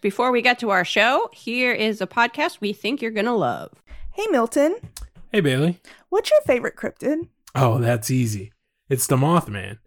Before 0.00 0.30
we 0.30 0.42
get 0.42 0.60
to 0.60 0.70
our 0.70 0.84
show, 0.84 1.28
here 1.32 1.72
is 1.72 2.00
a 2.00 2.06
podcast 2.06 2.60
we 2.60 2.72
think 2.72 3.02
you're 3.02 3.10
going 3.10 3.26
to 3.26 3.32
love. 3.32 3.72
Hey, 4.12 4.26
Milton. 4.30 4.76
Hey, 5.32 5.40
Bailey. 5.40 5.80
What's 6.08 6.30
your 6.30 6.40
favorite 6.42 6.76
cryptid? 6.76 7.26
Oh, 7.56 7.78
that's 7.78 8.08
easy. 8.08 8.52
It's 8.88 9.08
the 9.08 9.16
Mothman. 9.16 9.78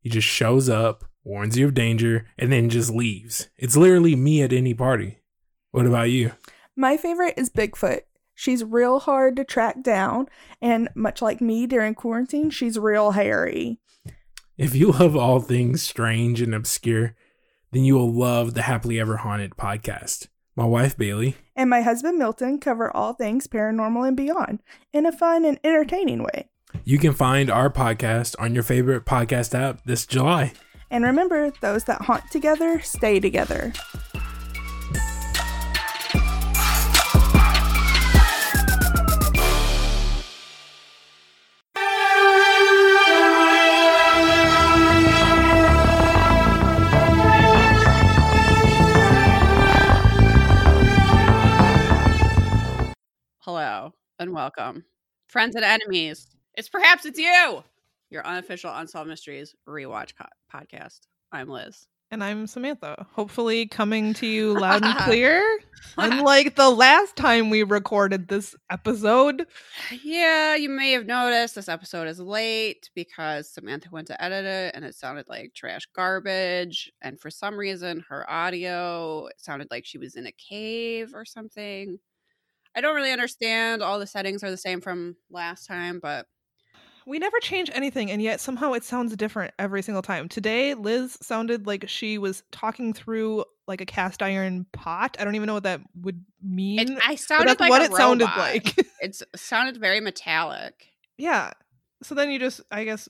He 0.00 0.08
just 0.08 0.26
shows 0.26 0.70
up, 0.70 1.04
warns 1.22 1.58
you 1.58 1.66
of 1.66 1.74
danger, 1.74 2.26
and 2.38 2.50
then 2.50 2.70
just 2.70 2.90
leaves. 2.90 3.50
It's 3.58 3.76
literally 3.76 4.16
me 4.16 4.40
at 4.42 4.54
any 4.54 4.72
party. 4.72 5.18
What 5.70 5.84
about 5.84 6.08
you? 6.08 6.32
My 6.74 6.96
favorite 6.96 7.34
is 7.36 7.50
Bigfoot. 7.50 8.00
She's 8.34 8.64
real 8.64 9.00
hard 9.00 9.36
to 9.36 9.44
track 9.44 9.82
down, 9.82 10.28
and 10.62 10.88
much 10.94 11.20
like 11.20 11.42
me 11.42 11.66
during 11.66 11.94
quarantine, 11.94 12.48
she's 12.48 12.78
real 12.78 13.10
hairy. 13.10 13.80
If 14.56 14.74
you 14.74 14.92
love 14.92 15.14
all 15.14 15.40
things 15.40 15.82
strange 15.82 16.40
and 16.40 16.54
obscure, 16.54 17.14
then 17.72 17.84
you 17.84 17.94
will 17.94 18.12
love 18.12 18.54
the 18.54 18.62
Happily 18.62 18.98
Ever 19.00 19.18
Haunted 19.18 19.52
podcast. 19.52 20.28
My 20.56 20.64
wife, 20.64 20.96
Bailey, 20.96 21.36
And 21.54 21.70
my 21.70 21.82
husband 21.82 22.18
Milton 22.18 22.58
cover 22.58 22.94
all 22.96 23.12
things 23.12 23.46
paranormal 23.46 24.08
and 24.08 24.16
beyond 24.16 24.60
in 24.92 25.06
a 25.06 25.12
fun 25.12 25.44
and 25.44 25.58
entertaining 25.62 26.22
way. 26.22 26.48
you 26.84 26.98
can 26.98 27.12
find 27.12 27.50
our 27.50 27.70
podcast 27.70 28.34
on 28.38 28.54
your 28.54 28.62
favorite 28.62 29.04
podcast 29.04 29.54
app 29.58 29.84
this 29.84 30.04
July. 30.06 30.52
And 30.90 31.04
remember, 31.04 31.52
those 31.60 31.84
that 31.84 32.02
haunt 32.02 32.24
together 32.30 32.80
stay 32.80 33.20
together. 33.20 33.72
Hello 53.48 53.94
and 54.18 54.34
welcome. 54.34 54.84
Friends 55.28 55.56
and 55.56 55.64
enemies. 55.64 56.26
It's 56.52 56.68
perhaps 56.68 57.06
it's 57.06 57.18
you. 57.18 57.64
Your 58.10 58.26
unofficial 58.26 58.70
Unsolved 58.74 59.08
Mysteries 59.08 59.54
rewatch 59.66 60.12
co- 60.20 60.26
podcast. 60.54 60.98
I'm 61.32 61.48
Liz. 61.48 61.86
And 62.10 62.22
I'm 62.22 62.46
Samantha. 62.46 63.06
Hopefully, 63.14 63.66
coming 63.66 64.12
to 64.12 64.26
you 64.26 64.52
loud 64.52 64.84
and 64.84 64.98
clear. 64.98 65.42
Unlike 65.96 66.56
the 66.56 66.68
last 66.68 67.16
time 67.16 67.48
we 67.48 67.62
recorded 67.62 68.28
this 68.28 68.54
episode. 68.70 69.46
Yeah, 70.02 70.54
you 70.54 70.68
may 70.68 70.92
have 70.92 71.06
noticed 71.06 71.54
this 71.54 71.70
episode 71.70 72.06
is 72.06 72.20
late 72.20 72.90
because 72.94 73.50
Samantha 73.50 73.88
went 73.90 74.08
to 74.08 74.22
edit 74.22 74.44
it 74.44 74.74
and 74.74 74.84
it 74.84 74.94
sounded 74.94 75.26
like 75.26 75.54
trash 75.54 75.88
garbage. 75.96 76.92
And 77.00 77.18
for 77.18 77.30
some 77.30 77.56
reason, 77.56 78.04
her 78.10 78.30
audio 78.30 79.30
sounded 79.38 79.68
like 79.70 79.86
she 79.86 79.96
was 79.96 80.16
in 80.16 80.26
a 80.26 80.32
cave 80.32 81.12
or 81.14 81.24
something. 81.24 81.98
I 82.76 82.80
don't 82.80 82.94
really 82.94 83.12
understand. 83.12 83.82
All 83.82 83.98
the 83.98 84.06
settings 84.06 84.42
are 84.44 84.50
the 84.50 84.56
same 84.56 84.80
from 84.80 85.16
last 85.30 85.66
time, 85.66 85.98
but 86.00 86.26
We 87.06 87.18
never 87.18 87.38
change 87.40 87.70
anything, 87.72 88.10
and 88.10 88.20
yet 88.20 88.38
somehow 88.40 88.72
it 88.74 88.84
sounds 88.84 89.16
different 89.16 89.54
every 89.58 89.82
single 89.82 90.02
time. 90.02 90.28
Today, 90.28 90.74
Liz 90.74 91.16
sounded 91.22 91.66
like 91.66 91.88
she 91.88 92.18
was 92.18 92.42
talking 92.52 92.92
through 92.92 93.44
like 93.66 93.80
a 93.80 93.86
cast 93.86 94.22
iron 94.22 94.66
pot. 94.72 95.16
I 95.18 95.24
don't 95.24 95.34
even 95.34 95.46
know 95.46 95.54
what 95.54 95.62
that 95.62 95.80
would 96.02 96.22
mean. 96.42 96.80
it, 96.80 96.98
I 97.06 97.14
sounded 97.14 97.48
that's 97.48 97.60
like 97.60 97.70
what 97.70 97.82
it 97.82 97.92
sounded 97.94 98.28
like. 98.36 98.74
It 99.00 99.22
sounded 99.36 99.76
very 99.78 100.00
metallic. 100.00 100.86
yeah. 101.16 101.52
So 102.02 102.14
then 102.14 102.30
you 102.30 102.38
just, 102.38 102.60
I 102.70 102.84
guess, 102.84 103.08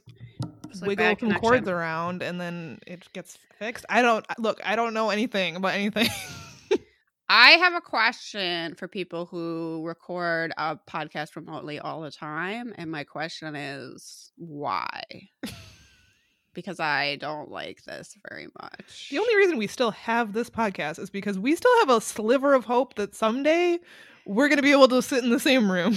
like 0.81 0.89
wiggle 0.99 1.17
some 1.19 1.35
cords 1.41 1.69
around, 1.69 2.23
and 2.23 2.41
then 2.41 2.79
it 2.87 3.11
gets 3.13 3.37
fixed. 3.59 3.85
I 3.89 4.01
don't 4.03 4.25
look. 4.39 4.61
I 4.65 4.77
don't 4.77 4.95
know 4.95 5.11
anything 5.11 5.57
about 5.57 5.75
anything. 5.75 6.09
I 7.29 7.51
have 7.53 7.75
a 7.75 7.81
question 7.81 8.75
for 8.75 8.89
people 8.89 9.27
who 9.27 9.83
record 9.85 10.53
a 10.57 10.79
podcast 10.89 11.37
remotely 11.37 11.79
all 11.79 12.01
the 12.01 12.11
time. 12.11 12.73
And 12.77 12.91
my 12.91 13.05
question 13.05 13.55
is 13.55 14.33
why? 14.37 15.03
because 16.55 16.81
I 16.81 17.17
don't 17.17 17.51
like 17.51 17.85
this 17.85 18.17
very 18.29 18.49
much. 18.61 19.11
The 19.11 19.19
only 19.19 19.37
reason 19.37 19.59
we 19.59 19.67
still 19.67 19.91
have 19.93 20.33
this 20.33 20.51
podcast 20.51 20.99
is 20.99 21.11
because 21.11 21.39
we 21.39 21.55
still 21.55 21.79
have 21.81 21.91
a 21.91 22.01
sliver 22.01 22.55
of 22.55 22.65
hope 22.65 22.95
that 22.95 23.15
someday 23.15 23.79
we're 24.27 24.49
going 24.49 24.57
to 24.57 24.63
be 24.63 24.73
able 24.73 24.89
to 24.89 25.03
sit 25.03 25.23
in 25.23 25.31
the 25.31 25.41
same 25.41 25.71
room. 25.71 25.97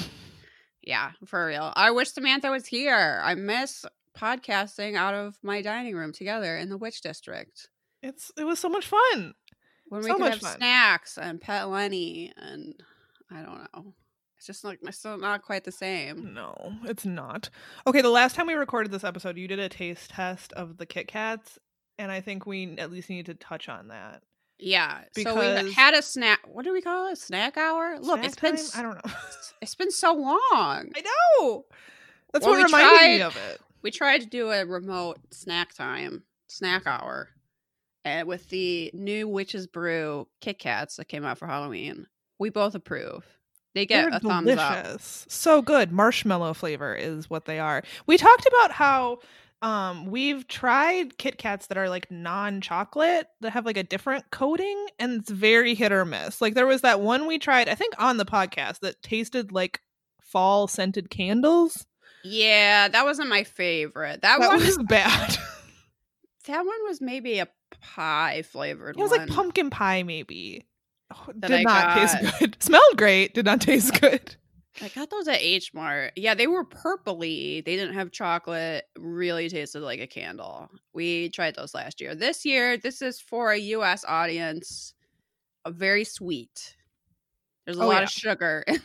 Yeah, 0.83 1.11
for 1.25 1.45
real. 1.45 1.71
I 1.75 1.91
wish 1.91 2.11
Samantha 2.11 2.49
was 2.49 2.65
here. 2.65 3.21
I 3.23 3.35
miss 3.35 3.85
podcasting 4.17 4.95
out 4.95 5.13
of 5.13 5.37
my 5.41 5.61
dining 5.61 5.95
room 5.95 6.11
together 6.11 6.57
in 6.57 6.69
the 6.69 6.77
Witch 6.77 7.01
District 7.01 7.69
It's 8.03 8.31
it 8.37 8.43
was 8.43 8.59
so 8.59 8.67
much 8.67 8.87
fun. 8.87 9.33
When 9.91 10.01
we 10.03 10.07
So 10.09 10.15
could 10.15 10.31
have 10.31 10.39
fun. 10.41 10.55
snacks 10.57 11.17
and 11.17 11.39
pet 11.41 11.67
Lenny 11.69 12.31
and 12.37 12.73
I 13.29 13.41
don't 13.41 13.67
know. 13.73 13.93
It's 14.37 14.47
just 14.47 14.63
like 14.63 14.79
it's 14.81 14.97
still 14.97 15.17
not 15.17 15.43
quite 15.43 15.65
the 15.65 15.71
same. 15.71 16.33
No, 16.33 16.73
it's 16.85 17.05
not. 17.05 17.49
Okay, 17.85 18.01
the 18.01 18.09
last 18.09 18.35
time 18.35 18.47
we 18.47 18.53
recorded 18.53 18.91
this 18.91 19.03
episode, 19.03 19.37
you 19.37 19.47
did 19.47 19.59
a 19.59 19.69
taste 19.69 20.09
test 20.11 20.51
of 20.53 20.77
the 20.77 20.85
Kit 20.85 21.07
Kats, 21.07 21.59
and 21.99 22.11
I 22.11 22.21
think 22.21 22.45
we 22.47 22.75
at 22.79 22.89
least 22.91 23.09
need 23.09 23.27
to 23.27 23.33
touch 23.35 23.69
on 23.69 23.89
that. 23.89 24.23
Yeah. 24.57 25.01
so 25.01 25.05
Because- 25.15 25.63
we 25.63 25.73
had 25.73 25.93
a 25.93 26.01
snack. 26.01 26.39
What 26.47 26.63
do 26.65 26.71
we 26.73 26.81
call 26.81 27.07
it? 27.11 27.17
Snack 27.17 27.57
hour. 27.57 27.99
Look, 27.99 28.19
Snack 28.19 28.25
it's 28.25 28.35
been 28.39 28.55
time? 28.55 28.65
I 28.75 28.81
don't 28.81 29.05
know. 29.05 29.11
it's 29.61 29.75
been 29.75 29.91
so 29.91 30.13
long. 30.13 30.89
I 30.95 31.01
know. 31.41 31.65
That's 32.33 32.45
Well, 32.45 32.55
what 32.55 32.63
reminded 32.63 33.17
me 33.17 33.21
of 33.21 33.35
it. 33.35 33.59
We 33.83 33.91
tried 33.91 34.21
to 34.21 34.27
do 34.27 34.49
a 34.51 34.65
remote 34.65 35.19
snack 35.31 35.73
time, 35.73 36.23
snack 36.47 36.87
hour, 36.87 37.29
and 38.03 38.27
with 38.27 38.49
the 38.49 38.91
new 38.93 39.27
Witch's 39.27 39.67
Brew 39.67 40.27
Kit 40.39 40.59
Kats 40.59 40.95
that 40.97 41.07
came 41.07 41.23
out 41.23 41.37
for 41.37 41.47
Halloween. 41.47 42.07
We 42.39 42.49
both 42.49 42.75
approve. 42.75 43.25
They 43.73 43.85
get 43.85 44.09
They're 44.09 44.17
a 44.17 44.19
thumbs 44.19 44.51
up. 44.57 44.99
So 45.01 45.61
good. 45.61 45.91
Marshmallow 45.91 46.53
flavor 46.55 46.93
is 46.93 47.29
what 47.29 47.45
they 47.45 47.59
are. 47.59 47.83
We 48.05 48.17
talked 48.17 48.45
about 48.47 48.71
how 48.71 49.19
um 49.61 50.07
we've 50.07 50.47
tried 50.47 51.17
Kit 51.17 51.37
Kats 51.37 51.67
that 51.67 51.77
are 51.77 51.87
like 51.87 52.09
non-chocolate 52.09 53.27
that 53.41 53.51
have 53.51 53.65
like 53.65 53.77
a 53.77 53.83
different 53.83 54.25
coating 54.31 54.87
and 54.97 55.21
it's 55.21 55.29
very 55.29 55.75
hit 55.75 55.91
or 55.91 56.03
miss. 56.03 56.41
Like 56.41 56.55
there 56.55 56.65
was 56.65 56.81
that 56.81 56.99
one 56.99 57.27
we 57.27 57.37
tried 57.37 57.69
I 57.69 57.75
think 57.75 57.93
on 57.99 58.17
the 58.17 58.25
podcast 58.25 58.79
that 58.79 59.01
tasted 59.03 59.51
like 59.51 59.81
fall 60.19 60.67
scented 60.67 61.09
candles. 61.09 61.85
Yeah, 62.23 62.87
that 62.87 63.03
wasn't 63.03 63.29
my 63.29 63.43
favorite. 63.43 64.21
That, 64.21 64.39
That 64.39 64.47
one 64.47 64.59
was 64.59 64.77
bad. 64.77 65.37
that 66.47 66.65
one 66.65 66.87
was 66.87 67.01
maybe 67.01 67.39
a 67.39 67.47
pie 67.81 68.43
flavored 68.43 68.95
it 68.97 69.01
was 69.01 69.11
one. 69.11 69.19
like 69.21 69.29
pumpkin 69.29 69.69
pie 69.69 70.03
maybe. 70.03 70.65
Oh, 71.13 71.31
did 71.37 71.51
I 71.51 71.61
not 71.63 71.95
got- 71.95 71.95
taste 72.21 72.39
good. 72.39 72.57
Smelled 72.63 72.97
great, 72.97 73.33
did 73.33 73.45
not 73.45 73.59
taste 73.61 73.99
good. 73.99 74.35
I 74.81 74.87
got 74.87 75.09
those 75.09 75.27
at 75.27 75.41
H 75.41 75.73
Mart. 75.73 76.13
Yeah, 76.15 76.33
they 76.33 76.47
were 76.47 76.63
purpley. 76.63 77.63
They 77.65 77.75
didn't 77.75 77.93
have 77.95 78.11
chocolate. 78.11 78.85
Really 78.97 79.49
tasted 79.49 79.81
like 79.81 79.99
a 79.99 80.07
candle. 80.07 80.69
We 80.93 81.27
tried 81.29 81.55
those 81.55 81.73
last 81.73 81.99
year. 81.99 82.15
This 82.15 82.45
year, 82.45 82.77
this 82.77 83.01
is 83.01 83.19
for 83.19 83.51
a 83.51 83.57
US 83.57 84.05
audience. 84.07 84.93
A 85.65 85.71
very 85.71 86.05
sweet. 86.05 86.77
There's 87.65 87.77
a 87.77 87.81
Oh, 87.83 87.87
lot 87.87 87.97
yeah. 87.97 88.03
of 88.03 88.09
sugar 88.09 88.63
in 88.67 88.73
the 88.75 88.81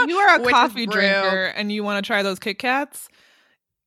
if 0.00 0.08
you 0.10 0.16
are 0.16 0.40
a 0.40 0.50
coffee 0.50 0.86
Brew. 0.86 0.94
drinker 1.00 1.44
and 1.56 1.70
you 1.70 1.84
want 1.84 2.04
to 2.04 2.06
try 2.06 2.22
those 2.24 2.40
Kit 2.40 2.58
Kats, 2.58 3.08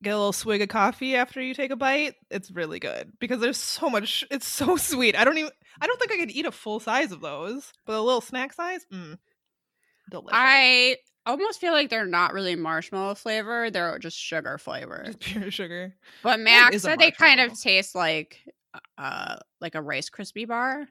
get 0.02 0.14
a 0.14 0.16
little 0.16 0.32
swig 0.32 0.62
of 0.62 0.68
coffee 0.68 1.14
after 1.16 1.40
you 1.42 1.54
take 1.54 1.70
a 1.70 1.76
bite. 1.76 2.14
It's 2.30 2.50
really 2.50 2.78
good 2.78 3.12
because 3.20 3.40
there's 3.40 3.58
so 3.58 3.90
much. 3.90 4.24
It's 4.30 4.48
so 4.48 4.76
sweet. 4.78 5.16
I 5.16 5.24
don't 5.24 5.38
even. 5.38 5.50
I 5.80 5.86
don't 5.86 5.98
think 6.00 6.12
I 6.12 6.16
could 6.16 6.30
eat 6.30 6.46
a 6.46 6.52
full 6.52 6.80
size 6.80 7.12
of 7.12 7.20
those, 7.20 7.72
but 7.86 7.96
a 7.96 8.00
little 8.02 8.20
snack 8.20 8.52
size, 8.52 8.84
mm, 8.92 9.18
delicious. 10.10 10.32
I 10.32 10.96
almost 11.26 11.60
feel 11.60 11.72
like 11.72 11.90
they're 11.90 12.06
not 12.06 12.32
really 12.32 12.56
marshmallow 12.56 13.14
flavor. 13.14 13.70
They're 13.70 13.98
just 13.98 14.18
sugar 14.18 14.58
flavor. 14.58 15.02
just 15.06 15.20
pure 15.20 15.50
sugar. 15.50 15.94
But 16.22 16.40
Max 16.40 16.82
said 16.82 16.98
they 16.98 17.10
kind 17.10 17.40
of 17.40 17.58
taste 17.60 17.94
like 17.94 18.38
uh 18.98 19.36
like 19.60 19.74
a 19.74 19.82
Rice 19.82 20.10
Krispie 20.10 20.46
bar. 20.48 20.86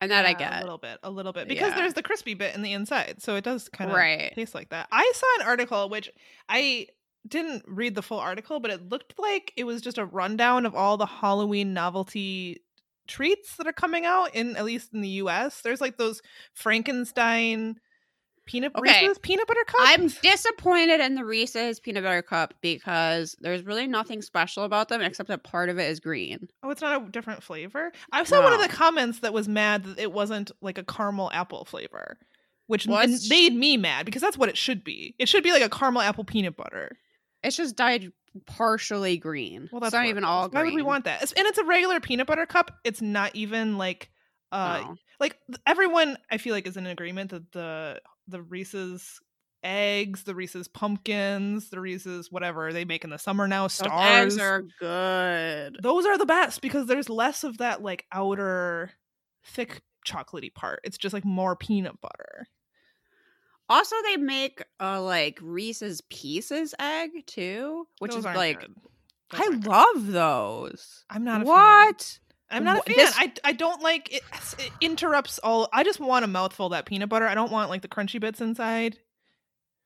And 0.00 0.10
that 0.10 0.26
I 0.26 0.30
Yeah, 0.30 0.38
get. 0.38 0.58
a 0.58 0.60
little 0.62 0.78
bit, 0.78 0.98
a 1.04 1.10
little 1.10 1.32
bit 1.32 1.46
because 1.46 1.70
Yeah. 1.70 1.76
there's 1.76 1.94
the 1.94 2.02
crispy 2.02 2.34
bit 2.34 2.56
in 2.56 2.62
the 2.62 2.72
inside, 2.72 3.22
so 3.22 3.36
it 3.36 3.44
does 3.44 3.68
kind 3.68 3.88
of 3.88 3.96
Right. 3.96 4.32
taste 4.34 4.52
like 4.52 4.70
that. 4.70 4.88
I 4.90 5.12
saw 5.14 5.26
an 5.40 5.46
article 5.46 5.88
which 5.88 6.10
I 6.48 6.88
didn't 7.26 7.64
read 7.66 7.94
the 7.94 8.02
full 8.02 8.18
article, 8.18 8.60
but 8.60 8.70
it 8.70 8.88
looked 8.88 9.14
like 9.18 9.52
it 9.56 9.64
was 9.64 9.80
just 9.80 9.98
a 9.98 10.04
rundown 10.04 10.66
of 10.66 10.74
all 10.74 10.96
the 10.96 11.06
Halloween 11.06 11.72
novelty 11.72 12.62
treats 13.08 13.56
that 13.56 13.66
are 13.66 13.72
coming 13.72 14.04
out 14.06 14.34
in 14.34 14.56
at 14.56 14.64
least 14.64 14.92
in 14.94 15.00
the 15.02 15.08
US. 15.08 15.60
There's 15.62 15.80
like 15.80 15.98
those 15.98 16.20
Frankenstein 16.54 17.76
peanut 18.46 18.72
Okay. 18.76 19.02
Reese's 19.06 19.18
peanut 19.18 19.46
butter 19.46 19.64
cups. 19.66 19.84
I'm 19.86 20.08
disappointed 20.08 21.00
in 21.00 21.14
the 21.14 21.24
Reese's 21.24 21.78
peanut 21.78 22.02
butter 22.02 22.22
cup 22.22 22.54
because 22.60 23.36
there's 23.40 23.62
really 23.64 23.86
nothing 23.86 24.20
special 24.20 24.64
about 24.64 24.88
them 24.88 25.00
except 25.00 25.28
that 25.28 25.44
part 25.44 25.68
of 25.68 25.78
it 25.78 25.88
is 25.90 26.00
green. 26.00 26.48
oh, 26.62 26.70
it's 26.70 26.82
not 26.82 27.00
a 27.00 27.10
different 27.10 27.42
flavor. 27.42 27.92
I 28.10 28.24
saw 28.24 28.42
one 28.42 28.52
of 28.52 28.60
the 28.60 28.68
comments 28.68 29.20
that 29.20 29.32
was 29.32 29.46
mad 29.48 29.84
that 29.84 29.98
it 29.98 30.12
wasn't 30.12 30.50
like 30.60 30.78
a 30.78 30.84
caramel 30.84 31.30
apple 31.32 31.64
flavor, 31.64 32.18
which 32.66 32.86
Well, 32.86 33.06
made 33.28 33.54
me 33.54 33.76
mad 33.76 34.06
because 34.06 34.22
that's 34.22 34.38
what 34.38 34.48
it 34.48 34.56
should 34.56 34.82
be. 34.82 35.14
It 35.20 35.28
should 35.28 35.44
be 35.44 35.52
like 35.52 35.62
a 35.62 35.68
caramel 35.68 36.02
apple 36.02 36.24
peanut 36.24 36.56
butter. 36.56 36.96
It's 37.42 37.56
just 37.56 37.76
dyed 37.76 38.12
partially 38.46 39.18
green. 39.18 39.68
Well, 39.72 39.78
it's 39.82 39.92
that's 39.92 39.94
not 39.94 40.06
even 40.06 40.24
all 40.24 40.48
green. 40.48 40.60
Why 40.60 40.64
would 40.64 40.74
we 40.74 40.82
want 40.82 41.04
that? 41.04 41.22
It's- 41.22 41.32
And 41.36 41.46
it's 41.46 41.58
a 41.58 41.64
regular 41.64 42.00
peanut 42.00 42.26
butter 42.26 42.46
cup. 42.46 42.78
It's 42.84 43.02
not 43.02 43.34
even 43.34 43.76
like 43.78 44.10
Uh, 44.50 44.94
like 45.18 45.36
everyone, 45.66 46.18
I 46.30 46.36
feel 46.38 46.52
like 46.54 46.66
is 46.66 46.76
in 46.76 46.86
agreement 46.86 47.30
that 47.30 47.50
the 47.52 48.00
the 48.28 48.42
Reese's 48.42 49.18
eggs, 49.64 50.24
the 50.24 50.34
Reese's 50.34 50.68
pumpkins, 50.68 51.70
the 51.70 51.80
Reese's 51.80 52.30
whatever 52.30 52.72
they 52.72 52.84
make 52.84 53.04
in 53.04 53.10
the 53.10 53.18
summer 53.18 53.46
now, 53.48 53.62
Those 53.64 53.74
stars. 53.74 54.34
eggs 54.34 54.38
are 54.42 54.62
good. 54.80 55.78
those 55.82 56.04
are 56.04 56.18
the 56.18 56.26
best 56.26 56.60
because 56.62 56.86
there's 56.86 57.08
less 57.08 57.44
of 57.44 57.58
that 57.58 57.82
like 57.82 58.04
outer 58.12 58.90
thick 59.44 59.80
chocolatey 60.06 60.52
part. 60.52 60.80
It's 60.84 60.98
just 60.98 61.12
like 61.14 61.24
more 61.24 61.56
peanut 61.56 62.00
butter. 62.00 62.46
Also, 63.68 63.96
they 64.04 64.16
make 64.16 64.62
a 64.80 65.00
like 65.00 65.38
Reese's 65.40 66.02
Pieces 66.10 66.74
egg 66.78 67.10
too, 67.26 67.86
which 68.00 68.12
Those 68.12 68.20
is 68.20 68.24
like 68.24 68.66
I 69.32 69.48
good. 69.48 69.66
love 69.66 70.06
those. 70.08 71.04
I'm 71.08 71.24
not 71.24 71.42
a 71.42 71.44
fan. 71.44 71.48
what? 71.48 72.18
I'm 72.50 72.64
not 72.64 72.78
a 72.80 72.82
fan. 72.82 72.96
this- 72.96 73.14
I 73.16 73.32
I 73.44 73.52
don't 73.52 73.80
like 73.82 74.12
it. 74.12 74.22
It 74.58 74.70
interrupts 74.80 75.38
all. 75.38 75.68
I 75.72 75.84
just 75.84 76.00
want 76.00 76.24
a 76.24 76.28
mouthful 76.28 76.66
of 76.66 76.72
that 76.72 76.84
peanut 76.86 77.08
butter. 77.08 77.26
I 77.26 77.34
don't 77.34 77.50
want 77.50 77.70
like 77.70 77.80
the 77.82 77.88
crunchy 77.88 78.20
bits 78.20 78.40
inside. 78.42 78.98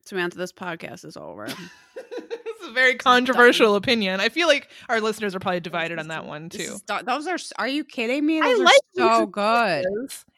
Samantha, 0.04 0.38
this 0.38 0.52
podcast 0.52 1.04
is 1.04 1.16
over. 1.16 1.46
this 1.94 2.60
is 2.62 2.68
a 2.68 2.72
very 2.72 2.94
controversial 2.96 3.74
opinion. 3.76 4.20
I 4.20 4.28
feel 4.28 4.46
like 4.48 4.68
our 4.88 5.00
listeners 5.00 5.34
are 5.34 5.40
probably 5.40 5.60
divided 5.60 5.98
on 5.98 6.08
that 6.08 6.24
one 6.26 6.48
too. 6.48 6.76
those 7.04 7.26
are. 7.26 7.38
Are 7.58 7.68
you 7.68 7.84
kidding 7.84 8.24
me? 8.26 8.40
I 8.40 8.44
Those 8.44 8.60
are 8.60 8.64
like 8.64 8.80
so 8.96 9.26
good. 9.26 9.84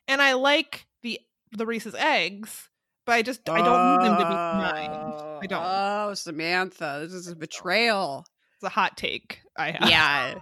And 0.07 0.21
I 0.23 0.35
like 0.35 0.87
the 1.03 1.21
the 1.53 1.67
Reese's 1.67 1.95
eggs, 1.95 2.69
but 3.09 3.15
I 3.15 3.23
just 3.23 3.49
I 3.49 3.63
don't 3.63 4.03
need 4.03 4.07
them 4.07 4.19
to 4.19 4.25
be 4.25 4.35
mine. 4.35 4.91
I 5.43 5.47
don't. 5.49 5.65
Oh, 5.65 6.13
Samantha, 6.13 6.99
this 7.03 7.15
is 7.15 7.29
a 7.29 7.35
betrayal. 7.35 8.27
It's 8.57 8.65
a 8.65 8.69
hot 8.69 8.99
take. 8.99 9.41
I 9.57 9.71
have. 9.71 9.89
yeah, 9.89 10.35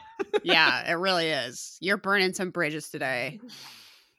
yeah, 0.42 0.90
it 0.90 0.94
really 0.94 1.28
is. 1.28 1.78
You're 1.80 1.96
burning 1.96 2.34
some 2.34 2.50
bridges 2.50 2.88
today. 2.88 3.38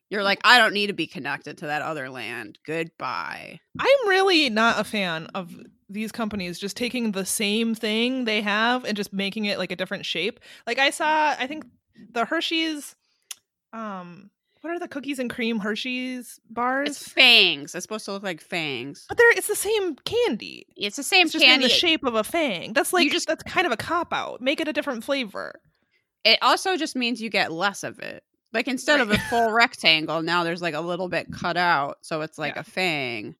You're 0.09 0.23
like, 0.23 0.39
I 0.45 0.59
don't 0.59 0.73
need 0.73 0.87
to 0.87 0.93
be 0.93 1.07
connected 1.07 1.57
to 1.57 1.65
that 1.65 1.81
other 1.81 2.09
land. 2.09 2.57
Goodbye. 2.65 3.59
I'm 3.77 4.07
really 4.07 4.49
not 4.49 4.79
a 4.79 4.85
fan 4.85 5.27
of 5.35 5.53
these 5.89 6.13
companies 6.13 6.57
just 6.57 6.77
taking 6.77 7.11
the 7.11 7.25
same 7.25 7.75
thing 7.75 8.23
they 8.23 8.41
have 8.41 8.85
and 8.85 8.95
just 8.95 9.11
making 9.11 9.43
it 9.43 9.57
like 9.57 9.73
a 9.73 9.75
different 9.75 10.05
shape. 10.05 10.39
Like 10.65 10.79
I 10.79 10.91
saw, 10.91 11.35
I 11.37 11.47
think 11.47 11.65
the 12.13 12.23
Hershey's, 12.23 12.95
um, 13.73 14.29
what 14.67 14.75
are 14.75 14.79
the 14.79 14.87
cookies 14.87 15.17
and 15.19 15.29
cream 15.29 15.59
Hershey's 15.59 16.39
bars? 16.49 16.89
It's 16.89 17.07
fangs. 17.07 17.73
It's 17.73 17.83
supposed 17.83 18.05
to 18.05 18.11
look 18.11 18.23
like 18.23 18.41
fangs. 18.41 19.05
but 19.07 19.17
they're 19.17 19.31
it's 19.31 19.47
the 19.47 19.55
same 19.55 19.95
candy. 20.05 20.67
It's 20.75 20.97
the 20.97 21.03
same 21.03 21.23
It's 21.25 21.33
just 21.33 21.43
in 21.43 21.49
candy. 21.49 21.67
the 21.67 21.73
shape 21.73 22.03
of 22.03 22.15
a 22.15 22.23
fang. 22.23 22.73
That's 22.73 22.91
like 22.93 23.11
just- 23.11 23.27
that's 23.27 23.43
kind 23.43 23.65
of 23.65 23.71
a 23.73 23.77
cop 23.77 24.11
out. 24.13 24.41
Make 24.41 24.59
it 24.59 24.67
a 24.67 24.73
different 24.73 25.03
flavor. 25.03 25.59
It 26.23 26.39
also 26.41 26.75
just 26.75 26.95
means 26.95 27.21
you 27.21 27.29
get 27.29 27.51
less 27.51 27.83
of 27.83 27.99
it. 27.99 28.23
Like 28.53 28.67
instead 28.67 28.99
of 29.01 29.11
a 29.11 29.17
full 29.17 29.51
rectangle, 29.51 30.21
now 30.21 30.43
there's 30.43 30.61
like 30.61 30.73
a 30.73 30.81
little 30.81 31.09
bit 31.09 31.31
cut 31.31 31.57
out, 31.57 31.97
so 32.01 32.21
it's 32.21 32.37
like 32.37 32.55
Yeah. 32.55 32.61
a 32.61 32.63
fang. 32.63 33.35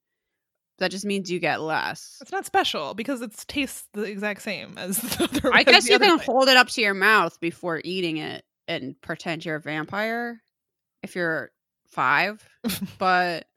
That 0.80 0.92
just 0.92 1.06
means 1.06 1.32
you 1.32 1.40
get 1.40 1.60
less. 1.62 2.18
It's 2.22 2.32
not 2.32 2.46
special 2.46 2.94
because 2.94 3.22
it 3.22 3.34
tastes 3.48 3.86
the 3.94 4.04
exact 4.04 4.42
same 4.44 4.78
as 4.78 4.98
the 5.02 5.24
other. 5.24 5.54
I 5.54 5.64
guess 5.64 5.90
you 5.90 5.98
can 6.00 6.20
thing. 6.20 6.26
hold 6.26 6.50
it 6.50 6.56
up 6.58 6.68
to 6.70 6.82
your 6.82 6.94
mouth 6.94 7.40
before 7.40 7.82
eating 7.84 8.18
it 8.18 8.44
and 8.68 8.96
pretend 9.02 9.44
you're 9.44 9.56
a 9.56 9.62
vampire 9.62 10.40
if 11.04 11.16
you're 11.16 11.52
five. 11.88 12.48
but 12.98 13.48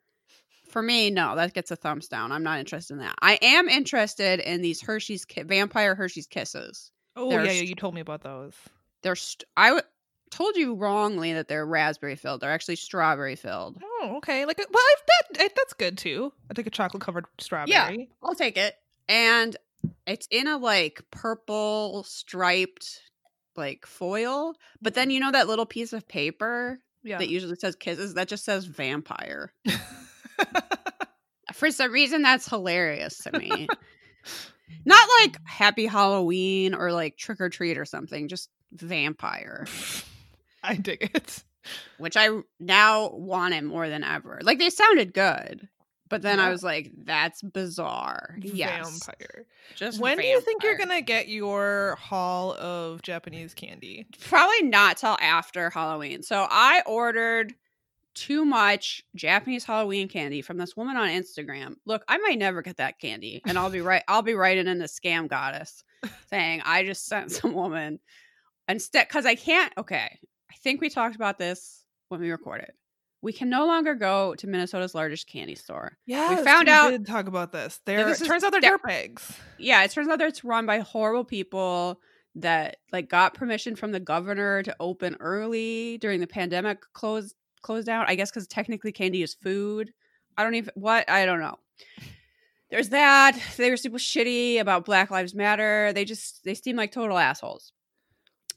for 0.69 0.83
me, 0.83 1.11
no, 1.11 1.37
that 1.37 1.53
gets 1.53 1.71
a 1.71 1.77
thumbs 1.77 2.09
down. 2.09 2.33
I'm 2.33 2.43
not 2.43 2.59
interested 2.61 2.95
in 2.95 3.01
that. 3.01 3.17
I 3.21 3.39
am 3.43 3.69
interested 3.69 4.41
in 4.41 4.63
these 4.63 4.81
Hershey's 4.81 5.25
ki- 5.25 5.43
vampire 5.43 5.95
Hershey's 5.95 6.27
kisses. 6.27 6.91
Oh 7.17 7.31
yeah, 7.31 7.45
yeah, 7.45 7.63
you 7.63 7.75
told 7.75 7.95
me 7.95 8.01
about 8.01 8.23
those. 8.23 8.55
They're 9.03 9.17
st- 9.17 9.49
I 9.57 9.69
w- 9.69 9.87
told 10.31 10.57
you 10.57 10.75
wrongly 10.75 11.33
that 11.33 11.49
they're 11.49 11.67
raspberry 11.67 12.17
filled. 12.17 12.41
They're 12.41 12.53
actually 12.53 12.77
strawberry 12.77 13.37
filled. 13.37 13.83
Oh, 13.83 14.15
okay. 14.19 14.47
Like, 14.47 14.61
uh, 14.61 14.65
well, 14.73 14.83
I've, 14.93 15.37
that 15.39 15.55
that's 15.57 15.73
good 15.75 15.99
too. 15.99 16.33
I 16.51 16.55
take 16.55 16.67
a 16.67 16.71
chocolate 16.71 17.03
covered 17.03 17.27
strawberry. 17.39 17.69
Yeah, 17.71 18.05
I'll 18.23 18.35
take 18.35 18.57
it. 18.57 18.75
And 19.09 19.57
it's 20.07 20.29
in 20.31 20.47
a 20.47 20.57
like 20.57 21.03
purple 21.11 22.05
striped 22.05 23.01
like 23.57 23.87
foil, 23.87 24.55
but 24.81 24.95
then 24.95 25.11
you 25.11 25.19
know 25.19 25.33
that 25.33 25.49
little 25.49 25.67
piece 25.67 25.93
of 25.93 26.07
paper 26.07 26.79
Yeah. 27.03 27.19
that 27.19 27.29
usually 27.29 27.57
says 27.57 27.77
kisses 27.77 28.15
that 28.15 28.29
just 28.29 28.45
says 28.45 28.65
vampire. 28.67 29.53
For 31.55 31.71
some 31.71 31.93
reason 31.93 32.23
that's 32.23 32.49
hilarious 32.49 33.19
to 33.19 33.39
me. 33.39 33.69
Not 34.85 35.09
like 35.21 35.37
happy 35.45 35.87
Halloween 35.87 36.75
or 36.75 36.93
like 36.93 37.17
trick 37.17 37.41
or 37.41 37.51
treat 37.51 37.77
or 37.77 37.85
something, 37.85 38.29
just 38.29 38.49
vampire, 38.73 39.67
I 40.63 40.77
dig 40.77 41.11
it. 41.15 41.43
which 41.99 42.17
I 42.17 42.29
now 42.59 43.11
want 43.11 43.55
it 43.55 43.65
more 43.65 43.89
than 43.89 44.05
ever. 44.05 44.39
Like 44.43 44.59
they 44.59 44.71
sounded 44.71 45.13
good, 45.13 45.69
but 46.11 46.23
then 46.23 46.41
I 46.41 46.51
was 46.51 46.63
like 46.63 46.91
that's 47.05 47.41
bizarre. 47.41 48.37
Yes. 48.41 48.91
Vampire. 48.91 49.47
Just 49.77 50.01
when 50.01 50.19
do 50.19 50.27
you 50.27 50.41
think 50.41 50.63
you're 50.63 50.77
gonna 50.77 51.01
get 51.01 51.29
your 51.29 51.97
haul 52.01 52.53
of 52.55 53.01
Japanese 53.03 53.55
candy? 53.55 54.07
probably 54.29 54.63
not 54.65 54.99
till 54.99 55.17
after 55.21 55.71
Halloween. 55.71 56.23
So 56.23 56.47
I 56.51 56.83
ordered 56.85 57.55
too 58.15 58.45
much 58.45 59.03
Japanese 59.15 59.65
Halloween 59.65 60.09
candy 60.09 60.43
from 60.43 60.59
this 60.59 60.77
woman 60.77 60.97
on 60.97 61.09
Instagram. 61.09 61.77
Look, 61.87 62.05
I 62.09 62.19
might 62.19 62.39
never 62.39 62.61
get 62.61 62.79
that 62.79 62.99
candy, 62.99 63.41
and 63.47 63.57
I'll 63.57 63.71
be 63.71 63.81
right. 63.81 64.03
I'll 64.09 64.23
be 64.23 64.35
writing 64.35 64.67
in 64.67 64.79
the 64.79 64.87
scam 64.87 65.29
goddess 65.29 65.85
saying 66.29 66.63
I 66.65 66.85
just 66.85 67.07
sent 67.07 67.31
some 67.33 67.55
woman 67.55 68.01
instead 68.69 69.09
because 69.09 69.27
I 69.27 69.37
can't. 69.37 69.73
Okay, 69.79 70.19
I 70.51 70.55
think 70.63 70.81
we 70.81 70.91
talked 70.91 71.15
about 71.15 71.39
this 71.39 71.85
when 72.09 72.21
we 72.21 72.31
recorded. 72.31 72.73
We 73.23 73.33
can 73.35 73.51
no 73.51 73.67
longer 73.67 73.95
go 73.95 74.35
to 74.37 74.47
Minnesota's 74.47 74.95
largest 74.95 75.27
candy 75.27 75.55
store. 75.55 75.99
Yeah, 76.07 76.37
we 76.39 76.43
found 76.45 76.69
out- 76.69 76.91
Did 76.91 77.07
talk 77.07 77.27
about 77.27 77.53
this. 77.53 77.81
There, 77.85 78.05
this 78.05 78.21
it 78.21 78.23
is- 78.23 78.29
turns 78.29 78.45
out 78.45 78.53
they're 78.53 78.79
dirtbags. 78.79 79.37
yeah, 79.59 79.83
it 79.85 79.91
turns 79.91 80.09
out 80.09 80.19
that 80.19 80.29
it's 80.29 80.43
run 80.43 80.65
by 80.65 80.79
horrible 80.79 81.25
people 81.25 82.01
that 82.37 82.77
like 82.93 83.09
got 83.11 83.35
permission 83.35 83.77
from 83.77 83.93
the 83.93 84.01
governor 84.01 84.63
to 84.63 84.75
open 84.81 85.17
early 85.21 85.99
during 85.99 86.21
the 86.21 86.27
pandemic 86.27 86.81
close 86.93 87.35
closed 87.61 87.87
down. 87.87 88.07
I 88.09 88.15
guess 88.15 88.31
because 88.31 88.47
technically 88.47 88.93
candy 88.93 89.23
is 89.23 89.35
food. 89.35 89.93
I 90.39 90.45
don't 90.45 90.55
even 90.55 90.73
what 90.75 91.11
I 91.11 91.27
don't 91.27 91.41
know. 91.41 91.59
There's 92.71 92.91
that. 92.91 93.37
They 93.57 93.69
were 93.69 93.77
super 93.77 93.99
shitty 93.99 94.61
about 94.61 94.85
Black 94.85 95.11
Lives 95.11 95.35
Matter. 95.35 95.93
They 95.93 96.05
just 96.05 96.45
they 96.45 96.55
seem 96.55 96.77
like 96.77 96.93
total 96.93 97.19
assholes. 97.19 97.73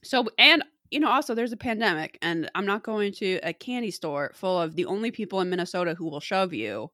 So 0.04 0.28
and 0.38 0.64
you 0.94 1.00
know 1.00 1.10
also 1.10 1.34
there's 1.36 1.52
a 1.52 1.58
pandemic 1.58 2.18
and 2.22 2.50
I'm 2.56 2.66
not 2.66 2.84
going 2.84 3.12
to 3.14 3.40
a 3.44 3.52
candy 3.54 3.92
store 3.92 4.32
full 4.34 4.62
of 4.62 4.76
the 4.76 4.86
only 4.86 5.12
people 5.12 5.42
in 5.42 5.50
Minnesota 5.50 5.96
who 5.96 6.06
will 6.10 6.20
shove 6.22 6.54
you. 6.54 6.92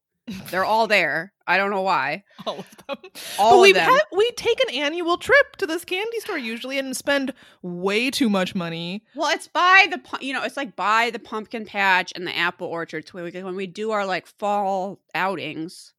They're 0.52 0.66
all 0.66 0.86
there. 0.86 1.34
I 1.48 1.58
don't 1.58 1.72
know 1.72 1.82
why. 1.82 2.24
All 2.46 2.60
of 2.60 2.78
them. 2.88 2.98
All 3.40 3.62
we 3.62 3.74
them. 3.74 3.92
we 4.16 4.30
take 4.34 4.60
an 4.70 4.76
annual 4.76 5.18
trip 5.18 5.56
to 5.58 5.66
this 5.66 5.84
candy 5.84 6.20
store 6.20 6.38
usually 6.38 6.78
and 6.78 6.96
spend 6.96 7.34
way 7.64 8.12
too 8.12 8.30
much 8.30 8.54
money. 8.54 9.04
Well, 9.16 9.32
it's 9.34 9.48
by 9.48 9.88
the 9.90 10.00
you 10.24 10.34
know, 10.34 10.44
it's 10.44 10.56
like 10.56 10.76
by 10.76 11.10
the 11.10 11.18
pumpkin 11.18 11.66
patch 11.66 12.14
and 12.16 12.28
the 12.28 12.38
apple 12.38 12.68
orchard. 12.68 13.08
So 13.08 13.24
we- 13.24 13.32
when 13.44 13.56
we 13.56 13.66
do 13.66 13.90
our 13.90 14.06
like 14.06 14.28
fall 14.28 15.00
outings, 15.16 15.96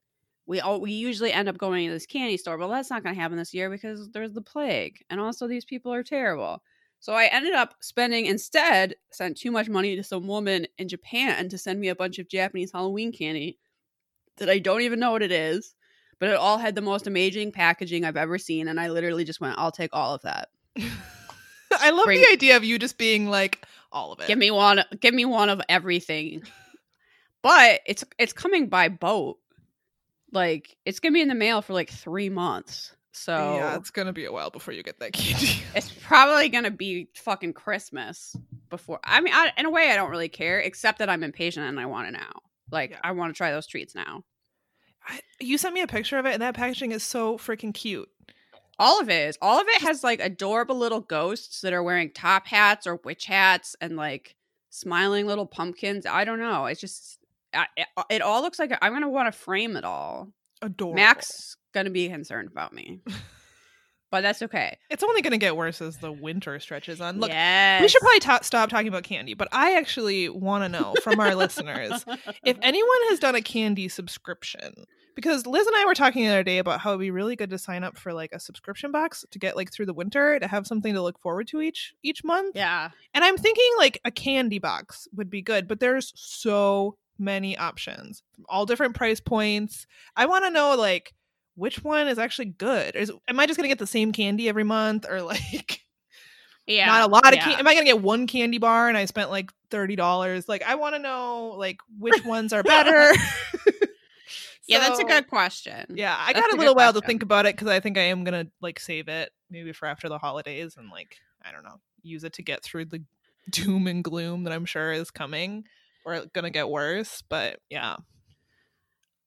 we 0.47 0.61
all 0.61 0.81
we 0.81 0.93
usually 0.93 1.33
end 1.33 1.49
up 1.49 1.59
going 1.59 1.89
to 1.89 1.93
this 1.93 2.07
candy 2.07 2.37
store. 2.37 2.57
But 2.57 2.69
that's 2.69 2.91
not 2.91 3.03
going 3.03 3.17
to 3.17 3.21
happen 3.21 3.37
this 3.37 3.53
year 3.53 3.69
because 3.69 4.11
there's 4.11 4.33
the 4.33 4.43
plague, 4.43 4.99
and 5.11 5.21
also 5.21 5.49
these 5.49 5.65
people 5.65 5.93
are 5.93 6.05
terrible. 6.05 6.63
So 7.01 7.15
I 7.15 7.25
ended 7.27 7.55
up 7.55 7.75
spending 7.81 8.27
instead 8.27 8.95
sent 9.11 9.39
too 9.39 9.51
much 9.51 9.69
money 9.69 9.97
to 9.97 10.05
some 10.05 10.27
woman 10.27 10.67
in 10.77 10.87
Japan 10.87 11.49
to 11.49 11.59
send 11.59 11.81
me 11.81 11.89
a 11.89 11.97
bunch 11.97 12.19
of 12.19 12.29
Japanese 12.29 12.73
Halloween 12.73 13.11
candy 13.11 13.59
that 14.37 14.51
I 14.51 14.59
don't 14.59 14.83
even 14.83 15.01
know 15.01 15.11
what 15.11 15.23
it 15.23 15.33
is. 15.33 15.75
But 16.19 16.29
it 16.29 16.37
all 16.37 16.59
had 16.59 16.75
the 16.75 16.83
most 16.83 17.07
amazing 17.07 17.51
packaging 17.51 18.05
I've 18.05 18.19
ever 18.19 18.37
seen, 18.37 18.69
and 18.69 18.79
I 18.79 18.91
literally 18.91 19.25
just 19.25 19.41
went, 19.41 19.59
"I'll 19.59 19.73
take 19.73 19.91
all 19.95 20.15
of 20.15 20.21
that." 20.23 20.51
I 21.73 21.91
love 21.91 22.05
Bring- 22.05 22.21
the 22.21 22.29
idea 22.31 22.59
of 22.59 22.65
you 22.65 22.79
just 22.79 22.99
being 22.99 23.31
like 23.31 23.65
all 23.91 24.13
of 24.13 24.21
it. 24.21 24.27
Give 24.27 24.37
me 24.37 24.51
one. 24.51 24.85
Give 25.01 25.15
me 25.15 25.25
one 25.25 25.49
of 25.49 25.63
everything. 25.71 26.43
But 27.41 27.81
it's 27.87 28.05
it's 28.19 28.35
coming 28.35 28.69
by 28.69 28.91
boat. 28.91 29.39
Like 30.31 30.77
it's 30.85 31.01
gonna 31.01 31.15
be 31.15 31.23
in 31.23 31.29
the 31.29 31.35
mail 31.35 31.63
for 31.63 31.73
like 31.73 31.89
three 31.89 32.29
months. 32.29 32.95
So 33.13 33.57
yeah, 33.57 33.77
it's 33.77 33.91
gonna 33.91 34.13
be 34.13 34.25
a 34.25 34.33
while 34.33 34.51
before 34.51 34.73
you 34.73 34.83
get 34.83 35.01
that 35.01 35.13
candy. 35.13 35.63
it's 35.75 35.91
probably 35.91 36.49
gonna 36.49 36.71
be 36.71 37.09
fucking 37.15 37.55
Christmas 37.55 38.37
before. 38.69 39.01
I 39.03 39.21
mean, 39.21 39.35
I, 39.35 39.53
in 39.59 39.67
a 39.67 39.71
way, 39.71 39.91
I 39.91 39.97
don't 39.97 40.11
really 40.11 40.29
care, 40.29 40.61
except 40.61 40.99
that 41.01 41.11
I'm 41.11 41.23
impatient 41.23 41.67
and 41.67 41.81
I 41.81 41.87
want 41.87 42.09
it 42.09 42.13
now. 42.13 42.41
Like 42.71 42.91
Yeah. 42.91 43.01
I 43.03 43.13
want 43.13 43.35
to 43.35 43.37
try 43.37 43.51
those 43.51 43.67
treats 43.67 43.95
now. 43.95 44.25
I, 45.07 45.21
you 45.41 45.59
sent 45.59 45.75
me 45.75 45.83
a 45.83 45.87
picture 45.87 46.19
of 46.19 46.27
it, 46.27 46.35
and 46.35 46.43
that 46.43 46.55
packaging 46.55 46.93
is 46.93 47.03
so 47.03 47.37
freaking 47.37 47.75
cute. 47.75 48.09
All 48.79 49.01
of 49.01 49.11
it 49.11 49.29
is. 49.29 49.39
All 49.43 49.61
of 49.61 49.67
it 49.69 49.83
has 49.83 50.03
like 50.03 50.21
adorable 50.21 50.77
little 50.77 51.01
ghosts 51.01 51.61
that 51.61 51.73
are 51.73 51.83
wearing 51.83 52.11
top 52.11 52.47
hats 52.47 52.87
or 52.87 52.97
witch 53.05 53.27
hats 53.27 53.77
and 53.81 53.97
like 53.97 54.37
smiling 54.71 55.27
little 55.27 55.47
pumpkins. 55.47 56.07
I 56.07 56.25
don't 56.25 56.39
know. 56.39 56.67
It's 56.67 56.81
just 56.81 57.19
I, 57.53 57.67
it, 57.77 57.89
it 58.09 58.23
all 58.23 58.41
looks 58.41 58.59
like 58.59 58.77
I'm 58.81 58.93
gonna 58.93 59.11
want 59.11 59.31
to 59.31 59.39
frame 59.39 59.77
it 59.77 59.85
all. 59.85 60.33
Adorable. 60.63 60.97
Mac's 61.71 61.85
gonna 61.85 61.91
be 61.91 62.09
concerned 62.09 62.49
about 62.51 62.73
me. 62.73 63.01
but 64.11 64.23
that's 64.23 64.43
okay. 64.43 64.77
It's 64.91 65.03
only 65.03 65.23
going 65.23 65.33
to 65.33 65.39
get 65.39 65.57
worse 65.57 65.81
as 65.81 65.99
the 65.99 66.11
winter 66.11 66.59
stretches 66.59 67.01
on. 67.01 67.21
Look, 67.21 67.31
yes. 67.31 67.81
we 67.81 67.89
should 67.89 68.01
probably 68.01 68.21
ta- 68.21 68.41
stop 68.43 68.69
talking 68.69 68.89
about 68.89 69.05
candy, 69.05 69.35
but 69.35 69.49
I 69.53 69.77
actually 69.77 70.29
want 70.29 70.65
to 70.65 70.69
know 70.69 70.95
from 71.03 71.21
our 71.21 71.35
listeners 71.35 72.05
if 72.45 72.59
anyone 72.63 72.99
has 73.09 73.21
done 73.21 73.35
a 73.35 73.43
candy 73.43 73.89
subscription. 73.89 74.87
Because 75.15 75.47
Liz 75.47 75.67
and 75.67 75.77
I 75.77 75.85
were 75.85 75.95
talking 75.95 76.25
the 76.25 76.31
other 76.31 76.43
day 76.43 76.59
about 76.59 76.81
how 76.81 76.91
it'd 76.91 77.01
be 77.01 77.11
really 77.11 77.37
good 77.37 77.51
to 77.51 77.59
sign 77.59 77.85
up 77.85 77.99
for 77.99 78.13
like 78.13 78.33
a 78.33 78.41
subscription 78.41 78.91
box 78.91 79.25
to 79.31 79.39
get 79.39 79.57
like 79.57 79.73
through 79.73 79.87
the 79.87 79.93
winter 79.93 80.39
to 80.39 80.47
have 80.47 80.67
something 80.67 80.95
to 80.95 81.03
look 81.03 81.19
forward 81.21 81.47
to 81.49 81.61
each 81.61 81.95
each 82.03 82.25
month. 82.25 82.57
yeah. 82.57 82.91
And 83.13 83.25
I'm 83.25 83.37
thinking 83.37 83.71
like 83.77 84.01
a 84.05 84.11
candy 84.11 84.59
box 84.59 85.09
would 85.15 85.29
be 85.29 85.43
good, 85.43 85.69
but 85.69 85.79
there's 85.81 86.13
so 86.17 86.97
many 87.19 87.57
options, 87.57 88.23
all 88.49 88.67
different 88.67 88.95
price 88.95 89.21
points. 89.21 89.87
I 90.17 90.27
want 90.27 90.45
to 90.45 90.51
know 90.51 90.75
like 90.75 91.13
which 91.61 91.85
one 91.85 92.09
is 92.09 92.19
actually 92.19 92.47
good. 92.47 92.97
Is 92.97 93.13
am 93.29 93.39
I 93.39 93.47
just 93.47 93.57
gonna 93.59 93.69
get 93.69 93.79
the 93.79 93.87
same 93.87 94.13
candy 94.13 94.49
every 94.49 94.65
month, 94.65 95.07
or 95.09 95.21
like 95.35 95.81
Yeah. 96.67 96.87
not 96.87 97.09
a 97.09 97.13
lot 97.13 97.29
of? 97.29 97.35
yeah. 97.35 97.45
Can- 97.45 97.59
am 97.61 97.69
I 97.69 97.75
gonna 97.75 97.85
get 97.85 98.01
one 98.01 98.27
candy 98.27 98.59
bar 98.59 98.89
and 98.89 98.97
I 98.97 99.05
spent 99.05 99.31
like 99.31 99.53
thirty 99.71 99.95
dollars? 99.97 100.49
Like 100.49 100.63
I 100.63 100.77
want 100.77 100.95
to 100.95 100.99
know 100.99 101.55
like 101.59 101.79
which 101.99 102.25
ones 102.25 102.53
are 102.53 102.63
better. 102.63 103.13
Yeah, 104.67 104.79
that's 104.79 105.01
a 105.01 105.05
good 105.05 105.27
question. 105.27 105.87
Yeah, 105.97 106.17
I 106.17 106.33
That's 106.33 106.47
got 106.47 106.53
a 106.53 106.57
a 106.57 106.59
little 106.59 106.77
while 106.77 106.93
to 106.93 107.01
think 107.01 107.25
about 107.25 107.45
it 107.45 107.57
because 107.57 107.67
I 107.67 107.81
think 107.81 107.99
I 107.99 108.03
am 108.03 108.23
gonna 108.23 108.47
like 108.61 108.79
save 108.79 109.09
it 109.09 109.31
maybe 109.51 109.73
for 109.73 109.87
after 109.87 110.09
the 110.09 110.19
holidays 110.19 110.77
and 110.77 110.91
like 110.91 111.17
I 111.43 111.51
don't 111.51 111.65
know 111.65 111.81
use 112.03 112.23
it 112.23 112.35
to 112.35 112.43
get 112.43 112.63
through 112.63 112.85
the 112.85 113.03
doom 113.51 113.89
and 113.89 114.05
gloom 114.05 114.45
that 114.45 114.53
I'm 114.53 114.67
sure 114.67 114.93
is 114.93 115.11
coming 115.11 115.65
or 116.05 116.25
gonna 116.33 116.51
get 116.51 116.69
worse. 116.69 117.21
But 117.29 117.59
yeah, 117.69 117.97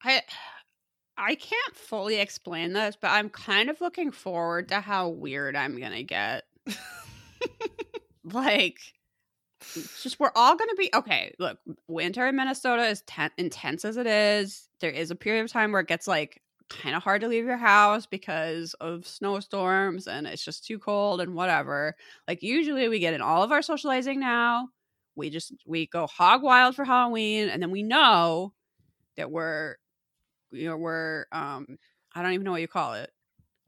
I 0.01 0.21
I 1.17 1.35
can't 1.35 1.75
fully 1.75 2.19
explain 2.19 2.73
this, 2.73 2.97
but 2.99 3.11
I'm 3.11 3.29
kind 3.29 3.69
of 3.69 3.81
looking 3.81 4.11
forward 4.11 4.69
to 4.69 4.79
how 4.79 5.09
weird 5.09 5.55
I'm 5.55 5.79
gonna 5.79 6.03
get. 6.03 6.43
like 8.23 8.79
it's 9.75 10.03
just 10.03 10.19
we're 10.19 10.31
all 10.35 10.55
gonna 10.55 10.75
be 10.75 10.89
okay. 10.93 11.33
Look, 11.39 11.59
winter 11.87 12.27
in 12.27 12.35
Minnesota 12.35 12.85
is 12.85 13.01
ten- 13.03 13.31
intense 13.37 13.85
as 13.85 13.97
it 13.97 14.07
is. 14.07 14.67
There 14.79 14.89
is 14.89 15.11
a 15.11 15.15
period 15.15 15.45
of 15.45 15.51
time 15.51 15.71
where 15.71 15.81
it 15.81 15.87
gets 15.87 16.07
like 16.07 16.41
kind 16.69 16.95
of 16.95 17.03
hard 17.03 17.21
to 17.21 17.27
leave 17.27 17.45
your 17.45 17.57
house 17.57 18.05
because 18.05 18.73
of 18.75 19.05
snowstorms 19.05 20.07
and 20.07 20.25
it's 20.25 20.43
just 20.43 20.65
too 20.65 20.79
cold 20.79 21.21
and 21.21 21.35
whatever. 21.35 21.95
Like 22.27 22.41
usually 22.41 22.89
we 22.89 22.99
get 22.99 23.13
in 23.13 23.21
all 23.21 23.43
of 23.43 23.51
our 23.51 23.61
socializing 23.61 24.19
now. 24.19 24.69
We 25.15 25.29
just 25.29 25.53
we 25.65 25.87
go 25.87 26.07
hog 26.07 26.41
wild 26.41 26.75
for 26.75 26.85
Halloween 26.85 27.49
and 27.49 27.61
then 27.61 27.71
we 27.71 27.83
know 27.83 28.53
that 29.15 29.31
we're 29.31 29.75
you 30.53 30.69
know 30.69 30.77
we're 30.77 31.25
um 31.31 31.77
I 32.15 32.21
don't 32.21 32.33
even 32.33 32.45
know 32.45 32.51
what 32.51 32.61
you 32.61 32.67
call 32.67 32.93
it. 32.93 33.09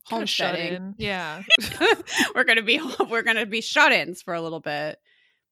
Kinda 0.08 0.28
shut 0.28 0.50
Homesteading. 0.56 0.76
in. 0.76 0.96
Yeah, 1.00 1.42
we're 2.36 2.44
gonna 2.44 2.62
be 2.62 2.80
we're 3.10 3.24
gonna 3.24 3.46
be 3.48 3.62
shut-ins 3.62 4.22
for 4.22 4.34
a 4.34 4.42
little 4.42 4.60
bit. 4.60 4.98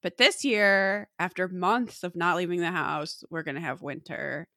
But 0.04 0.18
this 0.18 0.44
year, 0.46 1.10
after 1.18 1.48
months 1.48 2.04
of 2.04 2.16
not 2.16 2.36
leaving 2.38 2.60
the 2.60 2.72
house, 2.72 3.24
we're 3.30 3.44
gonna 3.44 3.62
have 3.62 3.82
winter. 3.82 4.48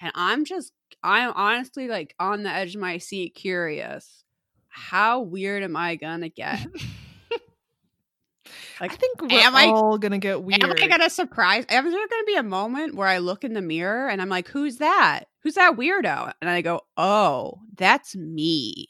And 0.00 0.12
I'm 0.14 0.44
just 0.44 0.72
I'm 1.02 1.32
honestly 1.34 1.88
like 1.88 2.14
on 2.20 2.42
the 2.42 2.50
edge 2.50 2.74
of 2.74 2.80
my 2.80 2.98
seat 2.98 3.34
curious. 3.34 4.22
How 4.68 5.20
weird 5.20 5.62
am 5.62 5.76
I 5.76 5.96
gonna 5.96 6.28
get? 6.28 6.66
I 8.80 8.88
think 8.88 9.20
we're 9.20 9.28
am 9.40 9.56
I- 9.56 9.66
all 9.66 9.98
gonna 9.98 10.18
get 10.18 10.42
weird. 10.42 10.62
Am 10.62 10.70
I 10.70 10.74
gonna 10.74 10.88
get 10.88 11.04
a 11.04 11.10
surprise? 11.10 11.64
Am 11.68 11.84
there 11.90 12.06
gonna 12.08 12.24
be 12.26 12.36
a 12.36 12.42
moment 12.42 12.94
where 12.94 13.08
I 13.08 13.18
look 13.18 13.44
in 13.44 13.52
the 13.52 13.60
mirror 13.62 14.08
and 14.08 14.22
I'm 14.22 14.28
like, 14.28 14.48
"Who's 14.48 14.76
that? 14.76 15.24
Who's 15.48 15.54
that 15.54 15.76
weirdo?" 15.76 16.30
And 16.42 16.50
I 16.50 16.60
go, 16.60 16.82
"Oh, 16.98 17.54
that's 17.74 18.14
me." 18.14 18.86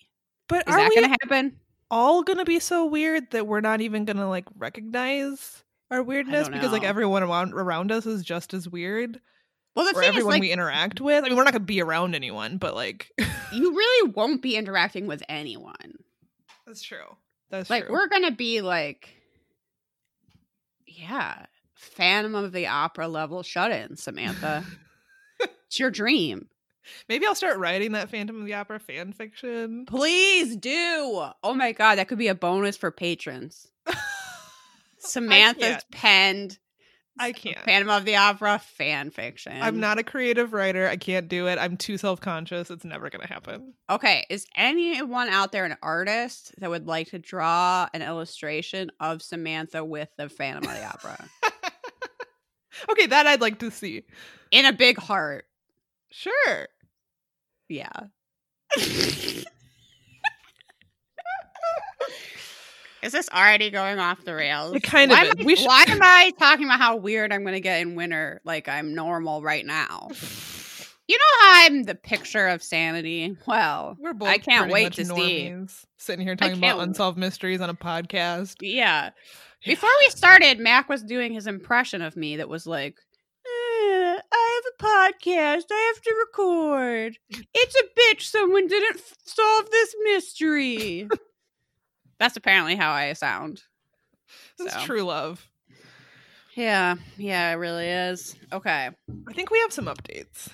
but 0.49 0.67
Is 0.69 0.75
are 0.75 0.79
that 0.79 0.89
we 0.89 0.95
gonna 0.97 1.09
happen? 1.23 1.57
all 1.89 2.25
gonna 2.25 2.45
be 2.45 2.59
so 2.59 2.85
weird 2.85 3.31
that 3.31 3.47
we're 3.47 3.61
not 3.61 3.81
even 3.81 4.05
gonna 4.05 4.29
like 4.29 4.47
recognize 4.57 5.63
our 5.93 6.03
weirdness 6.03 6.49
because 6.49 6.73
like 6.73 6.83
everyone 6.83 7.23
around 7.23 7.53
around 7.53 7.93
us 7.93 8.07
is 8.07 8.25
just 8.25 8.53
as 8.55 8.69
weird, 8.69 9.21
Well, 9.77 9.85
the 9.87 9.97
or 9.97 10.01
thing 10.03 10.11
is, 10.11 10.17
everyone 10.17 10.33
like, 10.33 10.41
we 10.41 10.51
interact 10.51 11.01
with. 11.01 11.23
I 11.25 11.29
mean, 11.29 11.37
we're 11.37 11.45
not 11.45 11.53
gonna 11.53 11.65
be 11.65 11.81
around 11.81 12.17
anyone, 12.17 12.59
but 12.59 12.75
like 12.75 13.09
you 13.53 13.71
really 13.77 14.11
won't 14.13 14.43
be 14.43 14.57
interacting 14.57 15.07
with 15.07 15.23
anyone. 15.29 15.95
that's 16.67 16.83
true. 16.83 17.17
That's 17.51 17.71
like 17.71 17.85
true. 17.85 17.93
we're 17.95 18.09
gonna 18.09 18.33
be 18.33 18.63
like 18.63 19.15
yeah 20.87 21.47
phantom 21.75 22.35
of 22.35 22.51
the 22.51 22.67
opera 22.67 23.07
level 23.07 23.45
shut-in 23.45 23.97
samantha 23.97 24.65
it's 25.69 25.79
your 25.79 25.91
dream 25.91 26.49
Maybe 27.07 27.27
I'll 27.27 27.35
start 27.35 27.59
writing 27.59 27.93
that 27.93 28.09
Phantom 28.11 28.41
of 28.41 28.47
the 28.47 28.55
Opera 28.55 28.79
fan 28.81 29.13
fiction. 29.13 29.85
please 29.87 30.57
do 30.57 31.23
oh 31.43 31.55
my 31.55 31.73
god 31.73 31.97
that 31.99 32.09
could 32.09 32.19
be 32.19 32.29
a 32.29 32.35
bonus 32.35 32.77
for 32.77 32.91
patrons 32.91 33.69
samantha's 34.99 35.85
penned 35.93 36.59
I 37.21 37.33
can't. 37.33 37.59
phantom 37.65 37.91
of 37.91 38.05
the 38.05 38.15
opera 38.15 38.61
fan 38.61 39.11
fiction 39.11 39.53
I'm 39.61 39.81
not 39.81 39.99
a 39.99 40.05
creative 40.05 40.53
writer. 40.53 40.87
I 40.87 40.97
can't 40.97 41.27
do 41.27 41.49
it. 41.49 41.59
I'm 41.59 41.77
too 41.77 41.99
self 41.99 42.21
conscious. 42.21 42.71
It's 42.71 42.85
never 42.85 43.11
gonna 43.11 43.27
happen. 43.27 43.75
okay 43.91 44.25
is 44.31 44.47
anyone 44.57 45.29
out 45.29 45.51
there 45.51 45.65
an 45.65 45.77
artist 45.83 46.55
that 46.59 46.71
would 46.71 46.87
like 46.87 47.09
to 47.09 47.19
draw 47.19 47.89
an 47.93 48.03
illustration 48.03 48.91
of 49.01 49.21
samantha 49.21 49.85
with 49.85 50.09
the 50.17 50.29
phantom 50.29 50.71
of 50.71 50.77
the 50.77 50.85
opera 50.85 51.29
okay, 52.93 53.07
that 53.07 53.27
I'd 53.27 53.41
like 53.41 53.59
to 53.61 53.71
see. 53.73 54.05
in 54.53 54.65
a 54.65 54.73
big 54.73 54.97
heart 54.99 55.45
Sure. 56.11 56.69
Yeah. 57.69 57.89
Is 63.01 63.13
this 63.13 63.29
already 63.33 63.71
going 63.71 64.01
off 64.01 64.25
the 64.25 64.35
rails? 64.35 64.75
It 64.75 64.83
kind 64.83 65.13
of 65.13 65.19
why 65.19 65.25
is. 65.25 65.31
Am 65.39 65.47
I, 65.49 65.55
should- 65.55 65.67
why 65.67 65.85
am 65.89 66.01
I 66.03 66.33
talking 66.39 66.65
about 66.65 66.81
how 66.81 66.97
weird 66.97 67.33
I'm 67.33 67.43
going 67.43 67.55
to 67.55 67.61
get 67.61 67.81
in 67.81 67.95
winter 67.95 68.41
like 68.45 68.69
I'm 68.69 68.95
normal 68.95 69.43
right 69.43 69.65
now? 69.65 70.09
You 71.11 71.17
know 71.17 71.25
how 71.41 71.65
I'm 71.65 71.85
the 71.85 71.95
picture 71.95 72.49
of 72.49 72.63
sanity? 72.63 73.35
Well, 73.47 73.97
We're 73.99 74.13
both. 74.13 74.29
I 74.29 74.37
can't 74.37 74.71
wait 74.71 74.93
to 74.93 75.07
see. 75.07 75.55
Sitting 75.97 76.23
here 76.23 76.37
talking 76.37 76.59
about 76.59 76.81
unsolved 76.81 77.17
mysteries 77.17 77.63
on 77.63 77.71
a 77.71 77.75
podcast. 77.75 78.57
yeah. 78.61 79.09
Before 79.65 79.89
we 80.01 80.11
started, 80.11 80.59
Mac 80.59 80.91
was 80.91 81.03
doing 81.03 81.33
his 81.33 81.47
impression 81.47 82.03
of 82.03 82.15
me 82.15 82.37
that 82.37 82.51
was 82.51 82.67
like, 82.67 82.99
"Eh, 84.81 84.85
a 84.85 84.85
podcast. 84.85 85.65
I 85.71 85.93
have 85.95 86.03
to 86.03 86.15
record. 86.27 87.19
It's 87.55 87.75
a 87.77 88.01
bitch. 88.01 88.23
Someone 88.23 88.67
didn't 88.67 88.97
f- 88.99 89.15
solve 89.25 89.71
this 89.71 89.95
mystery. 90.05 91.09
That's 92.19 92.37
apparently 92.37 92.75
how 92.77 92.91
I 92.93 93.13
sound. 93.13 93.63
This 94.59 94.73
So. 94.73 94.79
is 94.79 94.85
true 94.85 95.03
love. 95.03 95.49
Yeah, 96.55 96.97
yeah, 97.17 97.53
it 97.53 97.55
really 97.57 97.87
is. 97.87 98.35
Okay. 98.53 98.91
I 99.29 99.33
think 99.33 99.51
we 99.51 99.61
have 99.61 99.73
some 99.73 99.87
updates. 99.87 100.49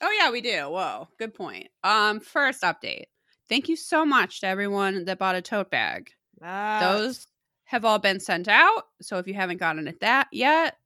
Oh 0.00 0.10
yeah, 0.18 0.30
we 0.30 0.40
do. 0.40 0.68
Whoa, 0.70 1.08
good 1.18 1.34
point. 1.34 1.68
Um, 1.82 2.20
first 2.20 2.62
update. 2.62 3.06
Thank 3.48 3.68
you 3.68 3.74
so 3.76 4.06
much 4.06 4.40
to 4.40 4.46
everyone 4.46 5.04
that 5.06 5.18
bought 5.18 5.34
a 5.34 5.42
tote 5.42 5.70
bag. 5.70 6.10
Those 6.40 7.26
have 7.64 7.84
all 7.84 7.98
been 7.98 8.20
sent 8.20 8.46
out. 8.48 8.84
So 9.02 9.18
if 9.18 9.26
you 9.26 9.34
haven't 9.34 9.58
gotten 9.58 9.88
it 9.88 10.00
that 10.00 10.28
yet, 10.32 10.76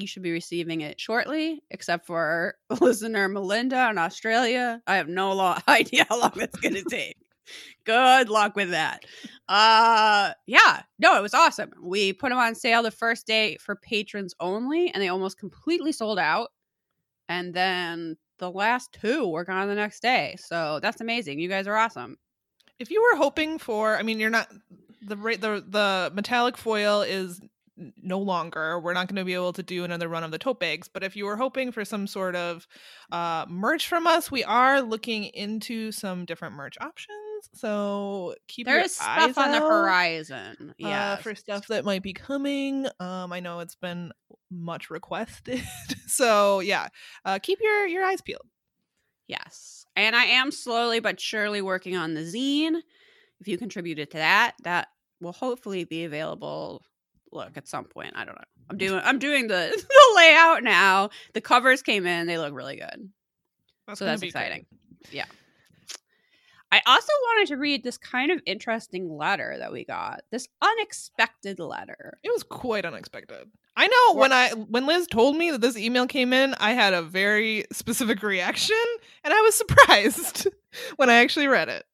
you 0.00 0.06
should 0.08 0.22
be 0.22 0.32
receiving 0.32 0.80
it 0.82 1.00
shortly. 1.00 1.62
Except 1.70 2.06
for 2.06 2.54
listener 2.80 3.28
Melinda 3.28 3.88
in 3.90 3.98
Australia, 3.98 4.80
I 4.86 4.96
have 4.96 5.08
no 5.08 5.32
lo- 5.32 5.56
idea 5.68 6.06
how 6.08 6.20
long 6.20 6.32
that's 6.36 6.58
going 6.58 6.74
to 6.82 6.84
take. 6.84 7.16
Good 7.84 8.28
luck 8.28 8.54
with 8.54 8.70
that. 8.70 9.04
Uh, 9.48 10.32
yeah, 10.46 10.82
no, 11.00 11.16
it 11.16 11.22
was 11.22 11.34
awesome. 11.34 11.70
We 11.82 12.12
put 12.12 12.28
them 12.28 12.38
on 12.38 12.54
sale 12.54 12.82
the 12.82 12.90
first 12.92 13.26
day 13.26 13.56
for 13.60 13.74
patrons 13.76 14.34
only, 14.38 14.90
and 14.92 15.02
they 15.02 15.08
almost 15.08 15.38
completely 15.38 15.90
sold 15.92 16.18
out. 16.18 16.50
And 17.28 17.52
then 17.54 18.16
the 18.38 18.50
last 18.50 18.96
two 19.00 19.26
were 19.28 19.44
gone 19.44 19.68
the 19.68 19.74
next 19.74 20.00
day. 20.02 20.36
So 20.38 20.78
that's 20.82 21.00
amazing. 21.00 21.40
You 21.40 21.48
guys 21.48 21.66
are 21.66 21.76
awesome. 21.76 22.18
if 22.78 22.90
you 22.90 23.02
were 23.02 23.16
hoping 23.18 23.58
for, 23.58 23.96
I 23.96 24.02
mean, 24.02 24.20
you're 24.20 24.30
not 24.30 24.48
the 25.02 25.16
the 25.16 25.64
the 25.68 26.12
metallic 26.14 26.56
foil 26.56 27.02
is 27.02 27.40
no 28.02 28.18
longer. 28.18 28.78
We're 28.80 28.92
not 28.94 29.08
going 29.08 29.16
to 29.16 29.24
be 29.24 29.34
able 29.34 29.52
to 29.54 29.62
do 29.62 29.84
another 29.84 30.08
run 30.08 30.22
of 30.24 30.30
the 30.30 30.38
tote 30.38 30.60
bags. 30.60 30.88
But 30.88 31.02
if 31.02 31.16
you 31.16 31.24
were 31.24 31.36
hoping 31.36 31.72
for 31.72 31.84
some 31.84 32.06
sort 32.06 32.36
of 32.36 32.66
uh, 33.12 33.46
merch 33.48 33.88
from 33.88 34.06
us, 34.06 34.30
we 34.30 34.44
are 34.44 34.80
looking 34.82 35.24
into 35.24 35.92
some 35.92 36.24
different 36.24 36.54
merch 36.54 36.76
options. 36.80 37.16
So 37.54 38.34
keep 38.48 38.66
There 38.66 38.76
your 38.76 38.84
is 38.84 38.98
eyes 39.00 39.32
stuff 39.32 39.38
on 39.46 39.52
the 39.52 39.60
horizon. 39.60 40.70
uh, 40.70 40.74
Yeah, 40.78 41.16
for 41.16 41.34
stuff 41.34 41.66
that 41.68 41.84
might 41.84 42.02
be 42.02 42.12
coming. 42.12 42.86
Um, 43.00 43.32
I 43.32 43.40
know 43.40 43.60
it's 43.60 43.76
been 43.76 44.12
much 44.50 44.90
requested. 44.90 45.62
so 46.06 46.60
yeah, 46.60 46.88
uh, 47.24 47.38
keep 47.42 47.60
your 47.62 47.86
your 47.86 48.04
eyes 48.04 48.20
peeled. 48.20 48.46
Yes. 49.26 49.86
And 49.96 50.14
I 50.14 50.24
am 50.24 50.50
slowly 50.50 51.00
but 51.00 51.18
surely 51.20 51.62
working 51.62 51.96
on 51.96 52.14
the 52.14 52.20
zine. 52.22 52.80
If 53.40 53.48
you 53.48 53.56
contributed 53.56 54.10
to 54.10 54.18
that, 54.18 54.52
that 54.64 54.88
will 55.20 55.32
hopefully 55.32 55.84
be 55.84 56.04
available. 56.04 56.82
Look, 57.32 57.56
at 57.56 57.68
some 57.68 57.84
point. 57.84 58.12
I 58.16 58.24
don't 58.24 58.34
know. 58.34 58.44
I'm 58.68 58.76
mm. 58.76 58.80
doing 58.80 59.00
I'm 59.04 59.18
doing 59.18 59.46
the, 59.48 59.84
the 59.88 60.16
layout 60.16 60.62
now. 60.62 61.10
The 61.34 61.40
covers 61.40 61.82
came 61.82 62.06
in, 62.06 62.26
they 62.26 62.38
look 62.38 62.54
really 62.54 62.76
good. 62.76 63.10
So 63.94 64.04
that's 64.04 64.22
exciting. 64.22 64.66
Yeah. 65.10 65.24
I 66.72 66.80
also 66.86 67.12
wanted 67.24 67.48
to 67.48 67.56
read 67.56 67.82
this 67.82 67.98
kind 67.98 68.30
of 68.30 68.40
interesting 68.46 69.16
letter 69.16 69.56
that 69.58 69.72
we 69.72 69.84
got. 69.84 70.22
This 70.30 70.46
unexpected 70.62 71.58
letter. 71.58 72.18
It 72.22 72.30
was 72.30 72.44
quite 72.44 72.84
unexpected. 72.84 73.50
I 73.76 73.88
know 73.88 74.20
when 74.20 74.32
I 74.32 74.50
when 74.50 74.86
Liz 74.86 75.06
told 75.08 75.36
me 75.36 75.50
that 75.50 75.60
this 75.60 75.76
email 75.76 76.06
came 76.06 76.32
in, 76.32 76.54
I 76.60 76.72
had 76.72 76.94
a 76.94 77.02
very 77.02 77.64
specific 77.72 78.22
reaction 78.22 78.76
and 79.24 79.34
I 79.34 79.40
was 79.40 79.54
surprised 79.56 80.48
when 80.96 81.10
I 81.10 81.14
actually 81.14 81.48
read 81.48 81.68
it. 81.68 81.84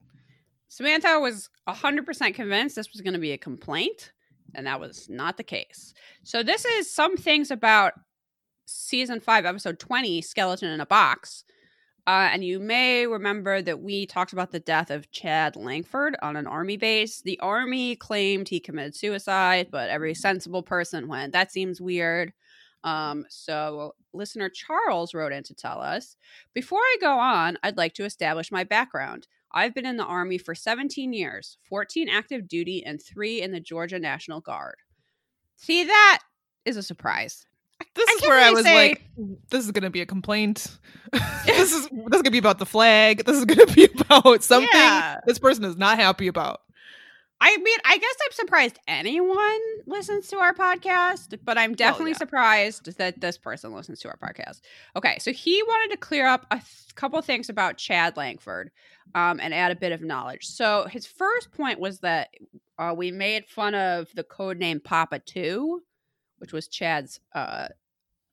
Samantha 0.69 1.21
was 1.21 1.49
100% 1.69 2.35
convinced 2.35 2.77
this 2.77 2.93
was 2.93 3.01
going 3.01 3.15
to 3.15 3.21
be 3.21 3.33
a 3.33 3.39
complaint, 3.39 4.13
and 4.55 4.67
that 4.67 4.81
was 4.81 5.09
not 5.09 5.37
the 5.37 5.43
case. 5.43 5.95
So, 6.23 6.43
this 6.43 6.65
is 6.65 6.93
some 6.93 7.17
things 7.17 7.51
about 7.51 7.95
season 8.67 9.21
5, 9.21 9.45
episode 9.45 9.79
20, 9.79 10.23
Skeleton 10.23 10.71
in 10.71 10.81
a 10.81 10.87
Box. 10.87 11.45
Uh, 12.07 12.29
and 12.33 12.45
you 12.45 12.61
may 12.61 13.05
remember 13.07 13.61
that 13.61 13.81
we 13.81 14.07
talked 14.07 14.33
about 14.33 14.53
the 14.53 14.61
death 14.61 14.93
of 14.93 15.11
Chad 15.11 15.57
Langford 15.57 16.17
on 16.23 16.37
an 16.37 16.47
army 16.47 16.77
base. 16.77 17.21
The 17.21 17.41
army 17.41 17.97
claimed 17.97 18.49
he 18.49 18.61
committed 18.61 18.95
suicide, 18.95 19.69
but 19.73 19.91
every 19.91 20.15
sensible 20.15 20.63
person 20.63 21.09
went, 21.09 21.33
that 21.33 21.51
seems 21.51 21.81
weird. 21.81 22.33
Um, 22.85 23.25
so, 23.29 23.97
listener 24.13 24.49
Charles 24.49 25.15
wrote 25.15 25.33
in 25.33 25.43
to 25.45 25.55
tell 25.55 25.81
us 25.81 26.17
Before 26.55 26.79
I 26.79 26.97
go 27.01 27.19
on, 27.19 27.59
I'd 27.65 27.77
like 27.77 27.95
to 27.95 28.05
establish 28.05 28.53
my 28.53 28.63
background. 28.63 29.27
I've 29.57 29.75
been 29.75 29.87
in 29.87 29.97
the 29.97 30.05
Army 30.05 30.37
for 30.39 30.55
17 30.55 31.13
years, 31.15 31.57
14 31.69 32.09
active 32.11 32.47
duty, 32.47 32.85
and 32.85 33.03
three 33.03 33.41
in 33.41 33.53
the 33.53 33.59
Georgia 33.61 33.99
National 33.99 34.41
Guard. 34.41 34.77
See, 35.57 35.85
that 35.85 36.21
is 36.67 36.77
a 36.77 36.83
surprise. 36.83 37.47
This 37.95 38.09
is 38.11 38.23
where 38.23 38.39
I 38.39 38.51
was 38.51 38.65
say- 38.65 38.75
like, 38.89 39.05
this 39.51 39.65
is 39.65 39.71
gonna 39.71 39.91
be 39.91 40.03
a 40.03 40.07
complaint. 40.07 40.79
this 41.47 41.73
is 41.75 41.89
this 41.89 41.91
is 41.91 42.23
gonna 42.23 42.31
be 42.31 42.39
about 42.39 42.59
the 42.59 42.67
flag. 42.67 43.25
This 43.25 43.37
is 43.37 43.45
gonna 43.47 43.67
be 43.75 43.89
about 43.99 44.43
something 44.45 44.69
Yeah. 44.73 45.21
this 45.27 45.39
person 45.39 45.65
is 45.65 45.77
not 45.77 45.99
happy 45.99 46.27
about. 46.29 46.61
I 47.41 47.57
mean, 47.59 47.79
I 47.85 47.99
guess 47.99 48.15
I'm 48.25 48.33
surprised 48.33 48.79
anyone 48.89 49.61
listens 49.87 50.29
to 50.29 50.39
our 50.39 50.55
podcast, 50.55 51.39
but 51.45 51.59
I'm 51.59 51.75
definitely 51.75 52.13
yeah. 52.13 52.19
surprised 52.19 52.97
that 52.97 53.21
this 53.21 53.37
person 53.37 53.75
listens 53.75 54.01
to 54.01 54.09
our 54.09 54.17
podcast. 54.17 54.61
Okay, 54.97 55.19
so 55.19 55.33
he 55.33 55.63
wanted 55.63 55.95
to 55.95 55.99
clear 55.99 56.27
up 56.27 56.47
a 56.51 56.57
th- 56.57 56.95
couple 56.95 57.21
things 57.21 57.51
about 57.51 57.77
Chad 57.77 58.17
Langford 58.17 58.71
um, 59.15 59.39
and 59.41 59.53
add 59.53 59.71
a 59.71 59.77
bit 59.77 59.93
of 59.93 60.01
knowledge. 60.01 60.47
So 60.47 60.87
his 60.91 61.07
first 61.07 61.53
point 61.53 61.79
was 61.79 62.01
that 62.01 62.31
uh, 62.79 62.95
we 62.97 63.11
made 63.11 63.47
fun 63.47 63.75
of 63.75 64.09
the 64.15 64.25
code 64.25 64.59
name 64.59 64.81
Papa 64.81 65.19
2, 65.19 65.83
which 66.39 66.55
was 66.55 66.69
Chad's 66.69 67.21
uh, 67.35 67.69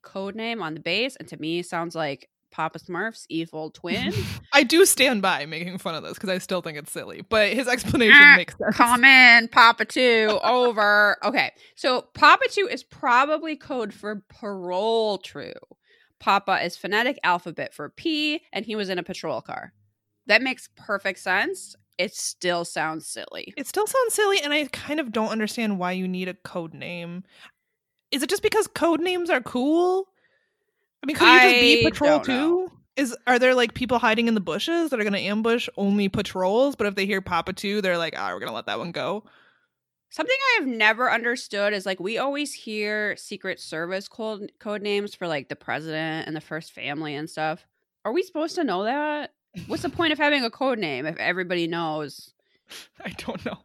code 0.02 0.34
name 0.34 0.62
on 0.62 0.72
the 0.74 0.80
base, 0.80 1.16
and 1.16 1.28
to 1.28 1.36
me 1.36 1.62
sounds 1.62 1.94
like 1.94 2.30
Papa 2.54 2.78
Smurf's 2.78 3.26
evil 3.28 3.70
twin. 3.70 4.12
I 4.52 4.62
do 4.62 4.86
stand 4.86 5.22
by 5.22 5.44
making 5.44 5.78
fun 5.78 5.96
of 5.96 6.04
this 6.04 6.14
because 6.14 6.30
I 6.30 6.38
still 6.38 6.62
think 6.62 6.78
it's 6.78 6.92
silly, 6.92 7.22
but 7.28 7.52
his 7.52 7.66
explanation 7.66 8.14
Ah, 8.16 8.34
makes 8.36 8.56
sense. 8.56 8.76
Come 8.76 9.04
in, 9.04 9.48
Papa 9.48 9.84
Two, 9.84 10.38
over. 10.44 11.16
Okay, 11.24 11.50
so 11.74 12.02
Papa 12.14 12.44
Two 12.50 12.68
is 12.70 12.84
probably 12.84 13.56
code 13.56 13.92
for 13.92 14.22
parole 14.28 15.18
true. 15.18 15.52
Papa 16.20 16.64
is 16.64 16.76
phonetic 16.76 17.18
alphabet 17.24 17.74
for 17.74 17.88
P, 17.90 18.40
and 18.52 18.64
he 18.64 18.76
was 18.76 18.88
in 18.88 19.00
a 19.00 19.02
patrol 19.02 19.40
car. 19.40 19.72
That 20.26 20.40
makes 20.40 20.68
perfect 20.76 21.18
sense. 21.18 21.74
It 21.98 22.14
still 22.14 22.64
sounds 22.64 23.08
silly. 23.08 23.52
It 23.56 23.66
still 23.66 23.88
sounds 23.88 24.14
silly, 24.14 24.40
and 24.40 24.52
I 24.52 24.64
kind 24.66 25.00
of 25.00 25.10
don't 25.10 25.30
understand 25.30 25.80
why 25.80 25.90
you 25.90 26.06
need 26.06 26.28
a 26.28 26.34
code 26.34 26.72
name. 26.72 27.24
Is 28.12 28.22
it 28.22 28.30
just 28.30 28.44
because 28.44 28.68
code 28.68 29.00
names 29.00 29.28
are 29.28 29.40
cool? 29.40 30.06
I 31.04 31.06
mean, 31.06 31.16
could 31.16 31.28
you 31.28 31.40
just 31.40 31.60
be 31.60 31.90
patrol 31.90 32.20
too? 32.20 32.70
Is 32.96 33.14
are 33.26 33.38
there 33.38 33.54
like 33.54 33.74
people 33.74 33.98
hiding 33.98 34.26
in 34.26 34.34
the 34.34 34.40
bushes 34.40 34.88
that 34.88 34.98
are 34.98 35.02
going 35.02 35.12
to 35.12 35.20
ambush 35.20 35.68
only 35.76 36.08
patrols? 36.08 36.76
But 36.76 36.86
if 36.86 36.94
they 36.94 37.04
hear 37.04 37.20
Papa 37.20 37.52
two, 37.52 37.82
they're 37.82 37.98
like, 37.98 38.14
ah, 38.16 38.30
we're 38.32 38.40
gonna 38.40 38.52
let 38.54 38.66
that 38.66 38.78
one 38.78 38.90
go. 38.90 39.24
Something 40.08 40.36
I 40.40 40.60
have 40.60 40.68
never 40.68 41.10
understood 41.10 41.74
is 41.74 41.84
like 41.84 42.00
we 42.00 42.16
always 42.16 42.54
hear 42.54 43.16
Secret 43.18 43.60
Service 43.60 44.08
code 44.08 44.52
code 44.58 44.80
names 44.80 45.14
for 45.14 45.28
like 45.28 45.50
the 45.50 45.56
president 45.56 46.26
and 46.26 46.34
the 46.34 46.40
first 46.40 46.72
family 46.72 47.14
and 47.14 47.28
stuff. 47.28 47.66
Are 48.06 48.12
we 48.12 48.22
supposed 48.22 48.54
to 48.54 48.64
know 48.64 48.84
that? 48.84 49.34
What's 49.66 49.82
the 49.82 49.90
point 49.90 50.14
of 50.14 50.18
having 50.18 50.42
a 50.42 50.50
code 50.50 50.78
name 50.78 51.04
if 51.04 51.18
everybody 51.18 51.66
knows? 51.66 52.32
I 53.04 53.10
don't 53.10 53.44
know. 53.44 53.58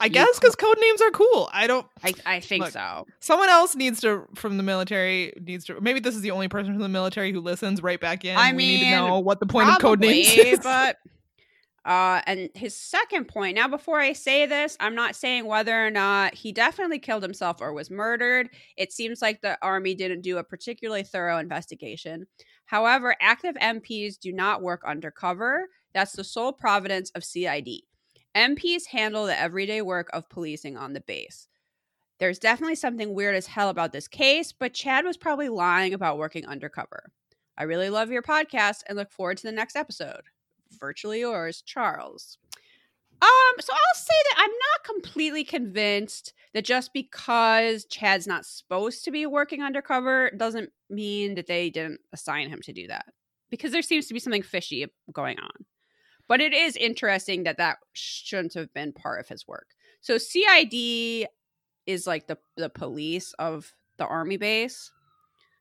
I 0.00 0.08
guess 0.08 0.38
because 0.38 0.56
code 0.56 0.78
names 0.80 1.00
are 1.02 1.10
cool. 1.10 1.48
I 1.52 1.66
don't. 1.66 1.86
I, 2.02 2.14
I 2.26 2.40
think 2.40 2.64
Look, 2.64 2.72
so. 2.72 3.06
Someone 3.20 3.48
else 3.48 3.74
needs 3.74 4.00
to 4.00 4.26
from 4.34 4.56
the 4.56 4.62
military 4.62 5.32
needs 5.40 5.64
to. 5.66 5.80
Maybe 5.80 6.00
this 6.00 6.14
is 6.14 6.20
the 6.22 6.30
only 6.30 6.48
person 6.48 6.72
from 6.72 6.82
the 6.82 6.88
military 6.88 7.32
who 7.32 7.40
listens 7.40 7.82
right 7.82 8.00
back 8.00 8.24
in. 8.24 8.36
I 8.36 8.52
we 8.52 8.58
need 8.58 8.78
to 8.78 8.84
mean, 8.84 8.94
know 8.94 9.18
what 9.20 9.40
the 9.40 9.46
point 9.46 9.68
of 9.68 9.78
code 9.78 10.00
names 10.00 10.28
is. 10.36 10.60
but 10.60 10.96
uh 11.84 12.20
and 12.26 12.50
his 12.54 12.76
second 12.76 13.26
point 13.26 13.54
now 13.54 13.66
before 13.66 13.98
i 13.98 14.12
say 14.12 14.46
this 14.46 14.76
i'm 14.80 14.94
not 14.94 15.16
saying 15.16 15.46
whether 15.46 15.86
or 15.86 15.90
not 15.90 16.34
he 16.34 16.52
definitely 16.52 16.98
killed 16.98 17.22
himself 17.22 17.60
or 17.60 17.72
was 17.72 17.90
murdered 17.90 18.50
it 18.76 18.92
seems 18.92 19.22
like 19.22 19.40
the 19.40 19.56
army 19.62 19.94
didn't 19.94 20.20
do 20.20 20.38
a 20.38 20.44
particularly 20.44 21.02
thorough 21.02 21.38
investigation 21.38 22.26
however 22.66 23.14
active 23.20 23.54
mps 23.56 24.18
do 24.18 24.32
not 24.32 24.60
work 24.60 24.82
undercover 24.84 25.68
that's 25.94 26.12
the 26.12 26.24
sole 26.24 26.52
providence 26.52 27.10
of 27.14 27.24
cid 27.24 27.68
mps 28.38 28.86
handle 28.86 29.26
the 29.26 29.38
everyday 29.38 29.82
work 29.82 30.08
of 30.12 30.28
policing 30.28 30.76
on 30.76 30.92
the 30.92 31.00
base 31.00 31.48
there's 32.18 32.38
definitely 32.38 32.74
something 32.74 33.14
weird 33.14 33.36
as 33.36 33.46
hell 33.46 33.68
about 33.68 33.92
this 33.92 34.08
case 34.08 34.52
but 34.52 34.74
chad 34.74 35.04
was 35.04 35.16
probably 35.16 35.48
lying 35.48 35.94
about 35.94 36.18
working 36.18 36.46
undercover 36.46 37.12
I 37.58 37.64
really 37.64 37.90
love 37.90 38.12
your 38.12 38.22
podcast 38.22 38.84
and 38.86 38.96
look 38.96 39.10
forward 39.10 39.36
to 39.38 39.42
the 39.42 39.52
next 39.52 39.74
episode. 39.74 40.22
Virtually 40.78 41.20
yours, 41.20 41.60
Charles. 41.62 42.38
Um, 43.20 43.54
so 43.58 43.72
I'll 43.72 43.96
say 43.96 44.14
that 44.28 44.36
I'm 44.38 44.50
not 44.50 44.94
completely 44.94 45.42
convinced 45.42 46.34
that 46.54 46.64
just 46.64 46.92
because 46.92 47.84
Chad's 47.86 48.28
not 48.28 48.46
supposed 48.46 49.04
to 49.04 49.10
be 49.10 49.26
working 49.26 49.60
undercover 49.60 50.30
doesn't 50.36 50.70
mean 50.88 51.34
that 51.34 51.48
they 51.48 51.68
didn't 51.68 52.00
assign 52.12 52.48
him 52.48 52.60
to 52.62 52.72
do 52.72 52.86
that. 52.86 53.06
Because 53.50 53.72
there 53.72 53.82
seems 53.82 54.06
to 54.06 54.14
be 54.14 54.20
something 54.20 54.42
fishy 54.42 54.86
going 55.12 55.40
on. 55.40 55.64
But 56.28 56.40
it 56.40 56.52
is 56.52 56.76
interesting 56.76 57.44
that 57.44 57.56
that 57.56 57.78
shouldn't 57.94 58.54
have 58.54 58.72
been 58.74 58.92
part 58.92 59.20
of 59.20 59.28
his 59.28 59.48
work. 59.48 59.68
So 60.00 60.18
CID 60.18 61.26
is 61.86 62.06
like 62.06 62.26
the 62.26 62.38
the 62.56 62.68
police 62.68 63.32
of 63.38 63.72
the 63.96 64.06
army 64.06 64.36
base. 64.36 64.92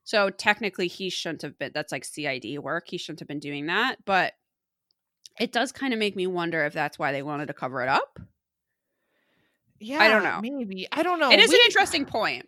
So 0.04 0.30
technically, 0.30 0.88
he 0.88 1.10
shouldn't 1.10 1.42
have 1.42 1.58
been. 1.58 1.72
That's 1.74 1.92
like 1.92 2.06
CID 2.06 2.60
work. 2.60 2.88
He 2.88 2.98
shouldn't 2.98 3.20
have 3.20 3.28
been 3.28 3.40
doing 3.40 3.66
that. 3.68 3.98
But 4.06 4.34
it 5.40 5.52
does 5.52 5.72
kind 5.72 5.94
of 5.94 6.00
make 6.00 6.16
me 6.16 6.28
wonder 6.28 6.66
if 6.66 6.74
that's 6.74 7.00
why 7.00 7.12
they 7.12 7.24
wanted 7.24 7.48
to 7.48 7.54
cover 7.54 7.82
it 7.82 7.90
up. 7.90 8.20
yeah, 9.80 10.00
I 10.00 10.08
don't 10.10 10.24
know. 10.24 10.40
Maybe 10.42 10.88
I 10.92 11.04
don't 11.04 11.20
know. 11.20 11.32
it 11.32 11.40
is 11.40 11.52
an 11.52 11.60
interesting 11.66 12.06
point. 12.06 12.48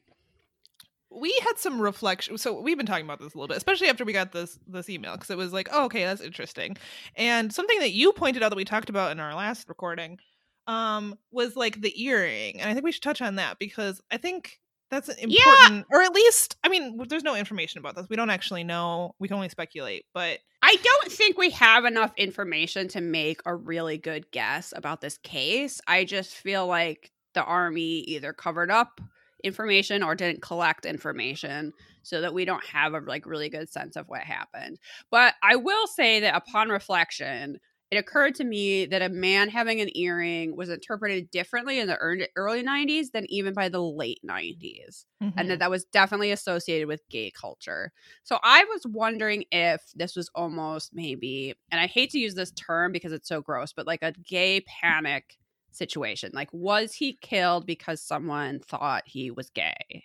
We 1.11 1.35
had 1.43 1.57
some 1.57 1.81
reflection 1.81 2.37
so 2.37 2.59
we've 2.61 2.77
been 2.77 2.85
talking 2.85 3.05
about 3.05 3.19
this 3.19 3.33
a 3.33 3.37
little 3.37 3.47
bit 3.47 3.57
especially 3.57 3.87
after 3.87 4.05
we 4.05 4.13
got 4.13 4.31
this 4.31 4.59
this 4.67 4.89
email 4.89 5.13
because 5.13 5.29
it 5.29 5.37
was 5.37 5.51
like 5.53 5.67
oh, 5.71 5.85
okay 5.85 6.03
that's 6.05 6.21
interesting 6.21 6.77
and 7.15 7.53
something 7.53 7.79
that 7.79 7.91
you 7.91 8.13
pointed 8.13 8.43
out 8.43 8.49
that 8.49 8.55
we 8.57 8.65
talked 8.65 8.89
about 8.89 9.11
in 9.11 9.19
our 9.19 9.33
last 9.33 9.67
recording 9.67 10.19
um 10.67 11.15
was 11.31 11.55
like 11.55 11.81
the 11.81 12.03
earring 12.03 12.59
and 12.61 12.69
i 12.69 12.73
think 12.73 12.83
we 12.83 12.91
should 12.91 13.01
touch 13.03 13.21
on 13.21 13.35
that 13.35 13.57
because 13.59 14.01
i 14.11 14.17
think 14.17 14.59
that's 14.91 15.09
an 15.09 15.15
Yeah. 15.27 15.39
important 15.45 15.85
or 15.91 16.01
at 16.01 16.13
least 16.13 16.57
i 16.63 16.69
mean 16.69 16.99
there's 17.07 17.23
no 17.23 17.35
information 17.35 17.79
about 17.79 17.95
this 17.95 18.07
we 18.09 18.15
don't 18.15 18.29
actually 18.29 18.63
know 18.63 19.15
we 19.19 19.27
can 19.27 19.35
only 19.35 19.49
speculate 19.49 20.05
but 20.13 20.39
I 20.61 20.75
don't 20.83 21.09
think 21.11 21.37
we 21.37 21.51
have 21.51 21.85
enough 21.85 22.11
information 22.17 22.89
to 22.89 22.99
make 22.99 23.39
a 23.45 23.55
really 23.55 23.97
good 23.97 24.29
guess 24.31 24.73
about 24.75 24.99
this 24.99 25.17
case. 25.19 25.79
I 25.87 26.03
just 26.03 26.35
feel 26.35 26.67
like 26.67 27.11
the 27.33 27.43
army 27.45 27.99
either 28.01 28.33
covered 28.33 28.69
up 28.69 28.99
information 29.43 30.03
or 30.03 30.15
didn't 30.15 30.41
collect 30.41 30.85
information 30.85 31.73
so 32.03 32.21
that 32.21 32.33
we 32.33 32.45
don't 32.45 32.65
have 32.65 32.93
a 32.93 32.99
like 32.99 33.25
really 33.25 33.49
good 33.49 33.69
sense 33.69 33.95
of 33.95 34.07
what 34.07 34.21
happened. 34.21 34.79
But 35.11 35.35
I 35.43 35.55
will 35.55 35.87
say 35.87 36.21
that 36.21 36.35
upon 36.35 36.69
reflection, 36.69 37.59
it 37.91 37.97
occurred 37.97 38.35
to 38.35 38.43
me 38.43 38.85
that 38.85 39.01
a 39.01 39.09
man 39.09 39.49
having 39.49 39.81
an 39.81 39.95
earring 39.97 40.55
was 40.55 40.69
interpreted 40.69 41.31
differently 41.31 41.79
in 41.79 41.87
the 41.87 41.97
early 42.35 42.63
90s 42.63 43.11
than 43.11 43.25
even 43.29 43.53
by 43.53 43.67
the 43.67 43.81
late 43.81 44.19
90s 44.27 45.05
and 45.21 45.33
that 45.35 45.45
mm-hmm. 45.45 45.59
that 45.59 45.71
was 45.71 45.85
definitely 45.85 46.31
associated 46.31 46.87
with 46.87 47.07
gay 47.09 47.31
culture. 47.31 47.91
So 48.23 48.37
I 48.43 48.63
was 48.65 48.85
wondering 48.85 49.43
if 49.51 49.81
this 49.95 50.15
was 50.15 50.29
almost 50.35 50.91
maybe, 50.93 51.55
and 51.71 51.81
I 51.81 51.87
hate 51.87 52.11
to 52.11 52.19
use 52.19 52.35
this 52.35 52.51
term 52.51 52.91
because 52.91 53.11
it's 53.11 53.27
so 53.27 53.41
gross, 53.41 53.73
but 53.73 53.87
like 53.87 54.03
a 54.03 54.11
gay 54.11 54.61
panic 54.61 55.37
situation. 55.71 56.31
Like, 56.33 56.49
was 56.51 56.93
he 56.93 57.13
killed 57.13 57.65
because 57.65 58.01
someone 58.01 58.59
thought 58.59 59.03
he 59.05 59.31
was 59.31 59.49
gay? 59.49 60.03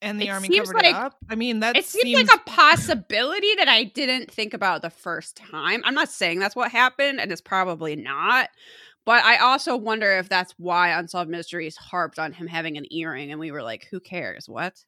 and 0.00 0.20
the 0.20 0.28
it 0.28 0.30
army 0.30 0.48
seems 0.48 0.68
covered 0.68 0.84
it 0.84 0.94
up 0.94 1.16
i 1.28 1.34
mean 1.34 1.60
that 1.60 1.76
it 1.76 1.84
seems, 1.84 2.04
seems 2.04 2.28
like 2.28 2.40
a 2.40 2.50
possibility 2.50 3.54
that 3.56 3.68
I 3.68 3.84
didn't 3.84 4.30
think 4.30 4.54
about 4.54 4.82
the 4.82 4.90
first 4.90 5.36
time. 5.36 5.82
I'm 5.84 5.94
not 5.94 6.08
saying 6.08 6.38
that's 6.38 6.56
what 6.56 6.70
happened, 6.70 7.20
and 7.20 7.30
it's 7.30 7.40
probably 7.40 7.96
not. 7.96 8.50
But 9.04 9.24
I 9.24 9.36
also 9.38 9.76
wonder 9.76 10.18
if 10.18 10.28
that's 10.28 10.54
why 10.58 10.90
Unsolved 10.90 11.30
Mysteries 11.30 11.76
harped 11.76 12.18
on 12.18 12.32
him 12.32 12.46
having 12.46 12.76
an 12.76 12.92
earring, 12.92 13.30
and 13.30 13.40
we 13.40 13.50
were 13.50 13.62
like, 13.62 13.86
"Who 13.90 14.00
cares? 14.00 14.48
What?" 14.48 14.84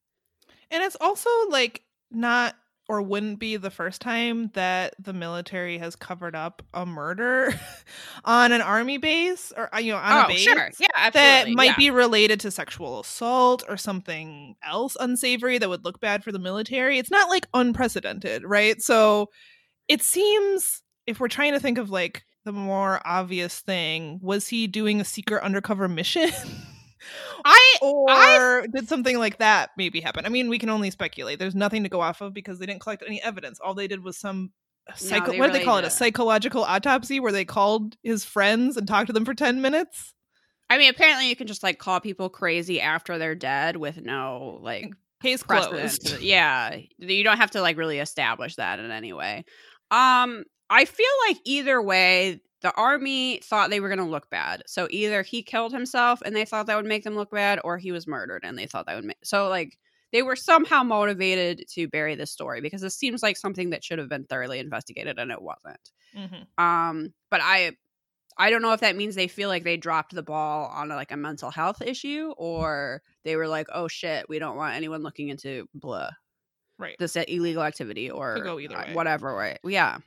And 0.71 0.83
it's 0.83 0.97
also 1.01 1.31
like 1.49 1.85
not 2.11 2.55
or 2.91 3.01
wouldn't 3.01 3.39
be 3.39 3.57
the 3.57 3.71
first 3.71 4.01
time 4.01 4.51
that 4.55 4.97
the 4.99 5.13
military 5.13 5.79
has 5.79 5.95
covered 5.95 6.35
up 6.35 6.61
a 6.75 6.85
murder 6.85 7.55
on 8.25 8.51
an 8.51 8.61
army 8.61 8.99
base 8.99 9.53
or 9.57 9.73
uh, 9.73 9.79
you 9.79 9.93
know 9.93 9.99
on 9.99 10.23
a 10.23 10.25
oh, 10.25 10.27
base 10.27 10.41
sure. 10.41 10.71
Yeah, 10.81 11.11
that 11.11 11.49
might 11.51 11.67
yeah. 11.67 11.77
be 11.77 11.91
related 11.91 12.41
to 12.41 12.51
sexual 12.51 12.99
assault 12.99 13.63
or 13.69 13.77
something 13.77 14.57
else 14.69 14.97
unsavory 14.99 15.59
that 15.59 15.69
would 15.69 15.85
look 15.85 16.01
bad 16.01 16.25
for 16.25 16.33
the 16.33 16.41
military. 16.41 16.99
It's 16.99 17.13
not 17.13 17.29
like 17.29 17.47
unprecedented, 17.55 18.43
right? 18.43 18.83
So 18.83 19.31
it 19.87 20.03
seems 20.03 20.83
if 21.07 21.21
we're 21.21 21.29
trying 21.29 21.53
to 21.53 21.61
think 21.61 21.79
of 21.79 21.91
like 21.91 22.25
the 22.45 22.51
more 22.51 23.01
obvious 23.05 23.61
thing, 23.61 24.19
was 24.21 24.49
he 24.49 24.67
doing 24.67 25.01
a 25.01 25.05
secret 25.05 25.45
undercover 25.45 25.87
mission? 25.87 26.31
I 27.45 27.79
or 27.83 28.67
did 28.67 28.89
something 28.89 29.19
like 29.19 29.39
that 29.39 29.71
maybe 29.77 30.01
happen? 30.01 30.27
I 30.27 30.29
mean, 30.29 30.49
we 30.49 30.59
can 30.59 30.71
only 30.71 30.91
speculate. 30.91 31.39
There's 31.39 31.55
nothing 31.55 31.83
to 31.83 31.89
go 31.89 32.01
off 32.01 32.21
of 32.21 32.35
because 32.35 32.59
they 32.59 32.67
didn't 32.67 32.81
collect 32.81 33.03
any 33.07 33.23
evidence. 33.23 33.61
All 33.61 33.75
they 33.75 33.89
did 33.89 34.03
was 34.03 34.17
some 34.17 34.53
psycho. 34.95 35.33
they 35.33 35.39
what 35.39 35.47
did 35.47 35.55
they 35.55 35.59
really 35.59 35.65
call 35.65 35.79
it? 35.79 35.85
A 35.85 35.91
psychological 35.91 36.65
autopsy 36.65 37.21
where 37.21 37.33
they 37.33 37.45
called 37.45 37.97
his 38.03 38.25
friends 38.25 38.77
and 38.77 38.87
talked 38.87 39.09
to 39.09 39.13
them 39.13 39.25
for 39.25 39.35
ten 39.35 39.61
minutes. 39.61 40.15
I 40.69 40.79
mean, 40.79 40.91
apparently 40.91 41.29
you 41.29 41.37
can 41.37 41.47
just 41.47 41.63
like 41.63 41.79
call 41.79 42.01
people 42.01 42.29
crazy 42.29 42.81
after 42.81 43.19
they're 43.19 43.35
dead 43.35 43.77
with 43.77 44.01
no 44.01 44.59
like 44.63 44.93
Case 45.21 45.43
closed. 45.43 46.19
Yeah, 46.21 46.79
you 46.97 47.25
don't 47.25 47.37
have 47.37 47.51
to 47.51 47.61
like 47.61 47.77
really 47.77 47.99
establish 47.99 48.57
that 48.57 48.79
in 48.79 48.91
any 48.91 49.13
way. 49.13 49.45
Um, 49.91 50.45
I 50.71 50.87
feel 50.87 51.07
like 51.29 51.37
either 51.45 51.81
way, 51.83 52.41
the 52.63 52.75
army 52.75 53.39
thought 53.43 53.71
they 53.71 53.81
were 53.81 53.89
going 53.89 53.99
to 53.99 54.05
look 54.05 54.29
bad. 54.31 54.63
So 54.67 54.87
either 54.91 55.23
he 55.23 55.43
killed 55.43 55.73
himself 55.73 56.21
and 56.25 56.35
they 56.37 56.45
thought 56.45 56.67
that 56.67 56.77
would 56.77 56.87
make 56.87 57.05
them 57.05 57.17
look 57.17 57.31
bad, 57.31 57.61
or 57.65 57.79
he 57.79 57.93
was 57.93 58.07
murdered 58.07 58.45
and 58.45 58.59
they 58.59 58.67
thought 58.67 58.87
that 58.87 58.97
would 58.97 59.05
make. 59.05 59.19
So 59.25 59.49
like 59.49 59.79
they 60.13 60.23
were 60.23 60.37
somehow 60.37 60.83
motivated 60.83 61.65
to 61.71 61.89
bury 61.89 62.15
this 62.17 62.31
story 62.33 62.61
because 62.61 62.83
this 62.83 62.97
seems 62.97 63.23
like 63.23 63.37
something 63.37 63.71
that 63.71 63.85
should 63.85 63.99
have 63.99 64.09
been 64.09 64.25
thoroughly 64.27 64.59
investigated 64.59 65.19
and 65.19 65.31
it 65.31 65.41
wasn't. 65.43 65.91
Mhm. 66.17 66.47
Um, 66.63 67.15
but 67.31 67.41
I 67.43 67.77
I 68.39 68.51
don't 68.51 68.63
know 68.63 68.73
if 68.73 68.81
that 68.81 68.97
means 68.97 69.15
they 69.15 69.29
feel 69.29 69.49
like 69.49 69.65
they 69.65 69.77
dropped 69.77 70.15
the 70.15 70.23
ball 70.23 70.67
on 70.69 70.89
like 70.89 71.13
a 71.13 71.17
mental 71.17 71.51
health 71.51 71.83
issue 71.83 72.33
or 72.39 73.03
they 73.25 73.37
were 73.37 73.49
like, 73.49 73.67
"Oh 73.73 73.89
shit, 73.89 74.29
we 74.29 74.39
don't 74.39 74.57
want 74.57 74.77
anyone 74.77 75.03
looking 75.03 75.29
into 75.29 75.69
blah 75.75 76.11
Right. 76.79 76.97
this 76.99 77.17
illegal 77.17 77.63
activity 77.63 78.11
or 78.11 78.35
Could 78.37 78.45
go 78.45 78.59
either 78.59 78.77
way. 78.77 78.93
whatever 78.95 79.35
Right? 79.35 79.59
Yeah. 79.65 79.99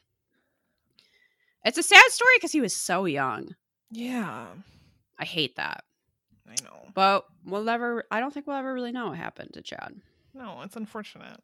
It's 1.65 1.77
a 1.77 1.83
sad 1.83 2.11
story 2.11 2.39
cuz 2.39 2.51
he 2.51 2.61
was 2.61 2.75
so 2.75 3.05
young. 3.05 3.55
yeah, 3.91 4.47
I 5.19 5.25
hate 5.25 5.55
that. 5.55 5.83
I 6.47 6.55
know. 6.63 6.87
But 6.93 7.25
we'll 7.45 7.63
never 7.63 8.05
I 8.11 8.19
don't 8.19 8.33
think 8.33 8.47
we'll 8.47 8.57
ever 8.57 8.73
really 8.73 8.91
know 8.91 9.09
what 9.09 9.17
happened 9.17 9.51
to 9.53 9.61
Chad. 9.61 10.01
No, 10.33 10.61
it's 10.63 10.75
unfortunate. 10.75 11.39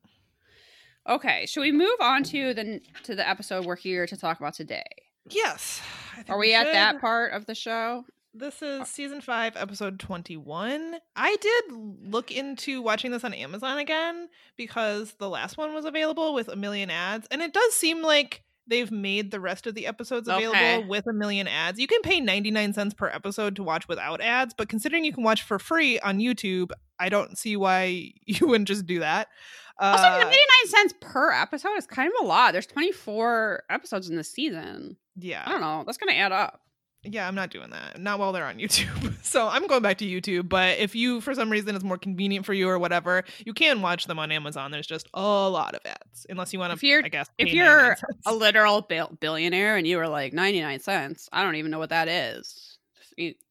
Okay, 1.08 1.46
should 1.46 1.62
we 1.62 1.72
move 1.72 2.00
on 2.02 2.24
to 2.24 2.54
the 2.54 2.82
to 3.04 3.16
the 3.16 3.28
episode 3.28 3.66
we're 3.66 3.76
here 3.76 4.06
to 4.06 4.18
talk 4.18 4.40
about 4.40 4.54
today? 4.54 4.84
Yes. 5.30 5.82
I 6.14 6.16
think 6.18 6.30
Are 6.30 6.38
we 6.38 6.54
at 6.54 6.66
that 6.66 7.00
part 7.00 7.34
of 7.34 7.46
the 7.46 7.56
show? 7.56 8.06
This 8.34 8.62
is 8.62 8.82
uh, 8.82 8.86
season 8.86 9.22
five, 9.22 9.56
episode 9.56 10.00
21. 10.00 10.96
I 11.16 11.36
did 11.42 11.64
look 12.12 12.32
into 12.32 12.82
watching 12.82 13.12
this 13.12 13.24
on 13.24 13.34
Amazon 13.34 13.80
again 13.80 14.30
because 14.56 15.14
the 15.14 15.30
last 15.30 15.58
one 15.58 15.74
was 15.74 15.86
available 15.86 16.34
with 16.34 16.48
a 16.48 16.56
million 16.56 16.92
ads. 16.92 17.28
And 17.32 17.42
it 17.42 17.54
does 17.54 17.74
seem 17.74 18.02
like 18.04 18.44
they've 18.70 18.92
made 18.92 19.32
the 19.32 19.40
rest 19.40 19.68
of 19.68 19.76
the 19.76 19.88
episodes 19.88 20.28
available 20.28 20.50
Okay. 20.58 20.86
with 20.86 21.06
a 21.08 21.14
million 21.14 21.48
ads. 21.48 21.80
You 21.80 21.88
can 21.88 22.02
pay 22.02 22.20
99 22.22 22.74
cents 22.74 22.94
per 22.94 23.08
episode 23.10 23.56
to 23.58 23.64
watch 23.64 23.88
without 23.88 24.22
ads, 24.22 24.54
but 24.54 24.70
considering 24.70 25.04
you 25.04 25.12
can 25.14 25.24
watch 25.24 25.42
for 25.44 25.60
free 25.60 26.00
on 26.00 26.20
YouTube, 26.20 26.72
I 27.00 27.10
don't 27.10 27.38
see 27.38 27.56
why 27.58 28.12
you 28.26 28.48
wouldn't 28.48 28.68
just 28.68 28.86
do 28.86 29.00
that. 29.00 29.28
Also, 29.80 30.04
Uh, 30.04 30.18
99 30.20 30.38
cents 30.66 30.94
per 31.00 31.32
episode 31.32 31.76
is 31.78 31.88
kind 31.88 32.12
of 32.14 32.26
a 32.26 32.28
lot. 32.28 32.52
There's 32.52 32.68
24 32.68 33.64
episodes 33.70 34.10
in 34.10 34.16
the 34.18 34.24
season. 34.24 34.98
yeah. 35.16 35.44
I 35.46 35.50
don't 35.52 35.62
know. 35.62 35.84
That's 35.86 35.98
going 35.98 36.14
to 36.14 36.18
add 36.20 36.32
up. 36.32 36.62
Yeah, 37.04 37.28
I'm 37.28 37.36
not 37.36 37.50
doing 37.50 37.70
that. 37.70 38.00
Not 38.00 38.20
while 38.20 38.34
they're 38.34 38.46
on 38.46 38.58
YouTube. 38.60 39.14
So 39.24 39.48
I'm 39.48 39.68
going 39.68 39.82
back 39.82 39.98
to 40.00 40.06
YouTube. 40.06 40.50
But 40.50 40.80
if 40.80 40.96
you, 40.96 41.22
for 41.22 41.34
some 41.34 41.50
reason, 41.50 41.76
it's 41.76 41.84
more 41.84 41.98
convenient 41.98 42.46
for 42.46 42.54
you 42.54 42.68
or 42.68 42.78
whatever, 42.78 43.24
you 43.46 43.54
can 43.54 43.82
watch 43.82 44.06
them 44.06 44.20
on 44.20 44.32
Amazon. 44.32 44.72
There's 44.72 44.88
just 44.88 45.08
a 45.14 45.22
lot 45.22 45.76
of 45.76 45.82
ads, 45.86 46.26
unless 46.30 46.52
you 46.52 46.60
want 46.60 46.72
to. 46.72 46.80
I 47.06 47.10
guess 47.10 47.30
if 47.38 47.54
you're 47.54 47.96
A 48.26 48.34
literal 48.34 48.82
bil- 48.82 49.16
billionaire 49.20 49.78
and 49.78 49.88
you 49.88 49.98
were 49.98 50.08
like 50.10 50.34
99 50.34 50.80
cents. 50.80 51.30
I 51.32 51.44
don't 51.44 51.56
even 51.56 51.72
know 51.72 51.80
what 51.80 51.90
that 51.90 52.08
is. 52.08 52.78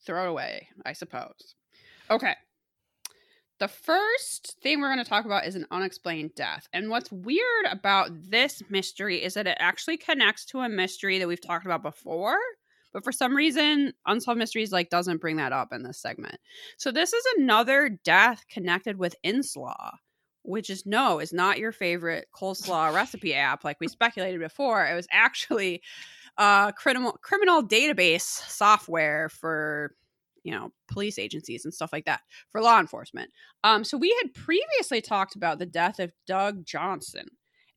Throw 0.04 0.24
it 0.24 0.28
away, 0.28 0.68
I 0.84 0.92
suppose. 0.92 1.54
Okay. 2.10 2.34
The 3.60 3.68
first 3.68 4.56
thing 4.62 4.80
we're 4.80 4.92
going 4.92 5.04
to 5.04 5.08
talk 5.08 5.24
about 5.24 5.46
is 5.46 5.56
an 5.56 5.66
unexplained 5.70 6.34
death. 6.36 6.68
And 6.72 6.90
what's 6.90 7.10
weird 7.10 7.66
about 7.70 8.10
this 8.30 8.62
mystery 8.70 9.22
is 9.22 9.34
that 9.34 9.46
it 9.48 9.56
actually 9.58 9.96
connects 9.96 10.44
to 10.46 10.60
a 10.60 10.68
mystery 10.68 11.18
that 11.18 11.26
we've 11.28 11.44
talked 11.44 11.66
about 11.66 11.82
before. 11.82 12.38
But 12.92 13.04
for 13.04 13.12
some 13.12 13.34
reason, 13.34 13.92
Unsolved 14.06 14.38
Mysteries 14.38 14.72
like 14.72 14.90
doesn't 14.90 15.20
bring 15.20 15.36
that 15.36 15.52
up 15.52 15.72
in 15.72 15.82
this 15.82 16.00
segment. 16.00 16.38
So 16.78 16.90
this 16.90 17.12
is 17.12 17.24
another 17.36 17.98
death 18.04 18.44
connected 18.50 18.98
with 18.98 19.14
Inslaw, 19.24 19.92
which 20.42 20.70
is 20.70 20.86
no, 20.86 21.18
is 21.18 21.32
not 21.32 21.58
your 21.58 21.72
favorite 21.72 22.28
coleslaw 22.34 22.94
recipe 22.94 23.34
app 23.34 23.64
like 23.64 23.78
we 23.80 23.88
speculated 23.88 24.40
before. 24.40 24.86
It 24.86 24.94
was 24.94 25.06
actually 25.12 25.82
uh 26.36 26.70
criminal 26.72 27.12
criminal 27.20 27.62
database 27.62 28.22
software 28.22 29.28
for 29.28 29.94
you 30.44 30.52
know 30.52 30.72
police 30.86 31.18
agencies 31.18 31.64
and 31.64 31.74
stuff 31.74 31.92
like 31.92 32.04
that 32.04 32.20
for 32.50 32.60
law 32.60 32.78
enforcement. 32.78 33.30
Um 33.64 33.84
so 33.84 33.98
we 33.98 34.16
had 34.22 34.32
previously 34.34 35.00
talked 35.00 35.34
about 35.34 35.58
the 35.58 35.66
death 35.66 35.98
of 35.98 36.12
Doug 36.26 36.64
Johnson 36.64 37.26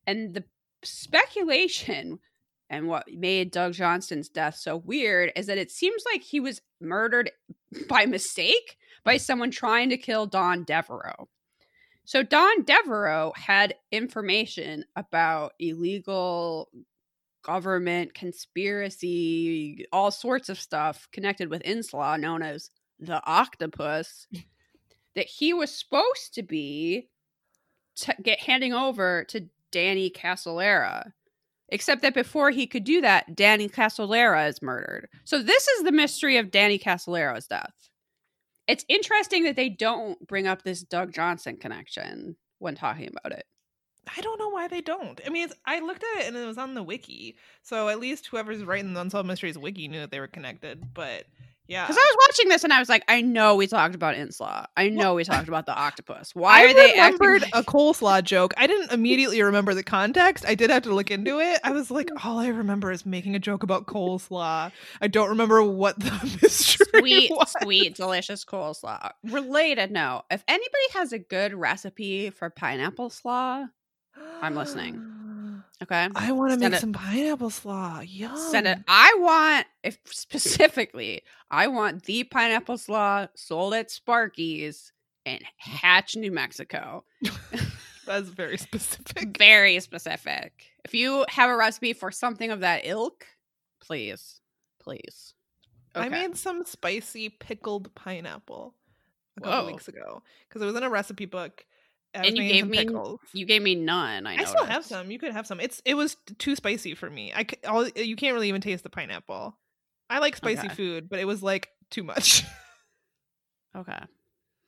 and 0.06 0.32
the 0.34 0.44
speculation 0.84 2.18
and 2.72 2.88
what 2.88 3.06
made 3.12 3.50
Doug 3.50 3.74
Johnston's 3.74 4.30
death 4.30 4.56
so 4.56 4.78
weird 4.78 5.30
is 5.36 5.46
that 5.46 5.58
it 5.58 5.70
seems 5.70 6.02
like 6.10 6.22
he 6.22 6.40
was 6.40 6.62
murdered 6.80 7.30
by 7.88 8.06
mistake 8.06 8.78
by 9.04 9.18
someone 9.18 9.50
trying 9.50 9.90
to 9.90 9.98
kill 9.98 10.26
Don 10.26 10.64
Devereaux. 10.64 11.28
So 12.04 12.22
Don 12.22 12.64
Devereaux 12.64 13.32
had 13.36 13.74
information 13.92 14.86
about 14.96 15.52
illegal 15.58 16.70
government 17.42 18.14
conspiracy, 18.14 19.84
all 19.92 20.10
sorts 20.10 20.48
of 20.48 20.58
stuff 20.58 21.08
connected 21.12 21.50
with 21.50 21.62
Inslaw, 21.62 22.18
known 22.18 22.42
as 22.42 22.70
the 22.98 23.22
Octopus, 23.26 24.26
that 25.14 25.26
he 25.26 25.52
was 25.52 25.70
supposed 25.70 26.34
to 26.34 26.42
be 26.42 27.08
t- 27.96 28.12
get 28.22 28.40
handing 28.40 28.72
over 28.72 29.24
to 29.24 29.48
Danny 29.70 30.10
Casolaro. 30.10 31.12
Except 31.72 32.02
that 32.02 32.12
before 32.12 32.50
he 32.50 32.66
could 32.66 32.84
do 32.84 33.00
that, 33.00 33.34
Danny 33.34 33.66
Casolaro 33.66 34.46
is 34.46 34.60
murdered. 34.60 35.08
So 35.24 35.42
this 35.42 35.66
is 35.66 35.84
the 35.84 35.90
mystery 35.90 36.36
of 36.36 36.50
Danny 36.50 36.78
Casolaro's 36.78 37.46
death. 37.46 37.72
It's 38.68 38.84
interesting 38.90 39.44
that 39.44 39.56
they 39.56 39.70
don't 39.70 40.18
bring 40.28 40.46
up 40.46 40.62
this 40.62 40.82
Doug 40.82 41.14
Johnson 41.14 41.56
connection 41.56 42.36
when 42.58 42.74
talking 42.74 43.08
about 43.08 43.32
it. 43.36 43.46
I 44.14 44.20
don't 44.20 44.38
know 44.38 44.50
why 44.50 44.68
they 44.68 44.82
don't. 44.82 45.18
I 45.26 45.30
mean, 45.30 45.48
I 45.64 45.80
looked 45.80 46.04
at 46.04 46.22
it 46.22 46.28
and 46.28 46.36
it 46.36 46.46
was 46.46 46.58
on 46.58 46.74
the 46.74 46.82
wiki, 46.82 47.36
so 47.62 47.88
at 47.88 48.00
least 48.00 48.26
whoever's 48.26 48.64
writing 48.64 48.92
the 48.92 49.00
Unsolved 49.00 49.26
Mysteries 49.26 49.56
wiki 49.56 49.88
knew 49.88 50.00
that 50.00 50.10
they 50.10 50.20
were 50.20 50.26
connected. 50.28 50.92
But 50.92 51.24
yeah, 51.68 51.86
Because 51.86 51.96
I 51.96 52.00
was 52.14 52.26
watching 52.28 52.48
this 52.48 52.64
and 52.64 52.72
I 52.72 52.78
was 52.80 52.88
like, 52.88 53.04
I 53.08 53.20
know 53.22 53.54
we 53.56 53.66
talked 53.66 53.94
about 53.94 54.14
Inslaw. 54.16 54.66
I 54.76 54.88
know 54.88 55.14
we 55.14 55.24
talked 55.24 55.48
about 55.48 55.64
the 55.66 55.74
octopus. 55.74 56.30
Why 56.34 56.60
I 56.62 56.64
are 56.70 56.74
they 56.74 56.94
acting 56.94 57.18
remembered 57.20 57.42
like- 57.42 57.50
a 57.54 57.62
coleslaw 57.70 58.22
joke. 58.24 58.52
I 58.56 58.66
didn't 58.66 58.90
immediately 58.92 59.40
remember 59.42 59.72
the 59.74 59.82
context. 59.82 60.44
I 60.46 60.54
did 60.54 60.70
have 60.70 60.82
to 60.82 60.94
look 60.94 61.10
into 61.10 61.38
it. 61.40 61.60
I 61.64 61.70
was 61.72 61.90
like, 61.90 62.10
all 62.24 62.38
I 62.38 62.48
remember 62.48 62.90
is 62.92 63.06
making 63.06 63.34
a 63.36 63.38
joke 63.38 63.62
about 63.62 63.86
coleslaw. 63.86 64.70
I 65.00 65.06
don't 65.08 65.30
remember 65.30 65.62
what 65.62 65.98
the 65.98 66.10
mystery 66.42 66.86
sweet, 67.00 67.30
was. 67.30 67.54
sweet, 67.62 67.94
delicious 67.94 68.44
coleslaw. 68.44 69.12
Related 69.24 69.90
note: 69.92 70.24
If 70.30 70.42
anybody 70.48 70.84
has 70.94 71.12
a 71.12 71.18
good 71.18 71.54
recipe 71.54 72.30
for 72.30 72.50
pineapple 72.50 73.10
slaw, 73.10 73.66
I'm 74.40 74.54
listening. 74.56 75.00
okay, 75.82 76.08
I 76.14 76.32
want 76.32 76.52
to 76.52 76.58
make 76.58 76.74
it. 76.74 76.80
some 76.80 76.92
pineapple 76.92 77.50
slaw. 77.50 78.00
Yum. 78.00 78.36
send 78.36 78.66
it. 78.66 78.78
I 78.88 79.14
want, 79.18 79.66
if 79.82 79.98
specifically, 80.06 81.22
I 81.50 81.66
want 81.66 82.04
the 82.04 82.24
pineapple 82.24 82.78
slaw 82.78 83.26
sold 83.34 83.74
at 83.74 83.90
Sparky's 83.90 84.92
in 85.24 85.40
Hatch, 85.56 86.16
New 86.16 86.32
Mexico. 86.32 87.04
That's 88.06 88.28
very 88.28 88.58
specific. 88.58 89.36
Very 89.38 89.78
specific. 89.80 90.72
If 90.84 90.94
you 90.94 91.24
have 91.28 91.50
a 91.50 91.56
recipe 91.56 91.92
for 91.92 92.10
something 92.10 92.50
of 92.50 92.60
that 92.60 92.82
ilk, 92.84 93.26
please, 93.80 94.40
please. 94.80 95.34
I 95.94 96.08
made 96.08 96.36
some 96.36 96.64
spicy 96.64 97.28
pickled 97.28 97.94
pineapple 97.94 98.74
a 99.36 99.40
couple 99.42 99.64
Whoa. 99.64 99.72
weeks 99.72 99.88
ago 99.88 100.22
because 100.48 100.62
it 100.62 100.66
was 100.66 100.74
in 100.74 100.82
a 100.82 100.90
recipe 100.90 101.26
book. 101.26 101.66
And 102.14 102.36
you 102.36 102.42
gave 102.48 102.68
me- 102.68 102.78
pickles. 102.78 103.20
You 103.32 103.46
gave 103.46 103.62
me 103.62 103.74
none. 103.74 104.26
I, 104.26 104.36
I 104.36 104.44
still 104.44 104.64
have 104.64 104.84
some. 104.84 105.10
You 105.10 105.18
could 105.18 105.32
have 105.32 105.46
some. 105.46 105.60
It's 105.60 105.80
it 105.84 105.94
was 105.94 106.16
too 106.38 106.54
spicy 106.56 106.94
for 106.94 107.08
me. 107.08 107.32
I 107.34 107.46
all, 107.66 107.88
you 107.88 108.16
can't 108.16 108.34
really 108.34 108.48
even 108.48 108.60
taste 108.60 108.82
the 108.82 108.90
pineapple. 108.90 109.56
I 110.10 110.18
like 110.18 110.36
spicy 110.36 110.66
Okay. 110.66 110.74
food, 110.74 111.08
but 111.08 111.18
it 111.20 111.24
was 111.26 111.42
like 111.42 111.68
too 111.90 112.02
much. 112.02 112.44
Okay. 113.74 113.98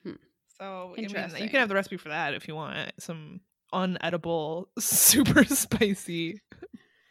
Hmm. 0.03 0.13
so 0.59 0.95
I 0.97 1.01
mean, 1.03 1.11
you 1.11 1.51
can 1.51 1.61
have 1.61 1.69
the 1.69 1.75
recipe 1.75 1.99
for 1.99 2.09
that 2.09 2.33
if 2.33 2.49
you 2.49 2.55
want 2.55 2.93
some 2.99 3.41
unedible, 3.73 4.69
super 4.79 5.45
spicy 5.45 6.41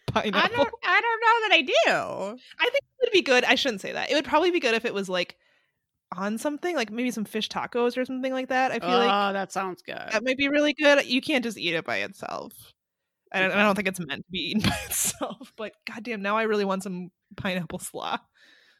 pineapple. 0.08 0.42
I 0.42 0.48
don't 0.48 0.74
I 0.84 1.02
don't 1.02 1.22
know 1.22 1.40
that 1.42 1.50
I 1.52 1.62
do. 1.62 2.38
I 2.60 2.64
think 2.64 2.76
it 2.84 3.04
would 3.04 3.12
be 3.12 3.22
good. 3.22 3.44
I 3.44 3.54
shouldn't 3.54 3.82
say 3.82 3.92
that. 3.92 4.10
It 4.10 4.16
would 4.16 4.26
probably 4.26 4.50
be 4.50 4.60
good 4.60 4.74
if 4.74 4.86
it 4.86 4.94
was 4.96 5.08
like 5.08 5.38
on 6.16 6.38
something, 6.38 6.76
like 6.76 6.92
maybe 6.92 7.12
some 7.12 7.26
fish 7.26 7.50
tacos 7.50 7.98
or 7.98 8.06
something 8.06 8.34
like 8.34 8.50
that. 8.50 8.72
I 8.72 8.80
feel 8.80 8.90
oh, 8.90 9.00
like 9.00 9.34
that 9.34 9.52
sounds 9.52 9.82
good. 9.82 9.96
that 9.96 10.24
might 10.24 10.38
be 10.38 10.50
really 10.50 10.74
good. 10.74 11.06
You 11.06 11.22
can't 11.22 11.44
just 11.44 11.58
eat 11.58 11.76
it 11.76 11.86
by 11.86 11.98
itself. 11.98 12.54
I 13.32 13.40
don't, 13.40 13.52
I 13.52 13.64
don't 13.64 13.76
think 13.76 13.88
it's 13.88 14.00
meant 14.00 14.24
to 14.24 14.32
be 14.32 14.52
eaten 14.52 14.62
by 14.70 14.78
itself. 14.86 15.52
But 15.58 15.74
goddamn, 15.88 16.22
now 16.22 16.38
I 16.38 16.44
really 16.44 16.66
want 16.66 16.84
some 16.84 17.12
pineapple 17.36 17.80
slaw. 17.80 18.18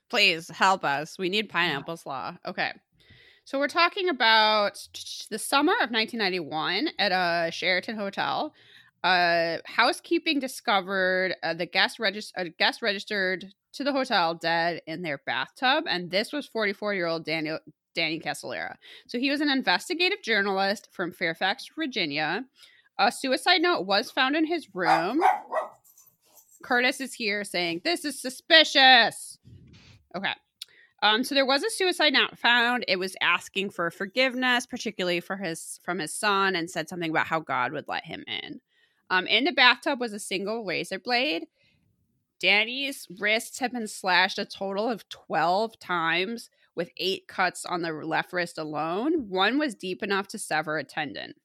Please 0.10 0.50
help 0.50 0.84
us. 0.84 1.18
We 1.18 1.30
need 1.30 1.50
pineapple 1.50 1.98
slaw. 1.98 2.36
Okay. 2.46 2.72
So 3.46 3.58
we're 3.58 3.68
talking 3.68 4.10
about 4.10 4.88
the 5.30 5.40
summer 5.40 5.74
of 5.74 5.90
1991 5.92 6.90
at 7.00 7.12
a 7.12 7.52
Sheraton 7.52 7.96
hotel. 7.96 8.54
Uh, 9.04 9.58
housekeeping 9.66 10.40
discovered 10.40 11.36
uh, 11.44 11.54
the 11.54 11.66
guest 11.66 12.00
regist- 12.00 12.32
a 12.36 12.50
guest 12.50 12.82
registered 12.82 13.54
to 13.74 13.84
the 13.84 13.92
hotel 13.92 14.34
dead 14.34 14.82
in 14.88 15.02
their 15.02 15.20
bathtub, 15.26 15.86
and 15.88 16.10
this 16.10 16.32
was 16.32 16.48
44 16.48 16.94
year 16.94 17.08
old 17.08 17.26
Daniel 17.26 17.60
Danny 17.94 18.20
Casolaro. 18.20 18.76
So 19.08 19.20
he 19.20 19.30
was 19.30 19.42
an 19.42 19.50
investigative 19.50 20.22
journalist 20.22 20.90
from 20.92 21.12
Fairfax, 21.12 21.70
Virginia. 21.76 22.46
A 23.00 23.12
suicide 23.12 23.62
note 23.62 23.86
was 23.86 24.12
found 24.12 24.36
in 24.36 24.46
his 24.46 24.74
room. 24.74 25.24
Curtis 26.64 27.02
is 27.02 27.14
here 27.14 27.44
saying 27.44 27.82
this 27.84 28.06
is 28.06 28.20
suspicious. 28.20 29.38
Okay. 30.16 30.34
Um, 31.02 31.24
so 31.24 31.36
there 31.36 31.46
was 31.46 31.64
a 31.64 31.70
suicide 31.70 32.14
note 32.14 32.38
found. 32.38 32.86
It 32.88 32.98
was 32.98 33.18
asking 33.20 33.72
for 33.72 33.92
forgiveness, 33.92 34.66
particularly 34.66 35.20
for 35.20 35.36
his 35.36 35.80
from 35.84 36.00
his 36.00 36.14
son, 36.14 36.56
and 36.56 36.70
said 36.70 36.88
something 36.88 37.10
about 37.10 37.28
how 37.28 37.42
God 37.42 37.74
would 37.74 37.90
let 37.90 38.06
him 38.06 38.24
in. 38.28 38.62
Um, 39.10 39.28
in 39.28 39.44
the 39.44 39.52
bathtub 39.52 40.00
was 40.00 40.14
a 40.14 40.20
single 40.20 40.64
razor 40.64 41.00
blade. 41.00 41.48
Danny's 42.44 43.08
wrists 43.20 43.60
have 43.60 43.72
been 43.72 43.88
slashed 43.88 44.38
a 44.38 44.44
total 44.44 44.90
of 44.90 45.08
12 45.08 45.80
times, 45.80 46.50
with 46.76 46.92
eight 46.98 47.26
cuts 47.26 47.64
on 47.64 47.84
the 47.84 47.94
left 47.94 48.34
wrist 48.34 48.58
alone. 48.58 49.30
One 49.30 49.58
was 49.58 49.76
deep 49.76 50.04
enough 50.04 50.28
to 50.30 50.38
sever 50.38 50.78
a 50.78 50.84
tendon. 50.84 51.36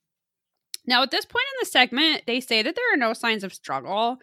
Now, 0.89 1.05
at 1.05 1.13
this 1.13 1.25
point 1.25 1.45
in 1.55 1.61
the 1.61 1.71
segment, 1.71 2.25
they 2.27 2.41
say 2.41 2.63
that 2.63 2.75
there 2.75 2.93
are 2.93 2.97
no 2.97 3.13
signs 3.13 3.45
of 3.45 3.55
struggle, 3.55 4.19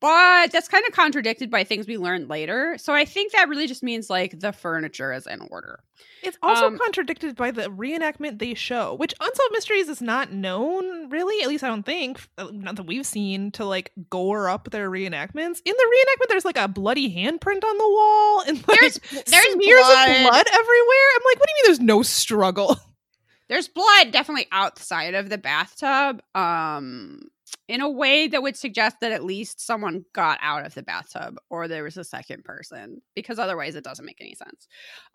but 0.00 0.50
that's 0.50 0.68
kind 0.68 0.84
of 0.88 0.94
contradicted 0.94 1.50
by 1.50 1.62
things 1.64 1.86
we 1.86 1.98
learned 1.98 2.28
later. 2.30 2.76
So 2.78 2.94
I 2.94 3.04
think 3.04 3.32
that 3.32 3.48
really 3.48 3.66
just 3.66 3.82
means 3.82 4.08
like 4.08 4.40
the 4.40 4.52
furniture 4.52 5.12
is 5.12 5.26
in 5.26 5.40
order. 5.50 5.80
It's 6.22 6.38
also 6.42 6.66
Um, 6.68 6.78
contradicted 6.78 7.36
by 7.36 7.50
the 7.50 7.62
reenactment 7.70 8.38
they 8.38 8.54
show, 8.54 8.94
which 8.94 9.12
Unsolved 9.20 9.52
Mysteries 9.52 9.88
is 9.88 10.00
not 10.02 10.32
known, 10.32 11.08
really. 11.10 11.42
At 11.42 11.48
least 11.48 11.64
I 11.64 11.68
don't 11.68 11.84
think, 11.84 12.18
uh, 12.38 12.48
not 12.52 12.76
that 12.76 12.84
we've 12.86 13.06
seen, 13.06 13.50
to 13.52 13.64
like 13.64 13.92
gore 14.10 14.48
up 14.48 14.70
their 14.70 14.90
reenactments. 14.90 15.60
In 15.64 15.74
the 15.76 15.94
reenactment, 15.96 16.28
there's 16.28 16.44
like 16.44 16.58
a 16.58 16.68
bloody 16.68 17.14
handprint 17.14 17.64
on 17.64 17.78
the 17.78 17.88
wall, 17.88 18.42
and 18.46 18.66
like 18.68 18.80
There's 18.80 18.98
there's 19.26 19.52
smears 19.52 19.80
blood. 19.82 20.08
of 20.10 20.16
blood 20.28 20.46
everywhere. 20.52 21.08
I'm 21.16 21.22
like, 21.26 21.38
what 21.40 21.46
do 21.46 21.52
you 21.52 21.62
mean? 21.62 21.64
There's 21.66 21.80
no 21.80 22.02
struggle? 22.02 22.76
There's 23.48 23.66
blood 23.66 24.12
definitely 24.12 24.46
outside 24.52 25.14
of 25.14 25.28
the 25.28 25.36
bathtub. 25.36 26.22
Um 26.36 27.22
in 27.68 27.80
a 27.80 27.90
way 27.90 28.26
that 28.28 28.42
would 28.42 28.56
suggest 28.56 28.96
that 29.00 29.12
at 29.12 29.24
least 29.24 29.64
someone 29.64 30.04
got 30.12 30.38
out 30.42 30.66
of 30.66 30.74
the 30.74 30.82
bathtub 30.82 31.36
or 31.50 31.68
there 31.68 31.84
was 31.84 31.96
a 31.96 32.04
second 32.04 32.44
person 32.44 33.00
because 33.14 33.38
otherwise 33.38 33.76
it 33.76 33.84
doesn't 33.84 34.04
make 34.04 34.20
any 34.20 34.34
sense. 34.34 34.66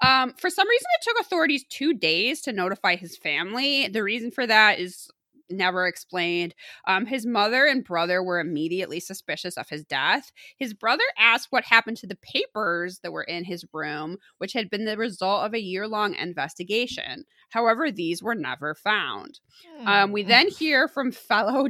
Um, 0.02 0.34
for 0.40 0.50
some 0.50 0.68
reason, 0.68 0.88
it 1.00 1.04
took 1.04 1.20
authorities 1.20 1.66
two 1.70 1.94
days 1.94 2.42
to 2.42 2.54
notify 2.54 2.96
his 2.96 3.18
family. 3.18 3.88
The 3.88 4.04
reason 4.04 4.32
for 4.32 4.48
that 4.48 4.80
is 4.80 5.10
never 5.50 5.88
explained. 5.88 6.56
Um, 6.88 7.06
his 7.06 7.26
mother 7.26 7.66
and 7.66 7.84
brother 7.84 8.24
were 8.24 8.40
immediately 8.40 9.00
suspicious 9.00 9.58
of 9.58 9.70
his 9.70 9.84
death. 9.84 10.32
His 10.58 10.74
brother 10.74 11.04
asked 11.18 11.48
what 11.52 11.66
happened 11.66 11.98
to 11.98 12.08
the 12.08 12.18
papers 12.18 13.00
that 13.04 13.12
were 13.12 13.24
in 13.24 13.44
his 13.44 13.66
room, 13.74 14.18
which 14.38 14.54
had 14.54 14.70
been 14.70 14.86
the 14.86 14.98
result 14.98 15.46
of 15.46 15.54
a 15.54 15.62
year 15.62 15.88
long 15.88 16.16
investigation. 16.16 17.26
However, 17.50 17.92
these 17.92 18.24
were 18.24 18.36
never 18.36 18.76
found. 18.76 19.40
Um, 19.86 20.12
we 20.12 20.24
then 20.24 20.50
hear 20.50 20.88
from 20.88 21.12
fellow 21.12 21.68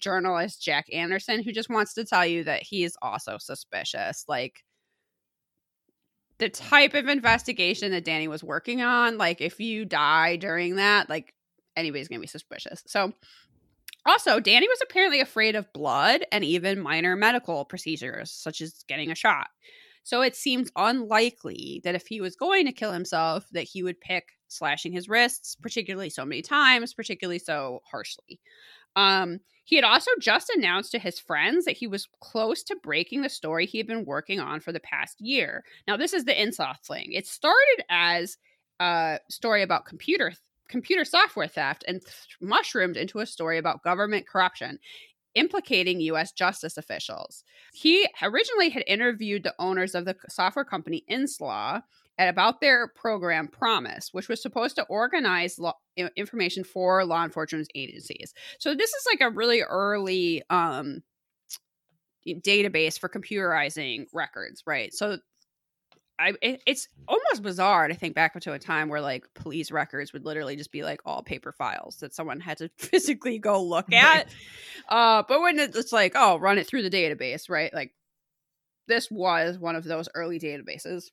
journalist 0.00 0.62
Jack 0.62 0.86
Anderson, 0.92 1.42
who 1.42 1.52
just 1.52 1.70
wants 1.70 1.94
to 1.94 2.04
tell 2.04 2.26
you 2.26 2.44
that 2.44 2.62
he 2.62 2.84
is 2.84 2.96
also 3.02 3.38
suspicious. 3.38 4.24
Like 4.28 4.64
the 6.38 6.48
type 6.48 6.94
of 6.94 7.08
investigation 7.08 7.92
that 7.92 8.04
Danny 8.04 8.28
was 8.28 8.42
working 8.42 8.82
on, 8.82 9.18
like 9.18 9.40
if 9.40 9.60
you 9.60 9.84
die 9.84 10.36
during 10.36 10.76
that, 10.76 11.08
like 11.08 11.34
anybody's 11.76 12.08
gonna 12.08 12.20
be 12.20 12.26
suspicious. 12.26 12.82
So 12.86 13.12
also, 14.04 14.40
Danny 14.40 14.66
was 14.68 14.80
apparently 14.82 15.20
afraid 15.20 15.54
of 15.54 15.72
blood 15.72 16.26
and 16.32 16.44
even 16.44 16.82
minor 16.82 17.14
medical 17.14 17.64
procedures, 17.64 18.32
such 18.32 18.60
as 18.60 18.84
getting 18.88 19.12
a 19.12 19.14
shot. 19.14 19.46
So 20.02 20.22
it 20.22 20.34
seems 20.34 20.72
unlikely 20.74 21.80
that 21.84 21.94
if 21.94 22.08
he 22.08 22.20
was 22.20 22.34
going 22.34 22.66
to 22.66 22.72
kill 22.72 22.90
himself, 22.92 23.46
that 23.52 23.62
he 23.62 23.84
would 23.84 24.00
pick 24.00 24.24
slashing 24.48 24.92
his 24.92 25.08
wrists, 25.08 25.54
particularly 25.54 26.10
so 26.10 26.24
many 26.24 26.42
times, 26.42 26.94
particularly 26.94 27.38
so 27.38 27.80
harshly. 27.88 28.40
Um, 28.96 29.38
he 29.64 29.76
had 29.76 29.84
also 29.84 30.10
just 30.20 30.50
announced 30.50 30.92
to 30.92 30.98
his 30.98 31.18
friends 31.18 31.64
that 31.64 31.76
he 31.76 31.86
was 31.86 32.08
close 32.20 32.62
to 32.64 32.76
breaking 32.82 33.22
the 33.22 33.28
story 33.28 33.66
he 33.66 33.78
had 33.78 33.86
been 33.86 34.04
working 34.04 34.40
on 34.40 34.60
for 34.60 34.72
the 34.72 34.80
past 34.80 35.20
year. 35.20 35.64
Now, 35.86 35.96
this 35.96 36.12
is 36.12 36.24
the 36.24 36.34
Insoft 36.34 36.86
thing. 36.86 37.12
It 37.12 37.26
started 37.26 37.84
as 37.88 38.38
a 38.80 39.20
story 39.28 39.62
about 39.62 39.86
computer 39.86 40.32
computer 40.68 41.04
software 41.04 41.48
theft 41.48 41.84
and 41.86 42.00
th- 42.00 42.14
mushroomed 42.40 42.96
into 42.96 43.18
a 43.18 43.26
story 43.26 43.58
about 43.58 43.82
government 43.82 44.26
corruption 44.26 44.78
implicating 45.34 46.00
US 46.00 46.32
justice 46.32 46.76
officials. 46.76 47.44
He 47.72 48.06
originally 48.22 48.70
had 48.70 48.84
interviewed 48.86 49.42
the 49.42 49.54
owners 49.58 49.94
of 49.94 50.04
the 50.04 50.16
software 50.28 50.64
company 50.64 51.04
Inslaw 51.10 51.82
about 52.18 52.60
their 52.60 52.88
program 52.88 53.48
Promise, 53.48 54.10
which 54.12 54.28
was 54.28 54.42
supposed 54.42 54.76
to 54.76 54.84
organize 54.84 55.58
law, 55.58 55.74
information 56.16 56.64
for 56.64 57.04
law 57.04 57.24
enforcement 57.24 57.68
agencies. 57.74 58.34
So 58.58 58.74
this 58.74 58.90
is 58.90 59.06
like 59.10 59.20
a 59.20 59.34
really 59.34 59.62
early 59.62 60.42
um 60.50 61.02
database 62.26 62.98
for 62.98 63.08
computerizing 63.08 64.06
records, 64.12 64.62
right? 64.66 64.94
So 64.94 65.18
I, 66.18 66.34
it, 66.40 66.62
it's 66.66 66.86
almost 67.08 67.42
bizarre 67.42 67.88
to 67.88 67.94
think 67.94 68.14
back 68.14 68.38
to 68.38 68.52
a 68.52 68.58
time 68.58 68.88
where 68.88 69.00
like 69.00 69.24
police 69.34 69.72
records 69.72 70.12
would 70.12 70.24
literally 70.24 70.54
just 70.54 70.70
be 70.70 70.84
like 70.84 71.00
all 71.04 71.22
paper 71.22 71.50
files 71.50 71.96
that 71.96 72.14
someone 72.14 72.38
had 72.38 72.58
to 72.58 72.70
physically 72.78 73.38
go 73.38 73.62
look 73.62 73.92
at. 73.92 74.28
Uh, 74.88 75.24
but 75.26 75.40
when 75.40 75.58
it's 75.58 75.92
like, 75.92 76.12
oh, 76.14 76.38
run 76.38 76.58
it 76.58 76.66
through 76.66 76.82
the 76.82 76.90
database, 76.90 77.50
right? 77.50 77.74
Like 77.74 77.92
this 78.86 79.10
was 79.10 79.58
one 79.58 79.74
of 79.74 79.84
those 79.84 80.08
early 80.14 80.38
databases. 80.38 81.10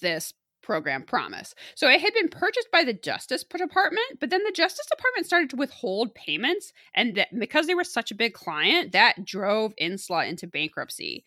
This 0.00 0.32
program 0.62 1.02
promise. 1.02 1.54
So 1.74 1.88
it 1.88 2.00
had 2.00 2.14
been 2.14 2.28
purchased 2.28 2.70
by 2.72 2.84
the 2.84 2.92
Justice 2.92 3.44
Department, 3.44 4.20
but 4.20 4.30
then 4.30 4.44
the 4.44 4.52
Justice 4.52 4.86
Department 4.86 5.26
started 5.26 5.50
to 5.50 5.56
withhold 5.56 6.14
payments, 6.14 6.72
and 6.94 7.16
that 7.16 7.28
because 7.38 7.66
they 7.66 7.74
were 7.74 7.84
such 7.84 8.10
a 8.10 8.16
big 8.16 8.32
client, 8.32 8.92
that 8.92 9.24
drove 9.24 9.74
Inslaw 9.80 10.26
into 10.26 10.46
bankruptcy. 10.46 11.24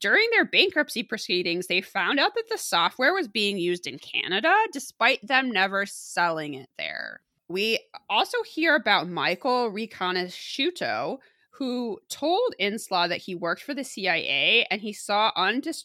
During 0.00 0.28
their 0.32 0.44
bankruptcy 0.44 1.04
proceedings, 1.04 1.68
they 1.68 1.80
found 1.80 2.18
out 2.18 2.34
that 2.34 2.48
the 2.50 2.58
software 2.58 3.14
was 3.14 3.28
being 3.28 3.56
used 3.56 3.86
in 3.86 4.00
Canada 4.00 4.52
despite 4.72 5.24
them 5.24 5.52
never 5.52 5.86
selling 5.86 6.54
it 6.54 6.68
there. 6.76 7.20
We 7.48 7.78
also 8.10 8.38
hear 8.42 8.74
about 8.74 9.08
Michael 9.08 9.70
Riconosciuto, 9.70 11.18
who 11.52 12.00
told 12.08 12.54
Inslaw 12.60 13.08
that 13.10 13.18
he 13.22 13.36
worked 13.36 13.62
for 13.62 13.74
the 13.74 13.84
CIA 13.84 14.66
and 14.70 14.80
he 14.80 14.92
saw 14.92 15.30
undis- 15.36 15.84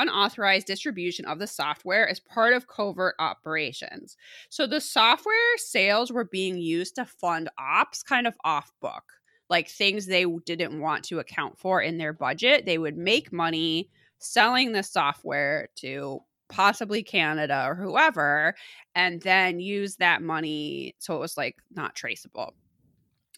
unauthorized 0.00 0.66
distribution 0.66 1.24
of 1.26 1.38
the 1.38 1.46
software 1.46 2.08
as 2.08 2.20
part 2.20 2.52
of 2.52 2.66
covert 2.66 3.14
operations. 3.18 4.16
So 4.50 4.66
the 4.66 4.80
software 4.80 5.56
sales 5.56 6.12
were 6.12 6.24
being 6.24 6.58
used 6.58 6.96
to 6.96 7.04
fund 7.04 7.48
ops 7.58 8.02
kind 8.02 8.26
of 8.26 8.36
off 8.44 8.70
book 8.80 9.04
like 9.50 9.68
things 9.68 10.06
they 10.06 10.24
didn't 10.46 10.80
want 10.80 11.04
to 11.04 11.18
account 11.18 11.58
for 11.58 11.80
in 11.80 11.98
their 11.98 12.12
budget. 12.12 12.64
They 12.66 12.78
would 12.78 12.96
make 12.96 13.32
money 13.32 13.90
selling 14.18 14.72
the 14.72 14.82
software 14.82 15.68
to 15.76 16.20
possibly 16.48 17.02
Canada 17.02 17.64
or 17.66 17.74
whoever, 17.74 18.54
and 18.94 19.20
then 19.22 19.60
use 19.60 19.96
that 19.96 20.22
money 20.22 20.94
so 20.98 21.16
it 21.16 21.20
was 21.20 21.36
like 21.36 21.56
not 21.74 21.94
traceable. 21.94 22.54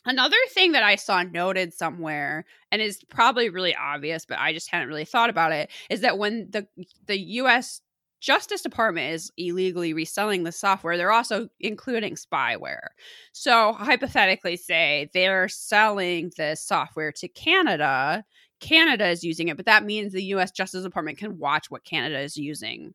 Another 0.06 0.36
thing 0.50 0.72
that 0.72 0.84
I 0.84 0.94
saw 0.94 1.24
noted 1.24 1.74
somewhere, 1.74 2.44
and 2.70 2.80
is 2.80 3.02
probably 3.10 3.50
really 3.50 3.74
obvious, 3.74 4.24
but 4.24 4.38
I 4.38 4.52
just 4.52 4.70
hadn't 4.70 4.88
really 4.88 5.04
thought 5.04 5.30
about 5.30 5.52
it, 5.52 5.68
is 5.90 6.00
that 6.00 6.16
when 6.16 6.48
the 6.50 6.66
the 7.06 7.18
U.S. 7.18 7.80
Justice 8.20 8.62
Department 8.62 9.12
is 9.12 9.30
illegally 9.36 9.92
reselling 9.92 10.44
the 10.44 10.52
software, 10.52 10.96
they're 10.96 11.12
also 11.12 11.48
including 11.60 12.14
spyware. 12.14 12.88
So, 13.32 13.72
hypothetically, 13.74 14.56
say 14.56 15.10
they're 15.12 15.48
selling 15.48 16.30
this 16.36 16.62
software 16.64 17.12
to 17.12 17.28
Canada, 17.28 18.24
Canada 18.60 19.08
is 19.08 19.24
using 19.24 19.48
it, 19.48 19.56
but 19.56 19.66
that 19.66 19.84
means 19.84 20.12
the 20.12 20.22
US 20.24 20.50
Justice 20.50 20.82
Department 20.82 21.18
can 21.18 21.38
watch 21.38 21.70
what 21.70 21.84
Canada 21.84 22.20
is 22.20 22.36
using 22.36 22.94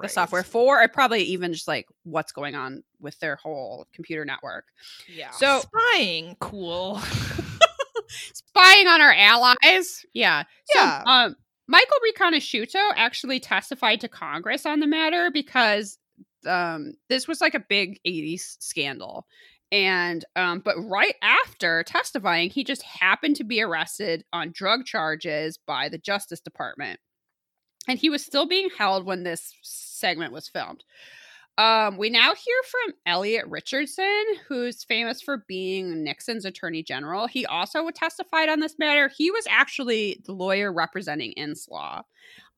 the 0.00 0.08
software 0.08 0.42
for, 0.44 0.82
or 0.82 0.88
probably 0.88 1.22
even 1.24 1.52
just 1.52 1.66
like 1.68 1.86
what's 2.04 2.32
going 2.32 2.54
on 2.54 2.82
with 3.00 3.18
their 3.20 3.36
whole 3.36 3.86
computer 3.92 4.24
network. 4.24 4.66
Yeah. 5.12 5.30
So- 5.32 5.60
spying, 5.60 6.36
cool. 6.40 7.00
Spying 8.08 8.88
on 8.88 9.00
our 9.00 9.12
allies. 9.14 10.04
Yeah. 10.12 10.44
So, 10.66 10.80
Yeah. 10.80 11.02
um, 11.06 11.36
Michael 11.66 11.96
Riconosciuto 12.06 12.92
actually 12.96 13.40
testified 13.40 14.00
to 14.02 14.08
Congress 14.08 14.66
on 14.66 14.80
the 14.80 14.86
matter 14.86 15.30
because 15.32 15.98
um, 16.46 16.92
this 17.08 17.26
was 17.26 17.40
like 17.40 17.54
a 17.54 17.60
big 17.60 17.98
80s 18.06 18.56
scandal. 18.60 19.26
And, 19.70 20.22
um, 20.36 20.60
but 20.60 20.76
right 20.76 21.14
after 21.22 21.82
testifying, 21.84 22.50
he 22.50 22.62
just 22.62 22.82
happened 22.82 23.36
to 23.36 23.44
be 23.44 23.62
arrested 23.62 24.24
on 24.32 24.52
drug 24.52 24.84
charges 24.84 25.58
by 25.66 25.88
the 25.88 25.96
Justice 25.96 26.40
Department. 26.40 27.00
And 27.88 27.98
he 27.98 28.10
was 28.10 28.24
still 28.24 28.46
being 28.46 28.68
held 28.76 29.06
when 29.06 29.24
this 29.24 29.54
segment 29.62 30.32
was 30.32 30.48
filmed. 30.48 30.84
Um, 31.58 31.98
we 31.98 32.08
now 32.08 32.34
hear 32.34 32.56
from 32.70 32.94
Elliot 33.04 33.44
Richardson, 33.46 34.24
who's 34.48 34.84
famous 34.84 35.20
for 35.20 35.44
being 35.46 36.02
Nixon's 36.02 36.46
attorney 36.46 36.82
general. 36.82 37.26
He 37.26 37.44
also 37.44 37.88
testified 37.90 38.48
on 38.48 38.60
this 38.60 38.78
matter. 38.78 39.10
He 39.14 39.30
was 39.30 39.44
actually 39.50 40.22
the 40.24 40.32
lawyer 40.32 40.72
representing 40.72 41.34
Inslaw. 41.36 42.04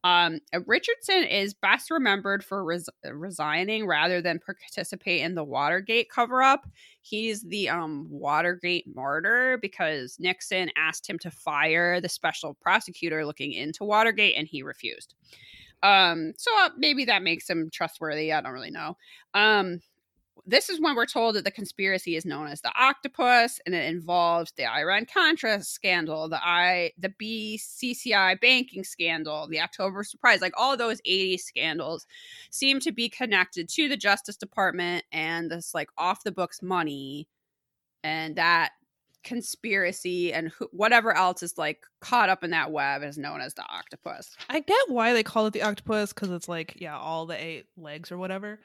Um, 0.05 0.41
uh, 0.55 0.61
Richardson 0.67 1.25
is 1.25 1.55
best 1.55 1.91
remembered 1.91 2.45
for 2.45 2.63
res- 2.63 2.91
resigning 3.11 3.87
rather 3.87 4.21
than 4.21 4.39
participate 4.39 5.23
in 5.23 5.35
the 5.35 5.43
Watergate 5.43 6.11
cover 6.11 6.43
up. 6.43 6.69
He's 7.01 7.43
the 7.43 7.71
um, 7.71 8.07
Watergate 8.11 8.85
martyr 8.95 9.59
because 9.61 10.17
Nixon 10.21 10.71
asked 10.77 11.09
him 11.09 11.19
to 11.21 11.31
fire 11.31 12.03
the 12.03 12.09
special 12.11 12.55
prosecutor 12.61 13.25
looking 13.25 13.53
into 13.53 13.85
Watergate 13.85 14.37
and 14.37 14.47
he 14.47 14.63
refused. 14.63 15.15
Um, 15.83 16.35
so 16.37 16.51
uh, 16.61 16.71
maybe 16.77 17.07
that 17.07 17.23
makes 17.23 17.49
him 17.49 17.71
trustworthy. 17.73 18.33
I 18.33 18.43
don't 18.43 18.53
really 18.53 18.71
know. 18.71 18.97
Um, 19.33 19.81
this 20.47 20.69
is 20.69 20.81
when 20.81 20.95
we're 20.95 21.07
told 21.07 21.35
that 21.35 21.45
the 21.45 21.51
conspiracy 21.51 22.17
is 22.17 22.25
known 22.25 22.49
as 22.49 22.61
the 22.61 22.73
octopus 22.79 23.61
and 23.65 23.75
it 23.75 23.87
involves 23.87 24.53
the 24.53 24.67
Iran 24.67 25.07
Contra 25.07 25.63
scandal, 25.63 26.29
the 26.29 26.45
I 26.45 26.93
the 26.99 27.09
BCCI 27.09 28.41
banking 28.41 28.85
scandal, 28.85 29.49
the 29.49 29.61
October 29.61 30.05
surprise, 30.05 30.41
like 30.41 30.55
all 30.57 30.77
those 30.77 31.01
80 31.05 31.39
scandals 31.39 32.07
seem 32.51 32.81
to 32.81 32.93
be 32.93 33.09
connected 33.09 33.69
to 33.71 33.89
the 33.89 33.97
Justice 33.97 34.37
Department 34.37 35.05
and 35.13 35.51
this 35.51 35.75
like 35.75 35.89
off 35.97 36.25
the 36.25 36.33
books 36.33 36.63
money 36.63 37.29
and 38.03 38.37
that 38.37 38.73
conspiracy 39.23 40.33
and 40.33 40.51
who, 40.51 40.69
whatever 40.71 41.17
else 41.17 41.43
is 41.43 41.57
like 41.57 41.87
caught 42.01 42.29
up 42.29 42.45
in 42.45 42.51
that 42.51 42.71
web 42.71 43.03
is 43.03 43.17
known 43.17 43.41
as 43.41 43.55
the 43.55 43.63
octopus. 43.63 44.37
I 44.51 44.61
get 44.61 44.77
why 44.89 45.15
they 45.15 45.23
call 45.23 45.47
it 45.47 45.55
the 45.55 45.63
octopus 45.63 46.13
because 46.13 46.31
it's 46.31 46.49
like, 46.49 46.75
yeah, 46.79 46.99
all 46.99 47.25
the 47.25 47.43
eight 47.43 47.67
legs 47.77 48.13
or 48.13 48.19
whatever. 48.19 48.61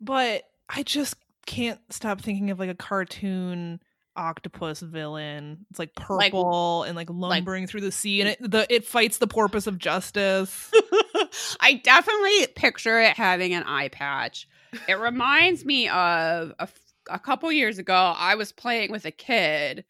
But 0.00 0.42
I 0.74 0.82
just 0.82 1.16
can't 1.46 1.80
stop 1.90 2.20
thinking 2.20 2.50
of 2.50 2.58
like 2.58 2.70
a 2.70 2.74
cartoon 2.74 3.80
octopus 4.16 4.80
villain. 4.80 5.66
It's 5.70 5.78
like 5.78 5.94
purple 5.94 6.82
and 6.84 6.96
like 6.96 7.08
lumbering 7.10 7.66
through 7.66 7.82
the 7.82 7.92
sea, 7.92 8.20
and 8.20 8.30
it 8.30 8.50
the 8.50 8.66
it 8.74 8.84
fights 8.84 9.18
the 9.18 9.26
porpoise 9.26 9.66
of 9.66 9.78
justice. 9.78 10.70
I 11.60 11.74
definitely 11.84 12.46
picture 12.54 13.00
it 13.00 13.16
having 13.16 13.52
an 13.54 13.64
eye 13.64 13.88
patch. 13.88 14.48
It 14.88 14.98
reminds 14.98 15.64
me 15.64 15.88
of 15.88 16.52
a 17.10 17.18
couple 17.18 17.50
years 17.52 17.78
ago, 17.78 18.14
I 18.16 18.36
was 18.36 18.52
playing 18.52 18.90
with 18.90 19.04
a 19.04 19.10
kid, 19.10 19.84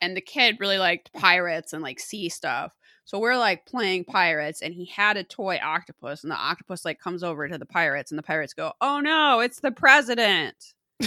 and 0.00 0.16
the 0.16 0.20
kid 0.20 0.58
really 0.60 0.78
liked 0.78 1.12
pirates 1.12 1.72
and 1.72 1.82
like 1.82 2.00
sea 2.00 2.28
stuff. 2.28 2.75
So 3.06 3.20
we're 3.20 3.36
like 3.38 3.66
playing 3.66 4.04
pirates, 4.04 4.60
and 4.62 4.74
he 4.74 4.84
had 4.84 5.16
a 5.16 5.22
toy 5.22 5.58
octopus, 5.62 6.24
and 6.24 6.30
the 6.30 6.36
octopus 6.36 6.84
like 6.84 6.98
comes 7.00 7.22
over 7.22 7.48
to 7.48 7.56
the 7.56 7.64
pirates, 7.64 8.10
and 8.10 8.18
the 8.18 8.22
pirates 8.22 8.52
go, 8.52 8.72
"Oh 8.80 8.98
no, 8.98 9.38
it's 9.40 9.60
the 9.60 9.70
president!" 9.70 10.74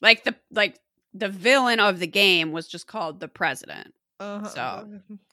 like 0.00 0.24
the 0.24 0.34
like 0.50 0.80
the 1.12 1.28
villain 1.28 1.80
of 1.80 1.98
the 1.98 2.06
game 2.06 2.50
was 2.50 2.66
just 2.66 2.86
called 2.86 3.20
the 3.20 3.28
president. 3.28 3.92
Uh-huh. 4.20 4.48
So, 4.48 4.88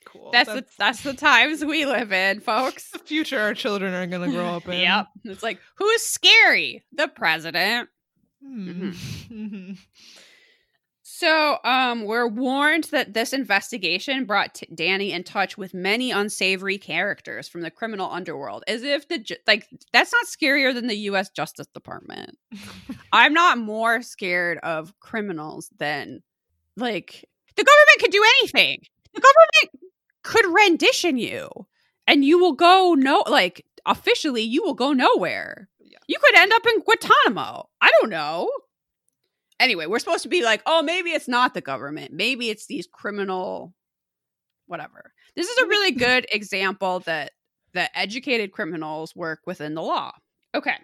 cool. 0.05 0.31
That's 0.33 0.49
the 0.51 0.65
that's 0.77 1.01
the 1.03 1.13
times 1.13 1.63
we 1.63 1.85
live 1.85 2.11
in, 2.11 2.41
folks. 2.41 2.89
the 2.91 2.99
future 2.99 3.39
our 3.39 3.53
children 3.53 3.93
are 3.93 4.05
gonna 4.05 4.31
grow 4.31 4.47
up 4.57 4.67
in. 4.67 4.81
Yep. 4.81 5.07
It's 5.25 5.43
like, 5.43 5.59
who's 5.75 6.01
scary? 6.01 6.83
The 6.91 7.07
president. 7.07 7.87
Hmm. 8.43 8.89
Mhm. 9.29 9.77
So, 11.21 11.59
um, 11.63 12.05
we're 12.05 12.27
warned 12.27 12.85
that 12.85 13.13
this 13.13 13.31
investigation 13.31 14.25
brought 14.25 14.55
t- 14.55 14.67
Danny 14.73 15.11
in 15.11 15.23
touch 15.23 15.55
with 15.55 15.71
many 15.71 16.09
unsavory 16.09 16.79
characters 16.79 17.47
from 17.47 17.61
the 17.61 17.69
criminal 17.69 18.09
underworld, 18.09 18.63
as 18.67 18.81
if 18.81 19.07
the 19.07 19.19
ju- 19.19 19.35
like 19.45 19.67
that's 19.93 20.11
not 20.11 20.25
scarier 20.25 20.73
than 20.73 20.87
the 20.87 20.95
U.S. 20.95 21.29
Justice 21.29 21.67
Department. 21.75 22.39
I'm 23.13 23.35
not 23.35 23.59
more 23.59 24.01
scared 24.01 24.57
of 24.63 24.99
criminals 24.99 25.69
than 25.77 26.23
like 26.75 27.29
the 27.55 27.65
government 27.65 27.99
could 27.99 28.11
do 28.11 28.25
anything. 28.39 28.79
The 29.13 29.21
government 29.21 29.93
could 30.23 30.45
rendition 30.51 31.17
you, 31.17 31.49
and 32.07 32.25
you 32.25 32.39
will 32.39 32.53
go 32.53 32.95
no 32.97 33.23
like 33.27 33.63
officially 33.85 34.41
you 34.41 34.63
will 34.63 34.73
go 34.73 34.91
nowhere. 34.91 35.69
Yeah. 35.81 35.99
You 36.07 36.17
could 36.19 36.35
end 36.35 36.51
up 36.51 36.65
in 36.65 36.81
Guantanamo. 36.81 37.69
I 37.79 37.91
don't 38.01 38.09
know. 38.09 38.49
Anyway, 39.61 39.85
we're 39.85 39.99
supposed 39.99 40.23
to 40.23 40.29
be 40.29 40.43
like, 40.43 40.61
oh, 40.65 40.81
maybe 40.81 41.11
it's 41.11 41.27
not 41.27 41.53
the 41.53 41.61
government. 41.61 42.11
Maybe 42.11 42.49
it's 42.49 42.65
these 42.65 42.87
criminal 42.91 43.73
whatever. 44.65 45.13
This 45.35 45.47
is 45.47 45.57
a 45.59 45.67
really 45.67 45.91
good 45.91 46.25
example 46.31 47.01
that 47.01 47.31
that 47.73 47.91
educated 47.93 48.51
criminals 48.51 49.15
work 49.15 49.41
within 49.45 49.75
the 49.75 49.81
law. 49.81 50.11
Okay. 50.55 50.75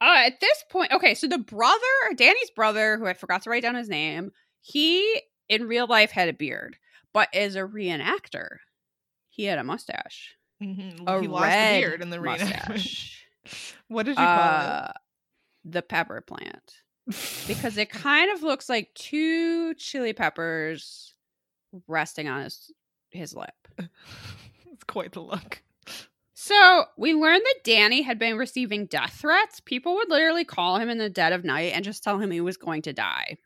Uh, 0.00 0.22
at 0.26 0.40
this 0.40 0.64
point, 0.70 0.92
okay, 0.92 1.14
so 1.14 1.26
the 1.26 1.38
brother, 1.38 1.76
Danny's 2.16 2.50
brother, 2.50 2.96
who 2.96 3.06
I 3.06 3.14
forgot 3.14 3.42
to 3.42 3.50
write 3.50 3.62
down 3.62 3.74
his 3.74 3.88
name, 3.88 4.30
he 4.60 5.20
in 5.48 5.66
real 5.68 5.86
life 5.86 6.10
had 6.10 6.28
a 6.28 6.32
beard, 6.32 6.76
but 7.12 7.28
as 7.34 7.54
a 7.56 7.60
reenactor, 7.60 8.48
he 9.28 9.44
had 9.44 9.58
a 9.58 9.64
mustache. 9.64 10.36
Mhm. 10.62 11.06
A 11.06 11.20
he 11.20 11.28
lost 11.28 11.42
the 11.44 11.48
red 11.48 11.80
beard 11.80 12.02
in 12.02 12.10
the 12.10 12.18
reenactment. 12.18 12.68
mustache. 12.68 13.24
What 13.88 14.04
did 14.04 14.12
you 14.12 14.16
call 14.16 14.26
uh, 14.26 14.92
the 15.64 15.80
pepper 15.80 16.20
plant 16.20 16.54
it? 16.56 16.74
Because 17.46 17.76
it 17.76 17.90
kind 17.90 18.30
of 18.32 18.42
looks 18.42 18.68
like 18.68 18.92
two 18.94 19.74
chili 19.74 20.12
peppers 20.12 21.14
resting 21.86 22.28
on 22.28 22.44
his 22.44 22.72
his 23.10 23.34
lip. 23.34 23.54
it's 23.78 24.84
quite 24.86 25.12
the 25.12 25.20
look. 25.20 25.62
So 26.40 26.84
we 26.96 27.14
learned 27.14 27.42
that 27.44 27.64
Danny 27.64 28.02
had 28.02 28.18
been 28.18 28.38
receiving 28.38 28.86
death 28.86 29.18
threats. 29.20 29.60
People 29.60 29.96
would 29.96 30.08
literally 30.08 30.44
call 30.44 30.78
him 30.78 30.88
in 30.88 30.98
the 30.98 31.10
dead 31.10 31.32
of 31.32 31.44
night 31.44 31.72
and 31.74 31.84
just 31.84 32.04
tell 32.04 32.18
him 32.18 32.30
he 32.30 32.40
was 32.40 32.56
going 32.56 32.82
to 32.82 32.92
die. 32.92 33.38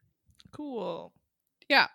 Cool. 0.52 1.12
Yeah. 1.68 1.86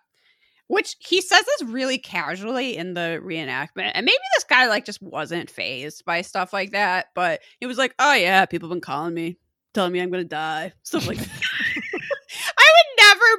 Which 0.66 0.96
he 0.98 1.20
says 1.20 1.44
this 1.46 1.70
really 1.70 1.98
casually 1.98 2.76
in 2.76 2.94
the 2.94 3.20
reenactment. 3.24 3.92
And 3.94 4.04
maybe 4.04 4.18
this 4.34 4.44
guy 4.44 4.66
like 4.66 4.84
just 4.84 5.00
wasn't 5.00 5.48
phased 5.48 6.04
by 6.04 6.22
stuff 6.22 6.52
like 6.52 6.72
that, 6.72 7.06
but 7.14 7.40
he 7.60 7.66
was 7.66 7.78
like, 7.78 7.94
oh 7.98 8.14
yeah, 8.14 8.44
people 8.44 8.68
have 8.68 8.74
been 8.74 8.80
calling 8.80 9.14
me, 9.14 9.38
telling 9.72 9.92
me 9.92 10.00
I'm 10.00 10.10
gonna 10.10 10.24
die. 10.24 10.72
Stuff 10.82 11.06
like 11.06 11.18
that. 11.37 11.37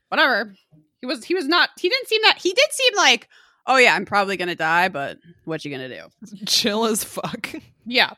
whatever. 0.09 0.53
He 1.01 1.05
was 1.05 1.23
he 1.23 1.33
was 1.33 1.47
not 1.47 1.69
he 1.79 1.89
didn't 1.89 2.07
seem 2.07 2.21
that 2.23 2.37
he 2.37 2.51
did 2.51 2.71
seem 2.71 2.93
like, 2.97 3.29
oh 3.67 3.77
yeah, 3.77 3.95
I'm 3.95 4.05
probably 4.05 4.37
gonna 4.37 4.55
die, 4.55 4.89
but 4.89 5.17
what 5.45 5.63
you 5.63 5.71
gonna 5.71 5.89
do? 5.89 6.03
Chill 6.45 6.85
as 6.85 7.03
fuck. 7.03 7.53
Yeah. 7.85 8.13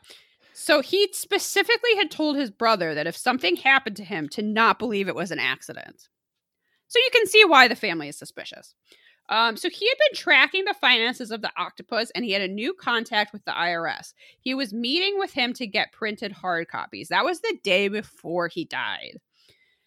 So 0.52 0.82
he 0.82 1.08
specifically 1.12 1.96
had 1.96 2.10
told 2.10 2.36
his 2.36 2.50
brother 2.50 2.94
that 2.94 3.06
if 3.06 3.16
something 3.16 3.56
happened 3.56 3.96
to 3.96 4.04
him, 4.04 4.28
to 4.28 4.42
not 4.42 4.78
believe 4.78 5.08
it 5.08 5.14
was 5.14 5.30
an 5.30 5.38
accident. 5.38 6.08
So 6.88 6.98
you 6.98 7.08
can 7.10 7.26
see 7.26 7.42
why 7.46 7.68
the 7.68 7.74
family 7.74 8.08
is 8.08 8.18
suspicious. 8.18 8.74
Um, 9.28 9.56
so 9.56 9.70
he 9.70 9.88
had 9.88 9.96
been 9.98 10.18
tracking 10.18 10.64
the 10.64 10.74
finances 10.74 11.30
of 11.30 11.42
the 11.42 11.52
octopus 11.56 12.10
and 12.14 12.24
he 12.24 12.32
had 12.32 12.42
a 12.42 12.48
new 12.48 12.74
contact 12.74 13.32
with 13.32 13.44
the 13.44 13.52
IRS. 13.52 14.12
He 14.40 14.54
was 14.54 14.74
meeting 14.74 15.18
with 15.18 15.32
him 15.32 15.52
to 15.54 15.66
get 15.66 15.92
printed 15.92 16.32
hard 16.32 16.68
copies. 16.68 17.08
That 17.08 17.24
was 17.24 17.40
the 17.40 17.56
day 17.62 17.88
before 17.88 18.48
he 18.48 18.64
died. 18.64 19.18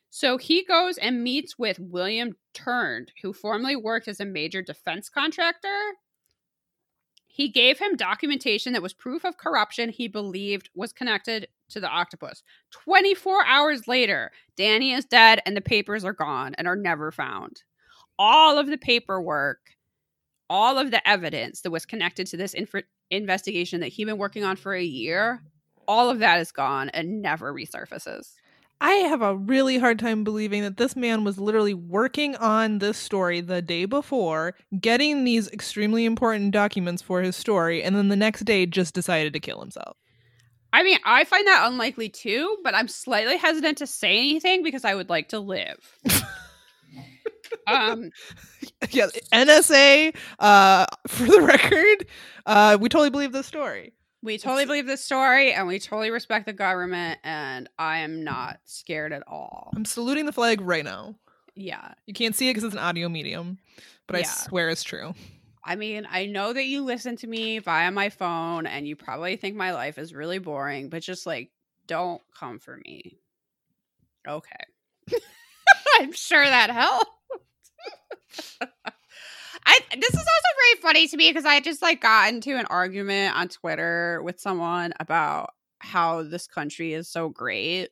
So 0.10 0.38
he 0.38 0.64
goes 0.64 0.98
and 0.98 1.24
meets 1.24 1.60
with 1.60 1.80
William 1.80 2.36
Turner, 2.54 3.08
who 3.22 3.34
formerly 3.34 3.76
worked 3.76 4.08
as 4.08 4.22
a 4.22 4.26
major 4.26 4.62
defense 4.62 5.10
contractor 5.10 5.68
he 7.36 7.50
gave 7.50 7.78
him 7.80 7.98
documentation 7.98 8.72
that 8.72 8.82
was 8.82 8.94
proof 8.94 9.26
of 9.26 9.36
corruption 9.36 9.90
he 9.90 10.08
believed 10.08 10.70
was 10.74 10.94
connected 10.94 11.50
to 11.68 11.82
the 11.82 11.90
octopus. 11.90 12.42
24 12.72 13.46
hours 13.46 13.90
later, 13.90 14.32
Danny 14.56 14.94
is 14.94 15.04
dead 15.04 15.42
and 15.46 15.54
the 15.54 15.60
papers 15.60 16.06
are 16.06 16.14
gone 16.14 16.56
and 16.58 16.66
are 16.66 16.78
never 16.78 17.12
found. 17.12 17.64
All 18.18 18.58
of 18.58 18.68
the 18.68 18.78
paperwork, 18.78 19.60
all 20.50 20.78
of 20.78 20.92
the 20.92 21.08
evidence 21.08 21.62
that 21.62 21.72
was 21.72 21.86
connected 21.86 22.28
to 22.28 22.38
this 22.38 22.54
inf- 22.54 22.86
investigation 23.12 23.82
that 23.82 23.88
he'd 23.88 24.06
been 24.06 24.18
working 24.18 24.44
on 24.44 24.56
for 24.56 24.74
a 24.74 24.84
year, 24.84 25.44
all 25.88 26.10
of 26.10 26.20
that 26.20 26.40
is 26.40 26.52
gone 26.52 26.90
and 26.90 27.22
never 27.22 27.54
resurfaces. 27.54 28.34
I 28.82 28.92
have 28.92 29.22
a 29.22 29.36
really 29.36 29.78
hard 29.78 30.00
time 30.00 30.24
believing 30.24 30.62
that 30.64 30.78
this 30.78 30.96
man 30.96 31.24
was 31.24 31.40
literally 31.40 31.74
working 31.74 32.36
on 32.36 32.80
this 32.80 32.98
story 32.98 33.40
the 33.40 33.62
day 33.62 33.86
before, 33.86 34.56
getting 34.80 35.24
these 35.24 35.50
extremely 35.50 36.04
important 36.04 36.52
documents 36.52 37.02
for 37.02 37.22
his 37.22 37.38
story, 37.38 37.82
and 37.82 37.96
then 37.96 38.10
the 38.10 38.18
next 38.18 38.42
day 38.42 38.66
just 38.66 38.94
decided 38.94 39.32
to 39.34 39.40
kill 39.40 39.62
himself. 39.62 39.96
I 40.74 40.84
mean, 40.84 41.00
I 41.06 41.24
find 41.24 41.48
that 41.48 41.70
unlikely 41.72 42.10
too, 42.10 42.58
but 42.64 42.76
I'm 42.76 42.90
slightly 42.90 43.38
hesitant 43.38 43.78
to 43.78 43.88
say 43.88 44.18
anything 44.18 44.62
because 44.62 44.84
I 44.84 44.94
would 44.94 45.10
like 45.10 45.30
to 45.30 45.40
live. 45.40 45.98
um, 47.68 48.12
yeah, 48.90 49.08
NSA, 49.34 50.16
uh, 50.40 50.86
for 51.08 51.26
the 51.26 51.42
record, 51.44 52.08
uh, 52.46 52.78
we 52.80 52.90
totally 52.90 53.10
believe 53.10 53.32
this 53.32 53.48
story. 53.48 53.94
we 54.22 54.38
totally 54.38 54.66
believe 54.66 54.88
this 54.88 55.04
story 55.04 55.54
and 55.54 55.68
we 55.68 55.80
totally 55.80 56.12
respect 56.12 56.46
the 56.46 56.54
government, 56.54 57.20
and 57.24 57.70
I 57.78 58.00
am 58.00 58.24
not 58.24 58.60
scared 58.66 59.14
at 59.14 59.24
all. 59.28 59.72
I'm 59.76 59.86
saluting 59.86 60.26
the 60.26 60.34
flag 60.34 60.62
right 60.62 60.84
now. 60.84 61.16
Yeah. 61.56 61.94
You 62.06 62.14
can't 62.14 62.36
see 62.36 62.50
it 62.50 62.52
because 62.52 62.66
it's 62.66 62.74
an 62.76 62.80
audio 62.80 63.08
medium, 63.10 63.60
but 64.08 64.18
I 64.18 64.24
swear 64.24 64.70
it's 64.70 64.84
true. 64.84 65.14
I 65.64 65.76
mean, 65.76 66.08
I 66.10 66.28
know 66.28 66.54
that 66.54 66.66
you 66.66 66.84
listen 66.84 67.16
to 67.18 67.28
me 67.28 67.58
via 67.60 67.90
my 67.90 68.10
phone 68.10 68.68
and 68.68 68.88
you 68.88 68.96
probably 68.96 69.36
think 69.36 69.56
my 69.56 69.74
life 69.74 69.98
is 69.98 70.14
really 70.14 70.38
boring, 70.38 70.90
but 70.90 71.02
just 71.02 71.26
like, 71.26 71.50
don't 71.88 72.22
come 72.38 72.60
for 72.60 72.78
me. 72.86 73.18
Okay. 74.28 74.66
I'm 76.00 76.12
sure 76.12 76.44
that 76.44 76.70
helped. 76.70 77.10
I 79.66 79.80
this 79.98 80.10
is 80.10 80.20
also 80.20 80.26
very 80.26 80.82
funny 80.82 81.08
to 81.08 81.18
me 81.18 81.30
because 81.30 81.46
I 81.46 81.60
just 81.60 81.82
like 81.82 82.02
got 82.02 82.30
into 82.30 82.56
an 82.56 82.66
argument 82.68 83.36
on 83.36 83.48
Twitter 83.48 84.22
with 84.24 84.40
someone 84.40 84.94
about 85.00 85.52
how 85.80 86.24
this 86.24 86.48
country 86.48 86.94
is 86.94 87.08
so 87.10 87.30
great. 87.30 87.90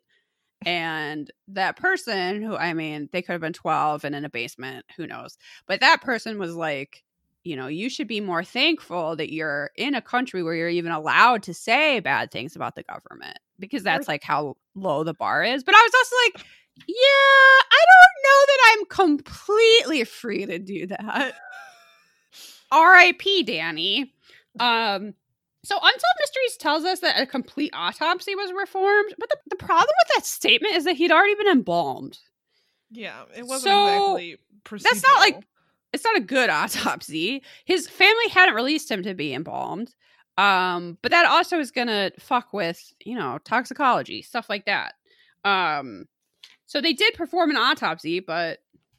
And 0.66 1.30
that 1.50 1.76
person 1.78 2.42
who 2.42 2.56
I 2.56 2.74
mean, 2.74 3.10
they 3.12 3.22
could 3.22 3.34
have 3.34 3.42
been 3.42 3.54
12 3.54 4.06
and 4.06 4.16
in 4.16 4.26
a 4.26 4.30
basement, 4.30 4.86
who 4.96 5.08
knows. 5.08 5.38
But 5.68 5.82
that 5.82 6.02
person 6.02 6.40
was 6.40 6.56
like, 6.56 7.04
you 7.44 7.56
know, 7.56 7.68
you 7.68 7.90
should 7.90 8.08
be 8.08 8.22
more 8.22 8.44
thankful 8.44 9.16
that 9.18 9.34
you're 9.34 9.72
in 9.76 9.96
a 9.96 10.02
country 10.02 10.44
where 10.44 10.56
you're 10.56 10.70
even 10.70 10.92
allowed 10.92 11.44
to 11.44 11.54
say 11.54 12.00
bad 12.00 12.32
things 12.32 12.56
about 12.56 12.76
the 12.76 12.84
government 12.84 13.38
because 13.60 13.84
that's 13.84 14.08
like 14.08 14.24
how 14.24 14.56
low 14.76 15.04
the 15.04 15.14
bar 15.14 15.44
is. 15.44 15.64
But 15.64 15.76
I 15.76 15.82
was 15.82 15.92
also 15.96 16.16
like, 16.26 16.46
yeah, 16.88 16.96
I 16.96 17.86
don't 17.92 18.24
know 18.24 18.46
that 18.48 18.60
I'm 18.80 18.86
completely 18.86 20.04
free 20.04 20.46
to 20.46 20.60
do 20.60 20.88
that. 20.88 21.34
R.I.P. 22.72 23.44
Danny. 23.44 24.14
Um, 24.60 25.14
so 25.64 25.76
Unsolved 25.76 26.20
Mysteries 26.20 26.58
tells 26.60 26.84
us 26.84 27.00
that 27.02 27.20
a 27.22 27.26
complete 27.26 27.72
autopsy 27.74 28.36
was 28.36 28.52
performed, 28.52 29.14
but 29.18 29.30
the, 29.30 29.38
the 29.52 29.56
problem 29.56 29.88
with 29.88 30.16
that 30.16 30.26
statement 30.26 30.76
is 30.76 30.84
that 30.86 30.96
he'd 30.96 31.12
already 31.12 31.36
been 31.36 31.48
embalmed. 31.48 32.18
Yeah, 32.92 33.24
it 33.36 33.44
wasn't 33.44 33.64
So, 33.72 34.18
exactly. 34.18 34.38
that's 34.84 35.04
not 35.04 35.20
like- 35.20 35.44
it's 35.94 36.04
not 36.04 36.18
a 36.18 36.22
good 36.22 36.50
autopsy. 36.50 37.44
His 37.66 37.88
family 37.88 38.28
hadn't 38.30 38.56
released 38.56 38.90
him 38.90 39.04
to 39.04 39.14
be 39.14 39.34
embalmed. 39.34 39.94
Um, 40.40 40.98
but 41.04 41.12
that 41.12 41.28
also 41.28 41.60
is 41.60 41.70
gonna 41.70 42.10
fuck 42.20 42.52
with, 42.54 42.82
you 43.06 43.16
know, 43.16 43.38
toxicology, 43.46 44.24
stuff 44.24 44.50
like 44.50 44.66
that. 44.66 44.96
Um, 45.46 46.06
so 46.74 46.82
they 46.82 46.94
did 46.94 47.14
perform 47.14 47.52
an 47.52 47.56
autopsy, 47.56 48.20
but 48.20 48.58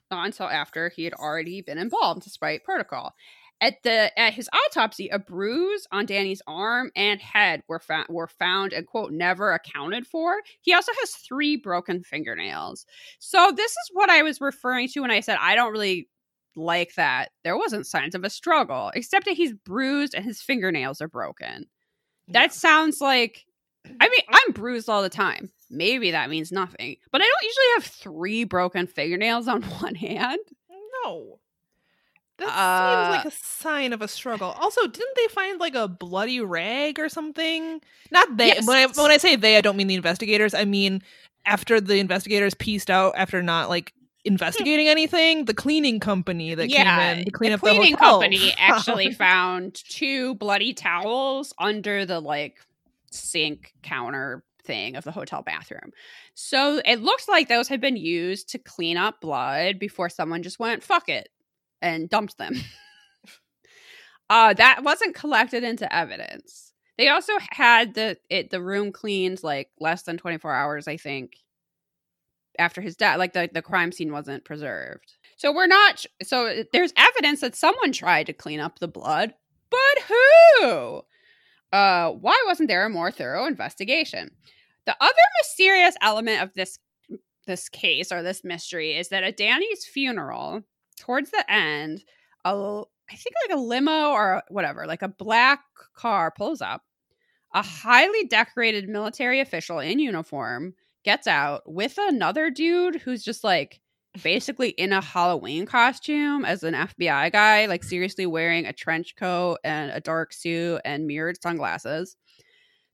not 0.08 0.26
until 0.26 0.46
after 0.46 0.90
he 0.90 1.02
had 1.02 1.12
already 1.12 1.60
been 1.60 1.76
embalmed, 1.76 2.22
despite 2.22 2.62
protocol. 2.62 3.16
At 3.60 3.82
the 3.82 4.16
at 4.16 4.32
his 4.32 4.48
autopsy, 4.52 5.08
a 5.08 5.18
bruise 5.18 5.84
on 5.90 6.06
Danny's 6.06 6.40
arm 6.46 6.92
and 6.94 7.20
head 7.20 7.64
were 7.66 7.80
found 7.80 8.06
were 8.08 8.28
found 8.28 8.72
and 8.72 8.86
quote 8.86 9.10
never 9.10 9.52
accounted 9.52 10.06
for. 10.06 10.36
He 10.60 10.72
also 10.72 10.92
has 11.00 11.16
three 11.16 11.56
broken 11.56 12.04
fingernails. 12.04 12.86
So 13.18 13.50
this 13.56 13.72
is 13.72 13.90
what 13.92 14.08
I 14.08 14.22
was 14.22 14.40
referring 14.40 14.86
to 14.90 15.00
when 15.00 15.10
I 15.10 15.18
said 15.18 15.38
I 15.40 15.56
don't 15.56 15.72
really 15.72 16.08
like 16.54 16.94
that. 16.94 17.30
There 17.42 17.58
wasn't 17.58 17.88
signs 17.88 18.14
of 18.14 18.22
a 18.22 18.30
struggle, 18.30 18.92
except 18.94 19.24
that 19.24 19.34
he's 19.34 19.52
bruised 19.52 20.14
and 20.14 20.24
his 20.24 20.40
fingernails 20.40 21.00
are 21.00 21.08
broken. 21.08 21.66
That 22.28 22.52
sounds 22.52 23.00
like 23.00 23.46
I 24.00 24.08
mean, 24.08 24.20
I'm 24.28 24.52
bruised 24.52 24.88
all 24.88 25.02
the 25.02 25.08
time. 25.08 25.50
Maybe 25.74 26.10
that 26.12 26.30
means 26.30 26.50
nothing. 26.52 26.96
But 27.10 27.20
I 27.20 27.24
don't 27.24 27.42
usually 27.42 27.66
have 27.74 27.84
three 27.84 28.44
broken 28.44 28.86
fingernails 28.86 29.48
on 29.48 29.62
one 29.80 29.94
hand. 29.94 30.38
No. 31.04 31.38
That 32.38 32.48
Uh, 32.48 33.12
seems 33.12 33.24
like 33.24 33.32
a 33.32 33.36
sign 33.36 33.92
of 33.92 34.02
a 34.02 34.08
struggle. 34.08 34.48
Also, 34.60 34.86
didn't 34.86 35.16
they 35.16 35.28
find 35.28 35.60
like 35.60 35.74
a 35.76 35.86
bloody 35.86 36.40
rag 36.40 36.98
or 36.98 37.08
something? 37.08 37.80
Not 38.10 38.36
they. 38.36 38.58
When 38.64 38.76
I 38.76 38.86
when 38.86 39.10
I 39.12 39.18
say 39.18 39.36
they, 39.36 39.56
I 39.56 39.60
don't 39.60 39.76
mean 39.76 39.86
the 39.86 39.94
investigators. 39.94 40.52
I 40.54 40.64
mean 40.64 41.02
after 41.46 41.80
the 41.80 41.96
investigators 41.98 42.54
pieced 42.54 42.90
out 42.90 43.12
after 43.16 43.40
not 43.42 43.68
like 43.68 43.92
investigating 44.24 44.88
anything, 44.88 45.44
the 45.44 45.54
cleaning 45.54 46.00
company 46.00 46.54
that 46.54 46.68
came 46.68 46.86
in 46.88 47.26
to 47.26 47.30
clean 47.30 47.50
the 47.50 47.54
up 47.54 47.60
cleaning 47.60 47.92
the 47.92 47.98
hotel. 47.98 48.20
company 48.20 48.52
actually 48.56 49.12
found 49.12 49.74
two 49.74 50.34
bloody 50.36 50.72
towels 50.72 51.52
under 51.58 52.04
the 52.06 52.18
like 52.18 52.56
sink 53.12 53.74
counter 53.82 54.42
thing 54.64 54.96
of 54.96 55.04
the 55.04 55.12
hotel 55.12 55.42
bathroom. 55.42 55.92
So 56.34 56.80
it 56.84 57.00
looks 57.00 57.28
like 57.28 57.48
those 57.48 57.68
had 57.68 57.80
been 57.80 57.96
used 57.96 58.48
to 58.50 58.58
clean 58.58 58.96
up 58.96 59.20
blood 59.20 59.78
before 59.78 60.08
someone 60.08 60.42
just 60.42 60.58
went 60.58 60.82
fuck 60.82 61.08
it 61.08 61.28
and 61.82 62.08
dumped 62.08 62.38
them. 62.38 62.54
uh 64.30 64.54
that 64.54 64.82
wasn't 64.82 65.14
collected 65.14 65.64
into 65.64 65.92
evidence. 65.94 66.72
They 66.96 67.08
also 67.08 67.32
had 67.50 67.94
the 67.94 68.16
it 68.30 68.50
the 68.50 68.62
room 68.62 68.92
cleaned 68.92 69.42
like 69.42 69.68
less 69.80 70.02
than 70.02 70.16
24 70.16 70.52
hours 70.52 70.88
I 70.88 70.96
think 70.96 71.36
after 72.58 72.80
his 72.80 72.96
death 72.96 73.18
like 73.18 73.32
the 73.32 73.48
the 73.52 73.62
crime 73.62 73.92
scene 73.92 74.12
wasn't 74.12 74.44
preserved. 74.44 75.12
So 75.36 75.52
we're 75.52 75.66
not 75.66 76.04
so 76.22 76.62
there's 76.72 76.92
evidence 76.96 77.40
that 77.40 77.56
someone 77.56 77.92
tried 77.92 78.26
to 78.26 78.32
clean 78.32 78.60
up 78.60 78.78
the 78.78 78.88
blood, 78.88 79.34
but 79.70 80.04
who? 80.08 81.02
Uh 81.72 82.10
why 82.12 82.40
wasn't 82.46 82.68
there 82.68 82.86
a 82.86 82.90
more 82.90 83.10
thorough 83.10 83.46
investigation? 83.46 84.30
The 84.86 84.96
other 85.00 85.14
mysterious 85.40 85.96
element 86.00 86.42
of 86.42 86.52
this 86.54 86.78
this 87.46 87.68
case 87.68 88.10
or 88.10 88.22
this 88.22 88.42
mystery 88.42 88.96
is 88.96 89.08
that 89.08 89.22
at 89.22 89.36
Danny's 89.36 89.84
funeral, 89.84 90.62
towards 90.98 91.30
the 91.30 91.44
end, 91.50 92.04
a 92.44 92.50
I 93.10 93.16
think 93.16 93.34
like 93.48 93.56
a 93.56 93.60
limo 93.60 94.10
or 94.10 94.42
whatever, 94.48 94.86
like 94.86 95.02
a 95.02 95.08
black 95.08 95.60
car 95.94 96.30
pulls 96.30 96.60
up. 96.62 96.82
A 97.52 97.62
highly 97.62 98.24
decorated 98.24 98.88
military 98.88 99.40
official 99.40 99.78
in 99.78 99.98
uniform 99.98 100.74
gets 101.04 101.26
out 101.26 101.62
with 101.66 101.94
another 101.98 102.50
dude 102.50 102.96
who's 102.96 103.22
just 103.22 103.44
like 103.44 103.80
basically 104.22 104.70
in 104.70 104.92
a 104.92 105.00
Halloween 105.00 105.66
costume 105.66 106.44
as 106.44 106.62
an 106.62 106.74
FBI 106.74 107.30
guy, 107.32 107.66
like 107.66 107.84
seriously 107.84 108.26
wearing 108.26 108.66
a 108.66 108.72
trench 108.72 109.14
coat 109.16 109.58
and 109.64 109.90
a 109.90 110.00
dark 110.00 110.32
suit 110.32 110.80
and 110.84 111.06
mirrored 111.06 111.40
sunglasses. 111.42 112.16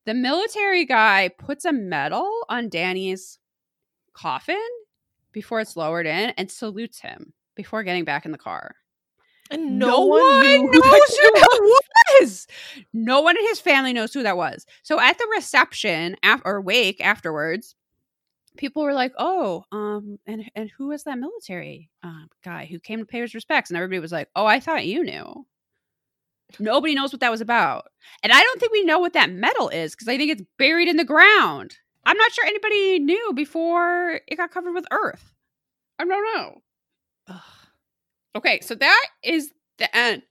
The 0.07 0.15
military 0.15 0.85
guy 0.85 1.29
puts 1.39 1.65
a 1.65 1.73
medal 1.73 2.29
on 2.49 2.69
Danny's 2.69 3.39
coffin 4.13 4.61
before 5.33 5.61
it's 5.61 5.77
lowered 5.77 6.07
in 6.07 6.31
and 6.37 6.51
salutes 6.51 7.01
him 7.01 7.33
before 7.55 7.83
getting 7.83 8.05
back 8.05 8.25
in 8.25 8.33
the 8.33 8.39
car. 8.39 8.75
and 9.51 9.79
no, 9.79 10.01
one, 10.07 10.21
knew 10.43 10.71
knows 10.73 10.83
who 10.83 11.31
that 11.35 11.59
was. 12.21 12.47
No 12.93 13.21
one 13.21 13.37
in 13.37 13.47
his 13.47 13.61
family 13.61 13.93
knows 13.93 14.13
who 14.15 14.23
that 14.23 14.37
was. 14.37 14.65
So 14.83 14.99
at 15.01 15.19
the 15.19 15.29
reception 15.35 16.17
af- 16.23 16.43
or 16.45 16.61
wake 16.61 17.01
afterwards, 17.05 17.75
people 18.57 18.83
were 18.83 18.93
like, 18.95 19.13
"Oh, 19.19 19.65
um, 19.73 20.19
and 20.27 20.51
and 20.55 20.71
who 20.71 20.89
was 20.89 21.05
that 21.05 21.19
military 21.19 21.91
um, 22.03 22.29
guy 22.45 22.65
who 22.67 22.79
came 22.81 23.01
to 23.01 23.05
pay 23.07 23.21
his 23.21 23.35
respects?" 23.35 23.71
And 23.71 23.77
everybody 23.77 24.01
was 24.01 24.13
like, 24.13 24.29
"Oh, 24.35 24.47
I 24.47 24.61
thought 24.61 24.87
you 24.87 25.05
knew." 25.05 25.47
Nobody 26.59 26.95
knows 26.95 27.13
what 27.13 27.21
that 27.21 27.31
was 27.31 27.41
about, 27.41 27.87
and 28.23 28.33
I 28.33 28.41
don't 28.43 28.61
think 28.61 28.73
we 28.73 28.85
know 28.85 28.99
what 28.99 29.13
that 29.13 29.31
medal 29.31 29.69
is 29.69 29.93
because 29.93 30.09
I 30.09 30.17
think 30.17 30.31
it's 30.31 30.43
buried 30.59 30.89
in 30.89 30.97
the 30.97 31.05
ground. 31.05 31.77
I'm 32.05 32.17
not 32.17 32.33
sure 32.33 32.45
anybody 32.47 32.99
knew 32.99 33.33
before 33.35 34.21
it 34.27 34.37
got 34.37 34.51
covered 34.51 34.73
with 34.73 34.87
earth. 34.91 35.33
I 35.99 36.05
don't 36.05 36.35
know. 36.35 36.55
Ugh. 37.29 37.41
Okay, 38.37 38.61
so 38.61 38.75
that 38.75 39.07
is 39.23 39.53
the 39.79 39.95
end 39.95 40.23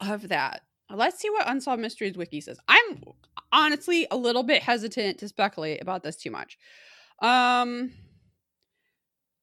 of 0.00 0.28
that. 0.28 0.62
Let's 0.92 1.18
see 1.18 1.30
what 1.30 1.48
Unsolved 1.48 1.80
Mysteries 1.80 2.16
Wiki 2.16 2.40
says. 2.40 2.58
I'm 2.68 3.02
honestly 3.52 4.06
a 4.10 4.16
little 4.16 4.42
bit 4.42 4.62
hesitant 4.62 5.18
to 5.18 5.28
speculate 5.28 5.80
about 5.80 6.02
this 6.02 6.16
too 6.16 6.30
much. 6.30 6.58
Um 7.20 7.92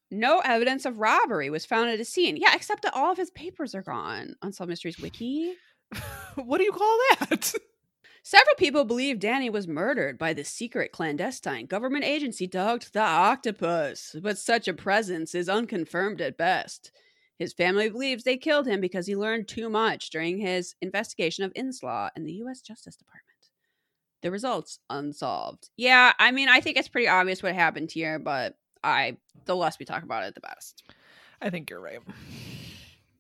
no 0.10 0.40
evidence 0.40 0.86
of 0.86 1.00
robbery 1.00 1.50
was 1.50 1.66
found 1.66 1.90
at 1.90 2.00
a 2.00 2.06
scene. 2.06 2.38
Yeah, 2.38 2.56
except 2.56 2.84
that 2.84 2.94
all 2.94 3.12
of 3.12 3.18
his 3.18 3.30
papers 3.32 3.76
are 3.76 3.82
gone. 3.82 4.36
Unsolved 4.42 4.70
Mysteries 4.70 5.00
Wiki. 5.00 5.54
what 6.36 6.58
do 6.58 6.64
you 6.64 6.72
call 6.72 6.98
that? 7.20 7.54
Several 8.24 8.56
people 8.58 8.84
believe 8.84 9.20
Danny 9.20 9.50
was 9.50 9.70
murdered 9.70 10.18
by 10.18 10.34
the 10.34 10.44
secret 10.44 10.92
clandestine 10.92 11.66
government 11.66 12.04
agency 12.04 12.46
dubbed 12.46 12.92
the 12.92 13.00
Octopus, 13.00 14.18
but 14.22 14.38
such 14.38 14.68
a 14.68 14.74
presence 14.74 15.34
is 15.34 15.48
unconfirmed 15.48 16.20
at 16.20 16.38
best. 16.38 16.92
His 17.40 17.54
family 17.54 17.90
believes 17.90 18.24
they 18.24 18.36
killed 18.36 18.68
him 18.68 18.82
because 18.82 19.08
he 19.08 19.16
learned 19.16 19.48
too 19.48 19.70
much 19.70 20.10
during 20.10 20.40
his 20.40 20.76
investigation 20.82 21.46
of 21.46 21.54
Inslaw 21.54 22.10
and 22.16 22.28
the 22.28 22.34
U.S. 22.34 22.60
Justice 22.62 22.98
Department. 22.98 23.24
The 24.24 24.32
results 24.32 24.80
unsolved. 24.90 25.70
Yeah, 25.78 26.12
I 26.20 26.32
mean, 26.32 26.50
I 26.50 26.60
think 26.60 26.78
it's 26.78 26.90
pretty 26.90 27.08
obvious 27.08 27.44
what 27.44 27.54
happened 27.54 27.92
here, 27.92 28.20
but 28.20 28.58
I 28.84 29.18
the 29.46 29.56
less 29.56 29.80
we 29.80 29.86
talk 29.86 30.04
about 30.04 30.24
it, 30.24 30.34
the 30.34 30.42
best. 30.42 30.84
I 31.42 31.50
think 31.50 31.70
you're 31.70 31.80
right. 31.80 32.00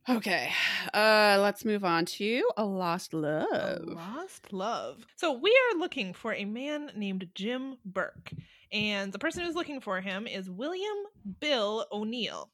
Okay, 0.10 0.50
uh, 0.94 1.38
let's 1.42 1.66
move 1.66 1.84
on 1.84 2.06
to 2.06 2.42
a 2.56 2.64
lost 2.64 3.14
A 3.14 3.18
love. 3.18 3.84
lost 3.88 4.54
love. 4.54 5.06
So 5.18 5.34
we 5.34 5.50
are 5.50 5.80
looking 5.80 6.14
for 6.14 6.34
a 6.34 6.46
man 6.46 6.92
named 6.96 7.28
Jim 7.36 7.76
Burke, 7.84 8.32
and 8.72 9.12
the 9.12 9.20
person 9.20 9.44
who's 9.44 9.56
looking 9.56 9.82
for 9.82 10.00
him 10.00 10.26
is 10.26 10.50
William 10.50 10.96
Bill 11.42 11.86
O'Neill. 11.92 12.50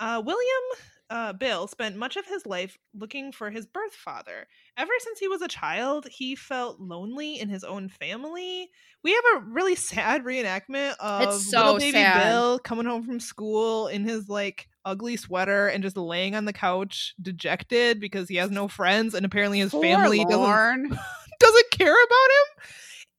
Uh, 0.00 0.20
William 0.24 0.62
uh, 1.08 1.32
Bill 1.32 1.66
spent 1.66 1.96
much 1.96 2.16
of 2.16 2.26
his 2.26 2.46
life 2.46 2.76
looking 2.94 3.32
for 3.32 3.50
his 3.50 3.66
birth 3.66 3.94
father. 3.94 4.46
Ever 4.76 4.92
since 5.00 5.18
he 5.18 5.28
was 5.28 5.42
a 5.42 5.48
child, 5.48 6.06
he 6.10 6.34
felt 6.34 6.80
lonely 6.80 7.38
in 7.38 7.48
his 7.48 7.64
own 7.64 7.88
family. 7.88 8.70
We 9.04 9.12
have 9.12 9.24
a 9.36 9.44
really 9.46 9.74
sad 9.76 10.24
reenactment 10.24 10.96
of 10.98 11.34
so 11.34 11.58
little 11.58 11.78
baby 11.78 11.92
sad. 11.92 12.24
Bill 12.24 12.58
coming 12.58 12.86
home 12.86 13.04
from 13.04 13.20
school 13.20 13.86
in 13.86 14.04
his 14.04 14.28
like 14.28 14.68
ugly 14.84 15.16
sweater 15.16 15.68
and 15.68 15.82
just 15.82 15.96
laying 15.96 16.34
on 16.34 16.44
the 16.44 16.52
couch 16.52 17.14
dejected 17.20 18.00
because 18.00 18.28
he 18.28 18.36
has 18.36 18.50
no 18.50 18.68
friends 18.68 19.14
and 19.14 19.26
apparently 19.26 19.58
his 19.58 19.72
family 19.72 20.24
doesn't 20.24 20.88
doesn't 21.40 21.70
care 21.70 21.92
about 21.92 22.30
him. 22.30 22.68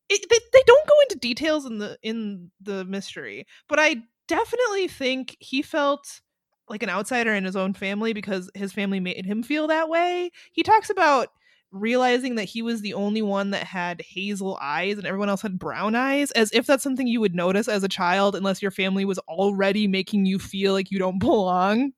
It, 0.10 0.26
they, 0.30 0.40
they 0.54 0.64
don't 0.66 0.88
go 0.88 0.94
into 1.04 1.20
details 1.20 1.66
in 1.66 1.80
the 1.80 1.98
in 2.02 2.52
the 2.62 2.86
mystery, 2.86 3.46
but 3.68 3.80
I 3.80 3.98
definitely 4.28 4.88
think 4.88 5.38
he 5.40 5.62
felt 5.62 6.22
like 6.70 6.84
an 6.84 6.90
outsider 6.90 7.34
in 7.34 7.46
his 7.46 7.56
own 7.56 7.74
family 7.74 8.14
because 8.14 8.50
his 8.54 8.74
family 8.74 9.00
made 9.00 9.26
him 9.26 9.44
feel 9.44 9.68
that 9.68 9.90
way. 9.90 10.32
He 10.52 10.64
talks 10.64 10.90
about 10.90 11.30
realizing 11.72 12.36
that 12.36 12.46
he 12.46 12.62
was 12.62 12.82
the 12.82 12.94
only 12.94 13.22
one 13.22 13.52
that 13.52 13.64
had 13.64 14.02
hazel 14.02 14.58
eyes 14.62 14.98
and 14.98 15.06
everyone 15.06 15.30
else 15.30 15.42
had 15.42 15.60
brown 15.60 15.96
eyes 15.96 16.32
as 16.32 16.52
if 16.54 16.66
that's 16.66 16.84
something 16.84 17.08
you 17.08 17.20
would 17.20 17.36
notice 17.36 17.68
as 17.68 17.84
a 17.84 17.90
child 17.90 18.36
unless 18.36 18.62
your 18.62 18.72
family 18.72 19.04
was 19.04 19.20
already 19.20 19.88
making 19.88 20.26
you 20.26 20.40
feel 20.40 20.74
like 20.74 20.92
you 20.92 21.00
don't 21.00 21.20
belong. 21.20 21.92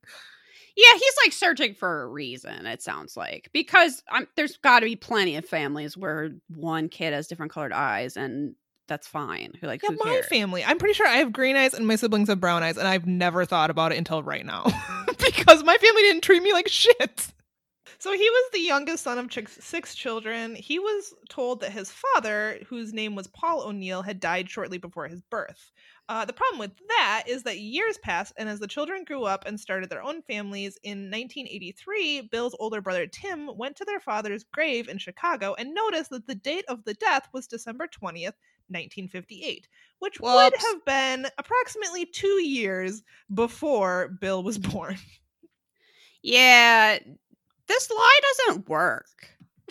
Yeah, 0.76 0.94
he's 0.94 1.14
like 1.24 1.32
searching 1.32 1.74
for 1.74 2.02
a 2.02 2.08
reason. 2.08 2.64
It 2.66 2.82
sounds 2.82 3.16
like 3.16 3.50
because 3.52 4.02
um, 4.12 4.26
there's 4.36 4.56
got 4.56 4.80
to 4.80 4.86
be 4.86 4.96
plenty 4.96 5.36
of 5.36 5.44
families 5.44 5.96
where 5.96 6.30
one 6.48 6.88
kid 6.88 7.12
has 7.12 7.26
different 7.26 7.52
colored 7.52 7.72
eyes, 7.72 8.16
and 8.16 8.54
that's 8.90 9.06
fine. 9.08 9.54
Who 9.60 9.66
like 9.68 9.82
Yeah, 9.82 9.90
my 10.04 10.10
cares? 10.10 10.26
family. 10.26 10.62
I'm 10.64 10.76
pretty 10.76 10.94
sure 10.94 11.06
I 11.06 11.16
have 11.18 11.32
green 11.32 11.56
eyes 11.56 11.72
and 11.72 11.86
my 11.86 11.96
siblings 11.96 12.28
have 12.28 12.40
brown 12.40 12.62
eyes, 12.62 12.76
and 12.76 12.86
I've 12.86 13.06
never 13.06 13.44
thought 13.46 13.70
about 13.70 13.92
it 13.92 13.98
until 13.98 14.22
right 14.22 14.44
now 14.44 14.64
because 15.06 15.62
my 15.64 15.76
family 15.76 16.02
didn't 16.02 16.22
treat 16.24 16.42
me 16.42 16.52
like 16.52 16.68
shit. 16.68 17.28
So 17.98 18.12
he 18.12 18.18
was 18.30 18.50
the 18.52 18.60
youngest 18.60 19.04
son 19.04 19.18
of 19.18 19.30
six 19.48 19.94
children. 19.94 20.54
He 20.54 20.78
was 20.78 21.12
told 21.28 21.60
that 21.60 21.70
his 21.72 21.92
father, 21.92 22.58
whose 22.66 22.92
name 22.94 23.14
was 23.14 23.26
Paul 23.26 23.62
O'Neill, 23.62 24.00
had 24.02 24.20
died 24.20 24.48
shortly 24.48 24.78
before 24.78 25.06
his 25.06 25.20
birth. 25.20 25.70
Uh, 26.08 26.24
the 26.24 26.32
problem 26.32 26.58
with 26.58 26.72
that 26.88 27.24
is 27.28 27.42
that 27.44 27.58
years 27.60 27.98
passed, 27.98 28.32
and 28.38 28.48
as 28.48 28.58
the 28.58 28.66
children 28.66 29.04
grew 29.04 29.24
up 29.24 29.44
and 29.46 29.60
started 29.60 29.90
their 29.90 30.02
own 30.02 30.22
families, 30.22 30.78
in 30.82 31.10
1983, 31.10 32.22
Bill's 32.32 32.56
older 32.58 32.80
brother 32.80 33.06
Tim 33.06 33.50
went 33.56 33.76
to 33.76 33.84
their 33.84 34.00
father's 34.00 34.44
grave 34.44 34.88
in 34.88 34.98
Chicago 34.98 35.54
and 35.58 35.74
noticed 35.74 36.10
that 36.10 36.26
the 36.26 36.34
date 36.34 36.64
of 36.68 36.82
the 36.84 36.94
death 36.94 37.28
was 37.32 37.46
December 37.46 37.86
20th, 37.86 38.32
1958, 38.70 39.68
which 39.98 40.20
would 40.20 40.52
have 40.56 40.84
been 40.84 41.26
approximately 41.38 42.06
two 42.06 42.42
years 42.42 43.02
before 43.32 44.16
Bill 44.20 44.42
was 44.42 44.58
born. 44.58 44.96
Yeah, 46.22 46.98
this 47.66 47.90
lie 47.90 48.20
doesn't 48.46 48.68
work. 48.68 49.06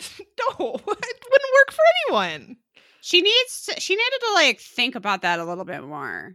no, 0.00 0.56
it 0.58 0.86
wouldn't 0.86 0.86
work 0.86 1.70
for 1.70 1.84
anyone. 2.06 2.56
She 3.02 3.22
needs 3.22 3.66
to, 3.66 3.80
she 3.80 3.94
needed 3.94 4.20
to 4.20 4.32
like 4.34 4.60
think 4.60 4.94
about 4.94 5.22
that 5.22 5.38
a 5.38 5.44
little 5.44 5.64
bit 5.64 5.82
more. 5.82 6.34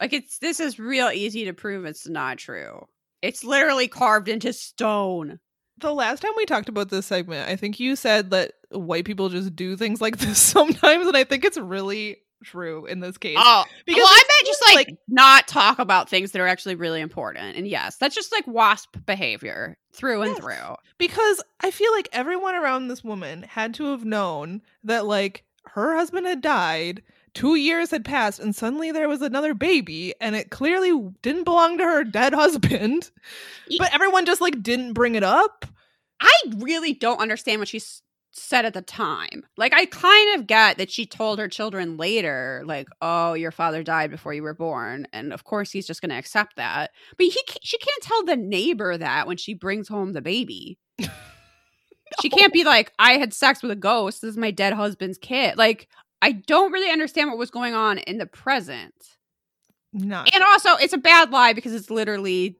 Like 0.00 0.12
it's 0.12 0.38
this 0.38 0.60
is 0.60 0.78
real 0.78 1.10
easy 1.10 1.44
to 1.44 1.52
prove 1.52 1.84
it's 1.84 2.08
not 2.08 2.38
true. 2.38 2.86
It's 3.22 3.44
literally 3.44 3.88
carved 3.88 4.28
into 4.28 4.52
stone. 4.52 5.38
The 5.78 5.94
last 5.94 6.20
time 6.20 6.32
we 6.36 6.44
talked 6.44 6.68
about 6.68 6.90
this 6.90 7.06
segment, 7.06 7.48
I 7.48 7.56
think 7.56 7.78
you 7.78 7.94
said 7.96 8.30
that 8.30 8.52
white 8.70 9.04
people 9.04 9.28
just 9.28 9.54
do 9.56 9.76
things 9.76 10.00
like 10.00 10.16
this 10.18 10.38
sometimes, 10.38 11.06
and 11.06 11.16
I 11.16 11.24
think 11.24 11.44
it's 11.44 11.58
really 11.58 12.18
true 12.44 12.86
in 12.86 13.00
this 13.00 13.18
case. 13.18 13.36
Oh, 13.38 13.64
Because 13.84 13.98
well, 14.02 14.06
I 14.08 14.22
meant 14.28 14.46
just 14.46 14.62
like, 14.68 14.76
like- 14.88 14.98
not 15.08 15.48
talk 15.48 15.78
about 15.80 16.08
things 16.08 16.32
that 16.32 16.40
are 16.40 16.46
actually 16.46 16.76
really 16.76 17.00
important. 17.00 17.56
And 17.56 17.66
yes, 17.66 17.96
that's 17.96 18.14
just 18.14 18.30
like 18.32 18.46
wasp 18.46 18.96
behavior 19.06 19.76
through 19.92 20.22
and 20.22 20.30
Yes. 20.32 20.40
through. 20.40 20.76
because 20.98 21.42
I 21.60 21.70
feel 21.72 21.90
like 21.92 22.08
everyone 22.12 22.54
around 22.54 22.86
this 22.88 23.02
woman 23.02 23.42
had 23.42 23.74
to 23.74 23.86
have 23.86 24.04
known 24.04 24.62
that 24.84 25.04
like 25.06 25.42
her 25.64 25.96
husband 25.96 26.26
had 26.26 26.40
died, 26.40 27.02
two 27.34 27.56
years 27.56 27.90
had 27.90 28.04
passed, 28.04 28.38
and 28.38 28.54
suddenly 28.54 28.92
there 28.92 29.08
was 29.08 29.20
another 29.20 29.52
baby, 29.52 30.14
and 30.20 30.36
it 30.36 30.50
clearly 30.50 30.92
didn't 31.22 31.42
belong 31.44 31.76
to 31.78 31.84
her 31.84 32.04
dead 32.04 32.32
husband. 32.34 33.10
But 33.78 33.92
everyone 33.92 34.26
just 34.26 34.40
like 34.40 34.62
didn't 34.62 34.92
bring 34.92 35.16
it 35.16 35.24
up. 35.24 35.66
I 36.20 36.32
really 36.58 36.94
don't 36.94 37.20
understand 37.20 37.60
what 37.60 37.68
she 37.68 37.78
s- 37.78 38.02
said 38.30 38.64
at 38.64 38.74
the 38.74 38.82
time. 38.82 39.44
Like, 39.56 39.72
I 39.72 39.86
kind 39.86 40.38
of 40.38 40.46
get 40.46 40.78
that 40.78 40.90
she 40.90 41.06
told 41.06 41.38
her 41.38 41.48
children 41.48 41.96
later, 41.96 42.62
like, 42.66 42.88
"Oh, 43.00 43.34
your 43.34 43.50
father 43.50 43.82
died 43.82 44.10
before 44.10 44.34
you 44.34 44.42
were 44.42 44.54
born," 44.54 45.06
and 45.12 45.32
of 45.32 45.44
course 45.44 45.70
he's 45.70 45.86
just 45.86 46.00
going 46.00 46.10
to 46.10 46.16
accept 46.16 46.56
that. 46.56 46.90
But 47.16 47.24
he, 47.26 47.40
ca- 47.48 47.58
she 47.62 47.78
can't 47.78 48.02
tell 48.02 48.24
the 48.24 48.36
neighbor 48.36 48.96
that 48.98 49.26
when 49.26 49.36
she 49.36 49.54
brings 49.54 49.88
home 49.88 50.12
the 50.12 50.22
baby. 50.22 50.78
She 52.22 52.30
can't 52.30 52.54
be 52.54 52.64
like, 52.64 52.92
"I 52.98 53.18
had 53.18 53.34
sex 53.34 53.60
with 53.62 53.70
a 53.70 53.76
ghost. 53.76 54.22
This 54.22 54.30
is 54.30 54.38
my 54.38 54.50
dead 54.50 54.72
husband's 54.72 55.18
kid." 55.18 55.58
Like, 55.58 55.88
I 56.22 56.32
don't 56.32 56.72
really 56.72 56.90
understand 56.90 57.28
what 57.28 57.38
was 57.38 57.50
going 57.50 57.74
on 57.74 57.98
in 57.98 58.16
the 58.16 58.24
present. 58.24 58.94
No, 59.92 60.24
And 60.32 60.42
also, 60.42 60.70
it's 60.76 60.94
a 60.94 60.98
bad 60.98 61.30
lie 61.30 61.52
because 61.52 61.74
it's 61.74 61.90
literally 61.90 62.58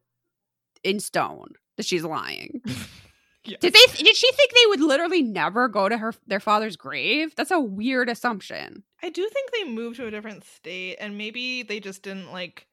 in 0.85 1.01
stone 1.01 1.49
that 1.79 1.87
she's 1.87 2.05
lying. 2.05 2.61
Yes. 3.49 3.61
Did 3.61 3.73
they? 3.73 4.03
Did 4.03 4.17
she 4.17 4.31
think 4.33 4.53
they 4.53 4.67
would 4.69 4.81
literally 4.81 5.23
never 5.23 5.69
go 5.69 5.89
to 5.89 5.97
her 5.97 6.15
their 6.27 6.41
father's 6.41 6.77
grave? 6.77 7.35
That's 7.37 7.51
a 7.51 7.61
weird 7.61 8.09
assumption. 8.09 8.83
I 9.03 9.11
do 9.11 9.29
think 9.29 9.51
they 9.53 9.65
moved 9.65 9.97
to 9.97 10.07
a 10.07 10.11
different 10.11 10.45
state, 10.45 10.97
and 11.01 11.17
maybe 11.17 11.63
they 11.63 11.81
just 11.81 12.03
didn't 12.03 12.31
like 12.33 12.67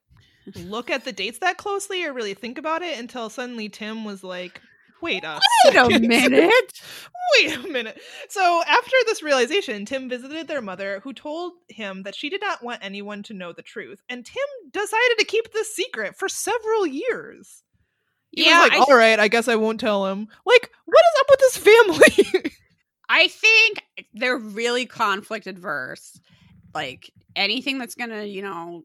look 0.55 0.89
at 0.89 1.05
the 1.05 1.11
dates 1.11 1.39
that 1.39 1.57
closely 1.57 2.03
or 2.05 2.13
really 2.13 2.33
think 2.33 2.57
about 2.57 2.81
it 2.81 2.99
until 2.99 3.29
suddenly 3.29 3.69
Tim 3.69 4.03
was 4.03 4.23
like, 4.23 4.61
"Wait 5.01 5.23
a 5.23 5.39
Wait 5.65 5.75
a 5.75 5.99
minute. 5.99 6.81
Wait 7.37 7.55
a 7.55 7.67
minute." 7.67 7.99
So 8.29 8.63
after 8.67 8.95
this 9.05 9.23
realization, 9.23 9.85
Tim 9.85 10.09
visited 10.09 10.47
their 10.47 10.61
mother, 10.61 10.99
who 11.03 11.13
told 11.13 11.53
him 11.69 12.03
that 12.03 12.15
she 12.15 12.29
did 12.29 12.41
not 12.41 12.63
want 12.63 12.83
anyone 12.83 13.23
to 13.23 13.33
know 13.33 13.53
the 13.53 13.61
truth, 13.61 14.01
and 14.09 14.25
Tim 14.25 14.71
decided 14.71 15.17
to 15.19 15.25
keep 15.25 15.53
this 15.53 15.73
secret 15.73 16.17
for 16.17 16.27
several 16.27 16.85
years. 16.85 17.63
He 18.35 18.45
yeah, 18.45 18.61
was 18.61 18.69
like, 18.69 18.79
I, 18.79 18.83
"All 18.91 18.97
right, 18.97 19.19
I 19.19 19.27
guess 19.27 19.47
I 19.47 19.55
won't 19.55 19.79
tell 19.79 20.05
him." 20.07 20.27
Like, 20.45 20.69
what 20.85 21.03
is 21.05 21.21
up 21.21 21.27
with 21.29 21.39
this 21.39 21.57
family? 21.57 22.51
I 23.09 23.27
think 23.27 23.83
they're 24.13 24.37
really 24.37 24.85
conflict 24.85 25.47
adverse. 25.47 26.19
Like 26.73 27.11
anything 27.35 27.77
that's 27.77 27.95
gonna, 27.95 28.23
you 28.23 28.41
know, 28.41 28.83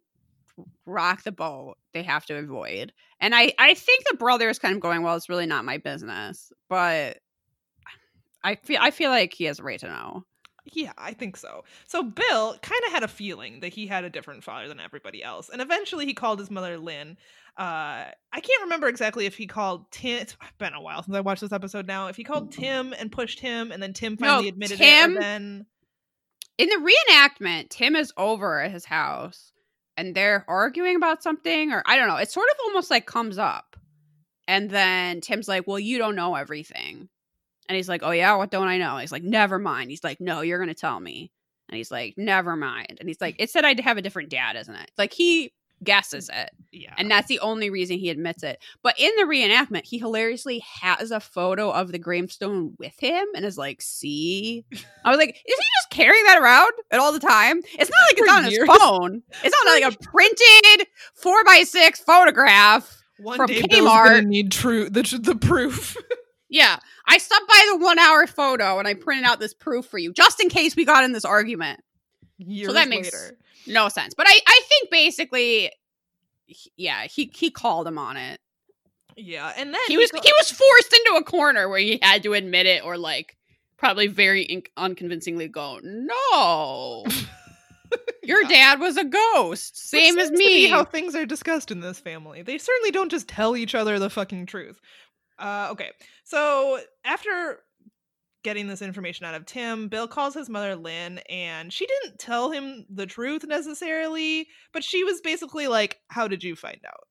rock 0.86 1.22
the 1.22 1.32
boat, 1.32 1.76
they 1.92 2.03
have 2.03 2.26
to 2.26 2.36
avoid. 2.36 2.92
And 3.20 3.34
I, 3.34 3.53
I 3.59 3.74
think 3.74 4.05
the 4.09 4.16
brother 4.16 4.48
is 4.48 4.59
kind 4.59 4.74
of 4.74 4.80
going, 4.80 5.03
well, 5.03 5.16
it's 5.16 5.28
really 5.28 5.46
not 5.46 5.64
my 5.64 5.78
business. 5.78 6.53
But 6.68 7.18
I 8.42 8.55
feel, 8.55 8.78
I 8.80 8.90
feel 8.90 9.11
like 9.11 9.34
he 9.34 9.44
has 9.44 9.59
a 9.59 9.62
right 9.62 9.80
to 9.80 9.88
know. 9.88 10.24
Yeah, 10.65 10.93
I 10.99 11.13
think 11.13 11.37
so. 11.37 11.65
So 11.87 12.03
Bill 12.03 12.57
kind 12.61 12.81
of 12.87 12.93
had 12.93 13.03
a 13.03 13.09
feeling 13.09 13.61
that 13.61 13.73
he 13.73 13.87
had 13.87 14.05
a 14.05 14.11
different 14.11 14.45
father 14.45 14.69
than 14.69 14.81
everybody 14.81 15.23
else, 15.23 15.49
and 15.49 15.61
eventually 15.61 16.07
he 16.07 16.15
called 16.15 16.39
his 16.39 16.51
mother 16.51 16.79
Lynn. 16.79 17.17
Uh, 17.57 18.07
I 18.33 18.41
can't 18.41 18.63
remember 18.63 18.89
exactly 18.89 19.27
if 19.27 19.37
he 19.37 19.47
called 19.47 19.91
Tim. 19.91 20.21
It's 20.21 20.37
been 20.59 20.75
a 20.75 20.81
while 20.81 21.03
since 21.03 21.17
I 21.17 21.21
watched 21.21 21.41
this 21.41 21.53
episode. 21.53 21.87
Now, 21.87 22.07
if 22.09 22.17
he 22.17 22.25
called 22.25 22.53
Tim 22.53 22.93
and 22.93 23.11
pushed 23.11 23.41
him, 23.41 23.73
and 23.73 23.83
then 23.83 23.93
Tim 23.93 24.17
No, 24.19 24.27
finally 24.29 24.49
admitted 24.49 24.81
it, 24.81 24.85
Tim- 24.85 25.17
or 25.17 25.21
then 25.21 25.67
in 26.59 26.69
the 26.69 26.91
reenactment, 27.11 27.71
Tim 27.71 27.97
is 27.97 28.13
over 28.17 28.61
at 28.61 28.71
his 28.71 28.85
house 28.85 29.53
and 29.97 30.15
they're 30.15 30.45
arguing 30.49 30.97
about 30.97 31.23
something, 31.23 31.73
or 31.73 31.83
I 31.87 31.97
don't 31.97 32.09
know. 32.09 32.17
It 32.17 32.31
sort 32.31 32.49
of 32.51 32.57
almost 32.65 32.91
like 32.91 33.07
comes 33.07 33.39
up. 33.39 33.77
And 34.47 34.69
then 34.69 35.21
Tim's 35.21 35.49
like, 35.49 35.67
Well, 35.67 35.79
you 35.79 35.99
don't 35.99 36.17
know 36.17 36.35
everything. 36.35 37.09
And 37.69 37.77
he's 37.77 37.89
like, 37.89 38.03
Oh, 38.03 38.11
yeah, 38.11 38.35
what 38.37 38.51
don't 38.51 38.69
I 38.69 38.79
know? 38.79 38.97
He's 38.99 39.13
like, 39.13 39.23
Never 39.23 39.59
mind. 39.59 39.91
He's 39.91 40.05
like, 40.05 40.21
No, 40.21 40.41
you're 40.41 40.59
going 40.59 40.69
to 40.69 40.75
tell 40.75 40.99
me. 40.99 41.31
And 41.69 41.77
he's 41.77 41.91
like, 41.91 42.15
Never 42.17 42.57
mind. 42.57 42.97
And 43.01 43.09
he's 43.09 43.21
like, 43.21 43.37
It 43.39 43.51
said 43.51 43.65
I'd 43.65 43.81
have 43.81 43.97
a 43.97 44.03
different 44.03 44.29
dad, 44.31 44.57
isn't 44.57 44.75
it? 44.75 44.91
Like 44.99 45.13
he 45.13 45.53
guesses 45.83 46.29
it. 46.31 46.51
yeah, 46.73 46.93
And 46.99 47.11
that's 47.11 47.27
the 47.29 47.39
only 47.39 47.71
reason 47.71 47.97
he 47.97 48.11
admits 48.11 48.43
it. 48.43 48.63
But 48.83 48.97
in 48.99 49.11
the 49.17 49.23
reenactment, 49.23 49.87
he 49.87 49.97
hilariously 49.99 50.63
has 50.83 51.11
a 51.11 51.21
photo 51.21 51.71
of 51.71 51.91
the 51.91 51.99
gravestone 51.99 52.75
with 52.79 52.93
him 53.01 53.25
and 53.35 53.47
is 53.47 53.57
like, 53.57 53.81
see? 53.81 54.67
I 55.07 55.09
was 55.09 55.17
like, 55.17 55.31
is 55.31 55.37
he 55.47 55.55
just 55.55 55.91
carrying 55.91 56.23
that 56.25 56.39
around 56.39 56.73
at 56.91 57.01
all 57.01 57.13
the 57.13 57.19
time? 57.19 57.61
It's 57.79 57.91
not 57.91 57.99
like 58.11 58.19
it's 58.19 58.31
For 58.31 58.37
on 58.37 58.45
his 58.45 58.59
phone. 58.67 59.23
It's 59.43 59.57
not 59.65 59.73
like 59.73 59.95
a 59.95 60.05
printed 60.11 60.87
four 61.15 61.43
by 61.45 61.63
six 61.65 61.99
photograph. 62.01 63.03
one 63.19 63.39
from 63.39 63.47
day 63.47 63.63
Bill's 63.71 63.89
Kmart. 63.89 64.05
gonna 64.05 64.23
need 64.23 64.53
true 64.53 64.91
the 64.91 65.03
the 65.23 65.35
proof. 65.35 65.97
Yeah, 66.51 66.78
I 67.07 67.18
stopped 67.18 67.46
by 67.48 67.68
the 67.70 67.78
one 67.78 67.98
hour 67.98 68.26
photo 68.26 68.78
and 68.80 68.88
I 68.88 68.94
printed 68.94 69.24
out 69.24 69.38
this 69.40 69.55
proof 69.55 69.86
for 69.86 69.98
you 69.98 70.12
just 70.12 70.40
in 70.42 70.48
case 70.48 70.74
we 70.76 70.84
got 70.84 71.05
in 71.05 71.12
this 71.12 71.24
argument. 71.24 71.80
Years 72.38 72.72
that 72.74 72.88
makes- 72.88 73.12
later. 73.12 73.36
No 73.66 73.88
sense. 73.88 74.14
But 74.14 74.26
I, 74.28 74.38
I 74.46 74.61
think 74.68 74.90
basically, 74.90 75.70
he- 76.46 76.72
yeah, 76.76 77.05
he 77.05 77.30
he 77.34 77.51
called 77.51 77.86
him 77.86 77.98
on 77.98 78.16
it. 78.16 78.40
Yeah, 79.16 79.53
and 79.57 79.72
then 79.74 79.80
He 79.86 79.96
was 79.98 80.11
go- 80.11 80.20
he 80.22 80.32
was 80.40 80.51
forced 80.51 80.92
into 80.92 81.18
a 81.18 81.24
corner 81.24 81.68
where 81.68 81.78
he 81.78 81.98
had 82.03 82.22
to 82.24 82.32
admit 82.32 82.66
it 82.66 82.82
or 82.84 82.96
like 82.96 83.36
probably 83.76 84.07
very 84.07 84.42
in- 84.42 84.62
unconvincingly 84.76 85.46
go, 85.48 85.78
no, 85.82 87.05
your 88.22 88.42
Yeah. 88.44 88.48
dad 88.48 88.80
was 88.80 88.96
a 88.96 89.05
ghost, 89.05 89.78
same 89.88 90.18
as 90.18 90.28
seems 90.28 90.30
to 90.30 90.36
be 90.44 90.64
me. 90.64 90.68
how 90.68 90.84
things 90.84 91.14
are 91.14 91.26
discussed 91.26 91.70
in 91.70 91.80
this 91.80 91.98
family. 92.01 92.42
They 92.42 92.57
certainly 92.59 92.90
don't 92.90 93.11
just 93.11 93.28
tell 93.28 93.57
each 93.57 93.74
other 93.74 93.98
the 93.98 94.11
fucking 94.11 94.46
truth. 94.46 94.80
Uh, 95.41 95.68
okay, 95.72 95.91
so 96.24 96.80
after 97.05 97.61
getting 98.43 98.68
this 98.68 98.82
information 98.82 99.26
out 99.26 99.34
of 99.34 99.47
Tim, 99.47 99.88
Bill 99.88 100.07
calls 100.07 100.34
his 100.34 100.49
mother 100.49 100.76
Lynn, 100.76 101.18
and 101.28 101.72
she 101.72 101.86
didn't 101.86 102.18
tell 102.18 102.51
him 102.51 102.86
the 102.88 103.07
truth 103.07 103.45
necessarily, 103.47 104.47
but 104.72 104.84
she 104.84 105.03
was 105.05 105.20
basically 105.20 105.66
like, 105.66 105.99
"How 106.09 106.28
did 106.28 106.45
you 106.45 106.55
find 106.55 106.80
out?" 106.86 107.07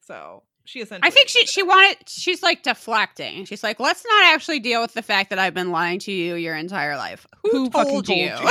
So 0.00 0.44
she 0.68 0.80
essentially. 0.80 1.08
I 1.08 1.10
think 1.10 1.28
she 1.28 1.46
she 1.46 1.62
wanted 1.62 1.96
she's 2.08 2.42
like 2.42 2.62
deflecting. 2.62 3.44
She's 3.46 3.62
like, 3.62 3.80
let's 3.80 4.04
not 4.06 4.34
actually 4.34 4.60
deal 4.60 4.82
with 4.82 4.94
the 4.94 5.02
fact 5.02 5.30
that 5.30 5.38
I've 5.38 5.54
been 5.54 5.70
lying 5.70 5.98
to 6.00 6.12
you 6.12 6.34
your 6.34 6.54
entire 6.54 6.96
life. 6.96 7.26
Who, 7.42 7.50
Who 7.50 7.70
fucking 7.70 7.92
told, 7.92 8.06
told 8.06 8.18
you? 8.18 8.24
you? 8.24 8.50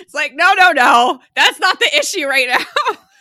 it's 0.00 0.14
like, 0.14 0.34
no, 0.34 0.52
no, 0.54 0.72
no. 0.72 1.20
That's 1.34 1.58
not 1.58 1.80
the 1.80 1.90
issue 1.98 2.26
right 2.26 2.48
now. 2.48 2.94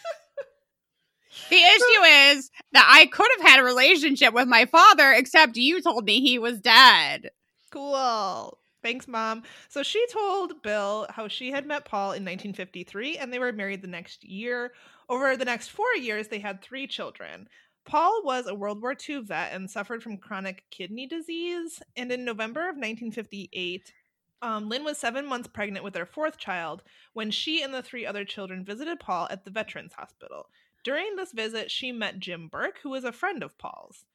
the 1.52 1.58
issue 1.58 2.38
is 2.38 2.50
that 2.72 2.88
I 2.90 3.06
could 3.08 3.28
have 3.38 3.48
had 3.48 3.60
a 3.60 3.64
relationship 3.64 4.34
with 4.34 4.48
my 4.48 4.66
father, 4.66 5.12
except 5.12 5.58
you 5.58 5.82
told 5.82 6.06
me 6.06 6.22
he 6.22 6.40
was 6.40 6.60
dead. 6.60 7.30
Cool. 7.70 8.58
Thanks, 8.82 9.08
mom. 9.08 9.44
So 9.70 9.84
she 9.84 10.04
told 10.08 10.64
Bill 10.64 11.06
how 11.10 11.28
she 11.28 11.52
had 11.52 11.68
met 11.68 11.86
Paul 11.86 12.14
in 12.14 12.24
1953 12.24 13.18
and 13.18 13.32
they 13.32 13.38
were 13.38 13.52
married 13.52 13.82
the 13.82 13.88
next 13.88 14.24
year. 14.24 14.74
Over 15.08 15.38
the 15.38 15.46
next 15.46 15.68
four 15.70 15.94
years, 15.96 16.28
they 16.28 16.40
had 16.40 16.62
three 16.62 16.88
children. 16.88 17.48
Paul 17.86 18.22
was 18.24 18.48
a 18.48 18.56
World 18.56 18.82
War 18.82 18.96
II 18.96 19.22
vet 19.22 19.54
and 19.54 19.70
suffered 19.70 20.02
from 20.02 20.18
chronic 20.18 20.64
kidney 20.72 21.06
disease. 21.06 21.82
And 21.96 22.12
in 22.12 22.26
November 22.26 22.62
of 22.62 22.76
1958, 22.76 23.94
um, 24.42 24.70
Lynn 24.70 24.84
was 24.84 24.98
seven 24.98 25.28
months 25.28 25.48
pregnant 25.48 25.84
with 25.84 25.94
their 25.94 26.06
fourth 26.06 26.38
child 26.38 26.82
when 27.14 27.30
she 27.30 27.62
and 27.62 27.74
the 27.74 27.84
three 27.84 28.06
other 28.06 28.26
children 28.26 28.66
visited 28.66 29.00
Paul 29.00 29.28
at 29.30 29.46
the 29.46 29.52
Veterans 29.52 29.94
Hospital. 29.94 30.50
During 30.84 31.16
this 31.16 31.32
visit, 31.32 31.70
she 31.72 31.92
met 31.92 32.20
Jim 32.20 32.48
Burke, 32.48 32.80
who 32.84 32.90
was 32.90 33.04
a 33.04 33.12
friend 33.12 33.44
of 33.44 33.58
Paul's. 33.58 34.06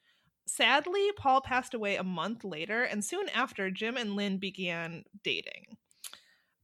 Sadly, 0.46 1.10
Paul 1.16 1.40
passed 1.40 1.74
away 1.74 1.96
a 1.96 2.04
month 2.04 2.44
later, 2.44 2.82
and 2.84 3.04
soon 3.04 3.28
after, 3.30 3.70
Jim 3.70 3.96
and 3.96 4.14
Lynn 4.16 4.38
began 4.38 5.04
dating. 5.24 5.76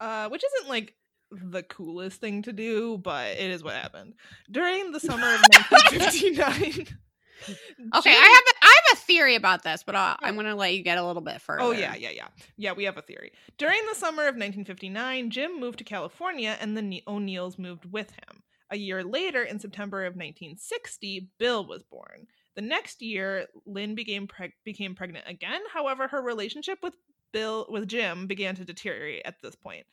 Uh, 0.00 0.28
which 0.28 0.42
isn't 0.44 0.68
like 0.68 0.94
the 1.30 1.62
coolest 1.62 2.20
thing 2.20 2.42
to 2.42 2.52
do, 2.52 2.98
but 2.98 3.30
it 3.36 3.50
is 3.50 3.62
what 3.64 3.74
happened. 3.74 4.14
During 4.50 4.92
the 4.92 5.00
summer 5.00 5.34
of 5.34 5.40
1959. 5.70 6.86
Okay, 7.44 8.12
Jim- 8.12 8.22
I 8.22 8.40
have 8.44 8.44
a, 8.54 8.66
I 8.66 8.74
have 8.86 8.98
a 8.98 9.00
theory 9.02 9.34
about 9.34 9.64
this, 9.64 9.82
but 9.84 9.96
uh, 9.96 10.14
I'm 10.20 10.34
going 10.34 10.46
to 10.46 10.54
let 10.54 10.74
you 10.74 10.82
get 10.84 10.98
a 10.98 11.04
little 11.04 11.22
bit 11.22 11.40
further. 11.40 11.64
Oh 11.64 11.72
yeah, 11.72 11.96
yeah, 11.96 12.10
yeah. 12.10 12.28
Yeah, 12.56 12.72
we 12.72 12.84
have 12.84 12.96
a 12.98 13.02
theory. 13.02 13.32
During 13.58 13.80
the 13.88 13.96
summer 13.96 14.22
of 14.22 14.36
1959, 14.36 15.30
Jim 15.30 15.58
moved 15.58 15.78
to 15.78 15.84
California 15.84 16.56
and 16.60 16.76
the 16.76 16.82
Ne- 16.82 17.02
O'Neills 17.08 17.58
moved 17.58 17.90
with 17.92 18.12
him. 18.12 18.44
A 18.72 18.76
year 18.76 19.04
later, 19.04 19.42
in 19.42 19.58
September 19.58 20.00
of 20.00 20.14
1960, 20.14 21.28
Bill 21.38 21.66
was 21.66 21.82
born. 21.82 22.26
The 22.54 22.62
next 22.62 23.02
year, 23.02 23.46
Lynn 23.66 23.94
became 23.94 24.26
preg- 24.26 24.54
became 24.64 24.94
pregnant 24.94 25.26
again. 25.28 25.60
However, 25.72 26.08
her 26.08 26.22
relationship 26.22 26.78
with 26.82 26.96
Bill 27.32 27.66
with 27.68 27.86
Jim 27.86 28.26
began 28.26 28.54
to 28.56 28.64
deteriorate 28.64 29.22
at 29.26 29.42
this 29.42 29.54
point. 29.54 29.84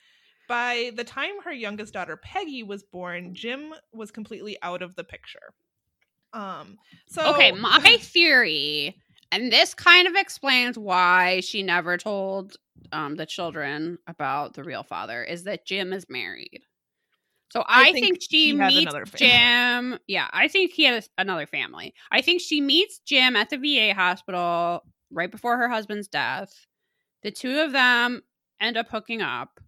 By 0.47 0.91
the 0.95 1.03
time 1.03 1.41
her 1.43 1.51
youngest 1.51 1.93
daughter 1.93 2.15
Peggy 2.15 2.63
was 2.63 2.83
born, 2.83 3.35
Jim 3.35 3.73
was 3.91 4.11
completely 4.11 4.57
out 4.61 4.81
of 4.81 4.95
the 4.95 5.03
picture. 5.03 5.53
Um. 6.31 6.77
So 7.05 7.33
Okay, 7.33 7.51
my 7.59 7.97
theory, 7.99 8.95
and 9.29 9.51
this 9.51 9.73
kind 9.73 10.07
of 10.07 10.15
explains 10.15 10.77
why 10.77 11.41
she 11.41 11.63
never 11.63 11.97
told 11.97 12.55
um, 12.93 13.17
the 13.17 13.25
children 13.25 13.97
about 14.07 14.53
the 14.53 14.63
real 14.63 14.83
father, 14.83 15.21
is 15.21 15.43
that 15.43 15.65
Jim 15.65 15.91
is 15.91 16.05
married. 16.09 16.61
So 17.51 17.61
I 17.61 17.89
I, 17.89 17.91
think 17.91 18.05
think, 18.05 18.21
she 18.21 18.47
he 18.47 18.53
meets. 18.53 18.93
Jim. 19.15 19.97
Yeah, 20.07 20.27
I 20.31 20.47
think 20.47 20.71
he 20.71 20.83
has 20.85 21.09
another 21.17 21.47
family. 21.47 21.93
I 22.11 22.21
think 22.21 22.41
she 22.41 22.61
meets 22.61 22.99
Jim 22.99 23.35
at 23.35 23.49
the 23.49 23.57
VA 23.57 23.93
hospital 23.93 24.83
right 25.11 25.31
before 25.31 25.57
her 25.57 25.67
husband's 25.67 26.07
death. 26.07 26.53
The 27.23 27.31
two 27.31 27.59
of 27.59 27.71
them 27.71 28.21
end 28.61 28.77
up 28.77 28.89
hooking 28.89 29.21
up. 29.21 29.59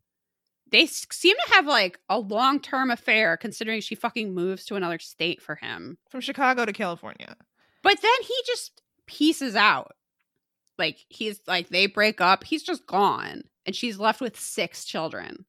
They 0.71 0.85
seem 0.85 1.35
to 1.35 1.53
have 1.53 1.65
like 1.65 1.99
a 2.07 2.19
long 2.19 2.59
term 2.59 2.91
affair, 2.91 3.35
considering 3.35 3.81
she 3.81 3.95
fucking 3.95 4.33
moves 4.33 4.65
to 4.65 4.75
another 4.75 4.99
state 4.99 5.41
for 5.41 5.55
him. 5.55 5.97
from 6.09 6.21
Chicago 6.21 6.65
to 6.65 6.73
California. 6.73 7.35
But 7.83 7.99
then 8.01 8.11
he 8.21 8.35
just 8.45 8.81
pieces 9.07 9.55
out. 9.55 9.95
Like 10.77 10.99
he's 11.09 11.41
like 11.47 11.69
they 11.69 11.87
break 11.87 12.21
up, 12.21 12.43
he's 12.43 12.63
just 12.63 12.85
gone. 12.87 13.43
And 13.65 13.75
she's 13.75 13.99
left 13.99 14.21
with 14.21 14.39
six 14.39 14.85
children. 14.85 15.45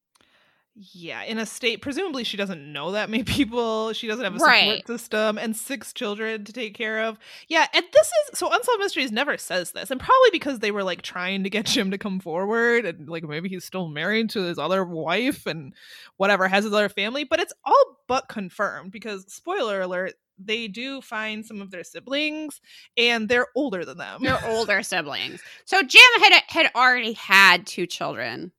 Yeah, 0.75 1.23
in 1.25 1.39
a 1.39 1.45
state, 1.45 1.83
presumably 1.83 2.25
she 2.25 2.39
doesn't 2.39 2.73
know 2.73 2.93
that 2.93 3.11
many 3.11 3.25
people. 3.25 3.93
She 3.93 4.07
doesn't 4.07 4.25
have 4.25 4.35
a 4.35 4.39
support 4.39 4.53
Right. 4.53 4.87
system 4.87 5.37
and 5.37 5.55
six 5.55 5.93
children 5.93 6.45
to 6.45 6.53
take 6.53 6.75
care 6.75 7.01
of. 7.05 7.19
Yeah, 7.49 7.67
and 7.75 7.85
this 7.93 8.07
is 8.33 8.39
so 8.39 8.47
Unsolved 8.51 8.81
Mysteries 8.81 9.13
never 9.13 9.37
says 9.37 9.73
this, 9.73 9.91
and 9.91 10.01
probably 10.01 10.31
because 10.33 10.61
they 10.61 10.71
were 10.71 10.83
like 10.83 11.03
trying 11.03 11.45
to 11.45 11.51
get 11.51 11.67
Jim 11.67 11.91
to 11.91 11.99
come 11.99 12.21
forward, 12.21 12.87
and 12.87 13.07
like 13.09 13.23
maybe 13.25 13.51
he's 13.51 13.65
still 13.67 13.89
married 13.89 14.31
to 14.31 14.41
his 14.43 14.59
other 14.59 14.83
wife 14.85 15.45
and 15.47 15.75
whatever 16.17 16.49
has 16.49 16.65
his 16.65 16.73
other 16.73 16.89
family. 16.89 17.25
But 17.25 17.41
it's 17.41 17.53
all 17.67 17.99
but 18.09 18.29
confirmed 18.29 18.93
because 18.93 19.31
spoiler 19.31 19.83
alert, 19.83 20.15
they 20.39 20.69
do 20.69 21.03
find 21.03 21.45
some 21.45 21.61
of 21.61 21.71
their 21.71 21.85
siblings, 21.85 22.63
and 22.97 23.29
they're 23.29 23.49
older 23.55 23.85
than 23.85 23.99
them. 23.99 24.23
They're 24.23 24.43
older 24.47 24.83
siblings. 24.83 25.43
So 25.67 25.83
Jim 25.83 26.01
had 26.21 26.43
had 26.49 26.71
already 26.75 27.13
had 27.13 27.67
two 27.67 27.87
children 27.87 28.53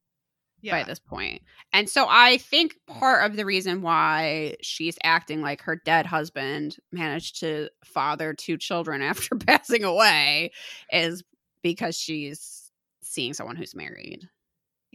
yeah, 0.64 0.72
by 0.80 0.84
this 0.84 0.98
point. 1.00 1.44
And 1.74 1.90
so 1.90 2.08
I 2.10 2.38
think 2.38 2.78
part 2.88 3.30
of 3.30 3.36
the 3.36 3.46
reason 3.46 3.82
why 3.82 4.56
she's 4.62 4.98
acting 5.04 5.42
like 5.42 5.62
her 5.64 5.76
dead 5.76 6.06
husband 6.06 6.78
managed 6.92 7.42
to 7.42 7.70
father 7.84 8.34
two 8.34 8.58
children 8.58 9.02
after 9.04 9.36
passing 9.36 9.84
away 9.84 10.52
is 10.92 11.24
because 11.62 11.96
she's 11.98 12.72
seeing 13.02 13.34
someone 13.34 13.56
who's 13.58 13.76
married. 13.76 14.28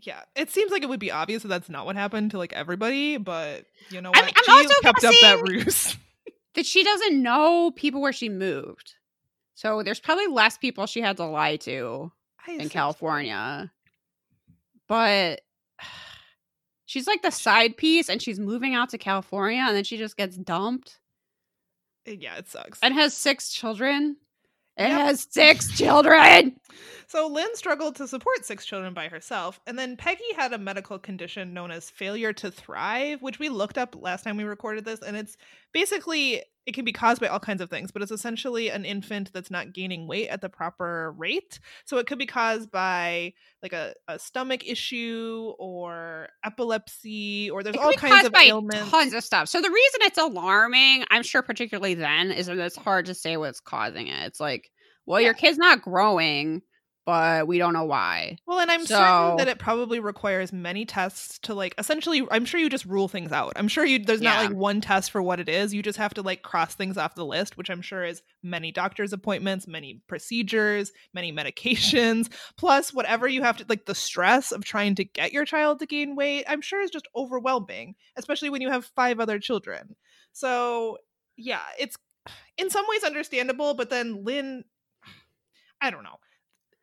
yeah. 0.02 0.22
It 0.34 0.50
seems 0.50 0.72
like 0.72 0.82
it 0.82 0.88
would 0.88 0.98
be 1.00 1.12
obvious 1.12 1.42
that 1.42 1.48
that's 1.48 1.68
not 1.68 1.86
what 1.86 1.96
happened 1.96 2.32
to 2.32 2.38
like 2.38 2.52
everybody, 2.52 3.18
but 3.18 3.66
you 3.90 4.00
know 4.00 4.10
what? 4.10 4.24
I'm 4.24 4.44
she 4.44 4.50
also 4.50 4.80
kept 4.82 5.04
up 5.04 5.14
that 5.20 5.42
ruse. 5.42 5.96
that 6.54 6.66
she 6.66 6.82
doesn't 6.82 7.22
know 7.22 7.70
people 7.70 8.00
where 8.00 8.12
she 8.12 8.28
moved. 8.28 8.94
So 9.54 9.82
there's 9.82 10.00
probably 10.00 10.28
less 10.28 10.56
people 10.56 10.86
she 10.86 11.00
had 11.00 11.16
to 11.18 11.24
lie 11.24 11.56
to 11.56 12.10
I 12.46 12.52
in. 12.52 12.68
California. 12.68 13.70
But 14.88 15.42
she's 16.88 17.06
like 17.06 17.20
the 17.22 17.30
side 17.30 17.76
piece 17.76 18.08
and 18.08 18.20
she's 18.20 18.40
moving 18.40 18.74
out 18.74 18.88
to 18.88 18.98
California 18.98 19.62
and 19.66 19.76
then 19.76 19.84
she 19.84 19.96
just 19.98 20.16
gets 20.16 20.36
dumped 20.36 20.98
Uh, 22.08 22.12
Yeah, 22.12 22.36
it 22.38 22.48
sucks. 22.48 22.78
and 22.82 22.94
has 22.94 23.12
six 23.14 23.50
children. 23.52 24.16
It 24.76 24.88
Yep. 24.88 24.90
has 24.92 25.26
six 25.30 25.76
children. 25.76 26.58
So 27.06 27.28
Lynn 27.28 27.54
struggled 27.54 27.96
to 27.96 28.08
support 28.08 28.44
six 28.44 28.64
children 28.66 28.94
by 28.94 29.08
herself, 29.08 29.60
and 29.66 29.78
then 29.78 29.96
Peggy 29.96 30.34
had 30.36 30.52
a 30.52 30.58
medical 30.58 30.98
condition 30.98 31.54
known 31.54 31.70
as 31.70 31.90
failure 31.90 32.32
to 32.34 32.50
thrive, 32.50 33.22
which 33.22 33.38
we 33.38 33.48
looked 33.48 33.78
up 33.78 33.96
last 33.98 34.24
time 34.24 34.36
we 34.36 34.44
recorded 34.44 34.84
this, 34.84 35.00
and 35.00 35.16
it's 35.16 35.36
basically 35.72 36.42
it 36.68 36.74
can 36.74 36.84
be 36.84 36.92
caused 36.92 37.18
by 37.18 37.28
all 37.28 37.40
kinds 37.40 37.62
of 37.62 37.70
things, 37.70 37.90
but 37.92 38.02
it's 38.02 38.12
essentially 38.12 38.68
an 38.68 38.84
infant 38.84 39.32
that's 39.32 39.50
not 39.50 39.72
gaining 39.72 40.06
weight 40.06 40.28
at 40.28 40.42
the 40.42 40.50
proper 40.50 41.14
rate. 41.16 41.60
So 41.86 41.96
it 41.96 42.06
could 42.06 42.18
be 42.18 42.26
caused 42.26 42.70
by 42.70 43.32
like 43.62 43.72
a, 43.72 43.94
a 44.06 44.18
stomach 44.18 44.68
issue 44.68 45.54
or 45.58 46.28
epilepsy, 46.44 47.48
or 47.50 47.62
there's 47.62 47.78
all 47.78 47.94
kinds 47.94 48.26
of 48.26 48.34
ailments. 48.34 48.90
tons 48.90 49.14
of 49.14 49.24
stuff. 49.24 49.48
So 49.48 49.62
the 49.62 49.70
reason 49.70 50.00
it's 50.02 50.18
alarming, 50.18 51.04
I'm 51.10 51.22
sure, 51.22 51.40
particularly 51.40 51.94
then, 51.94 52.30
is 52.32 52.48
that 52.48 52.58
it's 52.58 52.76
hard 52.76 53.06
to 53.06 53.14
say 53.14 53.38
what's 53.38 53.60
causing 53.60 54.08
it. 54.08 54.26
It's 54.26 54.38
like, 54.40 54.70
well, 55.08 55.20
your 55.20 55.34
kid's 55.34 55.58
not 55.58 55.82
growing, 55.82 56.62
but 57.06 57.46
we 57.46 57.56
don't 57.56 57.72
know 57.72 57.86
why. 57.86 58.36
Well, 58.46 58.58
and 58.60 58.70
I'm 58.70 58.84
So- 58.84 58.96
certain 58.96 59.36
that 59.38 59.48
it 59.48 59.58
probably 59.58 59.98
requires 59.98 60.52
many 60.52 60.84
tests 60.84 61.38
to 61.44 61.54
like 61.54 61.74
essentially 61.78 62.26
I'm 62.30 62.44
sure 62.44 62.60
you 62.60 62.68
just 62.68 62.84
rule 62.84 63.08
things 63.08 63.32
out. 63.32 63.54
I'm 63.56 63.68
sure 63.68 63.82
you 63.86 63.98
there's 63.98 64.20
not 64.20 64.44
like 64.44 64.54
one 64.54 64.82
test 64.82 65.10
for 65.10 65.22
what 65.22 65.40
it 65.40 65.48
is. 65.48 65.72
You 65.72 65.82
just 65.82 65.96
have 65.96 66.12
to 66.14 66.22
like 66.22 66.42
cross 66.42 66.74
things 66.74 66.98
off 66.98 67.14
the 67.14 67.24
list, 67.24 67.56
which 67.56 67.70
I'm 67.70 67.80
sure 67.80 68.04
is 68.04 68.22
many 68.42 68.70
doctor's 68.70 69.14
appointments, 69.14 69.66
many 69.66 70.02
procedures, 70.06 70.92
many 71.14 71.32
medications, 71.32 72.30
plus 72.58 72.92
whatever 72.92 73.26
you 73.26 73.42
have 73.42 73.56
to 73.56 73.64
like 73.70 73.86
the 73.86 73.94
stress 73.94 74.52
of 74.52 74.62
trying 74.66 74.94
to 74.96 75.04
get 75.04 75.32
your 75.32 75.46
child 75.46 75.78
to 75.78 75.86
gain 75.86 76.14
weight, 76.14 76.44
I'm 76.46 76.60
sure 76.60 76.82
is 76.82 76.90
just 76.90 77.08
overwhelming, 77.16 77.94
especially 78.16 78.50
when 78.50 78.60
you 78.60 78.68
have 78.70 78.84
five 78.84 79.18
other 79.18 79.38
children. 79.38 79.96
So, 80.34 80.98
yeah, 81.38 81.62
it's 81.78 81.96
in 82.58 82.68
some 82.68 82.84
ways 82.86 83.02
understandable, 83.02 83.72
but 83.72 83.88
then 83.88 84.24
Lynn 84.24 84.64
I 85.80 85.90
don't 85.90 86.02
know. 86.04 86.18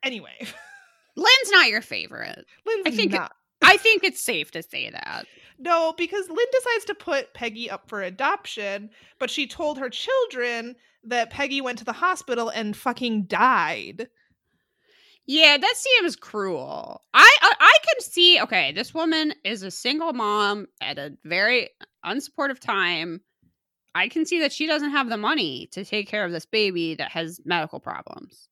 Anyway, 0.04 0.36
Lynn's 1.16 1.52
not 1.52 1.70
your 1.70 1.82
favorite. 1.82 2.46
Lynn's 2.66 2.84
I 2.86 2.92
think- 2.92 3.12
not. 3.12 3.34
I 3.62 3.78
think 3.78 4.04
it's 4.04 4.22
safe 4.22 4.52
to 4.52 4.62
say 4.62 4.90
that. 4.92 5.26
No, 5.58 5.94
because 5.98 6.28
Lynn 6.28 6.38
decides 6.52 6.86
to 6.86 6.94
put 6.94 7.34
Peggy 7.34 7.70
up 7.70 7.88
for 7.90 8.02
adoption, 8.04 8.90
but 9.18 9.30
she 9.32 9.48
told 9.48 9.78
her 9.80 9.90
children 9.90 10.76
that 11.06 11.30
Peggy 11.32 11.62
went 11.62 11.80
to 11.80 11.86
the 11.86 11.94
hospital 11.94 12.50
and 12.50 12.76
fucking 12.76 13.24
died. 13.24 14.08
Yeah, 15.26 15.58
that 15.58 15.74
seems 15.78 16.16
cruel. 16.16 17.02
I, 17.14 17.38
I 17.42 17.54
I 17.60 17.78
can 17.88 18.02
see. 18.02 18.40
Okay, 18.42 18.72
this 18.74 18.94
woman 18.94 19.34
is 19.44 19.64
a 19.64 19.72
single 19.72 20.14
mom 20.14 20.68
at 20.82 21.00
a 21.00 21.18
very 21.24 21.70
unsupportive 22.06 22.60
time. 22.60 23.22
I 23.96 24.10
can 24.10 24.26
see 24.26 24.42
that 24.42 24.52
she 24.54 24.68
doesn't 24.68 24.92
have 24.92 25.10
the 25.10 25.18
money 25.18 25.70
to 25.72 25.86
take 25.86 26.08
care 26.10 26.26
of 26.26 26.32
this 26.34 26.46
baby 26.46 26.96
that 26.96 27.12
has 27.12 27.40
medical 27.46 27.80
problems. 27.80 28.50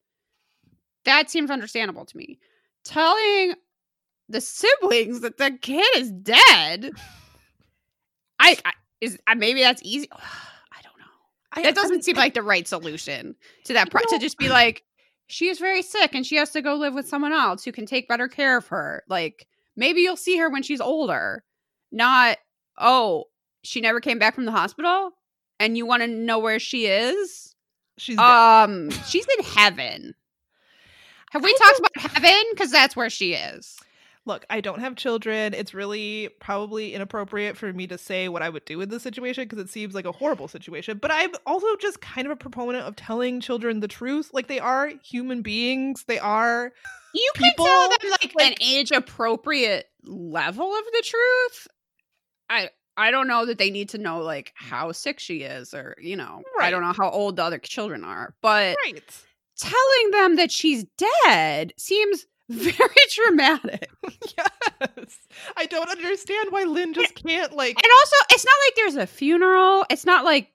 That 1.06 1.30
seems 1.30 1.49
understandable 1.51 2.06
to 2.06 2.18
me. 2.18 2.39
Telling 2.84 3.56
the 4.30 4.41
siblings 4.41 5.22
that 5.22 5.38
the 5.38 5.58
kid 5.62 5.86
is 5.95 6.12
dead. 6.12 6.91
I, 8.39 8.58
I 8.66 8.72
is 9.01 9.18
maybe 9.36 9.62
that's 9.62 9.82
easy. 9.84 10.08
I 10.12 10.82
don't 10.82 10.97
know. 10.97 11.06
I, 11.54 11.64
That 11.64 11.76
doesn't 11.76 11.97
I 11.97 12.01
seem 12.01 12.16
like 12.16 12.34
the 12.34 12.41
right 12.41 12.68
solution 12.68 13.36
to 13.66 13.74
that. 13.74 13.91
Pro- 13.91 14.01
To 14.01 14.20
just 14.20 14.38
be 14.38 14.49
like, 14.49 14.84
she 15.28 15.47
is 15.49 15.60
very 15.60 15.82
sick 15.82 16.16
and 16.16 16.26
she 16.26 16.36
has 16.38 16.51
to 16.51 16.62
go 16.62 16.76
live 16.76 16.93
with 16.93 17.08
someone 17.08 17.34
else 17.34 17.64
who 17.64 17.72
can 17.72 17.86
take 17.86 18.08
better 18.08 18.28
care 18.28 18.58
of 18.58 18.68
her. 18.68 19.04
Like 19.08 19.47
maybe 19.76 20.01
you'll 20.01 20.16
see 20.16 20.38
her 20.38 20.49
when 20.49 20.64
she's 20.64 20.82
older. 20.82 21.43
Not 21.91 22.38
oh, 22.78 23.26
she 23.64 23.82
never 23.82 23.99
came 23.99 24.20
back 24.20 24.36
from 24.36 24.45
the 24.45 24.51
hospital, 24.51 25.12
and 25.60 25.78
you 25.78 25.86
want 25.86 26.01
to 26.01 26.08
know 26.08 26.39
where 26.39 26.60
she 26.60 26.88
is. 26.88 27.56
she's 27.97 28.18
dead. 28.18 28.26
Um, 28.26 28.89
she's 29.08 29.28
in 29.38 29.45
heaven. 29.45 30.16
Have 31.34 31.44
we 31.44 31.50
I 31.50 31.58
talked 31.58 31.80
about 31.80 32.12
heaven? 32.12 32.44
Because 32.52 32.72
that's 32.72 32.96
where 32.96 33.10
she 33.10 33.34
is. 33.34 33.76
Look, 34.26 34.46
I 34.52 34.62
don't 34.62 34.80
have 34.80 34.96
children. 34.96 35.56
It's 35.56 35.74
really 35.74 36.30
probably 36.40 36.94
inappropriate 36.94 37.58
for 37.58 37.74
me 37.74 37.88
to 37.88 37.98
say 37.98 38.30
what 38.30 38.44
I 38.44 38.50
would 38.50 38.64
do 38.66 38.80
in 38.82 38.90
this 38.90 39.02
situation 39.02 39.46
because 39.46 39.58
it 39.58 39.70
seems 39.70 39.96
like 39.96 40.06
a 40.06 40.12
horrible 40.12 40.48
situation. 40.48 41.00
But 41.00 41.12
I'm 41.12 41.32
also 41.48 41.76
just 41.78 42.02
kind 42.02 42.28
of 42.28 42.32
a 42.32 42.36
proponent 42.36 42.86
of 42.86 42.96
telling 42.96 43.42
children 43.42 43.80
the 43.80 43.88
truth. 43.88 44.30
Like 44.32 44.48
they 44.48 44.60
are 44.60 44.92
human 45.04 45.42
beings. 45.42 46.06
They 46.08 46.20
are 46.20 46.72
You 47.16 47.32
can 47.34 47.50
People, 47.50 47.66
tell 47.66 47.90
them 47.90 48.12
like, 48.12 48.34
an 48.40 48.54
age 48.62 48.92
appropriate 48.92 49.88
level 50.06 50.68
of 50.68 50.86
the 50.86 51.04
truth. 51.04 51.68
I 52.48 52.70
I 52.96 53.10
don't 53.10 53.28
know 53.28 53.48
that 53.48 53.58
they 53.58 53.72
need 53.72 53.90
to 53.90 53.98
know 53.98 54.22
like 54.22 54.54
how 54.56 54.92
sick 54.92 55.20
she 55.20 55.38
is 55.42 55.74
or 55.74 55.96
you 56.00 56.16
know 56.16 56.44
I 56.62 56.70
don't 56.70 56.84
know 56.84 56.94
how 56.94 57.10
old 57.10 57.38
the 57.38 57.44
other 57.44 57.58
children 57.58 58.04
are, 58.04 58.36
but 58.42 58.78
right. 58.86 59.04
Telling 59.64 60.11
them 60.11 60.36
that 60.36 60.51
she's 60.51 60.86
dead 61.26 61.74
seems 61.78 62.26
very 62.49 62.76
dramatic. 63.16 63.89
yes. 64.03 65.18
I 65.57 65.66
don't 65.66 65.89
understand 65.89 66.47
why 66.51 66.64
Lynn 66.64 66.93
just 66.93 67.16
can't 67.16 67.53
like 67.55 67.76
And 67.78 67.91
also, 68.01 68.16
it's 68.32 68.45
not 68.45 68.55
like 68.68 68.76
there's 68.76 68.95
a 68.95 69.07
funeral. 69.07 69.86
It's 69.89 70.05
not 70.05 70.26
like 70.26 70.49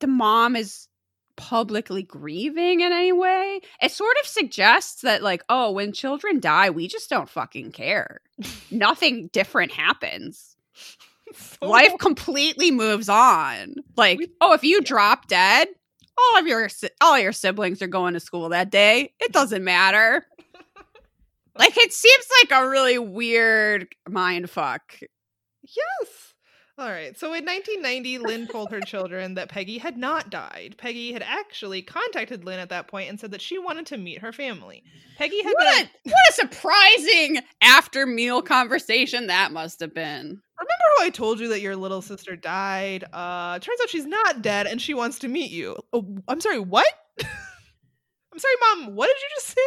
the 0.00 0.06
mom 0.06 0.56
is 0.56 0.88
publicly 1.36 2.02
grieving 2.02 2.80
in 2.80 2.92
any 2.92 3.12
way. 3.12 3.60
It 3.82 3.90
sort 3.90 4.16
of 4.22 4.26
suggests 4.28 5.02
that, 5.02 5.22
like, 5.22 5.42
oh, 5.48 5.72
when 5.72 5.92
children 5.92 6.40
die, 6.40 6.70
we 6.70 6.86
just 6.88 7.10
don't 7.10 7.28
fucking 7.28 7.72
care. 7.72 8.20
Nothing 8.70 9.28
different 9.32 9.72
happens. 9.72 10.56
so- 11.34 11.66
Life 11.68 11.92
completely 11.98 12.70
moves 12.70 13.08
on. 13.08 13.74
Like, 13.96 14.18
We- 14.18 14.30
oh, 14.40 14.52
if 14.52 14.62
you 14.64 14.80
drop 14.80 15.26
dead, 15.26 15.68
all 16.18 16.38
of 16.38 16.46
your 16.46 16.68
all 17.00 17.18
your 17.18 17.32
siblings 17.32 17.82
are 17.82 17.86
going 17.86 18.14
to 18.14 18.20
school 18.20 18.48
that 18.50 18.70
day. 18.70 19.12
It 19.20 19.32
doesn't 19.32 19.64
matter. 19.64 20.26
Like, 21.56 21.76
it 21.76 21.92
seems 21.92 22.26
like 22.40 22.50
a 22.50 22.68
really 22.68 22.98
weird 22.98 23.86
mind 24.08 24.50
fuck. 24.50 24.98
Yes. 25.62 26.33
All 26.76 26.88
right. 26.90 27.16
So 27.16 27.28
in 27.28 27.44
1990, 27.44 28.18
Lynn 28.18 28.48
told 28.48 28.72
her 28.72 28.80
children 28.80 29.34
that 29.34 29.48
Peggy 29.48 29.78
had 29.78 29.96
not 29.96 30.28
died. 30.28 30.74
Peggy 30.76 31.12
had 31.12 31.22
actually 31.22 31.82
contacted 31.82 32.44
Lynn 32.44 32.58
at 32.58 32.70
that 32.70 32.88
point 32.88 33.08
and 33.08 33.20
said 33.20 33.30
that 33.30 33.40
she 33.40 33.58
wanted 33.58 33.86
to 33.86 33.96
meet 33.96 34.18
her 34.18 34.32
family. 34.32 34.82
Peggy 35.16 35.40
had 35.44 35.52
What 35.54 35.76
been. 35.76 35.86
a, 35.86 36.10
what 36.10 36.28
a 36.30 36.32
surprising 36.32 37.38
after 37.60 38.06
meal 38.06 38.42
conversation 38.42 39.28
that 39.28 39.52
must 39.52 39.78
have 39.78 39.94
been. 39.94 40.40
Remember 40.58 40.84
how 40.98 41.04
I 41.04 41.10
told 41.10 41.38
you 41.38 41.46
that 41.50 41.60
your 41.60 41.76
little 41.76 42.02
sister 42.02 42.34
died? 42.34 43.04
Uh, 43.12 43.60
turns 43.60 43.80
out 43.80 43.88
she's 43.88 44.06
not 44.06 44.42
dead 44.42 44.66
and 44.66 44.82
she 44.82 44.94
wants 44.94 45.20
to 45.20 45.28
meet 45.28 45.52
you. 45.52 45.76
Oh, 45.92 46.04
I'm 46.26 46.40
sorry. 46.40 46.58
What? 46.58 46.86
I'm 47.22 48.38
sorry, 48.38 48.54
mom. 48.60 48.96
What 48.96 49.06
did 49.06 49.16
you 49.22 49.28
just 49.36 49.46
say? 49.46 49.60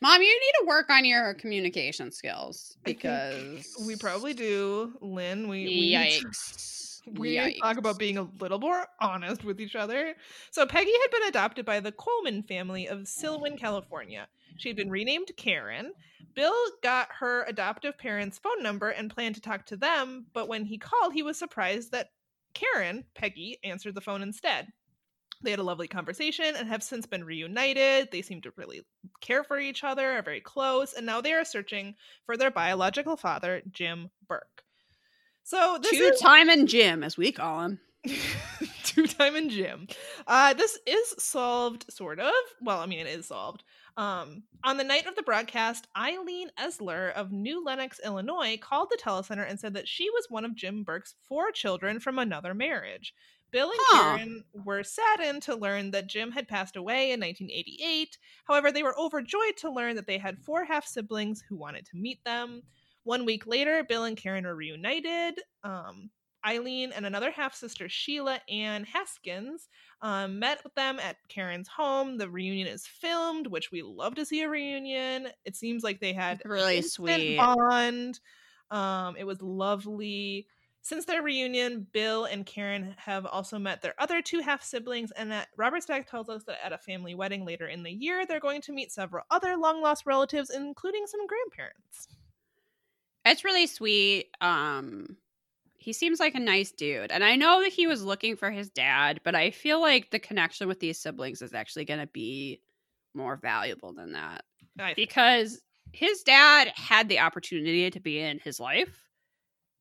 Mom, 0.00 0.22
you 0.22 0.28
need 0.28 0.52
to 0.60 0.66
work 0.66 0.90
on 0.90 1.04
your 1.04 1.34
communication 1.34 2.12
skills 2.12 2.76
because 2.84 3.76
We 3.84 3.96
probably 3.96 4.32
do, 4.32 4.92
Lynn. 5.00 5.48
We, 5.48 5.64
we 5.64 5.92
Yikes. 5.92 7.00
we 7.14 7.38
need 7.38 7.54
to 7.54 7.60
talk 7.60 7.78
about 7.78 7.98
being 7.98 8.18
a 8.18 8.28
little 8.38 8.60
more 8.60 8.86
honest 9.00 9.44
with 9.44 9.60
each 9.60 9.74
other. 9.74 10.14
So 10.50 10.66
Peggy 10.66 10.92
had 11.02 11.10
been 11.10 11.28
adopted 11.28 11.66
by 11.66 11.80
the 11.80 11.92
Coleman 11.92 12.42
family 12.44 12.86
of 12.86 13.00
Silwan, 13.00 13.58
California. 13.58 14.28
She 14.56 14.68
had 14.68 14.76
been 14.76 14.90
renamed 14.90 15.30
Karen. 15.36 15.92
Bill 16.34 16.54
got 16.82 17.08
her 17.18 17.44
adoptive 17.48 17.98
parents' 17.98 18.38
phone 18.38 18.62
number 18.62 18.90
and 18.90 19.10
planned 19.10 19.34
to 19.34 19.40
talk 19.40 19.66
to 19.66 19.76
them, 19.76 20.26
but 20.32 20.48
when 20.48 20.64
he 20.64 20.78
called, 20.78 21.12
he 21.12 21.22
was 21.22 21.38
surprised 21.38 21.90
that 21.92 22.10
Karen, 22.54 23.04
Peggy, 23.14 23.58
answered 23.64 23.94
the 23.94 24.00
phone 24.00 24.22
instead. 24.22 24.68
They 25.42 25.50
had 25.50 25.60
a 25.60 25.64
lovely 25.64 25.88
conversation 25.88 26.54
and 26.56 26.68
have 26.68 26.82
since 26.82 27.06
been 27.06 27.24
reunited. 27.24 28.10
They 28.10 28.22
seem 28.22 28.40
to 28.42 28.52
really 28.56 28.82
care 29.20 29.44
for 29.44 29.58
each 29.58 29.84
other, 29.84 30.12
are 30.12 30.22
very 30.22 30.40
close, 30.40 30.92
and 30.94 31.06
now 31.06 31.20
they 31.20 31.32
are 31.32 31.44
searching 31.44 31.94
for 32.26 32.36
their 32.36 32.50
biological 32.50 33.16
father, 33.16 33.62
Jim 33.70 34.10
Burke. 34.26 34.64
So 35.44 35.78
this 35.80 35.92
Two 35.92 36.04
is 36.04 36.20
time 36.20 36.50
and 36.50 36.68
Jim, 36.68 37.02
as 37.02 37.16
we 37.16 37.32
call 37.32 37.62
him. 37.62 37.80
two 38.84 39.06
time 39.06 39.36
and 39.36 39.50
Jim. 39.50 39.86
Uh, 40.26 40.54
this 40.54 40.78
is 40.86 41.14
solved, 41.18 41.86
sort 41.90 42.20
of. 42.20 42.32
Well, 42.60 42.80
I 42.80 42.86
mean, 42.86 43.00
it 43.00 43.18
is 43.18 43.26
solved. 43.26 43.64
Um, 43.96 44.44
on 44.62 44.76
the 44.76 44.84
night 44.84 45.06
of 45.06 45.16
the 45.16 45.22
broadcast, 45.22 45.88
Eileen 45.96 46.50
Esler 46.58 47.12
of 47.14 47.32
New 47.32 47.64
Lenox, 47.64 47.98
Illinois, 48.04 48.56
called 48.60 48.88
the 48.90 48.98
telecenter 49.02 49.48
and 49.48 49.58
said 49.58 49.74
that 49.74 49.88
she 49.88 50.08
was 50.10 50.26
one 50.28 50.44
of 50.44 50.54
Jim 50.54 50.84
Burke's 50.84 51.14
four 51.28 51.50
children 51.50 51.98
from 51.98 52.18
another 52.18 52.54
marriage. 52.54 53.12
Bill 53.50 53.70
and 53.70 53.78
Huh. 53.82 54.16
Karen 54.16 54.44
were 54.52 54.82
saddened 54.84 55.42
to 55.42 55.56
learn 55.56 55.90
that 55.92 56.06
Jim 56.06 56.30
had 56.30 56.48
passed 56.48 56.76
away 56.76 57.12
in 57.12 57.20
1988. 57.20 58.18
However, 58.44 58.70
they 58.70 58.82
were 58.82 58.98
overjoyed 58.98 59.56
to 59.58 59.70
learn 59.70 59.96
that 59.96 60.06
they 60.06 60.18
had 60.18 60.38
four 60.38 60.64
half 60.64 60.86
siblings 60.86 61.42
who 61.48 61.56
wanted 61.56 61.86
to 61.86 61.96
meet 61.96 62.22
them. 62.24 62.62
One 63.04 63.24
week 63.24 63.46
later, 63.46 63.84
Bill 63.84 64.04
and 64.04 64.16
Karen 64.16 64.44
were 64.44 64.54
reunited. 64.54 65.40
Um, 65.64 66.10
Eileen 66.46 66.92
and 66.92 67.04
another 67.04 67.30
half 67.32 67.54
sister, 67.54 67.88
Sheila 67.88 68.40
Ann 68.48 68.84
Haskins, 68.84 69.68
um, 70.02 70.38
met 70.38 70.62
with 70.62 70.74
them 70.74 71.00
at 71.00 71.16
Karen's 71.28 71.66
home. 71.68 72.16
The 72.16 72.30
reunion 72.30 72.68
is 72.68 72.86
filmed, 72.86 73.48
which 73.48 73.72
we 73.72 73.82
love 73.82 74.14
to 74.16 74.24
see 74.24 74.42
a 74.42 74.48
reunion. 74.48 75.28
It 75.44 75.56
seems 75.56 75.82
like 75.82 76.00
they 76.00 76.12
had 76.12 76.40
Really 76.44 76.80
sweet. 76.82 77.38
bond. 77.38 78.20
Um, 78.70 79.16
it 79.16 79.24
was 79.24 79.42
lovely. 79.42 80.46
Since 80.88 81.04
their 81.04 81.22
reunion, 81.22 81.86
Bill 81.92 82.24
and 82.24 82.46
Karen 82.46 82.94
have 82.96 83.26
also 83.26 83.58
met 83.58 83.82
their 83.82 83.92
other 83.98 84.22
two 84.22 84.40
half 84.40 84.62
siblings, 84.62 85.10
and 85.10 85.30
that 85.30 85.48
Robert 85.58 85.82
Stack 85.82 86.10
tells 86.10 86.30
us 86.30 86.44
that 86.44 86.64
at 86.64 86.72
a 86.72 86.78
family 86.78 87.14
wedding 87.14 87.44
later 87.44 87.66
in 87.66 87.82
the 87.82 87.92
year, 87.92 88.24
they're 88.24 88.40
going 88.40 88.62
to 88.62 88.72
meet 88.72 88.90
several 88.90 89.22
other 89.30 89.58
long 89.58 89.82
lost 89.82 90.06
relatives, 90.06 90.48
including 90.48 91.04
some 91.06 91.26
grandparents. 91.26 92.08
It's 93.26 93.44
really 93.44 93.66
sweet. 93.66 94.30
Um, 94.40 95.18
he 95.76 95.92
seems 95.92 96.20
like 96.20 96.34
a 96.34 96.40
nice 96.40 96.70
dude, 96.70 97.12
and 97.12 97.22
I 97.22 97.36
know 97.36 97.60
that 97.62 97.72
he 97.74 97.86
was 97.86 98.02
looking 98.02 98.34
for 98.34 98.50
his 98.50 98.70
dad, 98.70 99.20
but 99.24 99.34
I 99.34 99.50
feel 99.50 99.82
like 99.82 100.10
the 100.10 100.18
connection 100.18 100.68
with 100.68 100.80
these 100.80 100.98
siblings 100.98 101.42
is 101.42 101.52
actually 101.52 101.84
going 101.84 102.00
to 102.00 102.06
be 102.06 102.62
more 103.12 103.36
valuable 103.36 103.92
than 103.92 104.12
that 104.12 104.42
because 104.96 105.60
his 105.92 106.22
dad 106.22 106.72
had 106.74 107.10
the 107.10 107.18
opportunity 107.18 107.90
to 107.90 108.00
be 108.00 108.20
in 108.20 108.38
his 108.38 108.58
life, 108.58 109.07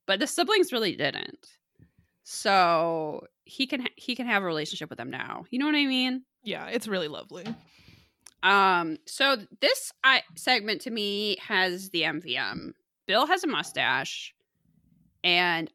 but 0.08 0.20
the 0.20 0.26
siblings 0.28 0.74
really 0.74 0.96
didn't. 0.96 1.48
So 2.24 3.26
he 3.46 3.68
can 3.68 3.88
he 3.96 4.16
can 4.16 4.26
have 4.26 4.44
a 4.44 4.46
relationship 4.46 4.90
with 4.90 4.98
them 4.98 5.10
now. 5.12 5.46
You 5.50 5.60
know 5.60 5.66
what 5.66 5.76
I 5.76 5.86
mean? 5.86 6.24
Yeah, 6.44 6.66
it's 6.68 6.88
really 6.88 7.08
lovely. 7.08 7.46
Um, 8.44 8.98
so 9.06 9.38
this 9.62 9.92
I, 10.04 10.24
segment 10.36 10.82
to 10.82 10.92
me 10.92 11.38
has 11.42 11.90
the 11.90 12.02
MVM. 12.04 12.72
Bill 13.08 13.26
has 13.26 13.44
a 13.44 13.48
mustache, 13.48 14.34
and 15.24 15.72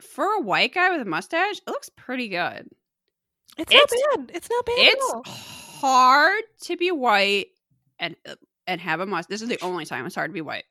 for 0.00 0.24
a 0.24 0.40
white 0.40 0.74
guy 0.74 0.90
with 0.90 1.00
a 1.00 1.08
mustache, 1.08 1.58
it 1.58 1.70
looks 1.70 1.88
pretty 1.90 2.28
good. 2.28 2.68
It's, 3.58 3.72
It's- 3.72 3.92
not 4.14 4.26
bad. 4.26 4.36
It's 4.36 4.48
not 4.50 4.66
bad. 4.66 4.74
It's 4.78 5.12
hard 5.80 6.42
to 6.62 6.76
be 6.76 6.90
white 6.90 7.48
and 7.98 8.16
and 8.70 8.80
have 8.80 9.00
a 9.00 9.06
mustache. 9.06 9.28
This 9.28 9.42
is 9.42 9.48
the 9.48 9.58
only 9.62 9.84
time 9.84 10.06
it's 10.06 10.14
hard 10.14 10.30
to 10.30 10.32
be 10.32 10.40
white. 10.40 10.62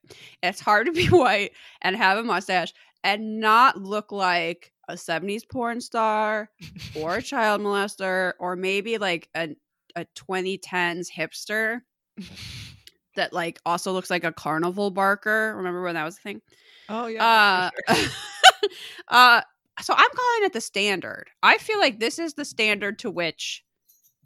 It's 0.41 0.61
hard 0.61 0.85
to 0.85 0.93
be 0.93 1.05
white 1.09 1.51
and 1.81 1.95
have 1.97 2.17
a 2.17 2.23
mustache 2.23 2.73
and 3.03 3.41
not 3.41 3.77
look 3.77 4.13
like 4.13 4.71
a 4.87 4.93
70s 4.93 5.43
porn 5.47 5.81
star 5.81 6.49
or 6.95 7.17
a 7.17 7.21
child 7.21 7.61
molester 7.61 8.33
or 8.39 8.55
maybe 8.55 8.97
like 8.97 9.27
a, 9.35 9.49
a 9.97 10.05
2010s 10.15 11.07
hipster 11.11 11.81
that 13.15 13.33
like 13.33 13.59
also 13.65 13.91
looks 13.91 14.09
like 14.09 14.23
a 14.23 14.31
carnival 14.31 14.91
barker. 14.91 15.53
Remember 15.57 15.81
when 15.81 15.95
that 15.95 16.05
was 16.05 16.17
a 16.17 16.21
thing? 16.21 16.41
Oh 16.87 17.07
yeah. 17.07 17.71
Uh, 17.87 17.95
uh, 19.09 19.41
so 19.81 19.93
I'm 19.93 20.09
calling 20.09 20.45
it 20.45 20.53
the 20.53 20.61
standard. 20.61 21.25
I 21.43 21.57
feel 21.57 21.79
like 21.79 21.99
this 21.99 22.17
is 22.17 22.35
the 22.35 22.45
standard 22.45 22.97
to 22.99 23.11
which 23.11 23.65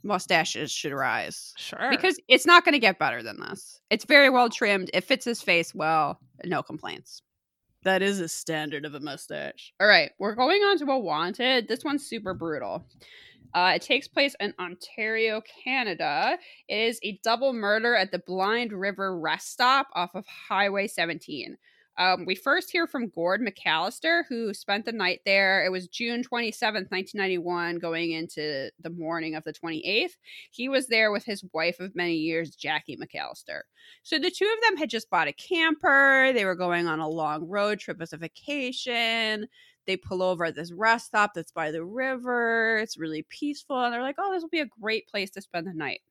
mustaches 0.04 0.72
should 0.72 0.94
rise 0.94 1.54
sure. 1.58 1.90
because 1.90 2.20
it's 2.28 2.46
not 2.46 2.66
going 2.66 2.74
to 2.74 2.80
get 2.80 3.00
better 3.00 3.24
than 3.24 3.40
this. 3.40 3.80
It's 3.90 4.06
very 4.06 4.30
well 4.30 4.50
trimmed. 4.50 4.90
It 4.94 5.04
fits 5.04 5.26
his 5.26 5.42
face 5.42 5.74
well. 5.74 6.20
No 6.46 6.62
complaints. 6.62 7.22
That 7.84 8.02
is 8.02 8.20
a 8.20 8.30
standard 8.30 8.86
of 8.86 8.96
a 8.96 9.00
mustache. 9.00 9.74
All 9.80 9.88
right, 9.88 10.12
we're 10.18 10.36
going 10.36 10.62
on 10.62 10.78
to 10.80 10.92
a 10.92 11.00
wanted. 11.00 11.68
This 11.68 11.84
one's 11.84 12.06
super 12.06 12.34
brutal. 12.34 12.86
Uh, 13.54 13.74
it 13.76 13.82
takes 13.82 14.08
place 14.08 14.36
in 14.40 14.54
Ontario, 14.60 15.42
Canada. 15.64 16.38
It 16.68 16.76
is 16.76 17.00
a 17.04 17.20
double 17.24 17.54
murder 17.54 17.96
at 17.96 18.12
the 18.12 18.20
Blind 18.20 18.74
River 18.74 19.20
rest 19.20 19.52
stop 19.52 19.88
off 19.94 20.16
of 20.16 20.26
Highway 20.26 20.88
17. 20.88 21.58
Um, 21.98 22.26
we 22.26 22.36
first 22.36 22.72
hear 22.72 22.88
from 22.88 23.10
Gord 23.10 23.42
McAllister, 23.42 24.24
who 24.28 24.54
spent 24.54 24.86
the 24.86 24.92
night 24.92 25.22
there. 25.26 25.64
It 25.64 25.72
was 25.72 25.88
June 25.88 26.24
27th, 26.24 26.90
1991, 26.90 27.78
going 27.78 28.12
into 28.12 28.72
the 28.80 28.90
morning 28.90 29.36
of 29.36 29.44
the 29.44 29.54
28th. 29.54 30.18
He 30.52 30.70
was 30.70 30.88
there 30.88 31.12
with 31.12 31.24
his 31.24 31.44
wife 31.54 31.80
of 31.80 31.96
many 31.96 32.16
years, 32.16 32.56
Jackie 32.56 32.98
McAllister. 32.98 33.62
So 34.02 34.18
the 34.18 34.32
two 34.32 34.52
of 34.52 34.64
them 34.64 34.78
had 34.78 34.90
just 34.90 35.10
bought 35.10 35.28
a 35.28 35.34
camper. 35.34 36.32
They 36.34 36.46
were 36.46 36.56
going 36.56 36.88
on 36.88 37.00
a 37.00 37.08
long 37.08 37.48
road 37.48 37.80
trip 37.80 38.02
as 38.02 38.14
a 38.14 38.18
vacation. 38.18 39.48
They 39.86 39.98
pull 39.98 40.24
over 40.24 40.46
at 40.46 40.56
this 40.56 40.72
rest 40.72 41.08
stop 41.08 41.32
that's 41.36 41.52
by 41.52 41.72
the 41.72 41.84
river. 41.84 42.78
It's 42.78 42.98
really 42.98 43.26
peaceful. 43.30 43.84
And 43.84 43.94
they're 43.94 44.02
like, 44.02 44.16
oh, 44.18 44.32
this 44.34 44.42
will 44.42 44.50
be 44.50 44.62
a 44.62 44.70
great 44.82 45.08
place 45.08 45.30
to 45.32 45.42
spend 45.42 45.68
the 45.68 45.74
night. 45.74 46.02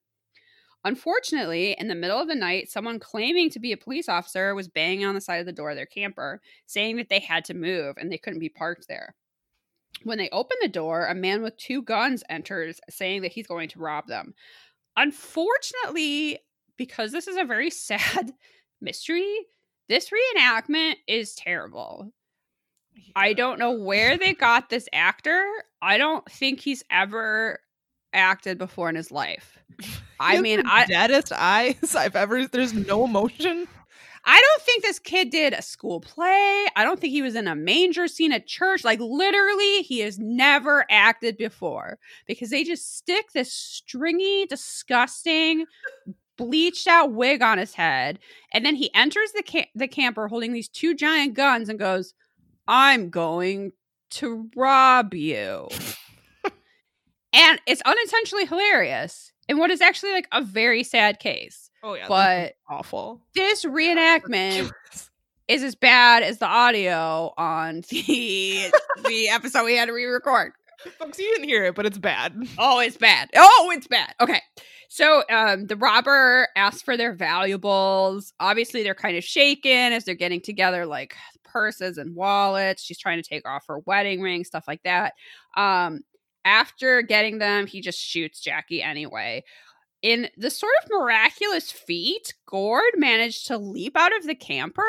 Unfortunately, 0.85 1.77
in 1.79 1.87
the 1.87 1.95
middle 1.95 2.21
of 2.21 2.27
the 2.27 2.35
night, 2.35 2.69
someone 2.69 2.99
claiming 2.99 3.51
to 3.51 3.61
be 3.61 3.73
a 3.73 3.77
police 3.77 4.09
officer 4.09 4.55
was 4.55 4.69
banging 4.69 5.05
on 5.05 5.15
the 5.15 5.21
side 5.21 5.37
of 5.37 5.47
the 5.47 5.53
door 5.53 5.71
of 5.71 5.77
their 5.77 5.87
camper, 5.87 6.41
saying 6.67 6.97
that 6.97 7.09
they 7.09 7.21
had 7.21 7.45
to 7.45 7.55
move 7.55 7.97
and 7.99 8.11
they 8.11 8.19
couldn't 8.19 8.41
be 8.41 8.49
parked 8.49 8.89
there. 8.89 9.15
When 10.03 10.19
they 10.19 10.29
open 10.31 10.57
the 10.61 10.69
door, 10.69 11.07
a 11.07 11.15
man 11.15 11.43
with 11.43 11.57
two 11.57 11.83
guns 11.83 12.25
enters, 12.29 12.81
saying 12.91 13.23
that 13.23 13.33
he's 13.33 13.47
going 13.47 13.69
to 13.71 13.79
rob 13.79 14.09
them. 14.09 14.35
Unfortunately, 14.97 16.41
because 16.77 17.13
this 17.13 17.29
is 17.29 17.37
a 17.37 17.45
very 17.45 17.71
sad 17.71 18.33
mystery, 18.81 19.47
this 19.89 20.11
reenactment 20.11 20.95
is 21.07 21.35
terrible. 21.35 22.13
I 23.15 23.33
don't 23.33 23.59
know 23.59 23.73
where 23.73 24.19
they 24.19 24.35
got 24.35 24.69
this 24.69 24.89
actor. 24.93 25.45
I 25.81 25.97
don't 25.97 26.29
think 26.31 26.61
he's 26.61 26.85
ever 26.91 27.61
acted 28.13 28.59
before 28.59 28.89
in 28.89 28.97
his 28.97 29.11
life. 29.11 29.59
I 30.21 30.41
mean, 30.41 30.63
I 30.67 30.87
deadest 30.87 31.33
eyes 31.33 31.95
I've 31.97 32.17
ever. 32.17 32.47
There's 32.47 32.75
no 32.75 33.05
emotion. 33.05 33.67
I 34.25 34.41
don't 34.41 34.63
think 34.63 34.85
this 34.85 35.01
kid 35.01 35.31
did 35.31 35.53
a 35.53 35.63
school 35.63 36.01
play. 36.01 36.67
I 36.77 36.85
don't 36.85 37.01
think 37.01 37.11
he 37.11 37.23
was 37.23 37.35
in 37.35 37.49
a 37.49 37.57
manger 37.57 38.07
scene 38.07 38.31
at 38.31 38.47
church. 38.47 38.85
Like 38.85 39.01
literally, 39.01 39.83
he 39.83 39.99
has 40.01 40.17
never 40.19 40.87
acted 40.89 41.37
before 41.37 41.99
because 42.27 42.51
they 42.51 42.63
just 42.63 42.97
stick 42.97 43.33
this 43.33 43.53
stringy, 43.53 44.47
disgusting, 44.47 45.67
bleached 46.37 46.87
out 46.87 47.13
wig 47.13 47.43
on 47.43 47.59
his 47.59 47.75
head, 47.75 48.21
and 48.53 48.65
then 48.65 48.77
he 48.77 48.95
enters 48.95 49.33
the 49.33 49.43
ca- 49.43 49.71
the 49.75 49.89
camper 49.89 50.29
holding 50.29 50.53
these 50.53 50.69
two 50.69 50.95
giant 50.95 51.35
guns 51.35 51.69
and 51.69 51.79
goes, 51.79 52.15
"I'm 52.69 53.11
going 53.11 53.73
to 54.11 54.49
rob 54.55 55.15
you." 55.15 55.69
And 57.33 57.61
it's 57.67 57.83
unintentionally 57.85 58.47
hilarious 58.47 59.33
in 59.49 59.59
what 59.59 59.71
is 59.71 59.81
actually 59.81 60.13
like 60.13 60.29
a 60.33 60.43
very 60.43 60.83
sad 60.85 61.19
case. 61.21 61.71
Oh 61.83 61.95
yeah, 61.95 62.07
but 62.09 62.55
awful. 62.69 63.23
This 63.35 63.65
reenactment 63.65 64.71
is 65.49 65.63
as 65.63 65.75
bad 65.75 66.23
as 66.23 66.39
the 66.39 66.47
audio 66.47 67.33
on 67.37 67.83
the 67.91 68.73
the 69.07 69.29
episode 69.29 69.65
we 69.65 69.77
had 69.77 69.87
to 69.87 69.93
re-record. 69.93 70.53
Folks, 70.99 71.19
you 71.19 71.33
didn't 71.33 71.49
hear 71.49 71.65
it, 71.65 71.75
but 71.75 71.87
it's 71.87 71.99
bad. 71.99 72.35
Oh, 72.59 72.81
it's 72.81 72.97
bad. 72.97 73.31
Oh, 73.37 73.71
it's 73.75 73.87
bad. 73.87 74.15
Okay. 74.21 74.41
So 74.89 75.23
um, 75.31 75.67
the 75.69 75.77
robber 75.77 76.49
asks 76.57 76.83
for 76.83 76.97
their 76.97 77.15
valuables. 77.15 78.33
Obviously, 78.41 78.83
they're 78.83 78.95
kind 78.95 79.17
of 79.17 79.25
shaken 79.25 79.93
as 79.93 80.05
they're 80.05 80.15
getting 80.15 80.41
together 80.41 80.85
like 80.85 81.15
purses 81.45 81.99
and 81.99 82.15
wallets. 82.17 82.83
She's 82.83 82.99
trying 82.99 83.23
to 83.23 83.29
take 83.29 83.49
off 83.49 83.65
her 83.69 83.79
wedding 83.81 84.21
ring, 84.21 84.45
stuff 84.45 84.65
like 84.67 84.83
that. 84.83 85.15
Um, 85.57 86.01
after 86.45 87.03
getting 87.03 87.39
them, 87.39 87.67
he 87.67 87.81
just 87.81 88.01
shoots 88.01 88.41
Jackie 88.41 88.83
anyway. 88.83 89.45
In 90.03 90.29
the 90.37 90.51
sort 90.51 90.73
of 90.83 90.91
miraculous 90.91 91.71
feat, 91.71 92.35
Gord 92.47 92.93
managed 92.97 93.47
to 93.47 93.59
leap 93.59 93.97
out 93.97 94.17
of 94.17 94.27
the 94.27 94.35
camper 94.35 94.83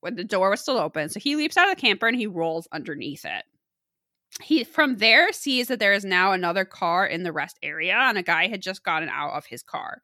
when 0.00 0.16
the 0.16 0.24
door 0.24 0.50
was 0.50 0.60
still 0.60 0.78
open. 0.78 1.08
So 1.10 1.20
he 1.20 1.36
leaps 1.36 1.56
out 1.56 1.68
of 1.68 1.76
the 1.76 1.80
camper 1.80 2.08
and 2.08 2.16
he 2.16 2.26
rolls 2.26 2.66
underneath 2.72 3.24
it. 3.24 3.44
He 4.40 4.64
from 4.64 4.96
there 4.96 5.32
sees 5.32 5.68
that 5.68 5.80
there 5.80 5.92
is 5.92 6.04
now 6.04 6.32
another 6.32 6.64
car 6.64 7.06
in 7.06 7.24
the 7.24 7.32
rest 7.32 7.58
area 7.62 7.94
and 7.94 8.16
a 8.16 8.22
guy 8.22 8.46
had 8.46 8.62
just 8.62 8.84
gotten 8.84 9.08
out 9.08 9.32
of 9.32 9.44
his 9.44 9.62
car. 9.62 10.00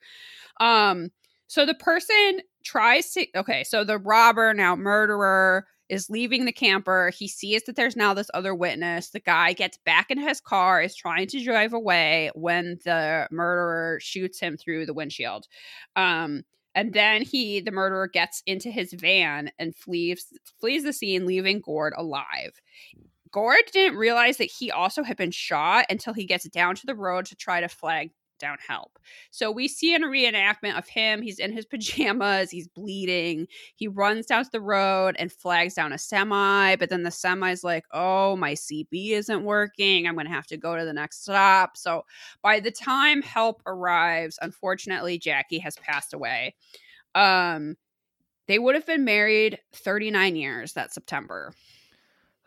Um 0.61 1.11
so 1.47 1.65
the 1.65 1.75
person 1.75 2.41
tries 2.65 3.13
to 3.13 3.27
okay, 3.37 3.65
so 3.65 3.85
the 3.85 3.99
robber 3.99 4.53
now 4.53 4.75
murderer 4.77 5.67
is 5.89 6.11
leaving 6.11 6.45
the 6.45 6.53
camper. 6.53 7.11
He 7.17 7.29
sees 7.29 7.65
that 7.65 7.77
there's 7.77 7.97
now 7.97 8.15
this 8.15 8.31
other 8.35 8.55
witness. 8.55 9.11
The 9.11 9.21
guy 9.21 9.53
gets 9.53 9.79
back 9.79 10.11
in 10.11 10.19
his 10.19 10.41
car, 10.41 10.83
is 10.83 10.97
trying 10.97 11.29
to 11.29 11.45
drive 11.45 11.73
away 11.73 12.31
when 12.35 12.79
the 12.85 13.29
murderer 13.31 13.99
shoots 14.01 14.41
him 14.41 14.57
through 14.57 14.87
the 14.87 14.95
windshield. 14.95 15.47
Um, 15.95 16.45
and 16.75 16.93
then 16.93 17.23
he, 17.23 17.61
the 17.61 17.71
murderer, 17.71 18.07
gets 18.07 18.43
into 18.47 18.71
his 18.71 18.93
van 18.93 19.51
and 19.59 19.75
flees 19.75 20.27
flees 20.61 20.85
the 20.85 20.93
scene, 20.93 21.25
leaving 21.25 21.61
Gord 21.61 21.95
alive. 21.97 22.61
Gord 23.31 23.63
didn't 23.73 23.99
realize 23.99 24.37
that 24.39 24.51
he 24.51 24.71
also 24.71 25.03
had 25.03 25.17
been 25.17 25.31
shot 25.31 25.87
until 25.91 26.13
he 26.13 26.27
gets 26.27 26.49
down 26.49 26.75
to 26.77 26.87
the 26.87 26.95
road 26.95 27.27
to 27.27 27.37
try 27.37 27.61
to 27.61 27.69
flag 27.69 28.11
down 28.39 28.59
help. 28.67 28.99
So 29.31 29.51
we 29.51 29.69
see 29.69 29.95
in 29.95 30.05
a 30.05 30.09
reenactment 30.09 30.79
of 30.79 30.89
him. 30.89 31.23
He's 31.23 31.39
in 31.39 31.53
his 31.53 31.67
pajamas, 31.67 32.51
he's 32.51 32.69
bleeding. 32.69 33.47
He 33.75 33.89
runs 33.89 34.27
down 34.27 34.45
to 34.45 34.51
the 34.51 34.61
road 34.61 35.17
and 35.19 35.33
flags 35.33 35.75
down 35.75 35.93
a 35.93 35.99
semi, 35.99 36.77
but 36.77 36.89
then 36.91 37.03
the 37.03 37.11
semi's 37.11 37.65
like, 37.65 37.85
oh, 37.93 38.37
my 38.37 38.53
CB 38.53 39.11
isn't 39.13 39.45
working. 39.45 40.07
I'm 40.07 40.15
going 40.15 40.27
to 40.27 40.33
have 40.33 40.47
to 40.49 40.57
go 40.57 40.77
to 40.77 40.85
the 40.85 40.93
next 40.93 41.23
stop. 41.23 41.77
So 41.77 42.05
by 42.43 42.61
the 42.61 42.71
time 42.71 43.23
help 43.23 43.63
arrives, 43.67 44.39
unfortunately, 44.43 45.19
Jackie 45.19 45.59
has 45.59 45.77
passed 45.77 46.15
away. 46.15 46.55
Um, 47.15 47.77
they 48.47 48.59
would 48.59 48.75
have 48.75 48.87
been 48.87 49.05
married 49.05 49.59
39 49.73 50.37
years 50.37 50.73
that 50.75 50.93
September. 50.93 51.53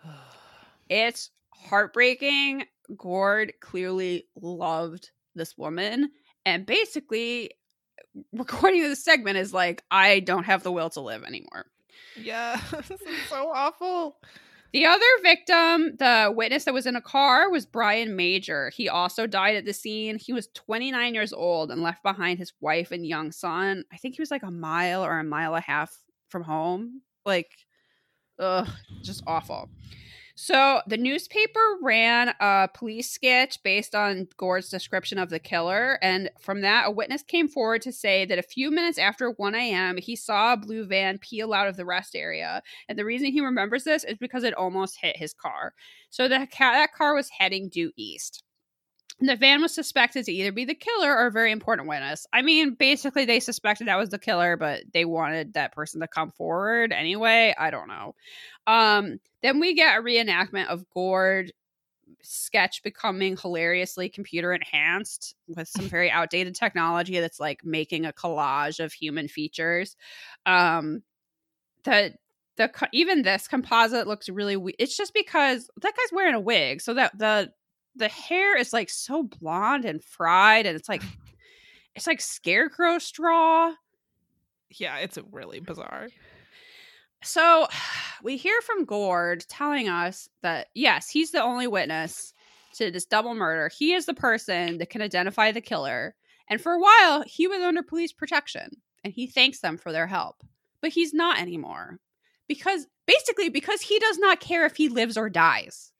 it's 0.90 1.32
heartbreaking. 1.54 2.66
Gord 2.96 3.54
clearly 3.60 4.28
loved 4.42 5.12
this 5.40 5.58
woman 5.58 6.10
and 6.46 6.66
basically 6.66 7.52
uh, 8.00 8.22
recording 8.34 8.82
this 8.82 9.04
segment 9.04 9.38
is 9.38 9.54
like 9.54 9.84
i 9.92 10.20
don't 10.20 10.44
have 10.44 10.64
the 10.64 10.72
will 10.72 10.90
to 10.92 11.02
live 11.02 11.24
anymore. 11.24 11.66
Yeah 12.16 12.60
this 12.72 13.02
is 13.02 13.18
so 13.30 13.52
awful. 13.54 14.18
The 14.72 14.86
other 14.86 15.06
victim 15.24 15.96
the 15.98 16.32
witness 16.36 16.66
that 16.66 16.74
was 16.76 16.86
in 16.86 16.96
a 16.96 17.02
car 17.02 17.50
was 17.50 17.66
brian 17.66 18.16
major. 18.16 18.72
He 18.76 18.88
also 18.88 19.26
died 19.26 19.56
at 19.56 19.66
the 19.66 19.74
scene. 19.74 20.20
He 20.20 20.34
was 20.34 20.48
29 20.54 21.14
years 21.14 21.34
old 21.34 21.72
and 21.72 21.82
left 21.82 22.04
behind 22.04 22.38
his 22.38 22.54
wife 22.62 22.92
and 22.92 23.06
young 23.06 23.32
son. 23.32 23.84
I 23.92 23.98
think 23.98 24.16
he 24.16 24.22
was 24.22 24.32
like 24.32 24.44
a 24.44 24.52
mile 24.52 25.04
or 25.04 25.20
a 25.20 25.24
mile 25.24 25.56
and 25.56 25.64
a 25.64 25.68
half 25.68 25.98
from 26.30 26.44
home. 26.44 27.02
Like 27.26 27.52
ugh 28.38 28.70
just 29.02 29.24
awful 29.28 29.70
so 30.42 30.80
the 30.88 30.96
newspaper 30.96 31.60
ran 31.82 32.34
a 32.40 32.70
police 32.74 33.12
sketch 33.12 33.62
based 33.62 33.94
on 33.94 34.30
Gord's 34.38 34.70
description 34.70 35.18
of 35.18 35.30
the 35.30 35.38
killer. 35.38 36.00
And 36.02 36.30
from 36.40 36.62
that, 36.62 36.88
a 36.88 36.92
witness 36.92 37.24
came 37.24 37.50
forward 37.50 37.82
to 37.82 37.92
say 37.92 38.24
that 38.24 38.40
a 38.40 38.44
few 38.44 38.72
minutes 38.72 38.98
after 38.98 39.32
1 39.32 39.54
a.m., 39.54 39.98
he 39.98 40.16
saw 40.16 40.54
a 40.54 40.58
blue 40.58 40.86
van 40.86 41.18
peel 41.18 41.52
out 41.52 41.68
of 41.68 41.76
the 41.76 41.84
rest 41.84 42.16
area. 42.16 42.64
And 42.88 42.98
the 42.98 43.04
reason 43.04 43.34
he 43.34 43.42
remembers 43.42 43.84
this 43.84 44.06
is 44.06 44.18
because 44.18 44.46
it 44.46 44.54
almost 44.54 44.98
hit 45.02 45.18
his 45.18 45.34
car. 45.34 45.74
So 46.10 46.30
the, 46.30 46.48
that 46.58 46.94
car 46.94 47.16
was 47.16 47.30
heading 47.38 47.68
due 47.68 47.92
east. 47.98 48.42
The 49.22 49.36
van 49.36 49.62
was 49.62 49.74
suspected 49.74 50.26
to 50.26 50.32
either 50.32 50.54
be 50.54 50.64
the 50.64 50.76
killer 50.76 51.14
or 51.14 51.28
a 51.28 51.32
very 51.32 51.52
important 51.52 51.90
witness. 51.90 52.26
I 52.32 52.42
mean, 52.42 52.76
basically, 52.76 53.26
they 53.26 53.42
suspected 53.42 53.88
that 53.88 53.98
was 53.98 54.10
the 54.10 54.20
killer, 54.20 54.56
but 54.56 54.84
they 54.94 55.04
wanted 55.04 55.54
that 55.54 55.74
person 55.74 56.00
to 56.00 56.08
come 56.08 56.32
forward 56.32 56.94
anyway. 56.94 57.54
I 57.58 57.70
don't 57.70 57.90
know. 57.90 58.16
Um, 58.66 59.20
then 59.42 59.60
we 59.60 59.74
get 59.74 59.98
a 59.98 60.02
reenactment 60.02 60.68
of 60.68 60.90
Gord 60.90 61.52
sketch 62.22 62.82
becoming 62.84 63.38
hilariously 63.38 64.10
computer 64.10 64.54
enhanced 64.54 65.36
with 65.48 65.68
some 65.68 65.86
very 65.86 66.10
outdated 66.12 66.56
technology 66.56 67.20
that's 67.20 67.40
like 67.40 67.64
making 67.64 68.06
a 68.06 68.14
collage 68.14 68.84
of 68.84 68.94
human 68.94 69.28
features. 69.28 69.96
Um, 70.46 71.04
the 71.84 72.14
the 72.58 72.72
even 72.92 73.22
this 73.22 73.48
composite 73.48 74.08
looks 74.08 74.28
really 74.28 74.58
we- 74.58 74.76
it's 74.78 74.98
just 74.98 75.14
because 75.14 75.70
that 75.82 75.94
guy's 75.96 76.12
wearing 76.12 76.36
a 76.36 76.40
wig 76.40 76.82
so 76.82 76.94
that 76.94 77.18
the 77.18 77.52
the 77.96 78.08
hair 78.08 78.58
is 78.58 78.74
like 78.74 78.90
so 78.90 79.24
blonde 79.24 79.86
and 79.86 80.04
fried 80.04 80.66
and 80.66 80.76
it's 80.76 80.90
like 80.90 81.04
It's 82.00 82.08
like 82.08 82.22
scarecrow 82.22 82.98
straw. 82.98 83.74
Yeah, 84.70 84.98
it's 85.00 85.18
really 85.32 85.60
bizarre. 85.60 86.08
So 87.24 87.68
we 88.24 88.38
hear 88.38 88.60
from 88.62 88.86
Gord 88.86 89.46
telling 89.50 89.90
us 89.90 90.30
that 90.42 90.68
yes, 90.74 91.10
he's 91.10 91.32
the 91.32 91.44
only 91.44 91.68
witness 91.68 92.34
to 92.76 92.92
this 92.92 93.06
double 93.06 93.34
murder. 93.34 93.70
He 93.76 93.94
is 93.94 94.06
the 94.06 94.14
person 94.14 94.78
that 94.78 94.90
can 94.90 95.02
identify 95.02 95.52
the 95.52 95.60
killer. 95.60 96.16
And 96.50 96.62
for 96.62 96.72
a 96.72 96.80
while, 96.80 97.24
he 97.26 97.48
was 97.48 97.62
under 97.62 97.84
police 97.84 98.14
protection 98.14 98.70
and 99.04 99.14
he 99.14 99.28
thanks 99.28 99.60
them 99.60 99.78
for 99.78 99.92
their 99.92 100.08
help. 100.08 100.42
But 100.82 100.92
he's 100.92 101.14
not 101.14 101.42
anymore. 101.42 102.00
Because 102.48 102.88
basically, 103.06 103.50
because 103.50 103.82
he 103.82 104.00
does 104.00 104.18
not 104.18 104.40
care 104.40 104.66
if 104.66 104.78
he 104.78 104.88
lives 104.88 105.18
or 105.18 105.30
dies. 105.30 105.92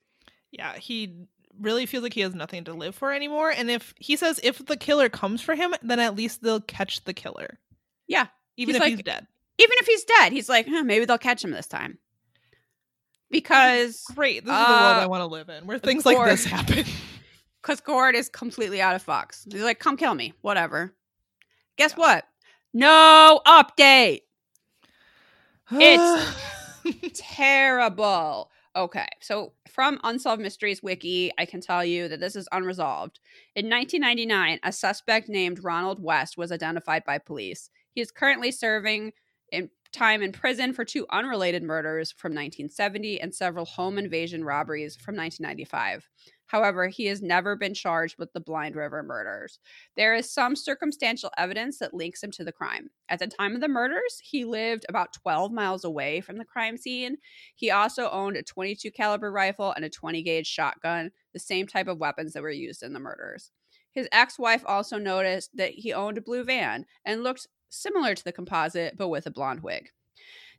Yeah, 0.52 0.78
he 0.78 1.14
really 1.60 1.86
feels 1.86 2.04
like 2.04 2.14
he 2.14 2.22
has 2.22 2.36
nothing 2.36 2.64
to 2.66 2.74
live 2.74 2.96
for 2.96 3.14
anymore. 3.14 3.52
And 3.52 3.70
if 3.72 3.94
he 3.98 4.16
says 4.16 4.40
if 4.44 4.66
the 4.66 4.78
killer 4.78 5.10
comes 5.10 5.42
for 5.42 5.56
him, 5.56 5.74
then 5.82 6.00
at 6.00 6.16
least 6.16 6.42
they'll 6.44 6.62
catch 6.62 7.04
the 7.04 7.14
killer. 7.14 7.60
Yeah. 8.08 8.28
Even 8.58 8.76
He's 8.76 8.76
if 8.76 8.82
like- 8.82 8.92
he's 8.96 9.04
dead. 9.04 9.28
Even 9.62 9.76
if 9.82 9.88
he's 9.88 10.04
dead, 10.06 10.32
he's 10.32 10.48
like, 10.48 10.68
"Huh, 10.70 10.84
maybe 10.84 11.04
they'll 11.04 11.18
catch 11.18 11.44
him 11.44 11.52
this 11.52 11.68
time. 11.68 11.98
Because 13.30 14.04
Great. 14.16 14.46
This 14.46 14.54
is 14.54 14.58
the 14.58 14.72
world 14.72 14.98
Uh, 14.98 15.02
I 15.02 15.06
want 15.08 15.22
to 15.22 15.26
live 15.26 15.50
in, 15.50 15.68
where 15.68 15.78
things 15.78 16.06
like 16.06 16.18
this 16.26 16.46
happen. 16.46 16.86
because 17.62 17.82
Gord 17.82 18.16
is 18.16 18.30
completely 18.30 18.82
out 18.82 18.96
of 18.96 19.06
fucks. 19.06 19.52
He's 19.52 19.62
like, 19.64 19.80
come 19.80 19.98
kill 19.98 20.16
me. 20.16 20.34
Whatever. 20.42 20.96
Guess 21.78 21.98
what? 21.98 22.26
No 22.74 23.42
update. 23.46 24.22
It's- 25.72 26.36
Terrible. 27.14 28.50
Okay, 28.76 29.08
so 29.20 29.52
from 29.80 29.98
Unsolved 30.04 30.42
Mysteries 30.42 30.84
Wiki, 30.84 31.32
I 31.38 31.46
can 31.46 31.62
tell 31.62 31.86
you 31.86 32.10
that 32.10 32.20
this 32.20 32.36
is 32.36 32.50
unresolved. 32.52 33.22
In 33.56 33.70
1999, 33.70 34.60
a 34.62 34.74
suspect 34.74 35.30
named 35.30 35.64
Ronald 35.64 36.04
West 36.04 36.38
was 36.38 36.52
identified 36.52 37.06
by 37.06 37.18
police. 37.18 37.70
He 37.96 38.02
is 38.02 38.12
currently 38.12 38.52
serving 38.52 39.14
in 39.54 39.70
time 39.94 40.22
in 40.22 40.34
prison 40.34 40.74
for 40.74 40.84
two 40.84 41.06
unrelated 41.12 41.64
murders 41.64 42.12
from 42.12 42.32
1970 42.32 43.22
and 43.22 43.34
several 43.34 43.64
home 43.64 43.98
invasion 43.98 44.44
robberies 44.44 44.98
from 44.98 45.16
1995. 45.16 46.10
However, 46.50 46.88
he 46.88 47.06
has 47.06 47.22
never 47.22 47.56
been 47.56 47.76
charged 47.76 48.18
with 48.18 48.34
the 48.34 48.40
Blind 48.40 48.76
River 48.76 49.04
murders. 49.04 49.60
There 49.96 50.16
is 50.16 50.34
some 50.34 50.56
circumstantial 50.56 51.30
evidence 51.38 51.78
that 51.78 51.94
links 51.94 52.24
him 52.24 52.32
to 52.32 52.44
the 52.44 52.52
crime. 52.52 52.90
At 53.08 53.20
the 53.20 53.28
time 53.28 53.54
of 53.54 53.62
the 53.62 53.68
murders, 53.68 54.20
he 54.24 54.46
lived 54.46 54.84
about 54.90 55.14
12 55.14 55.52
miles 55.52 55.84
away 55.84 56.22
from 56.22 56.40
the 56.40 56.46
crime 56.46 56.76
scene. 56.76 57.18
He 57.54 57.70
also 57.70 58.10
owned 58.10 58.36
a 58.36 58.42
22 58.42 58.90
caliber 58.90 59.32
rifle 59.32 59.72
and 59.74 59.86
a 59.86 59.92
20 59.92 60.24
gauge 60.24 60.48
shotgun, 60.48 61.12
the 61.34 61.40
same 61.40 61.68
type 61.68 61.88
of 61.88 62.00
weapons 62.00 62.34
that 62.34 62.42
were 62.42 62.50
used 62.50 62.82
in 62.82 62.94
the 62.94 63.00
murders. 63.00 63.52
His 63.92 64.10
ex-wife 64.12 64.64
also 64.66 64.98
noticed 64.98 65.56
that 65.56 65.74
he 65.74 65.94
owned 65.94 66.18
a 66.18 66.22
blue 66.22 66.44
van 66.44 66.88
and 67.06 67.22
looked 67.22 67.46
similar 67.70 68.16
to 68.16 68.24
the 68.24 68.32
composite 68.32 68.98
but 68.98 69.10
with 69.10 69.28
a 69.28 69.32
blonde 69.32 69.62
wig. 69.62 69.92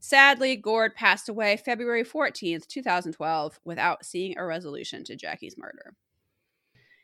Sadly, 0.01 0.57
Gord 0.57 0.94
passed 0.94 1.28
away 1.28 1.57
February 1.59 2.05
14th, 2.05 2.66
2012, 2.66 3.61
without 3.64 4.05
seeing 4.05 4.36
a 4.38 4.44
resolution 4.44 5.05
to 5.05 5.16
Jackie's 5.16 5.59
murder. 5.59 5.94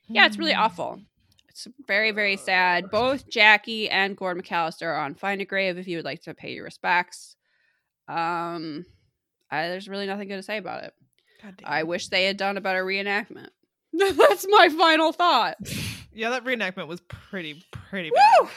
Yeah, 0.09 0.27
it's 0.27 0.39
really 0.39 0.55
awful. 0.55 1.01
It's 1.49 1.69
very, 1.87 2.11
very 2.11 2.37
sad. 2.37 2.91
Both 2.91 3.29
Jackie 3.29 3.89
and 3.91 4.17
Gord 4.17 4.39
McAllister 4.39 4.87
are 4.87 5.01
on 5.01 5.15
Find 5.15 5.41
a 5.41 5.45
Grave 5.45 5.79
if 5.79 5.87
you 5.89 5.99
would 5.99 6.05
like 6.05 6.23
to 6.23 6.35
pay 6.35 6.53
your 6.53 6.65
respects. 6.65 7.37
Um, 8.09 8.87
I, 9.51 9.69
there's 9.69 9.89
really 9.89 10.07
nothing 10.07 10.29
good 10.29 10.37
to 10.37 10.43
say 10.43 10.59
about 10.59 10.85
it. 10.85 10.95
God 11.43 11.57
damn. 11.59 11.71
I 11.71 11.83
wish 11.83 12.09
they 12.09 12.25
had 12.25 12.37
done 12.37 12.57
a 12.57 12.61
better 12.61 12.85
reenactment. 12.85 13.49
That's 13.93 14.47
my 14.49 14.69
final 14.71 15.13
thought. 15.13 15.57
Yeah, 16.17 16.31
that 16.31 16.47
reenactment 16.47 16.87
was 16.87 17.03
pretty, 17.03 17.63
pretty 17.71 18.09
bad. 18.09 18.41
Woo! 18.41 18.49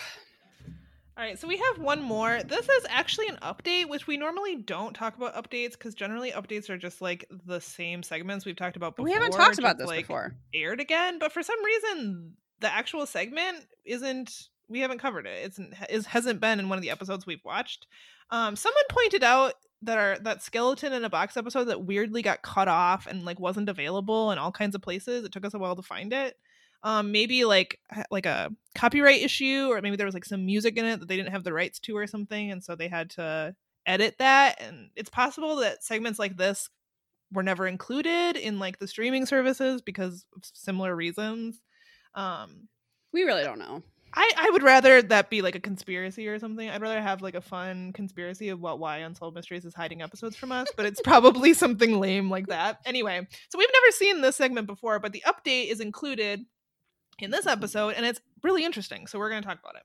All 1.19 1.25
right, 1.25 1.37
so 1.37 1.49
we 1.49 1.57
have 1.57 1.79
one 1.79 2.01
more. 2.01 2.41
This 2.43 2.69
is 2.69 2.85
actually 2.87 3.27
an 3.27 3.39
update, 3.41 3.89
which 3.89 4.07
we 4.07 4.15
normally 4.15 4.55
don't 4.55 4.93
talk 4.93 5.17
about 5.17 5.35
updates 5.35 5.73
because 5.73 5.93
generally 5.93 6.31
updates 6.31 6.69
are 6.69 6.77
just 6.77 7.01
like 7.01 7.25
the 7.45 7.59
same 7.59 8.03
segments 8.03 8.45
we've 8.45 8.55
talked 8.55 8.77
about 8.77 8.95
before. 8.95 9.03
We 9.03 9.11
haven't 9.11 9.33
talked 9.33 9.59
about 9.59 9.77
this 9.77 9.87
like, 9.87 10.07
before. 10.07 10.33
Aired 10.53 10.79
again, 10.79 11.19
but 11.19 11.33
for 11.33 11.43
some 11.43 11.61
reason, 11.61 12.37
the 12.61 12.73
actual 12.73 13.05
segment 13.05 13.65
isn't. 13.83 14.47
We 14.69 14.79
haven't 14.79 14.99
covered 14.99 15.27
it. 15.27 15.43
It's 15.43 15.59
it 15.89 16.05
hasn't 16.05 16.39
been 16.39 16.57
in 16.57 16.69
one 16.69 16.77
of 16.77 16.83
the 16.83 16.91
episodes 16.91 17.25
we've 17.25 17.43
watched. 17.43 17.85
Um, 18.31 18.55
someone 18.55 18.85
pointed 18.89 19.25
out 19.25 19.55
that 19.81 19.97
our 19.97 20.19
that 20.19 20.41
skeleton 20.41 20.93
in 20.93 21.03
a 21.03 21.09
box 21.09 21.35
episode 21.35 21.65
that 21.65 21.83
weirdly 21.83 22.21
got 22.21 22.43
cut 22.43 22.69
off 22.69 23.07
and 23.07 23.25
like 23.25 23.41
wasn't 23.41 23.67
available 23.67 24.31
in 24.31 24.37
all 24.37 24.53
kinds 24.53 24.73
of 24.73 24.81
places. 24.81 25.25
It 25.25 25.33
took 25.33 25.43
us 25.43 25.53
a 25.53 25.59
while 25.59 25.75
to 25.75 25.81
find 25.81 26.13
it 26.13 26.37
um 26.83 27.11
maybe 27.11 27.45
like 27.45 27.79
like 28.11 28.25
a 28.25 28.49
copyright 28.75 29.21
issue 29.21 29.67
or 29.69 29.81
maybe 29.81 29.95
there 29.95 30.05
was 30.05 30.13
like 30.13 30.25
some 30.25 30.45
music 30.45 30.77
in 30.77 30.85
it 30.85 30.99
that 30.99 31.07
they 31.07 31.17
didn't 31.17 31.31
have 31.31 31.43
the 31.43 31.53
rights 31.53 31.79
to 31.79 31.95
or 31.97 32.07
something 32.07 32.51
and 32.51 32.63
so 32.63 32.75
they 32.75 32.87
had 32.87 33.09
to 33.09 33.55
edit 33.85 34.15
that 34.19 34.61
and 34.61 34.89
it's 34.95 35.09
possible 35.09 35.57
that 35.57 35.83
segments 35.83 36.19
like 36.19 36.37
this 36.37 36.69
were 37.31 37.43
never 37.43 37.67
included 37.67 38.35
in 38.37 38.59
like 38.59 38.79
the 38.79 38.87
streaming 38.87 39.25
services 39.25 39.81
because 39.81 40.25
of 40.35 40.43
similar 40.53 40.95
reasons 40.95 41.61
um 42.15 42.67
We 43.11 43.23
really 43.23 43.43
don't 43.43 43.59
know. 43.59 43.83
I, 44.13 44.31
I 44.37 44.49
would 44.49 44.63
rather 44.63 45.01
that 45.03 45.29
be 45.29 45.41
like 45.43 45.55
a 45.55 45.59
conspiracy 45.59 46.27
or 46.27 46.39
something. 46.39 46.67
I'd 46.67 46.81
rather 46.81 47.01
have 47.01 47.21
like 47.21 47.35
a 47.35 47.41
fun 47.41 47.93
conspiracy 47.93 48.49
of 48.49 48.59
what 48.59 48.79
why 48.79 48.97
Unsolved 48.97 49.35
Mysteries 49.35 49.65
is 49.65 49.75
hiding 49.75 50.01
episodes 50.01 50.35
from 50.35 50.51
us, 50.51 50.71
but 50.75 50.85
it's 50.87 51.01
probably 51.01 51.53
something 51.63 51.99
lame 51.99 52.29
like 52.29 52.47
that. 52.47 52.79
Anyway, 52.85 53.27
so 53.49 53.59
we've 53.59 53.69
never 53.71 53.91
seen 53.91 54.21
this 54.21 54.35
segment 54.35 54.65
before, 54.67 54.99
but 54.99 55.13
the 55.13 55.23
update 55.27 55.69
is 55.69 55.79
included 55.79 56.45
in 57.21 57.31
this 57.31 57.47
episode, 57.47 57.95
and 57.95 58.05
it's 58.05 58.21
really 58.43 58.63
interesting. 58.63 59.07
So 59.07 59.19
we're 59.19 59.29
going 59.29 59.41
to 59.41 59.47
talk 59.47 59.59
about 59.59 59.75
it. 59.75 59.83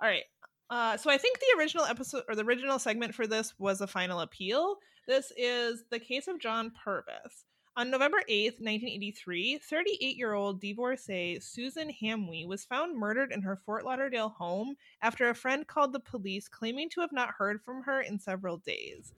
All 0.00 0.08
right. 0.08 0.24
Uh, 0.70 0.96
so 0.96 1.10
I 1.10 1.18
think 1.18 1.38
the 1.38 1.58
original 1.58 1.84
episode 1.84 2.22
or 2.28 2.34
the 2.34 2.44
original 2.44 2.78
segment 2.78 3.14
for 3.14 3.26
this 3.26 3.54
was 3.58 3.80
a 3.80 3.86
final 3.86 4.20
appeal. 4.20 4.76
This 5.06 5.32
is 5.36 5.84
the 5.90 5.98
case 5.98 6.28
of 6.28 6.40
John 6.40 6.72
Purvis. 6.84 7.44
On 7.74 7.90
November 7.90 8.18
8th, 8.28 8.60
1983, 8.60 9.58
38 9.58 10.16
year 10.16 10.34
old 10.34 10.60
divorcee 10.60 11.38
Susan 11.40 11.90
Hamwee 12.02 12.46
was 12.46 12.66
found 12.66 12.98
murdered 12.98 13.32
in 13.32 13.40
her 13.42 13.56
Fort 13.56 13.84
Lauderdale 13.84 14.28
home 14.28 14.76
after 15.00 15.28
a 15.28 15.34
friend 15.34 15.66
called 15.66 15.94
the 15.94 16.00
police 16.00 16.48
claiming 16.48 16.90
to 16.90 17.00
have 17.00 17.12
not 17.12 17.34
heard 17.38 17.62
from 17.62 17.82
her 17.84 18.02
in 18.02 18.18
several 18.18 18.58
days. 18.58 19.14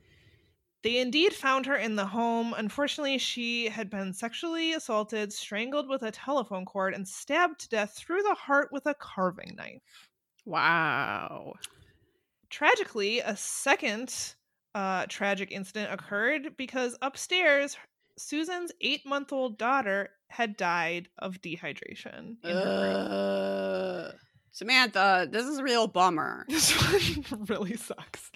They 0.85 0.99
indeed 0.99 1.33
found 1.33 1.65
her 1.65 1.77
in 1.77 1.97
the 1.97 2.05
home. 2.05 2.55
Unfortunately, 2.55 3.17
she 3.17 3.71
had 3.71 3.89
been 3.89 4.13
sexually 4.13 4.75
assaulted, 4.75 5.33
strangled 5.33 5.89
with 5.89 6.03
a 6.03 6.11
telephone 6.11 6.67
cord, 6.67 6.93
and 6.93 7.09
stabbed 7.09 7.61
to 7.61 7.69
death 7.71 7.95
through 7.97 8.23
the 8.23 8.35
heart 8.35 8.69
with 8.71 8.85
a 8.85 8.93
carving 8.93 9.55
knife. 9.57 9.81
Wow. 10.45 11.55
Tragically, 12.51 13.21
a 13.21 13.35
second 13.35 14.35
uh, 14.75 15.07
tragic 15.09 15.51
incident 15.51 15.91
occurred 15.91 16.55
because 16.59 16.99
upstairs, 17.01 17.79
Susan's 18.19 18.71
eight 18.83 19.07
month 19.07 19.33
old 19.33 19.57
daughter 19.57 20.11
had 20.29 20.55
died 20.55 21.09
of 21.19 21.41
dehydration. 21.41 22.37
Samantha, 24.55 25.27
this 25.29 25.47
is 25.47 25.59
a 25.59 25.65
real 25.65 25.89
bummer. 25.89 26.47
This 26.49 26.71
one 27.29 27.47
really 27.49 27.77
sucks. 27.77 28.31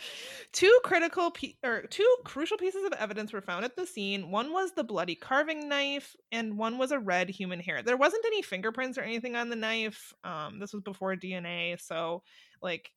Two 0.50 0.80
critical 0.82 1.30
pe- 1.30 1.54
or 1.62 1.82
two 1.82 2.16
crucial 2.24 2.56
pieces 2.58 2.84
of 2.84 2.92
evidence 2.94 3.32
were 3.32 3.40
found 3.40 3.64
at 3.64 3.76
the 3.76 3.86
scene. 3.86 4.32
One 4.32 4.52
was 4.52 4.72
the 4.72 4.82
bloody 4.82 5.14
carving 5.14 5.68
knife, 5.68 6.16
and 6.32 6.58
one 6.58 6.76
was 6.76 6.90
a 6.90 6.98
red 6.98 7.30
human 7.30 7.60
hair. 7.60 7.84
There 7.84 7.96
wasn't 7.96 8.26
any 8.26 8.42
fingerprints 8.42 8.98
or 8.98 9.02
anything 9.02 9.36
on 9.36 9.48
the 9.48 9.54
knife. 9.54 10.12
Um, 10.24 10.58
this 10.58 10.72
was 10.72 10.82
before 10.82 11.14
DNA, 11.14 11.80
so 11.80 12.24
like 12.60 12.90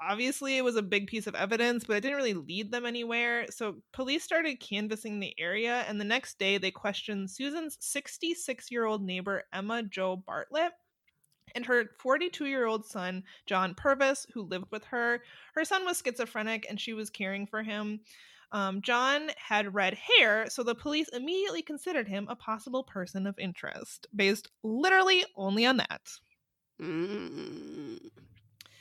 obviously 0.00 0.56
it 0.56 0.64
was 0.64 0.76
a 0.76 0.82
big 0.82 1.08
piece 1.08 1.26
of 1.26 1.34
evidence, 1.34 1.84
but 1.84 1.98
it 1.98 2.00
didn't 2.00 2.16
really 2.16 2.32
lead 2.32 2.72
them 2.72 2.86
anywhere. 2.86 3.48
So 3.50 3.76
police 3.92 4.24
started 4.24 4.60
canvassing 4.60 5.20
the 5.20 5.34
area, 5.38 5.84
and 5.88 6.00
the 6.00 6.06
next 6.06 6.38
day 6.38 6.56
they 6.56 6.70
questioned 6.70 7.30
Susan's 7.30 7.76
66 7.80 8.70
year 8.70 8.86
old 8.86 9.02
neighbor 9.02 9.42
Emma 9.52 9.82
Joe 9.82 10.16
Bartlett 10.16 10.72
and 11.54 11.64
her 11.66 11.90
42 11.98 12.46
year 12.46 12.66
old 12.66 12.84
son, 12.86 13.22
John 13.46 13.74
Purvis, 13.74 14.26
who 14.32 14.42
lived 14.42 14.66
with 14.70 14.84
her. 14.84 15.22
Her 15.54 15.64
son 15.64 15.84
was 15.84 16.02
schizophrenic 16.04 16.66
and 16.68 16.80
she 16.80 16.92
was 16.92 17.10
caring 17.10 17.46
for 17.46 17.62
him. 17.62 18.00
Um, 18.52 18.82
John 18.82 19.30
had 19.38 19.74
red 19.74 19.94
hair, 19.94 20.46
so 20.50 20.62
the 20.62 20.74
police 20.74 21.08
immediately 21.08 21.62
considered 21.62 22.06
him 22.06 22.26
a 22.28 22.36
possible 22.36 22.84
person 22.84 23.26
of 23.26 23.38
interest, 23.38 24.06
based 24.14 24.50
literally 24.62 25.24
only 25.36 25.64
on 25.64 25.78
that. 25.78 26.02
Mm. 26.80 27.98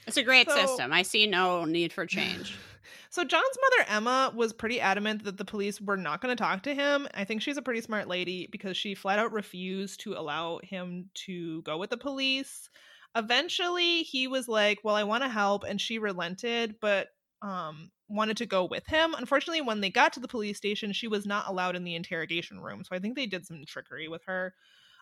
It's 0.08 0.18
a 0.18 0.24
great 0.24 0.50
So- 0.50 0.66
system. 0.66 0.92
I 0.92 1.04
see 1.04 1.26
no 1.28 1.64
need 1.66 1.94
for 1.94 2.06
change. 2.06 2.56
So 3.10 3.24
John's 3.24 3.58
mother 3.62 3.90
Emma 3.90 4.34
was 4.36 4.54
pretty 4.54 4.80
adamant 4.82 5.24
that 5.24 5.38
the 5.38 5.46
police 5.46 5.80
were 5.82 5.98
not 5.98 6.22
going 6.22 6.36
to 6.36 6.42
talk 6.42 6.64
to 6.64 6.74
him. 6.76 7.08
I 7.14 7.24
think 7.26 7.42
she's 7.42 7.58
a 7.58 7.62
pretty 7.62 7.82
smart 7.82 8.08
lady 8.08 8.48
because 8.52 8.78
she 8.78 8.96
flat 8.96 9.20
out 9.20 9.32
refused 9.32 10.02
to 10.02 10.14
allow 10.14 10.60
him 10.64 11.10
to 11.26 11.62
go 11.64 11.78
with 11.78 11.90
the 11.90 11.98
police. 11.98 12.70
Eventually, 13.16 14.04
he 14.04 14.28
was 14.28 14.48
like, 14.48 14.80
"Well, 14.84 14.96
I 14.96 15.04
want 15.04 15.24
to 15.24 15.30
help," 15.30 15.64
and 15.64 15.80
she 15.82 16.00
relented, 16.00 16.80
but 16.80 17.10
um 17.42 17.92
wanted 18.08 18.38
to 18.38 18.46
go 18.46 18.66
with 18.66 18.86
him. 18.88 19.14
Unfortunately, 19.16 19.62
when 19.62 19.82
they 19.82 19.90
got 19.90 20.14
to 20.14 20.20
the 20.20 20.28
police 20.28 20.58
station, 20.58 20.94
she 20.94 21.08
was 21.08 21.26
not 21.26 21.48
allowed 21.48 21.76
in 21.76 21.84
the 21.84 21.96
interrogation 21.96 22.60
room. 22.60 22.84
So 22.84 22.96
I 22.96 23.00
think 23.00 23.16
they 23.16 23.26
did 23.26 23.46
some 23.46 23.64
trickery 23.66 24.08
with 24.08 24.24
her. 24.26 24.54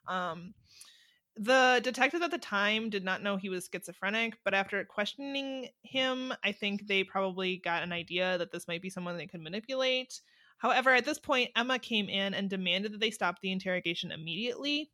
Um 0.08 0.54
The 1.42 1.80
detective 1.82 2.22
at 2.22 2.32
the 2.32 2.38
time 2.38 2.90
did 2.90 3.06
not 3.06 3.24
know 3.24 3.38
he 3.38 3.48
was 3.48 3.70
schizophrenic, 3.72 4.38
but 4.44 4.54
after 4.54 4.84
questioning 4.84 5.70
him, 5.84 6.34
I 6.44 6.52
think 6.52 6.86
they 6.86 7.06
probably 7.06 7.56
got 7.56 7.82
an 7.82 7.94
idea 7.94 8.38
that 8.38 8.52
this 8.52 8.68
might 8.68 8.82
be 8.82 8.90
someone 8.90 9.16
they 9.16 9.26
could 9.26 9.40
manipulate. 9.40 10.20
However, 10.58 10.90
at 10.90 11.06
this 11.06 11.18
point, 11.18 11.52
Emma 11.56 11.80
came 11.80 12.10
in 12.10 12.34
and 12.34 12.50
demanded 12.50 12.92
that 12.92 13.00
they 13.00 13.10
stop 13.10 13.40
the 13.40 13.54
interrogation 13.54 14.12
immediately. 14.12 14.92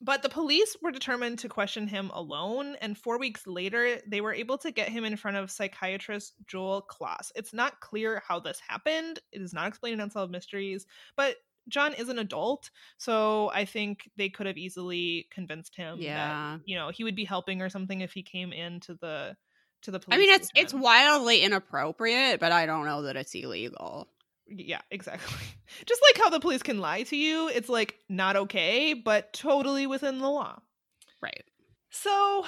But 0.00 0.22
the 0.22 0.30
police 0.30 0.74
were 0.80 0.90
determined 0.90 1.40
to 1.40 1.50
question 1.50 1.86
him 1.86 2.10
alone, 2.14 2.76
and 2.80 2.96
four 2.96 3.18
weeks 3.18 3.46
later, 3.46 4.00
they 4.06 4.22
were 4.22 4.32
able 4.32 4.56
to 4.58 4.70
get 4.70 4.88
him 4.88 5.04
in 5.04 5.18
front 5.18 5.36
of 5.36 5.50
psychiatrist 5.50 6.32
Joel 6.46 6.80
Klaas. 6.80 7.30
It's 7.34 7.52
not 7.52 7.80
clear 7.80 8.22
how 8.26 8.40
this 8.40 8.58
happened, 8.66 9.18
it 9.32 9.42
is 9.42 9.52
not 9.52 9.68
explained 9.68 9.94
in 9.94 10.00
Unsolved 10.00 10.32
Mysteries, 10.32 10.86
but 11.14 11.36
John 11.68 11.94
is 11.94 12.08
an 12.08 12.18
adult, 12.18 12.70
so 12.98 13.50
I 13.54 13.64
think 13.64 14.10
they 14.16 14.28
could 14.28 14.46
have 14.46 14.56
easily 14.58 15.26
convinced 15.30 15.76
him 15.76 15.98
Yeah. 16.00 16.14
that 16.56 16.60
you 16.66 16.76
know 16.76 16.90
he 16.90 17.04
would 17.04 17.16
be 17.16 17.24
helping 17.24 17.62
or 17.62 17.68
something 17.68 18.00
if 18.00 18.12
he 18.12 18.22
came 18.22 18.52
into 18.52 18.94
the 19.00 19.36
to 19.82 19.90
the 19.90 19.98
police. 20.00 20.16
I 20.16 20.18
mean, 20.20 20.30
it's 20.30 20.50
it's 20.54 20.74
wildly 20.74 21.40
inappropriate, 21.42 22.40
but 22.40 22.52
I 22.52 22.66
don't 22.66 22.84
know 22.86 23.02
that 23.02 23.16
it's 23.16 23.34
illegal. 23.34 24.08
yeah, 24.46 24.80
exactly. 24.90 25.46
Just 25.86 26.02
like 26.02 26.22
how 26.22 26.30
the 26.30 26.40
police 26.40 26.62
can 26.62 26.78
lie 26.78 27.02
to 27.04 27.16
you, 27.16 27.48
it's 27.48 27.68
like 27.68 27.96
not 28.08 28.36
okay, 28.36 28.92
but 28.94 29.32
totally 29.32 29.86
within 29.86 30.18
the 30.18 30.28
law. 30.28 30.60
Right. 31.22 31.44
So, 31.90 32.44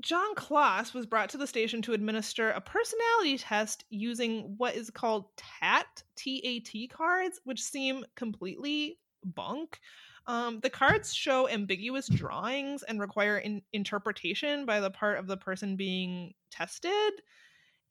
John 0.00 0.34
Kloss 0.34 0.94
was 0.94 1.06
brought 1.06 1.28
to 1.30 1.36
the 1.36 1.46
station 1.46 1.82
to 1.82 1.92
administer 1.92 2.50
a 2.50 2.60
personality 2.60 3.38
test 3.38 3.84
using 3.90 4.54
what 4.56 4.74
is 4.74 4.90
called 4.90 5.26
TAT, 5.36 6.02
T-A-T 6.16 6.88
cards, 6.88 7.40
which 7.44 7.62
seem 7.62 8.04
completely 8.16 8.98
bunk. 9.24 9.80
Um, 10.26 10.60
the 10.60 10.70
cards 10.70 11.12
show 11.12 11.48
ambiguous 11.48 12.08
drawings 12.08 12.82
and 12.82 13.00
require 13.00 13.38
in- 13.38 13.62
interpretation 13.72 14.64
by 14.64 14.80
the 14.80 14.90
part 14.90 15.18
of 15.18 15.26
the 15.26 15.36
person 15.36 15.76
being 15.76 16.34
tested. 16.50 17.12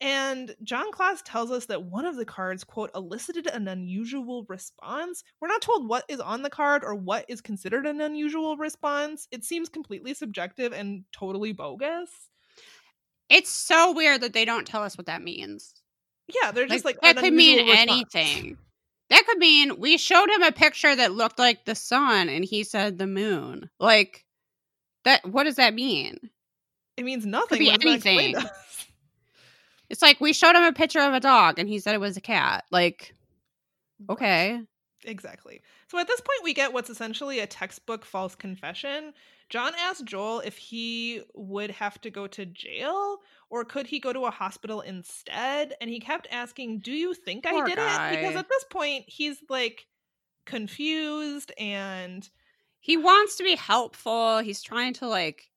And 0.00 0.54
John 0.62 0.90
Class 0.92 1.20
tells 1.22 1.50
us 1.50 1.66
that 1.66 1.82
one 1.82 2.06
of 2.06 2.16
the 2.16 2.24
cards, 2.24 2.64
quote, 2.64 2.90
elicited 2.94 3.46
an 3.46 3.68
unusual 3.68 4.46
response. 4.48 5.22
We're 5.40 5.48
not 5.48 5.60
told 5.60 5.88
what 5.88 6.04
is 6.08 6.20
on 6.20 6.42
the 6.42 6.48
card 6.48 6.84
or 6.84 6.94
what 6.94 7.26
is 7.28 7.42
considered 7.42 7.86
an 7.86 8.00
unusual 8.00 8.56
response. 8.56 9.28
It 9.30 9.44
seems 9.44 9.68
completely 9.68 10.14
subjective 10.14 10.72
and 10.72 11.04
totally 11.12 11.52
bogus. 11.52 12.10
It's 13.28 13.50
so 13.50 13.92
weird 13.92 14.22
that 14.22 14.32
they 14.32 14.46
don't 14.46 14.66
tell 14.66 14.82
us 14.82 14.96
what 14.96 15.06
that 15.06 15.22
means. 15.22 15.74
Yeah, 16.42 16.50
they're 16.50 16.66
just 16.66 16.84
like, 16.84 17.00
that 17.02 17.16
could 17.16 17.34
mean 17.34 17.58
response. 17.66 17.90
anything. 18.14 18.56
That 19.10 19.26
could 19.26 19.38
mean 19.38 19.80
we 19.80 19.98
showed 19.98 20.30
him 20.30 20.42
a 20.42 20.52
picture 20.52 20.94
that 20.94 21.12
looked 21.12 21.38
like 21.38 21.64
the 21.64 21.74
sun 21.74 22.28
and 22.28 22.44
he 22.44 22.62
said 22.64 22.96
the 22.96 23.08
moon. 23.08 23.68
Like 23.80 24.24
that 25.04 25.26
what 25.28 25.44
does 25.44 25.56
that 25.56 25.74
mean? 25.74 26.30
It 26.96 27.04
means 27.04 27.26
nothing. 27.26 27.58
be 27.58 27.66
when 27.66 27.74
it's 27.74 28.06
anything. 28.06 28.36
It's 29.90 30.02
like 30.02 30.20
we 30.20 30.32
showed 30.32 30.56
him 30.56 30.62
a 30.62 30.72
picture 30.72 31.00
of 31.00 31.12
a 31.12 31.20
dog 31.20 31.58
and 31.58 31.68
he 31.68 31.78
said 31.78 31.94
it 31.94 32.00
was 32.00 32.16
a 32.16 32.20
cat. 32.20 32.64
Like 32.70 33.14
okay. 34.08 34.60
Exactly. 35.04 35.62
So 35.88 35.98
at 35.98 36.06
this 36.06 36.20
point, 36.20 36.44
we 36.44 36.54
get 36.54 36.72
what's 36.72 36.90
essentially 36.90 37.40
a 37.40 37.46
textbook 37.46 38.04
false 38.04 38.34
confession. 38.34 39.14
John 39.48 39.72
asked 39.78 40.04
Joel 40.04 40.40
if 40.40 40.56
he 40.56 41.22
would 41.34 41.70
have 41.72 42.00
to 42.02 42.10
go 42.10 42.26
to 42.28 42.46
jail 42.46 43.18
or 43.48 43.64
could 43.64 43.86
he 43.88 43.98
go 43.98 44.12
to 44.12 44.26
a 44.26 44.30
hospital 44.30 44.80
instead. 44.82 45.74
And 45.80 45.90
he 45.90 45.98
kept 46.00 46.28
asking, 46.30 46.80
Do 46.80 46.92
you 46.92 47.14
think 47.14 47.46
I 47.46 47.50
Poor 47.50 47.64
did 47.64 47.78
it? 47.78 48.10
Because 48.10 48.36
at 48.36 48.48
this 48.48 48.64
point, 48.70 49.04
he's 49.08 49.38
like 49.48 49.86
confused 50.46 51.52
and 51.58 52.28
He 52.80 52.96
wants 52.96 53.36
to 53.36 53.44
be 53.44 53.56
helpful. 53.56 54.38
He's 54.38 54.62
trying 54.62 54.94
to 54.94 55.08
like 55.08 55.49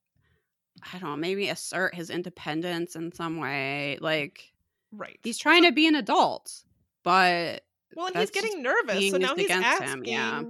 I 0.82 0.98
don't 0.98 1.10
know, 1.10 1.16
maybe 1.16 1.48
assert 1.48 1.94
his 1.94 2.10
independence 2.10 2.96
in 2.96 3.12
some 3.12 3.38
way. 3.38 3.98
Like 4.00 4.52
right. 4.92 5.18
he's 5.22 5.38
trying 5.38 5.64
to 5.64 5.72
be 5.72 5.86
an 5.86 5.94
adult. 5.94 6.62
But 7.02 7.64
well, 7.94 8.06
and 8.06 8.16
he's 8.16 8.30
getting 8.30 8.62
nervous. 8.62 9.10
So 9.10 9.18
now 9.18 9.34
he's 9.34 9.50
asking. 9.50 9.88
him, 9.88 10.04
yeah. 10.04 10.42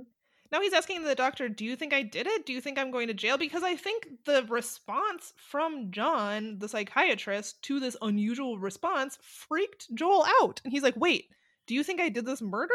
Now 0.52 0.60
he's 0.60 0.72
asking 0.72 1.02
the 1.02 1.14
doctor, 1.16 1.48
"Do 1.48 1.64
you 1.64 1.74
think 1.74 1.92
I 1.92 2.02
did 2.02 2.26
it? 2.26 2.46
Do 2.46 2.52
you 2.52 2.60
think 2.60 2.78
I'm 2.78 2.90
going 2.90 3.08
to 3.08 3.14
jail?" 3.14 3.36
Because 3.36 3.62
I 3.62 3.74
think 3.74 4.06
the 4.24 4.44
response 4.48 5.32
from 5.36 5.90
John, 5.90 6.58
the 6.58 6.68
psychiatrist, 6.68 7.60
to 7.62 7.80
this 7.80 7.96
unusual 8.00 8.58
response 8.58 9.18
freaked 9.20 9.92
Joel 9.94 10.24
out, 10.40 10.60
and 10.64 10.72
he's 10.72 10.82
like, 10.82 10.96
"Wait, 10.96 11.30
do 11.66 11.74
you 11.74 11.82
think 11.82 12.00
I 12.00 12.08
did 12.08 12.24
this 12.24 12.40
murder?" 12.40 12.74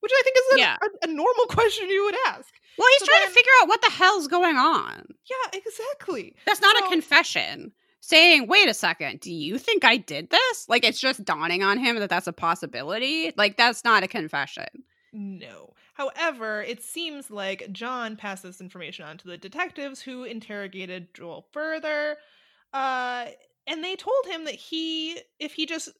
Which 0.00 0.12
I 0.14 0.22
think 0.24 0.36
is 0.36 0.54
a, 0.54 0.58
Yeah. 0.58 0.76
a, 0.82 1.08
a 1.08 1.12
normal 1.12 1.44
question 1.48 1.88
you 1.90 2.04
would 2.04 2.16
ask. 2.28 2.52
well, 2.78 2.88
he's 2.92 3.00
So 3.00 3.06
trying 3.06 3.20
then- 3.20 3.28
to 3.28 3.34
figure 3.34 3.52
out 3.62 3.68
what 3.68 3.82
the 3.82 3.90
hell's 3.90 4.28
going 4.28 4.56
on. 4.56 5.06
Yeah, 5.28 5.60
exactly. 5.60 6.34
That's 6.46 6.60
not 6.60 6.76
So- 6.78 6.86
a 6.86 6.88
confession. 6.90 7.72
Saying, 8.02 8.46
wait 8.48 8.66
a 8.68 8.74
second, 8.74 9.20
do 9.20 9.30
you 9.30 9.58
think 9.58 9.84
I 9.84 9.98
did 9.98 10.30
this? 10.30 10.68
Like, 10.68 10.84
it's 10.84 10.98
just 10.98 11.22
dawning 11.24 11.62
on 11.62 11.78
him 11.78 11.96
that 11.98 12.08
that's 12.08 12.26
a 12.26 12.32
possibility. 12.32 13.30
Like, 13.36 13.56
that's 13.58 13.84
not 13.84 14.02
a 14.02 14.08
confession. 14.08 14.66
No. 15.12 15.74
However, 15.94 16.62
it 16.62 16.82
seems 16.82 17.30
like 17.30 17.70
John 17.72 18.16
passed 18.16 18.42
this 18.42 18.60
information 18.60 19.04
on 19.04 19.18
to 19.18 19.28
the 19.28 19.36
detectives 19.36 20.00
who 20.00 20.24
interrogated 20.24 21.12
Joel 21.12 21.46
further. 21.52 22.16
Uh, 22.72 23.26
and 23.66 23.84
they 23.84 23.96
told 23.96 24.26
him 24.26 24.44
that 24.46 24.54
he, 24.54 25.20
if 25.38 25.52
he 25.52 25.66
just 25.66 25.90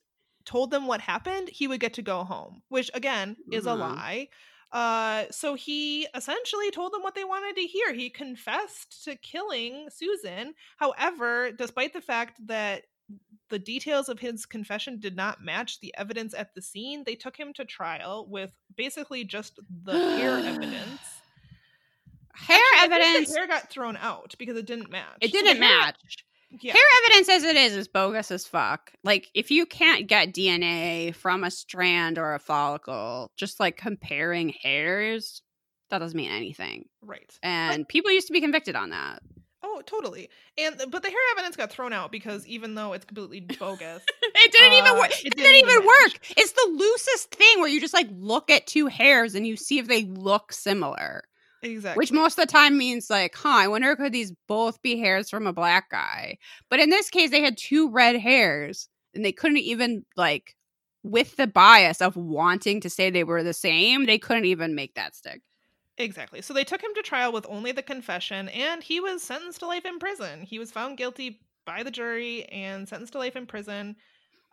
told 0.45 0.71
them 0.71 0.87
what 0.87 1.01
happened, 1.01 1.49
he 1.49 1.67
would 1.67 1.79
get 1.79 1.93
to 1.95 2.01
go 2.01 2.23
home, 2.23 2.61
which 2.69 2.89
again 2.93 3.37
is 3.51 3.65
a 3.65 3.69
Mhm. 3.71 3.79
lie. 3.79 4.27
Uh, 4.71 5.25
so 5.31 5.53
he 5.53 6.07
essentially 6.15 6.71
told 6.71 6.93
them 6.93 7.01
what 7.03 7.13
they 7.13 7.25
wanted 7.25 7.55
to 7.57 7.67
hear. 7.67 7.91
He 7.93 8.09
confessed 8.09 9.03
to 9.03 9.15
killing 9.17 9.89
Susan. 9.89 10.53
However, 10.77 11.51
despite 11.51 11.91
the 11.93 11.99
fact 12.01 12.39
that 12.47 12.85
the 13.49 13.59
details 13.59 14.07
of 14.07 14.19
his 14.19 14.45
confession 14.45 14.97
did 14.97 15.17
not 15.17 15.41
match 15.43 15.81
the 15.81 15.93
evidence 15.97 16.33
at 16.33 16.53
the 16.55 16.61
scene, 16.61 17.03
they 17.03 17.15
took 17.15 17.35
him 17.35 17.51
to 17.55 17.65
trial 17.65 18.25
with 18.29 18.53
basically 18.77 19.25
just 19.25 19.59
the 19.83 19.91
hair 20.17 20.37
evidence. 20.37 21.01
Hair 22.33 22.57
Actually, 22.77 22.95
evidence, 22.95 23.35
hair 23.35 23.45
got 23.47 23.69
thrown 23.69 23.97
out 23.97 24.33
because 24.39 24.55
it 24.57 24.65
didn't 24.65 24.89
match. 24.89 25.17
it 25.19 25.33
didn't 25.33 25.57
hair- 25.61 25.79
match. 25.81 26.25
Yeah. 26.59 26.73
Hair 26.73 26.83
evidence 27.05 27.29
as 27.29 27.43
it 27.43 27.55
is 27.55 27.73
is 27.75 27.87
bogus 27.87 28.29
as 28.31 28.45
fuck. 28.45 28.91
Like, 29.03 29.29
if 29.33 29.51
you 29.51 29.65
can't 29.65 30.07
get 30.07 30.33
DNA 30.33 31.15
from 31.15 31.43
a 31.43 31.51
strand 31.51 32.17
or 32.17 32.33
a 32.33 32.39
follicle, 32.39 33.31
just 33.37 33.59
like 33.59 33.77
comparing 33.77 34.49
hairs, 34.49 35.41
that 35.89 35.99
doesn't 35.99 36.17
mean 36.17 36.31
anything. 36.31 36.85
right. 37.01 37.31
And 37.41 37.87
people 37.87 38.11
used 38.11 38.27
to 38.27 38.33
be 38.33 38.41
convicted 38.41 38.75
on 38.75 38.89
that. 38.89 39.21
Oh, 39.63 39.81
totally. 39.85 40.29
And 40.57 40.75
but 40.89 41.03
the 41.03 41.09
hair 41.09 41.19
evidence 41.33 41.55
got 41.55 41.71
thrown 41.71 41.93
out 41.93 42.11
because 42.11 42.45
even 42.47 42.73
though 42.75 42.93
it's 42.93 43.05
completely 43.05 43.39
bogus, 43.59 44.03
It 44.23 44.51
didn't 44.51 44.73
even 44.73 44.91
Uh, 44.91 44.99
work. 44.99 45.11
it 45.11 45.27
It, 45.27 45.35
didn't 45.35 45.43
didn't, 45.53 45.55
even 45.57 45.69
even 45.69 45.85
match. 45.85 46.13
work. 46.13 46.27
It's 46.37 46.51
the 46.53 46.69
loosest 46.73 47.31
thing 47.35 47.59
where 47.59 47.69
you 47.69 47.79
just 47.79 47.93
like 47.93 48.07
look 48.11 48.49
at 48.49 48.65
two 48.67 48.87
hairs 48.87 49.35
and 49.35 49.45
you 49.45 49.55
see 49.55 49.77
if 49.77 49.87
they 49.87 50.03
look 50.05 50.51
similar. 50.51 51.23
Exactly. 51.61 51.99
Which 51.99 52.11
most 52.11 52.37
of 52.37 52.47
the 52.47 52.51
time 52.51 52.77
means 52.77 53.09
like, 53.09 53.35
huh, 53.35 53.49
I 53.49 53.67
wonder 53.67 53.95
could 53.95 54.13
these 54.13 54.33
both 54.47 54.81
be 54.81 54.99
hairs 54.99 55.29
from 55.29 55.47
a 55.47 55.53
black 55.53 55.89
guy? 55.89 56.37
But 56.69 56.79
in 56.79 56.89
this 56.89 57.09
case, 57.09 57.31
they 57.31 57.41
had 57.41 57.57
two 57.57 57.89
red 57.89 58.17
hairs 58.17 58.89
and 59.13 59.25
they 59.25 59.31
couldn't 59.31 59.57
even 59.57 60.05
like 60.15 60.55
with 61.03 61.35
the 61.35 61.47
bias 61.47 62.01
of 62.01 62.15
wanting 62.15 62.81
to 62.81 62.89
say 62.89 63.09
they 63.09 63.23
were 63.23 63.43
the 63.43 63.53
same, 63.53 64.05
they 64.05 64.19
couldn't 64.19 64.45
even 64.45 64.75
make 64.75 64.93
that 64.95 65.15
stick. 65.15 65.41
Exactly. 65.97 66.41
So 66.41 66.53
they 66.53 66.63
took 66.63 66.81
him 66.81 66.93
to 66.95 67.01
trial 67.01 67.31
with 67.31 67.45
only 67.49 67.71
the 67.71 67.83
confession, 67.83 68.49
and 68.49 68.81
he 68.81 68.99
was 68.99 69.21
sentenced 69.21 69.59
to 69.59 69.67
life 69.67 69.85
in 69.85 69.99
prison. 69.99 70.41
He 70.41 70.59
was 70.59 70.71
found 70.71 70.97
guilty 70.97 71.41
by 71.65 71.83
the 71.83 71.91
jury 71.91 72.45
and 72.45 72.87
sentenced 72.87 73.13
to 73.13 73.19
life 73.19 73.35
in 73.35 73.45
prison. 73.45 73.95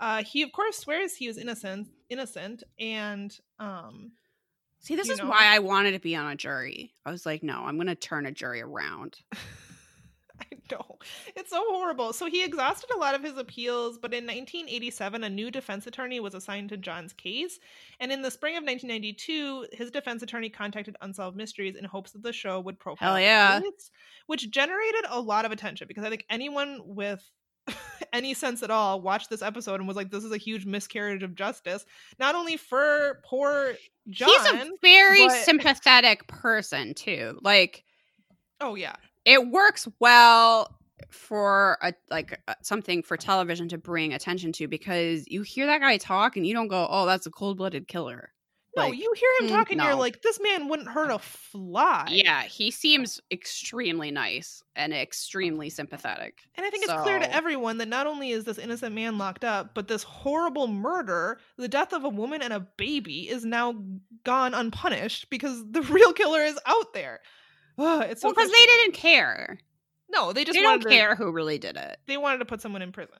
Uh, 0.00 0.22
he 0.22 0.42
of 0.42 0.52
course 0.52 0.78
swears 0.78 1.16
he 1.16 1.26
was 1.26 1.38
innocent, 1.38 1.88
innocent, 2.08 2.62
and 2.78 3.36
um, 3.58 4.12
See, 4.80 4.96
this 4.96 5.08
You 5.08 5.14
is 5.14 5.18
know? 5.18 5.28
why 5.28 5.46
I 5.46 5.58
wanted 5.58 5.92
to 5.92 5.98
be 5.98 6.14
on 6.14 6.30
a 6.30 6.36
jury. 6.36 6.92
I 7.04 7.10
was 7.10 7.26
like, 7.26 7.42
no, 7.42 7.64
I'm 7.64 7.76
going 7.76 7.88
to 7.88 7.94
turn 7.94 8.26
a 8.26 8.32
jury 8.32 8.62
around. 8.62 9.18
I 10.40 10.46
know 10.70 10.98
it's 11.34 11.50
so 11.50 11.62
horrible. 11.68 12.12
So 12.12 12.26
he 12.26 12.44
exhausted 12.44 12.90
a 12.94 12.98
lot 12.98 13.14
of 13.14 13.22
his 13.22 13.36
appeals, 13.36 13.98
but 13.98 14.12
in 14.14 14.24
1987, 14.24 15.24
a 15.24 15.28
new 15.28 15.50
defense 15.50 15.86
attorney 15.86 16.20
was 16.20 16.34
assigned 16.34 16.68
to 16.68 16.76
John's 16.76 17.12
case, 17.12 17.58
and 17.98 18.12
in 18.12 18.22
the 18.22 18.30
spring 18.30 18.54
of 18.56 18.62
1992, 18.62 19.66
his 19.72 19.90
defense 19.90 20.22
attorney 20.22 20.48
contacted 20.48 20.96
Unsolved 21.00 21.36
Mysteries 21.36 21.76
in 21.76 21.84
hopes 21.84 22.12
that 22.12 22.22
the 22.22 22.32
show 22.32 22.60
would 22.60 22.78
profile 22.78 23.08
Hell 23.08 23.14
the 23.16 23.22
yeah. 23.22 23.60
case, 23.60 23.90
which 24.26 24.50
generated 24.50 25.04
a 25.08 25.20
lot 25.20 25.44
of 25.44 25.50
attention 25.52 25.88
because 25.88 26.04
I 26.04 26.10
think 26.10 26.24
anyone 26.30 26.80
with 26.84 27.28
any 28.12 28.34
sense 28.34 28.62
at 28.62 28.70
all 28.70 29.00
watched 29.00 29.30
this 29.30 29.42
episode 29.42 29.80
and 29.80 29.86
was 29.86 29.96
like, 29.96 30.10
"This 30.10 30.24
is 30.24 30.32
a 30.32 30.36
huge 30.36 30.66
miscarriage 30.66 31.22
of 31.22 31.34
justice." 31.34 31.84
Not 32.18 32.34
only 32.34 32.56
for 32.56 33.20
poor 33.24 33.74
John, 34.08 34.28
He's 34.28 34.46
a 34.46 34.70
very 34.82 35.26
but- 35.26 35.44
sympathetic 35.44 36.26
person, 36.26 36.94
too. 36.94 37.38
Like, 37.42 37.84
oh 38.60 38.74
yeah, 38.74 38.96
it 39.24 39.48
works 39.48 39.86
well 40.00 40.74
for 41.10 41.78
a 41.82 41.94
like 42.10 42.40
uh, 42.48 42.54
something 42.62 43.02
for 43.02 43.16
television 43.16 43.68
to 43.68 43.78
bring 43.78 44.12
attention 44.12 44.52
to 44.52 44.66
because 44.66 45.24
you 45.28 45.42
hear 45.42 45.66
that 45.66 45.80
guy 45.80 45.96
talk 45.96 46.36
and 46.36 46.46
you 46.46 46.54
don't 46.54 46.68
go, 46.68 46.86
"Oh, 46.90 47.06
that's 47.06 47.26
a 47.26 47.30
cold-blooded 47.30 47.88
killer." 47.88 48.32
No, 48.76 48.88
Like, 48.88 48.98
you 48.98 49.12
hear 49.16 49.28
him 49.40 49.46
mm, 49.48 49.56
talking, 49.56 49.78
you're 49.78 49.94
like, 49.94 50.22
this 50.22 50.38
man 50.40 50.68
wouldn't 50.68 50.88
hurt 50.88 51.10
a 51.10 51.18
fly. 51.18 52.06
Yeah, 52.10 52.42
he 52.42 52.70
seems 52.70 53.20
extremely 53.30 54.10
nice 54.10 54.62
and 54.76 54.92
extremely 54.92 55.70
sympathetic. 55.70 56.38
And 56.54 56.64
I 56.66 56.70
think 56.70 56.84
it's 56.84 56.92
clear 57.02 57.18
to 57.18 57.34
everyone 57.34 57.78
that 57.78 57.88
not 57.88 58.06
only 58.06 58.30
is 58.30 58.44
this 58.44 58.58
innocent 58.58 58.94
man 58.94 59.18
locked 59.18 59.44
up, 59.44 59.74
but 59.74 59.88
this 59.88 60.02
horrible 60.02 60.66
murder, 60.68 61.38
the 61.56 61.66
death 61.68 61.92
of 61.92 62.04
a 62.04 62.08
woman 62.08 62.42
and 62.42 62.52
a 62.52 62.60
baby, 62.60 63.28
is 63.28 63.44
now 63.44 63.74
gone 64.24 64.54
unpunished 64.54 65.30
because 65.30 65.64
the 65.70 65.82
real 65.90 66.12
killer 66.12 66.42
is 66.44 66.58
out 66.66 66.92
there. 66.92 67.20
Ugh, 67.78 68.04
it's 68.08 68.20
so 68.22 68.28
Well, 68.28 68.34
because 68.34 68.50
they 68.52 68.66
didn't 68.66 68.94
care. 68.94 69.58
No, 70.10 70.32
they 70.32 70.44
just 70.44 70.56
They 70.56 70.62
don't 70.62 70.82
to- 70.82 70.88
care 70.88 71.14
who 71.14 71.32
really 71.32 71.58
did 71.58 71.76
it. 71.76 71.98
they 72.06 72.16
wanted 72.16 72.38
to 72.38 72.44
put 72.44 72.60
someone 72.60 72.82
in 72.82 72.92
prison. 72.92 73.16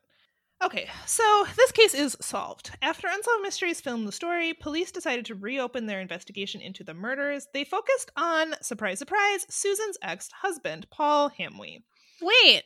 Okay, 0.60 0.88
so 1.06 1.46
this 1.56 1.70
case 1.70 1.94
is 1.94 2.16
solved. 2.20 2.72
After 2.82 3.06
Unsolved 3.06 3.42
Mysteries 3.42 3.80
filmed 3.80 4.08
the 4.08 4.12
story, 4.12 4.52
police 4.54 4.90
decided 4.90 5.24
to 5.26 5.36
reopen 5.36 5.86
their 5.86 6.00
investigation 6.00 6.60
into 6.60 6.82
the 6.82 6.94
murders. 6.94 7.46
They 7.54 7.62
focused 7.62 8.10
on, 8.16 8.54
surprise, 8.60 8.98
surprise, 8.98 9.46
Susan's 9.48 9.96
ex 10.02 10.28
husband, 10.32 10.88
Paul 10.90 11.30
Hamwee. 11.30 11.82
Wait, 12.20 12.64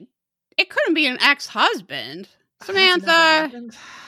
it 0.56 0.70
couldn't 0.70 0.94
be 0.94 1.06
an 1.06 1.18
ex-husband. 1.20 2.28
Samantha, 2.62 3.50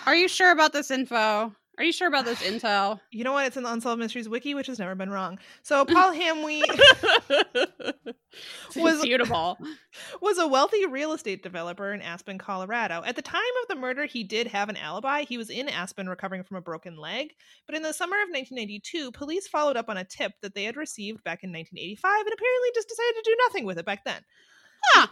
are 0.06 0.16
you 0.16 0.28
sure 0.28 0.50
about 0.50 0.72
this 0.72 0.90
info? 0.90 1.54
Are 1.76 1.84
you 1.84 1.92
sure 1.92 2.08
about 2.08 2.24
this 2.24 2.40
intel? 2.42 3.00
You 3.10 3.24
know 3.24 3.32
what? 3.32 3.46
It's 3.46 3.56
in 3.56 3.62
the 3.62 3.72
Unsolved 3.72 4.00
Mysteries 4.00 4.28
wiki, 4.28 4.54
which 4.54 4.66
has 4.66 4.78
never 4.78 4.94
been 4.94 5.10
wrong. 5.10 5.38
So 5.62 5.84
Paul 5.84 6.12
Hamwee 6.12 6.62
Was- 8.76 9.02
Beautiful. 9.02 9.58
was 10.20 10.38
a 10.38 10.48
wealthy 10.48 10.86
real 10.86 11.12
estate 11.12 11.42
developer 11.42 11.92
in 11.92 12.02
Aspen, 12.02 12.38
Colorado. 12.38 13.02
At 13.04 13.16
the 13.16 13.22
time 13.22 13.40
of 13.62 13.68
the 13.68 13.80
murder, 13.80 14.06
he 14.06 14.24
did 14.24 14.48
have 14.48 14.68
an 14.68 14.76
alibi. 14.76 15.22
He 15.22 15.38
was 15.38 15.50
in 15.50 15.68
Aspen 15.68 16.08
recovering 16.08 16.42
from 16.42 16.56
a 16.56 16.60
broken 16.60 16.96
leg. 16.96 17.34
But 17.66 17.76
in 17.76 17.82
the 17.82 17.92
summer 17.92 18.16
of 18.16 18.28
1992, 18.30 19.12
police 19.12 19.46
followed 19.46 19.76
up 19.76 19.88
on 19.88 19.96
a 19.96 20.04
tip 20.04 20.32
that 20.42 20.54
they 20.54 20.64
had 20.64 20.76
received 20.76 21.22
back 21.22 21.44
in 21.44 21.52
1985 21.52 22.26
and 22.26 22.32
apparently 22.32 22.68
just 22.74 22.88
decided 22.88 23.14
to 23.16 23.30
do 23.30 23.36
nothing 23.46 23.64
with 23.64 23.78
it 23.78 23.86
back 23.86 24.04
then. 24.04 24.22
Huh. 24.92 25.06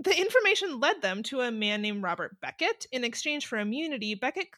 The 0.00 0.18
information 0.18 0.78
led 0.78 1.02
them 1.02 1.22
to 1.24 1.40
a 1.40 1.50
man 1.50 1.82
named 1.82 2.02
Robert 2.02 2.40
Beckett. 2.40 2.86
In 2.92 3.04
exchange 3.04 3.46
for 3.46 3.58
immunity, 3.58 4.14
Beckett 4.14 4.48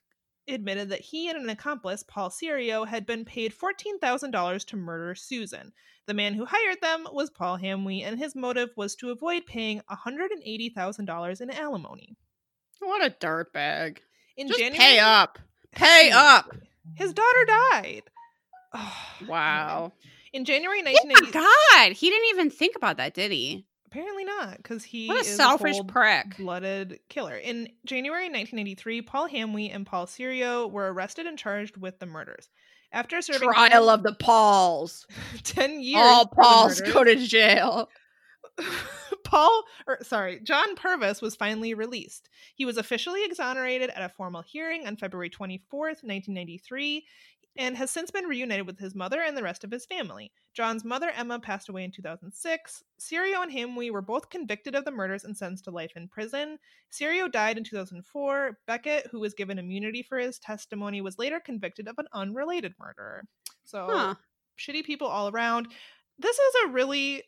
admitted 0.48 0.88
that 0.88 1.00
he 1.00 1.28
and 1.28 1.38
an 1.38 1.48
accomplice, 1.50 2.02
Paul 2.02 2.30
Serio, 2.30 2.84
had 2.84 3.06
been 3.06 3.24
paid 3.24 3.54
$14,000 3.54 4.64
to 4.66 4.76
murder 4.76 5.14
Susan. 5.14 5.72
The 6.06 6.14
man 6.14 6.34
who 6.34 6.44
hired 6.44 6.80
them 6.80 7.06
was 7.12 7.30
Paul 7.30 7.58
Hamwee, 7.58 8.02
and 8.02 8.18
his 8.18 8.34
motive 8.34 8.70
was 8.76 8.96
to 8.96 9.10
avoid 9.10 9.46
paying 9.46 9.80
$180,000 9.90 11.40
in 11.40 11.50
alimony. 11.50 12.16
What 12.80 13.04
a 13.04 13.10
dirtbag. 13.10 13.98
In 14.36 14.48
Just 14.48 14.58
January, 14.58 14.78
pay 14.78 14.98
up. 14.98 15.38
Pay 15.72 16.10
up. 16.12 16.50
His 16.96 17.12
daughter 17.12 17.44
died. 17.46 18.02
Oh, 18.72 18.96
Wow. 19.26 19.92
In 20.32 20.44
January 20.44 20.78
He 20.78 20.84
1980, 20.84 21.26
forgot. 21.26 21.92
He 21.92 22.08
didn't 22.08 22.28
even 22.30 22.50
think 22.50 22.76
about 22.76 22.98
that, 22.98 23.14
did 23.14 23.32
he? 23.32 23.66
Apparently 23.90 24.24
not, 24.24 24.56
because 24.58 24.84
he 24.84 25.08
What 25.08 25.18
a 25.18 25.20
is 25.20 25.36
selfish 25.36 25.76
cold 25.76 25.88
prick. 25.88 26.36
blooded 26.36 27.00
killer. 27.08 27.36
In 27.36 27.68
January 27.84 28.24
1983, 28.24 29.02
Paul 29.02 29.28
Hamwee 29.28 29.74
and 29.74 29.86
Paul 29.86 30.06
Serio 30.06 30.66
were 30.66 30.92
arrested 30.92 31.26
and 31.26 31.38
charged 31.38 31.76
with 31.76 31.98
the 31.98 32.06
murders. 32.06 32.48
After 32.92 33.22
serving 33.22 33.48
Trial 33.52 33.88
of 33.88 34.02
the 34.02 34.14
Pauls. 34.14 35.06
10 35.44 35.80
years, 35.80 36.02
All 36.02 36.26
Pauls 36.26 36.80
murders, 36.80 36.92
go 36.94 37.04
to 37.04 37.16
jail. 37.16 37.88
Paul, 39.24 39.62
or 39.86 39.98
sorry, 40.02 40.40
John 40.42 40.74
Purvis 40.74 41.22
was 41.22 41.36
finally 41.36 41.74
released. 41.74 42.28
He 42.54 42.64
was 42.64 42.76
officially 42.76 43.24
exonerated 43.24 43.90
at 43.90 44.02
a 44.02 44.12
formal 44.14 44.42
hearing 44.42 44.86
on 44.86 44.96
February 44.96 45.30
24th, 45.30 46.02
1993, 46.02 47.04
and 47.56 47.76
has 47.76 47.90
since 47.90 48.10
been 48.10 48.26
reunited 48.26 48.66
with 48.66 48.78
his 48.78 48.94
mother 48.94 49.22
and 49.22 49.36
the 49.36 49.42
rest 49.42 49.64
of 49.64 49.70
his 49.70 49.86
family. 49.86 50.32
John's 50.54 50.84
mother, 50.84 51.10
Emma, 51.10 51.38
passed 51.40 51.68
away 51.68 51.84
in 51.84 51.90
2006. 51.90 52.82
Serio 52.98 53.42
and 53.42 53.50
Hamwee 53.52 53.90
were 53.90 54.02
both 54.02 54.30
convicted 54.30 54.74
of 54.74 54.84
the 54.84 54.90
murders 54.90 55.24
and 55.24 55.36
sentenced 55.36 55.64
to 55.64 55.70
life 55.70 55.92
in 55.96 56.08
prison. 56.08 56.58
Serio 56.90 57.28
died 57.28 57.58
in 57.58 57.64
2004. 57.64 58.58
Beckett, 58.66 59.08
who 59.10 59.20
was 59.20 59.34
given 59.34 59.58
immunity 59.58 60.02
for 60.02 60.18
his 60.18 60.38
testimony, 60.38 61.00
was 61.00 61.18
later 61.18 61.40
convicted 61.40 61.88
of 61.88 61.98
an 61.98 62.06
unrelated 62.12 62.74
murder. 62.78 63.24
So, 63.64 63.86
Huh. 63.90 64.14
shitty 64.58 64.84
people 64.84 65.08
all 65.08 65.28
around. 65.28 65.68
This 66.18 66.38
is 66.38 66.54
a 66.64 66.68
really, 66.68 67.22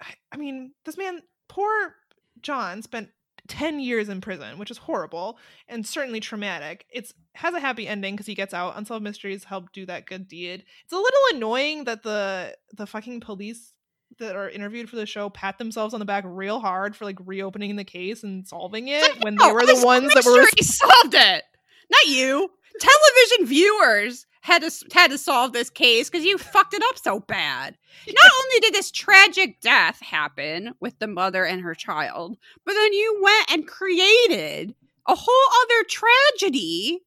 I- 0.00 0.14
I 0.32 0.36
mean, 0.36 0.74
this 0.84 0.96
man, 0.96 1.22
poor 1.48 1.96
John, 2.42 2.82
spent 2.82 3.10
10 3.46 3.80
years 3.80 4.08
in 4.08 4.20
prison, 4.20 4.58
which 4.58 4.70
is 4.70 4.78
horrible 4.78 5.38
and 5.68 5.86
certainly 5.86 6.20
traumatic. 6.20 6.86
It's 6.90 7.12
has 7.34 7.54
a 7.54 7.60
happy 7.60 7.86
ending 7.86 8.14
because 8.14 8.26
he 8.26 8.34
gets 8.34 8.54
out. 8.54 8.76
Unsolved 8.76 9.02
Mysteries 9.04 9.44
helped 9.44 9.72
do 9.74 9.86
that 9.86 10.06
good 10.06 10.28
deed. 10.28 10.64
It's 10.84 10.92
a 10.92 10.96
little 10.96 11.20
annoying 11.34 11.84
that 11.84 12.02
the 12.02 12.56
the 12.76 12.86
fucking 12.86 13.20
police 13.20 13.72
that 14.18 14.36
are 14.36 14.48
interviewed 14.48 14.88
for 14.88 14.96
the 14.96 15.04
show 15.04 15.28
pat 15.28 15.58
themselves 15.58 15.92
on 15.92 16.00
the 16.00 16.06
back 16.06 16.24
real 16.26 16.60
hard 16.60 16.96
for 16.96 17.04
like 17.04 17.18
reopening 17.24 17.76
the 17.76 17.84
case 17.84 18.22
and 18.22 18.46
solving 18.46 18.88
it 18.88 19.22
when 19.22 19.34
they 19.34 19.44
Oh, 19.44 19.52
were 19.52 19.66
the 19.66 19.84
ones 19.84 20.14
that 20.14 20.24
were 20.24 20.46
solved 20.62 21.14
it. 21.14 21.44
Not 21.90 22.06
you. 22.06 22.50
Television 22.80 23.46
viewers 23.46 24.26
had 24.42 24.62
to 24.62 24.70
had 24.92 25.10
to 25.10 25.18
solve 25.18 25.52
this 25.52 25.70
case 25.70 26.08
because 26.08 26.24
you 26.24 26.38
fucked 26.38 26.74
it 26.74 26.82
up 26.88 26.98
so 26.98 27.20
bad. 27.20 27.76
Not 28.06 28.32
only 28.44 28.60
did 28.60 28.74
this 28.74 28.90
tragic 28.90 29.60
death 29.60 30.00
happen 30.00 30.74
with 30.80 30.98
the 30.98 31.08
mother 31.08 31.44
and 31.44 31.62
her 31.62 31.74
child, 31.74 32.36
but 32.64 32.74
then 32.74 32.92
you 32.92 33.20
went 33.22 33.50
and 33.50 33.66
created 33.66 34.74
a 35.08 35.14
whole 35.14 35.34
other 35.62 35.84
tragedy 35.88 37.00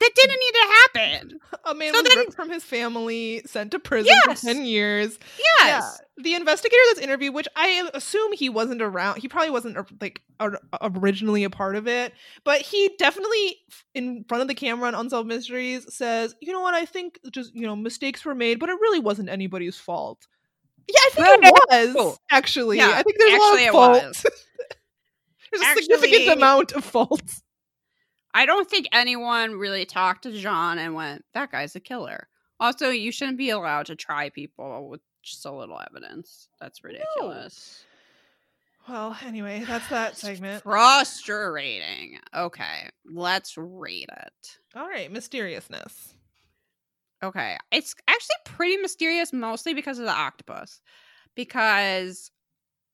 that 0.00 0.10
didn't 0.14 0.40
need 0.40 0.52
to 0.52 0.66
happen. 0.68 1.40
a 1.64 1.74
man 1.74 1.92
So 1.92 2.00
was 2.00 2.08
then- 2.08 2.18
ripped 2.18 2.34
from 2.34 2.50
his 2.50 2.64
family, 2.64 3.42
sent 3.46 3.70
to 3.72 3.78
prison 3.78 4.12
Yes. 4.26 4.40
for 4.40 4.46
10 4.46 4.64
years. 4.64 5.18
Yes. 5.38 5.66
Yeah. 5.66 6.22
The 6.22 6.34
investigator 6.34 6.82
that's 6.88 7.00
interviewed, 7.00 7.34
which 7.34 7.48
I 7.54 7.88
assume 7.94 8.32
he 8.32 8.48
wasn't 8.48 8.80
around, 8.82 9.20
he 9.20 9.28
probably 9.28 9.50
wasn't 9.50 9.76
like 10.00 10.22
originally 10.80 11.44
a 11.44 11.50
part 11.50 11.76
of 11.76 11.86
it, 11.86 12.12
but 12.44 12.60
he 12.62 12.90
definitely 12.98 13.58
in 13.94 14.24
front 14.28 14.42
of 14.42 14.48
the 14.48 14.54
camera 14.54 14.88
on 14.88 14.94
Unsolved 14.94 15.28
Mysteries 15.28 15.86
says, 15.94 16.34
"You 16.40 16.52
know 16.52 16.60
what? 16.60 16.74
I 16.74 16.84
think 16.86 17.18
just, 17.30 17.54
you 17.54 17.62
know, 17.66 17.76
mistakes 17.76 18.24
were 18.24 18.34
made, 18.34 18.58
but 18.58 18.68
it 18.68 18.74
really 18.80 19.00
wasn't 19.00 19.28
anybody's 19.28 19.76
fault." 19.76 20.26
Yeah, 20.88 20.96
I 21.06 21.10
think 21.10 21.44
it 21.44 21.94
was 21.96 22.18
actually. 22.30 22.78
Yeah, 22.78 22.90
I 22.94 23.02
think 23.02 23.18
there's 23.18 23.32
actually 23.32 23.66
a 23.66 23.72
lot 23.72 23.96
of 24.04 24.16
fault. 24.16 24.24
there's 25.52 25.62
a 25.62 25.82
significant 25.82 26.28
amount 26.38 26.72
of 26.72 26.84
fault. 26.84 27.22
I 28.32 28.46
don't 28.46 28.68
think 28.68 28.88
anyone 28.92 29.56
really 29.56 29.84
talked 29.84 30.22
to 30.22 30.32
John 30.32 30.78
and 30.78 30.94
went, 30.94 31.24
that 31.34 31.50
guy's 31.50 31.74
a 31.76 31.80
killer. 31.80 32.28
Also, 32.58 32.90
you 32.90 33.10
shouldn't 33.10 33.38
be 33.38 33.50
allowed 33.50 33.86
to 33.86 33.96
try 33.96 34.28
people 34.28 34.88
with 34.88 35.00
just 35.22 35.44
a 35.46 35.52
little 35.52 35.80
evidence. 35.90 36.48
That's 36.60 36.84
ridiculous. 36.84 37.84
Well, 38.88 39.16
anyway, 39.24 39.64
that's 39.66 39.88
that 39.88 40.16
segment. 40.16 40.62
Frustrating. 40.62 42.18
Okay, 42.36 42.88
let's 43.04 43.56
rate 43.56 44.10
it. 44.10 44.58
All 44.74 44.88
right, 44.88 45.10
mysteriousness. 45.10 46.14
Okay, 47.22 47.56
it's 47.70 47.94
actually 48.08 48.36
pretty 48.44 48.76
mysterious, 48.78 49.32
mostly 49.32 49.74
because 49.74 49.98
of 49.98 50.06
the 50.06 50.12
octopus. 50.12 50.80
Because 51.34 52.30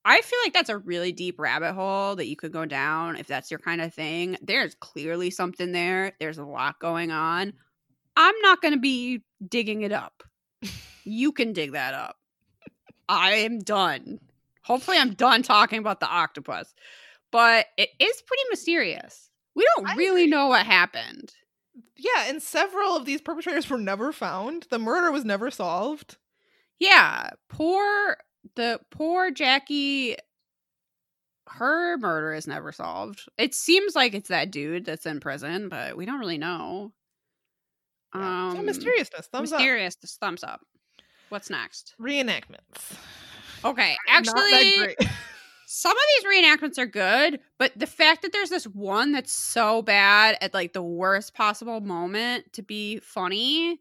I 0.09 0.21
feel 0.21 0.39
like 0.45 0.53
that's 0.53 0.69
a 0.69 0.79
really 0.79 1.11
deep 1.11 1.41
rabbit 1.41 1.73
hole 1.73 2.15
that 2.15 2.29
you 2.29 2.37
could 2.37 2.53
go 2.53 2.65
down 2.65 3.17
if 3.17 3.27
that's 3.27 3.51
your 3.51 3.59
kind 3.59 3.81
of 3.81 3.93
thing. 3.93 4.37
There's 4.41 4.77
clearly 4.77 5.31
something 5.31 5.73
there. 5.73 6.13
There's 6.21 6.39
a 6.39 6.45
lot 6.45 6.79
going 6.79 7.11
on. 7.11 7.53
I'm 8.17 8.35
not 8.41 8.63
going 8.63 8.75
to 8.75 8.79
be 8.81 9.25
digging 9.49 9.83
it 9.83 9.91
up. 9.91 10.23
you 11.05 11.33
can 11.33 11.53
dig 11.53 11.73
that 11.73 11.93
up. 11.93 12.17
I 13.09 13.33
am 13.33 13.59
done. 13.59 14.21
Hopefully, 14.63 14.97
I'm 14.97 15.15
done 15.15 15.43
talking 15.43 15.81
about 15.81 15.99
the 15.99 16.09
octopus. 16.09 16.73
But 17.33 17.67
it 17.77 17.89
is 17.99 18.23
pretty 18.23 18.43
mysterious. 18.49 19.29
We 19.57 19.67
don't 19.75 19.89
I 19.89 19.97
really 19.97 20.23
agree. 20.23 20.31
know 20.31 20.47
what 20.47 20.67
happened. 20.67 21.35
Yeah, 21.97 22.29
and 22.29 22.41
several 22.41 22.97
of 22.97 23.07
these 23.07 23.21
perpetrators 23.21 23.69
were 23.69 23.77
never 23.79 24.13
found. 24.13 24.69
The 24.71 24.79
murder 24.79 25.11
was 25.11 25.25
never 25.25 25.51
solved. 25.51 26.17
Yeah, 26.79 27.31
poor 27.49 28.19
the 28.55 28.81
poor 28.91 29.31
Jackie. 29.31 30.17
Her 31.49 31.97
murder 31.99 32.35
is 32.35 32.47
never 32.49 32.73
solved. 32.73 33.23
It 33.39 33.55
seems 33.55 33.95
like 33.95 34.15
it's 34.15 34.29
that 34.31 34.51
dude 34.51 34.85
that's 34.85 35.07
in 35.07 35.21
prison, 35.21 35.69
but 35.69 35.97
we 35.97 36.05
don't 36.05 36.19
really 36.19 36.39
know. 36.39 36.93
Yeah. 38.15 38.53
so 38.53 38.59
Um, 38.59 38.67
mysteriousness, 38.67 39.27
thumbs 39.29 39.53
mysterious. 39.53 39.95
just 39.97 40.19
thumbs 40.19 40.43
up. 40.43 40.61
What's 41.29 41.49
next? 41.51 41.95
Reenactments. 42.01 42.97
Okay, 43.65 43.97
actually, 44.09 44.97
some 45.67 45.93
of 45.93 46.03
these 46.17 46.33
reenactments 46.33 46.79
are 46.79 46.87
good, 46.87 47.41
but 47.59 47.73
the 47.77 47.87
fact 47.87 48.23
that 48.23 48.33
there's 48.33 48.51
this 48.51 48.67
one 48.67 49.13
that's 49.13 49.33
so 49.33 49.83
bad 49.83 50.37
at 50.41 50.53
like 50.55 50.73
the 50.73 50.83
worst 50.83 51.35
possible 51.35 51.81
moment 51.81 52.53
to 52.55 52.63
be 52.63 52.99
funny, 52.99 53.81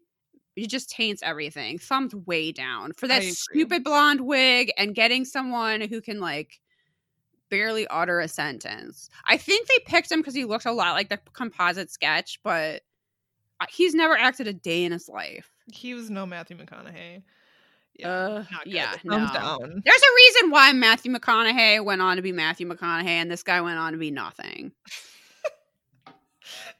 it 0.56 0.68
just 0.68 0.90
taints 0.90 1.22
everything. 1.22 1.78
Thumbs 1.78 2.14
way 2.14 2.50
down 2.50 2.92
for 2.94 3.06
that 3.06 3.22
stupid 3.22 3.84
blonde 3.84 4.22
wig 4.22 4.72
and 4.78 4.94
getting 4.94 5.24
someone 5.24 5.82
who 5.82 6.00
can 6.00 6.18
like 6.20 6.60
barely 7.50 7.86
utter 7.88 8.20
a 8.20 8.28
sentence. 8.28 9.08
I 9.28 9.36
think 9.36 9.68
they 9.68 9.78
picked 9.86 10.10
him 10.10 10.20
because 10.20 10.34
he 10.34 10.44
looked 10.44 10.66
a 10.66 10.72
lot 10.72 10.94
like 10.94 11.10
the 11.10 11.20
composite 11.32 11.90
sketch, 11.90 12.40
but 12.42 12.82
he's 13.68 13.94
never 13.94 14.16
acted 14.16 14.46
a 14.48 14.52
day 14.52 14.84
in 14.84 14.92
his 14.92 15.08
life. 15.08 15.50
He 15.72 15.94
was 15.94 16.10
no 16.10 16.26
Matthew 16.26 16.56
McConaughey. 16.56 17.22
Uh, 18.04 18.44
not 18.52 18.66
yeah, 18.66 18.92
Thumbs 18.92 19.30
no. 19.32 19.40
down. 19.40 19.82
There's 19.84 20.02
a 20.02 20.14
reason 20.16 20.50
why 20.50 20.72
Matthew 20.72 21.12
McConaughey 21.12 21.82
went 21.82 22.02
on 22.02 22.16
to 22.16 22.22
be 22.22 22.32
Matthew 22.32 22.68
McConaughey, 22.68 23.06
and 23.06 23.30
this 23.30 23.42
guy 23.42 23.60
went 23.60 23.78
on 23.78 23.92
to 23.92 23.98
be 23.98 24.10
nothing. 24.10 24.72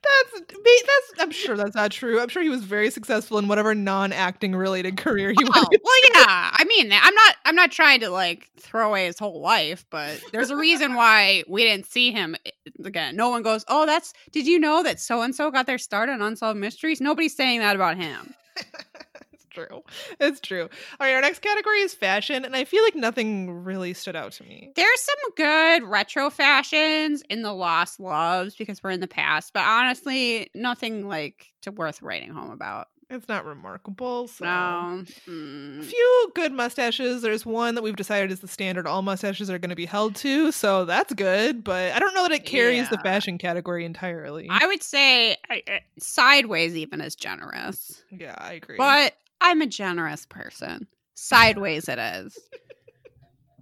That's 0.02 0.40
that's. 0.50 1.22
I'm 1.22 1.30
sure 1.30 1.56
that's 1.56 1.74
not 1.74 1.90
true. 1.90 2.20
I'm 2.20 2.28
sure 2.28 2.42
he 2.42 2.48
was 2.48 2.62
very 2.64 2.90
successful 2.90 3.38
in 3.38 3.48
whatever 3.48 3.74
non-acting 3.74 4.54
related 4.54 4.96
career 4.96 5.30
he 5.30 5.36
Oh, 5.44 5.50
went. 5.54 5.82
well, 5.82 6.00
yeah. 6.14 6.50
I 6.52 6.64
mean, 6.66 6.92
I'm 6.92 7.14
not. 7.14 7.34
I'm 7.44 7.54
not 7.56 7.70
trying 7.72 8.00
to 8.00 8.10
like 8.10 8.48
throw 8.60 8.88
away 8.88 9.06
his 9.06 9.18
whole 9.18 9.40
life, 9.40 9.84
but 9.90 10.20
there's 10.32 10.50
a 10.50 10.56
reason 10.56 10.94
why 10.94 11.42
we 11.48 11.64
didn't 11.64 11.86
see 11.86 12.12
him 12.12 12.36
eh, 12.46 12.50
again. 12.84 13.16
No 13.16 13.28
one 13.30 13.42
goes, 13.42 13.64
"Oh, 13.68 13.86
that's." 13.86 14.12
Did 14.32 14.46
you 14.46 14.58
know 14.58 14.82
that 14.82 15.00
so 15.00 15.22
and 15.22 15.34
so 15.34 15.50
got 15.50 15.66
their 15.66 15.78
start 15.78 16.08
on 16.08 16.22
Unsolved 16.22 16.58
Mysteries? 16.60 17.00
Nobody's 17.00 17.34
saying 17.36 17.60
that 17.60 17.74
about 17.76 17.96
him. 17.96 18.34
it's 19.56 19.68
true. 19.68 19.82
It's 20.20 20.40
true. 20.40 20.62
All 21.00 21.06
right, 21.06 21.14
our 21.14 21.20
next 21.20 21.40
category 21.40 21.80
is 21.80 21.94
fashion, 21.94 22.44
and 22.44 22.54
I 22.56 22.64
feel 22.64 22.82
like 22.82 22.94
nothing 22.94 23.64
really 23.64 23.94
stood 23.94 24.16
out 24.16 24.32
to 24.32 24.44
me. 24.44 24.70
There's 24.76 25.00
some 25.00 25.30
good 25.36 25.82
retro 25.84 26.30
fashions 26.30 27.22
in 27.30 27.42
the 27.42 27.52
Lost 27.52 28.00
Loves 28.00 28.54
because 28.56 28.82
we're 28.82 28.90
in 28.90 29.00
the 29.00 29.08
past, 29.08 29.52
but 29.52 29.64
honestly, 29.64 30.50
nothing 30.54 31.08
like 31.08 31.46
to 31.62 31.70
worth 31.72 32.02
writing 32.02 32.30
home 32.32 32.50
about. 32.50 32.88
It's 33.08 33.28
not 33.28 33.44
remarkable. 33.44 34.26
So. 34.26 34.44
No. 34.44 34.50
A 34.50 35.30
Mm. 35.30 35.84
few 35.84 36.32
good 36.34 36.50
mustaches. 36.52 37.22
There's 37.22 37.46
one 37.46 37.76
that 37.76 37.82
we've 37.82 37.94
decided 37.94 38.32
is 38.32 38.40
the 38.40 38.48
standard 38.48 38.84
all 38.84 39.02
mustaches 39.02 39.48
are 39.48 39.60
going 39.60 39.70
to 39.70 39.76
be 39.76 39.86
held 39.86 40.16
to, 40.16 40.50
so 40.50 40.84
that's 40.84 41.12
good. 41.14 41.62
But 41.62 41.92
I 41.92 42.00
don't 42.00 42.14
know 42.14 42.24
that 42.24 42.32
it 42.32 42.44
carries 42.44 42.88
the 42.90 42.98
fashion 42.98 43.38
category 43.38 43.84
entirely. 43.84 44.48
I 44.50 44.66
would 44.66 44.82
say 44.82 45.36
I, 45.48 45.62
I- 45.68 45.80
sideways 46.00 46.74
even 46.74 47.00
is 47.00 47.14
generous, 47.14 48.02
yeah, 48.10 48.34
I 48.38 48.54
agree. 48.54 48.76
but 48.76 49.14
I'm 49.40 49.62
a 49.62 49.66
generous 49.66 50.26
person. 50.26 50.86
Sideways 51.14 51.88
it 51.88 51.98
is. 51.98 52.38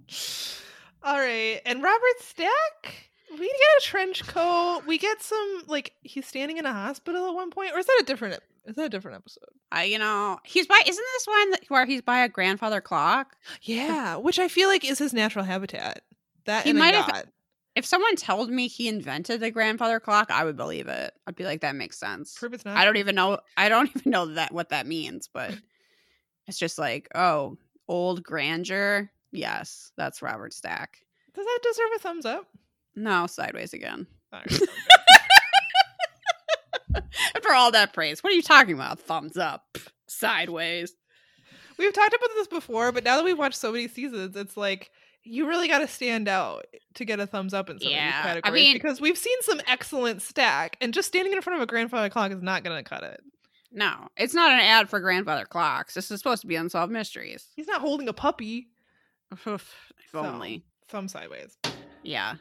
all 1.03 1.17
right, 1.17 1.61
and 1.65 1.81
Robert 1.83 2.19
Stack. 2.19 3.09
We 3.31 3.47
get 3.47 3.57
a 3.79 3.81
trench 3.81 4.25
coat. 4.27 4.83
We 4.87 4.97
get 4.97 5.21
some 5.21 5.63
like 5.67 5.93
he's 6.03 6.25
standing 6.25 6.57
in 6.57 6.65
a 6.65 6.71
hospital 6.71 7.27
at 7.27 7.33
one 7.33 7.49
point, 7.49 7.71
or 7.73 7.79
is 7.79 7.85
that 7.85 7.99
a 8.01 8.05
different? 8.05 8.39
Is 8.65 8.75
that 8.75 8.85
a 8.85 8.89
different 8.89 9.17
episode? 9.17 9.49
I, 9.71 9.83
you 9.83 9.99
know, 9.99 10.39
he's 10.43 10.67
by. 10.67 10.79
Isn't 10.87 11.05
this 11.15 11.27
one 11.27 11.51
that, 11.51 11.61
where 11.67 11.85
he's 11.85 12.01
by 12.01 12.19
a 12.19 12.29
grandfather 12.29 12.81
clock? 12.81 13.35
Yeah, 13.61 14.15
which 14.17 14.39
I 14.39 14.47
feel 14.47 14.69
like 14.69 14.85
is 14.89 14.99
his 14.99 15.13
natural 15.13 15.43
habitat. 15.43 16.03
That 16.45 16.65
He 16.65 16.73
might 16.73 16.93
have-. 16.93 17.25
If 17.75 17.85
someone 17.85 18.15
told 18.15 18.49
me 18.49 18.67
he 18.67 18.87
invented 18.87 19.41
the 19.41 19.51
grandfather 19.51 19.99
clock, 19.99 20.31
I 20.31 20.45
would 20.45 20.55
believe 20.55 20.87
it. 20.87 21.13
I'd 21.27 21.35
be 21.35 21.43
like, 21.43 21.61
that 21.61 21.75
makes 21.75 21.97
sense. 21.97 22.37
Prove 22.37 22.53
it's 22.53 22.63
not. 22.63 22.77
I 22.77 22.85
don't 22.85 22.97
even 22.97 23.15
know. 23.15 23.39
I 23.57 23.67
don't 23.67 23.89
even 23.95 24.11
know 24.11 24.27
that 24.27 24.53
what 24.53 24.69
that 24.69 24.87
means, 24.87 25.29
but 25.31 25.53
it's 26.47 26.57
just 26.57 26.79
like, 26.79 27.09
oh, 27.15 27.57
old 27.87 28.23
grandeur. 28.23 29.09
Yes, 29.31 29.91
that's 29.97 30.21
Robert 30.21 30.53
Stack. 30.53 30.99
Does 31.33 31.45
that 31.45 31.59
deserve 31.63 31.89
a 31.95 31.99
thumbs 31.99 32.25
up? 32.25 32.45
No, 32.95 33.27
sideways 33.27 33.73
again. 33.73 34.07
Right. 34.31 34.61
After 37.35 37.51
all 37.53 37.71
that 37.71 37.93
praise, 37.93 38.23
what 38.23 38.31
are 38.31 38.35
you 38.35 38.41
talking 38.41 38.75
about? 38.75 38.99
Thumbs 38.99 39.35
up, 39.35 39.77
sideways. 40.07 40.93
We've 41.77 41.91
talked 41.91 42.13
about 42.13 42.29
this 42.35 42.47
before, 42.47 42.93
but 42.93 43.03
now 43.03 43.17
that 43.17 43.25
we've 43.25 43.37
watched 43.37 43.57
so 43.57 43.73
many 43.73 43.89
seasons, 43.89 44.37
it's 44.37 44.55
like 44.55 44.91
you 45.25 45.47
really 45.47 45.67
got 45.67 45.79
to 45.79 45.87
stand 45.87 46.27
out 46.27 46.65
to 46.93 47.05
get 47.05 47.19
a 47.19 47.27
thumbs 47.27 47.53
up 47.53 47.69
in 47.69 47.79
some 47.79 47.89
Yeah, 47.91 48.07
of 48.09 48.13
these 48.15 48.23
categories 48.31 48.63
mean- 48.63 48.73
because 48.75 49.01
we've 49.01 49.17
seen 49.17 49.37
some 49.41 49.59
excellent 49.67 50.21
stack, 50.21 50.77
and 50.81 50.93
just 50.93 51.07
standing 51.07 51.33
in 51.33 51.41
front 51.41 51.57
of 51.57 51.63
a 51.63 51.67
grandfather 51.67 52.09
clock 52.09 52.31
is 52.31 52.41
not 52.41 52.63
going 52.63 52.81
to 52.81 52.87
cut 52.89 53.03
it. 53.03 53.21
No, 53.71 54.07
it's 54.15 54.33
not 54.33 54.51
an 54.53 54.59
ad 54.59 54.87
for 54.89 54.99
grandfather 55.01 55.43
clocks. 55.45 55.93
This 55.95 56.09
is 56.09 56.19
supposed 56.19 56.41
to 56.41 56.47
be 56.47 56.55
unsolved 56.55 56.93
mysteries. 56.93 57.47
He's 57.55 57.67
not 57.67 57.81
holding 57.81 58.07
a 58.07 58.13
puppy. 58.13 58.69
if 59.31 59.43
So, 60.11 60.19
only. 60.19 60.63
Thumb 60.87 61.07
sideways. 61.09 61.57
Yeah. 62.03 62.35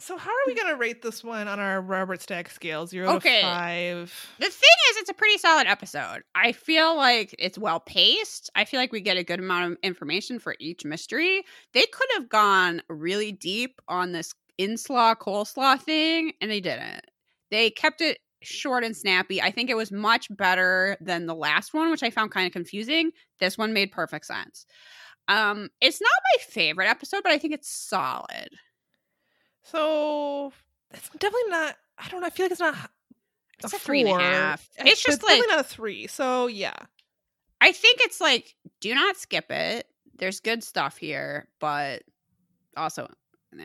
So 0.00 0.16
how 0.16 0.30
are 0.30 0.46
we 0.46 0.54
going 0.54 0.68
to 0.68 0.76
rate 0.76 1.02
this 1.02 1.22
one 1.22 1.46
on 1.46 1.60
our 1.60 1.80
Robert 1.80 2.22
Stack 2.22 2.50
scale? 2.50 2.86
Zero 2.86 3.16
Okay. 3.16 3.40
to 3.40 3.46
five. 3.46 4.30
The 4.38 4.46
thing 4.46 4.76
is, 4.90 4.96
it's 4.96 5.10
a 5.10 5.14
pretty 5.14 5.36
solid 5.38 5.66
episode. 5.66 6.22
I 6.34 6.52
feel 6.52 6.96
like 6.96 7.34
it's 7.38 7.58
well 7.58 7.80
paced. 7.80 8.50
I 8.54 8.64
feel 8.64 8.80
like 8.80 8.92
we 8.92 9.00
get 9.02 9.18
a 9.18 9.24
good 9.24 9.40
amount 9.40 9.72
of 9.72 9.78
information 9.82 10.38
for 10.38 10.56
each 10.58 10.84
mystery. 10.84 11.44
They 11.74 11.84
could 11.86 12.08
have 12.14 12.28
gone 12.28 12.82
really 12.88 13.30
deep 13.32 13.80
on 13.88 14.12
this 14.12 14.32
inslaw 14.58 15.16
coleslaw 15.16 15.80
thing, 15.80 16.32
and 16.40 16.50
they 16.50 16.60
didn't. 16.60 17.02
They 17.50 17.70
kept 17.70 18.00
it 18.00 18.18
short 18.42 18.84
and 18.84 18.96
snappy. 18.96 19.42
I 19.42 19.50
think 19.50 19.68
it 19.68 19.76
was 19.76 19.92
much 19.92 20.28
better 20.34 20.96
than 21.00 21.26
the 21.26 21.34
last 21.34 21.74
one, 21.74 21.90
which 21.90 22.02
I 22.02 22.08
found 22.10 22.30
kind 22.30 22.46
of 22.46 22.52
confusing. 22.52 23.10
This 23.38 23.58
one 23.58 23.74
made 23.74 23.92
perfect 23.92 24.24
sense. 24.24 24.64
Um, 25.28 25.68
it's 25.80 26.00
not 26.00 26.10
my 26.34 26.42
favorite 26.48 26.88
episode, 26.88 27.20
but 27.22 27.32
I 27.32 27.38
think 27.38 27.52
it's 27.52 27.68
solid. 27.70 28.48
So 29.62 30.52
it's 30.92 31.08
definitely 31.10 31.48
not. 31.50 31.76
I 31.98 32.08
don't 32.08 32.20
know. 32.20 32.26
I 32.26 32.30
feel 32.30 32.44
like 32.44 32.52
it's 32.52 32.60
not. 32.60 32.76
It's 33.62 33.72
a 33.74 33.78
three 33.78 34.00
and 34.00 34.08
a 34.10 34.18
half. 34.22 34.68
I- 34.78 34.88
It's 34.88 35.02
just 35.02 35.20
definitely 35.20 35.40
like- 35.46 35.56
not 35.56 35.60
a 35.60 35.68
three. 35.68 36.06
So 36.06 36.46
yeah. 36.46 36.74
I 37.60 37.72
think 37.72 37.98
it's 38.00 38.20
like 38.20 38.56
do 38.80 38.94
not 38.94 39.16
skip 39.18 39.50
it. 39.50 39.86
There's 40.16 40.40
good 40.40 40.64
stuff 40.64 40.96
here, 40.96 41.48
but 41.60 42.02
also 42.76 43.08
nah. 43.52 43.64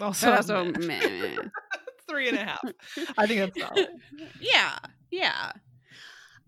Also, 0.00 0.32
also 0.32 0.64
meh. 0.64 0.78
meh. 0.80 1.36
three 2.08 2.28
and 2.28 2.38
a 2.38 2.44
half. 2.44 2.60
I 3.18 3.26
think 3.26 3.40
that's 3.54 3.60
solid. 3.60 3.88
yeah, 4.40 4.78
yeah. 5.10 5.52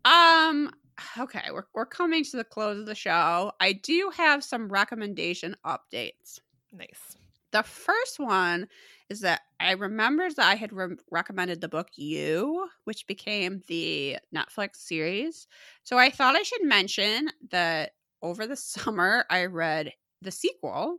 Um 0.06 0.70
okay, 1.18 1.48
we're 1.52 1.64
we're 1.74 1.84
coming 1.86 2.24
to 2.24 2.36
the 2.38 2.44
close 2.44 2.78
of 2.78 2.86
the 2.86 2.94
show. 2.94 3.52
I 3.60 3.74
do 3.74 4.10
have 4.16 4.42
some 4.42 4.70
recommendation 4.70 5.54
updates. 5.66 6.40
Nice. 6.72 7.16
The 7.52 7.62
first 7.62 8.18
one 8.18 8.68
is 9.08 9.20
that 9.20 9.40
I 9.58 9.72
remember 9.72 10.30
that 10.30 10.46
I 10.46 10.54
had 10.54 10.72
re- 10.72 10.96
recommended 11.10 11.60
the 11.60 11.68
book 11.68 11.88
You, 11.96 12.68
which 12.84 13.06
became 13.06 13.62
the 13.66 14.18
Netflix 14.34 14.76
series. 14.76 15.48
So 15.82 15.98
I 15.98 16.10
thought 16.10 16.36
I 16.36 16.42
should 16.42 16.62
mention 16.62 17.30
that 17.50 17.92
over 18.22 18.46
the 18.46 18.56
summer 18.56 19.24
I 19.28 19.46
read 19.46 19.92
the 20.22 20.30
sequel, 20.30 20.98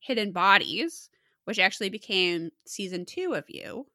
Hidden 0.00 0.32
Bodies, 0.32 1.08
which 1.44 1.58
actually 1.58 1.88
became 1.88 2.50
season 2.66 3.06
two 3.06 3.34
of 3.34 3.44
You. 3.48 3.86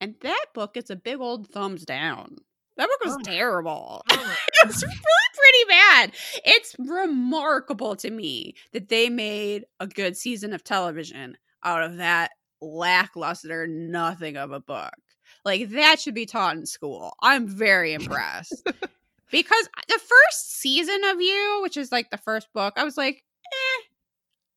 And 0.00 0.14
that 0.20 0.46
book 0.54 0.74
gets 0.74 0.90
a 0.90 0.96
big 0.96 1.20
old 1.20 1.48
thumbs 1.48 1.84
down. 1.84 2.36
That 2.78 2.88
book 2.88 3.04
was 3.04 3.16
Oh. 3.18 3.22
terrible. 3.22 4.02
Oh 4.10 4.36
it's 4.64 4.82
really 4.82 4.94
pretty 5.34 5.68
bad. 5.68 6.12
It's 6.44 6.74
remarkable 6.78 7.96
to 7.96 8.10
me 8.10 8.54
that 8.72 8.88
they 8.88 9.10
made 9.10 9.66
a 9.80 9.86
good 9.86 10.16
season 10.16 10.52
of 10.54 10.64
television 10.64 11.36
out 11.64 11.82
of 11.82 11.96
that 11.98 12.30
lackluster 12.62 13.66
nothing 13.66 14.36
of 14.36 14.52
a 14.52 14.60
book. 14.60 14.94
Like 15.44 15.70
that 15.70 16.00
should 16.00 16.14
be 16.14 16.26
taught 16.26 16.56
in 16.56 16.66
school. 16.66 17.12
I'm 17.20 17.46
very 17.48 17.92
impressed. 17.94 18.62
because 19.30 19.68
the 19.88 19.98
first 19.98 20.60
season 20.60 21.00
of 21.04 21.20
you, 21.20 21.58
which 21.62 21.76
is 21.76 21.92
like 21.92 22.10
the 22.10 22.16
first 22.18 22.48
book, 22.54 22.74
I 22.76 22.84
was 22.84 22.96
like, 22.96 23.16
eh. 23.46 23.82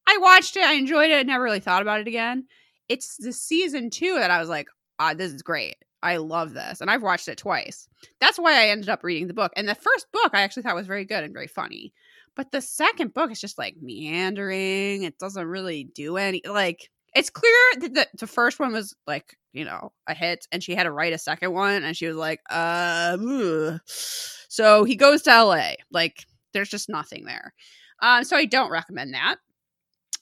I 0.07 0.17
watched 0.17 0.57
it, 0.57 0.63
I 0.63 0.73
enjoyed 0.73 1.09
it, 1.11 1.25
never 1.27 1.43
really 1.43 1.59
thought 1.59 1.81
about 1.81 2.01
it 2.01 2.07
again. 2.07 2.45
It's 2.89 3.17
the 3.17 3.33
season 3.33 3.89
two 3.89 4.15
that 4.15 4.31
I 4.31 4.39
was 4.39 4.49
like, 4.49 4.67
ah, 4.99 5.13
this 5.13 5.31
is 5.31 5.41
great. 5.41 5.75
I 6.03 6.17
love 6.17 6.53
this. 6.53 6.81
And 6.81 6.89
I've 6.89 7.03
watched 7.03 7.27
it 7.27 7.37
twice. 7.37 7.87
That's 8.19 8.39
why 8.39 8.53
I 8.53 8.69
ended 8.69 8.89
up 8.89 9.03
reading 9.03 9.27
the 9.27 9.33
book. 9.33 9.51
And 9.55 9.67
the 9.67 9.75
first 9.75 10.07
book 10.11 10.31
I 10.33 10.41
actually 10.41 10.63
thought 10.63 10.75
was 10.75 10.87
very 10.87 11.05
good 11.05 11.23
and 11.23 11.33
very 11.33 11.47
funny. 11.47 11.93
But 12.35 12.51
the 12.51 12.61
second 12.61 13.13
book 13.13 13.31
is 13.31 13.41
just 13.41 13.57
like 13.57 13.75
meandering. 13.81 15.03
It 15.03 15.17
doesn't 15.19 15.45
really 15.45 15.83
do 15.83 16.17
any 16.17 16.41
like 16.47 16.89
it's 17.13 17.29
clear 17.29 17.53
that 17.79 17.93
the, 17.93 18.07
the 18.19 18.27
first 18.27 18.59
one 18.59 18.71
was 18.71 18.95
like, 19.05 19.37
you 19.51 19.65
know, 19.65 19.91
a 20.07 20.13
hit 20.13 20.47
and 20.51 20.63
she 20.63 20.75
had 20.75 20.83
to 20.83 20.91
write 20.91 21.13
a 21.13 21.17
second 21.17 21.51
one 21.51 21.83
and 21.83 21.95
she 21.95 22.07
was 22.07 22.15
like, 22.15 22.39
uh 22.49 23.17
ugh. 23.19 23.79
so 23.85 24.85
he 24.85 24.95
goes 24.95 25.23
to 25.23 25.43
LA. 25.43 25.73
Like 25.91 26.25
there's 26.53 26.69
just 26.69 26.89
nothing 26.89 27.25
there. 27.25 27.53
Um, 28.01 28.23
so 28.23 28.37
I 28.37 28.45
don't 28.45 28.71
recommend 28.71 29.13
that. 29.13 29.35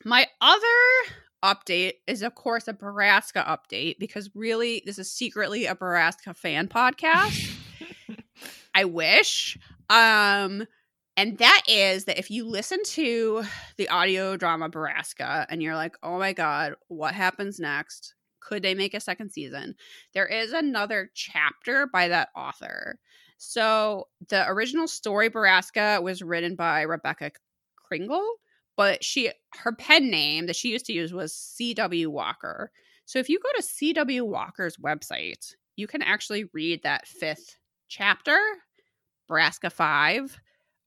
My 0.03 0.25
other 0.41 1.15
update 1.43 1.93
is 2.07 2.21
of 2.21 2.35
course 2.35 2.67
a 2.67 2.73
Borrasca 2.73 3.45
update 3.45 3.97
because 3.99 4.29
really 4.35 4.83
this 4.85 4.99
is 4.99 5.11
secretly 5.11 5.65
a 5.65 5.75
Borrasca 5.75 6.35
fan 6.35 6.67
podcast. 6.67 7.55
I 8.75 8.85
wish. 8.85 9.57
Um 9.89 10.65
and 11.17 11.37
that 11.39 11.63
is 11.67 12.05
that 12.05 12.17
if 12.17 12.31
you 12.31 12.47
listen 12.47 12.79
to 12.83 13.43
the 13.75 13.89
audio 13.89 14.37
drama 14.37 14.69
Borrasca 14.69 15.45
and 15.49 15.61
you're 15.61 15.75
like, 15.75 15.95
"Oh 16.01 16.17
my 16.17 16.31
god, 16.31 16.75
what 16.87 17.13
happens 17.13 17.59
next? 17.59 18.15
Could 18.39 18.63
they 18.63 18.73
make 18.73 18.93
a 18.93 19.01
second 19.01 19.31
season?" 19.31 19.75
There 20.13 20.27
is 20.27 20.53
another 20.53 21.11
chapter 21.13 21.87
by 21.87 22.07
that 22.07 22.29
author. 22.37 22.99
So, 23.37 24.07
the 24.29 24.47
original 24.47 24.87
story 24.87 25.29
Borrasca 25.29 26.01
was 26.01 26.21
written 26.21 26.55
by 26.55 26.83
Rebecca 26.83 27.31
Kringle, 27.75 28.35
but 28.79 29.03
she 29.03 29.29
her 29.55 29.73
pen 29.73 30.09
name 30.09 30.45
that 30.45 30.55
she 30.55 30.69
used 30.69 30.85
to 30.85 30.93
use 30.93 31.11
was 31.11 31.35
C.W. 31.35 32.09
Walker. 32.09 32.71
So 33.03 33.19
if 33.19 33.27
you 33.27 33.37
go 33.37 33.49
to 33.57 33.61
C.W. 33.61 34.23
Walker's 34.23 34.77
website, 34.77 35.53
you 35.75 35.85
can 35.85 36.01
actually 36.01 36.45
read 36.53 36.83
that 36.83 37.05
fifth 37.05 37.57
chapter, 37.89 38.39
Borrasca 39.29 39.69
5, 39.69 40.39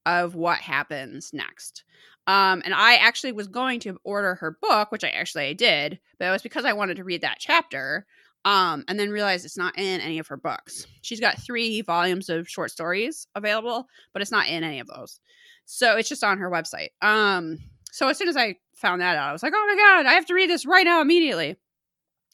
of 0.07 0.35
what 0.35 0.57
happens 0.57 1.33
next. 1.35 1.85
Um, 2.27 2.63
and 2.65 2.73
I 2.73 2.95
actually 2.95 3.33
was 3.33 3.47
going 3.47 3.79
to 3.81 3.99
order 4.05 4.37
her 4.37 4.57
book, 4.63 4.91
which 4.91 5.05
I 5.05 5.11
actually 5.11 5.49
I 5.49 5.53
did, 5.53 6.01
but 6.19 6.29
it 6.29 6.31
was 6.31 6.41
because 6.41 6.65
I 6.65 6.73
wanted 6.73 6.97
to 6.97 7.05
read 7.05 7.21
that 7.21 7.41
chapter. 7.41 8.07
Um, 8.47 8.85
and 8.89 8.99
then 8.99 9.11
realized 9.11 9.45
it's 9.45 9.59
not 9.59 9.79
in 9.79 10.01
any 10.01 10.19
of 10.19 10.29
her 10.29 10.39
books. 10.39 10.87
She's 11.03 11.21
got 11.21 11.43
three 11.43 11.83
volumes 11.83 12.31
of 12.31 12.49
short 12.49 12.71
stories 12.71 13.27
available, 13.35 13.87
but 14.15 14.23
it's 14.23 14.33
not 14.33 14.49
in 14.49 14.65
any 14.65 14.81
of 14.81 14.87
those. 14.87 15.21
So 15.67 15.97
it's 15.99 16.09
just 16.09 16.25
on 16.25 16.39
her 16.39 16.51
website. 16.51 16.89
Um, 17.03 17.59
so 17.93 18.09
as 18.09 18.19
soon 18.19 18.27
as 18.29 18.37
I 18.37 18.57
found 18.75 19.01
that 19.01 19.17
out, 19.17 19.29
I 19.29 19.33
was 19.33 19.43
like, 19.45 19.53
oh 19.55 19.67
my 19.69 19.77
God, 19.77 20.07
I 20.11 20.15
have 20.15 20.27
to 20.27 20.35
read 20.35 20.51
this 20.51 20.67
right 20.67 20.85
now 20.85 21.01
immediately. 21.01 21.57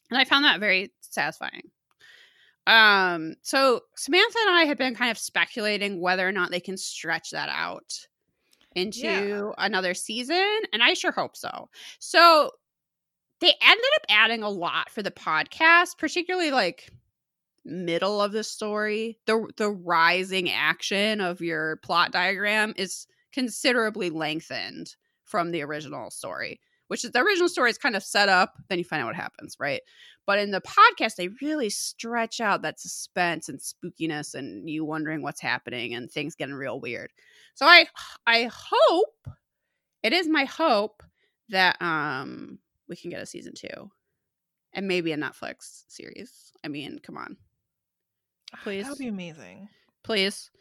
And 0.09 0.17
I 0.19 0.23
found 0.25 0.45
that 0.45 0.59
very 0.59 0.91
satisfying. 1.01 1.69
Um, 2.65 3.35
so 3.41 3.81
Samantha 3.95 4.37
and 4.47 4.55
I 4.55 4.63
had 4.65 4.77
been 4.77 4.95
kind 4.95 5.11
of 5.11 5.17
speculating 5.17 5.99
whether 6.01 6.27
or 6.27 6.31
not 6.31 6.51
they 6.51 6.59
can 6.59 6.77
stretch 6.77 7.31
that 7.31 7.49
out 7.49 8.07
into 8.75 8.99
Yeah. 9.01 9.51
another 9.57 9.93
season, 9.93 10.61
and 10.71 10.81
I 10.83 10.93
sure 10.93 11.11
hope 11.11 11.35
so. 11.35 11.69
So 11.99 12.51
they 13.39 13.53
ended 13.61 13.85
up 13.95 14.05
adding 14.09 14.43
a 14.43 14.49
lot 14.49 14.89
for 14.89 15.01
the 15.01 15.11
podcast, 15.11 15.97
particularly 15.97 16.51
like 16.51 16.89
middle 17.65 18.21
of 18.21 18.31
the 18.31 18.43
story. 18.43 19.17
The 19.25 19.47
the 19.57 19.69
rising 19.69 20.49
action 20.51 21.21
of 21.21 21.41
your 21.41 21.77
plot 21.77 22.11
diagram 22.11 22.73
is 22.77 23.07
considerably 23.31 24.09
lengthened 24.09 24.95
from 25.29 25.51
the 25.51 25.61
original 25.61 26.09
story, 26.09 26.59
which 26.87 27.05
is 27.05 27.11
the 27.11 27.21
original 27.21 27.47
story 27.47 27.69
is 27.69 27.77
kind 27.77 27.95
of 27.95 28.03
set 28.03 28.29
up, 28.29 28.55
then 28.67 28.79
you 28.79 28.83
find 28.83 29.01
out 29.01 29.05
what 29.05 29.15
happens, 29.15 29.55
right? 29.59 29.81
But 30.25 30.39
in 30.39 30.51
the 30.51 30.61
podcast, 30.61 31.15
they 31.15 31.29
really 31.41 31.69
stretch 31.69 32.41
out 32.41 32.63
that 32.63 32.79
suspense 32.79 33.47
and 33.47 33.59
spookiness 33.59 34.33
and 34.33 34.69
you 34.69 34.83
wondering 34.83 35.21
what's 35.21 35.41
happening 35.41 35.93
and 35.93 36.11
things 36.11 36.35
getting 36.35 36.55
real 36.55 36.79
weird. 36.79 37.11
So 37.53 37.65
I 37.65 37.87
I 38.25 38.49
hope 38.51 39.27
it 40.03 40.13
is 40.13 40.27
my 40.27 40.45
hope 40.45 41.03
that 41.49 41.81
um 41.81 42.59
we 42.87 42.95
can 42.95 43.11
get 43.11 43.21
a 43.21 43.25
season 43.25 43.53
two. 43.55 43.91
And 44.73 44.87
maybe 44.87 45.11
a 45.11 45.17
Netflix 45.17 45.83
series. 45.87 46.51
I 46.63 46.67
mean, 46.67 46.99
come 46.99 47.17
on. 47.17 47.37
Please. 48.63 48.83
That 48.83 48.91
would 48.91 48.99
be 48.99 49.07
amazing. 49.07 49.67
Please. 50.03 50.51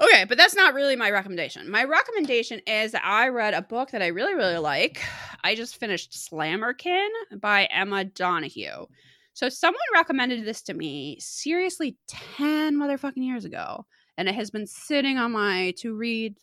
Okay, 0.00 0.24
but 0.24 0.36
that's 0.36 0.56
not 0.56 0.74
really 0.74 0.96
my 0.96 1.10
recommendation. 1.10 1.70
My 1.70 1.84
recommendation 1.84 2.60
is 2.66 2.92
that 2.92 3.04
I 3.04 3.28
read 3.28 3.54
a 3.54 3.62
book 3.62 3.92
that 3.92 4.02
I 4.02 4.08
really, 4.08 4.34
really 4.34 4.58
like. 4.58 5.00
I 5.44 5.54
just 5.54 5.78
finished 5.78 6.12
Slammerkin 6.12 7.08
by 7.38 7.66
Emma 7.66 8.04
Donoghue. 8.04 8.86
So 9.34 9.48
someone 9.48 9.80
recommended 9.94 10.44
this 10.44 10.62
to 10.62 10.74
me 10.74 11.18
seriously 11.20 11.96
10 12.08 12.76
motherfucking 12.76 13.24
years 13.24 13.44
ago. 13.44 13.86
And 14.16 14.28
it 14.28 14.34
has 14.34 14.50
been 14.50 14.66
sitting 14.66 15.18
on 15.18 15.32
my 15.32 15.74
to 15.78 15.94
read 15.94 16.36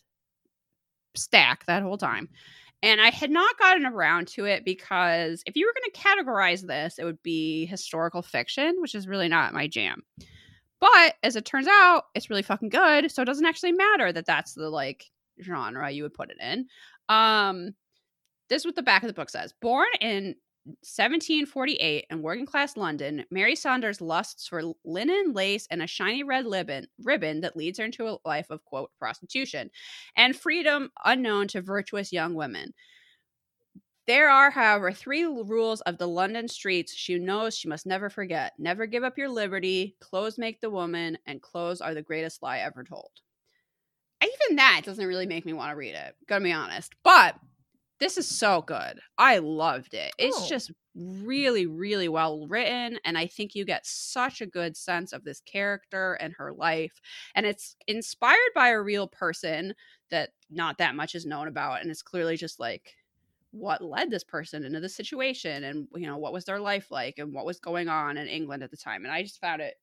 stack 1.14 1.66
that 1.66 1.82
whole 1.82 1.98
time. 1.98 2.28
And 2.82 3.00
I 3.00 3.10
had 3.10 3.30
not 3.30 3.58
gotten 3.58 3.86
around 3.86 4.28
to 4.28 4.44
it 4.44 4.64
because 4.64 5.42
if 5.46 5.56
you 5.56 5.66
were 5.66 5.74
going 5.74 5.92
to 5.92 6.00
categorize 6.00 6.66
this, 6.66 6.98
it 6.98 7.04
would 7.04 7.22
be 7.22 7.66
historical 7.66 8.22
fiction, 8.22 8.76
which 8.80 8.94
is 8.94 9.06
really 9.06 9.28
not 9.28 9.54
my 9.54 9.68
jam. 9.68 10.02
But 10.82 11.14
as 11.22 11.36
it 11.36 11.44
turns 11.44 11.68
out, 11.68 12.06
it's 12.16 12.28
really 12.28 12.42
fucking 12.42 12.70
good. 12.70 13.08
So 13.12 13.22
it 13.22 13.26
doesn't 13.26 13.46
actually 13.46 13.70
matter 13.70 14.12
that 14.12 14.26
that's 14.26 14.54
the 14.54 14.68
like 14.68 15.04
genre 15.40 15.88
you 15.88 16.02
would 16.02 16.12
put 16.12 16.32
it 16.32 16.38
in. 16.40 16.66
Um, 17.08 17.76
this 18.48 18.62
is 18.62 18.66
what 18.66 18.74
the 18.74 18.82
back 18.82 19.04
of 19.04 19.06
the 19.06 19.14
book 19.14 19.30
says. 19.30 19.54
Born 19.62 19.86
in 20.00 20.34
1748 20.64 22.06
in 22.10 22.22
working 22.22 22.46
class 22.46 22.76
London, 22.76 23.24
Mary 23.30 23.54
Saunders 23.54 24.00
lusts 24.00 24.48
for 24.48 24.74
linen, 24.84 25.32
lace, 25.32 25.68
and 25.70 25.82
a 25.82 25.86
shiny 25.86 26.24
red 26.24 26.46
ribbon, 26.46 26.88
ribbon 27.04 27.42
that 27.42 27.56
leads 27.56 27.78
her 27.78 27.84
into 27.84 28.08
a 28.08 28.18
life 28.24 28.50
of, 28.50 28.64
quote, 28.64 28.90
prostitution 28.98 29.70
and 30.16 30.34
freedom 30.34 30.90
unknown 31.04 31.46
to 31.46 31.62
virtuous 31.62 32.12
young 32.12 32.34
women. 32.34 32.74
There 34.06 34.30
are, 34.30 34.50
however, 34.52 34.92
three 34.92 35.24
rules 35.24 35.80
of 35.80 35.98
the 35.98 36.06
London 36.06 36.46
streets 36.46 36.94
she 36.94 37.18
knows 37.18 37.56
she 37.58 37.66
must 37.66 37.84
never 37.84 38.08
forget 38.08 38.56
never 38.56 38.86
give 38.86 39.02
up 39.02 39.18
your 39.18 39.28
liberty, 39.28 39.96
clothes 39.98 40.38
make 40.38 40.60
the 40.60 40.70
woman, 40.70 41.18
and 41.26 41.42
clothes 41.42 41.80
are 41.80 41.92
the 41.94 42.02
greatest 42.02 42.42
lie 42.42 42.58
ever 42.58 42.84
told. 42.84 43.10
Even 44.22 44.56
that 44.56 44.82
doesn't 44.84 45.04
really 45.06 45.26
make 45.26 45.44
me 45.44 45.52
want 45.52 45.70
to 45.70 45.76
read 45.76 45.94
it, 45.94 46.14
gonna 46.26 46.44
be 46.44 46.52
honest. 46.52 46.92
But 47.02 47.38
this 47.98 48.18
is 48.18 48.28
so 48.28 48.62
good. 48.62 49.00
I 49.18 49.38
loved 49.38 49.94
it. 49.94 50.12
It's 50.18 50.42
Oh. 50.42 50.46
just 50.46 50.72
really, 50.94 51.66
really 51.66 52.08
well 52.08 52.46
written. 52.46 52.98
And 53.04 53.18
I 53.18 53.26
think 53.26 53.54
you 53.54 53.64
get 53.64 53.86
such 53.86 54.40
a 54.40 54.46
good 54.46 54.76
sense 54.76 55.12
of 55.12 55.24
this 55.24 55.40
character 55.40 56.14
and 56.14 56.32
her 56.34 56.52
life. 56.52 57.00
And 57.34 57.46
it's 57.46 57.76
inspired 57.88 58.38
by 58.54 58.68
a 58.70 58.80
real 58.80 59.08
person 59.08 59.74
that 60.10 60.30
not 60.50 60.78
that 60.78 60.94
much 60.96 61.14
is 61.14 61.26
known 61.26 61.48
about. 61.48 61.80
And 61.82 61.90
it's 61.90 62.02
clearly 62.02 62.36
just 62.36 62.60
like 62.60 62.96
what 63.52 63.82
led 63.82 64.10
this 64.10 64.24
person 64.24 64.64
into 64.64 64.80
this 64.80 64.96
situation 64.96 65.62
and 65.64 65.86
you 65.94 66.06
know 66.06 66.16
what 66.16 66.32
was 66.32 66.44
their 66.46 66.58
life 66.58 66.90
like 66.90 67.18
and 67.18 67.32
what 67.32 67.46
was 67.46 67.60
going 67.60 67.88
on 67.88 68.16
in 68.16 68.26
England 68.26 68.62
at 68.62 68.70
the 68.70 68.76
time. 68.76 69.04
And 69.04 69.12
I 69.12 69.22
just 69.22 69.40
found 69.40 69.60
it 69.60 69.74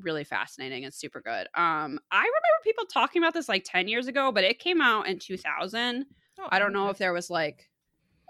really 0.00 0.24
fascinating 0.24 0.84
and 0.84 0.92
super 0.92 1.20
good. 1.20 1.48
Um 1.54 1.98
I 2.10 2.18
remember 2.18 2.62
people 2.62 2.84
talking 2.84 3.22
about 3.22 3.34
this 3.34 3.48
like 3.48 3.64
10 3.64 3.88
years 3.88 4.06
ago, 4.06 4.32
but 4.32 4.44
it 4.44 4.58
came 4.58 4.80
out 4.80 5.08
in 5.08 5.18
2000. 5.18 6.06
Oh, 6.38 6.48
I 6.50 6.58
don't 6.58 6.72
know 6.72 6.90
if 6.90 6.98
there 6.98 7.12
was 7.12 7.30
like 7.30 7.68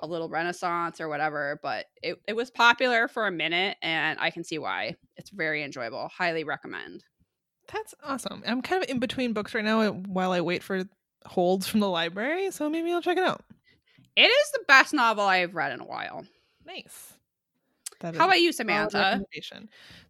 a 0.01 0.07
little 0.07 0.28
renaissance 0.28 1.01
or 1.01 1.09
whatever, 1.09 1.61
but 1.62 1.86
it, 2.03 2.16
it 2.27 2.35
was 2.35 2.51
popular 2.51 3.09
for 3.09 3.27
a 3.27 3.32
minute 3.32 3.77
and 3.82 4.19
I 4.20 4.31
can 4.31 4.44
see 4.44 4.59
why. 4.59 4.97
It's 5.16 5.31
very 5.31 5.62
enjoyable. 5.62 6.09
Highly 6.09 6.44
recommend. 6.44 7.05
That's 7.73 7.94
awesome. 8.05 8.43
I'm 8.47 8.62
kind 8.62 8.82
of 8.82 8.90
in 8.90 8.99
between 8.99 9.32
books 9.32 9.55
right 9.55 9.65
now 9.65 9.90
while 9.90 10.32
I 10.32 10.40
wait 10.40 10.62
for 10.62 10.85
holds 11.27 11.69
from 11.69 11.81
the 11.81 11.89
library, 11.89 12.51
so 12.51 12.69
maybe 12.69 12.93
I'll 12.93 13.03
check 13.03 13.16
it 13.16 13.24
out. 13.24 13.44
It 14.16 14.22
is 14.22 14.51
the 14.52 14.64
best 14.68 14.93
novel 14.93 15.24
I've 15.24 15.55
read 15.55 15.72
in 15.72 15.80
a 15.80 15.86
while. 15.86 16.24
Nice. 16.66 17.14
That 18.02 18.16
How 18.16 18.24
is 18.24 18.28
about 18.28 18.40
you, 18.40 18.52
Samantha? 18.52 19.22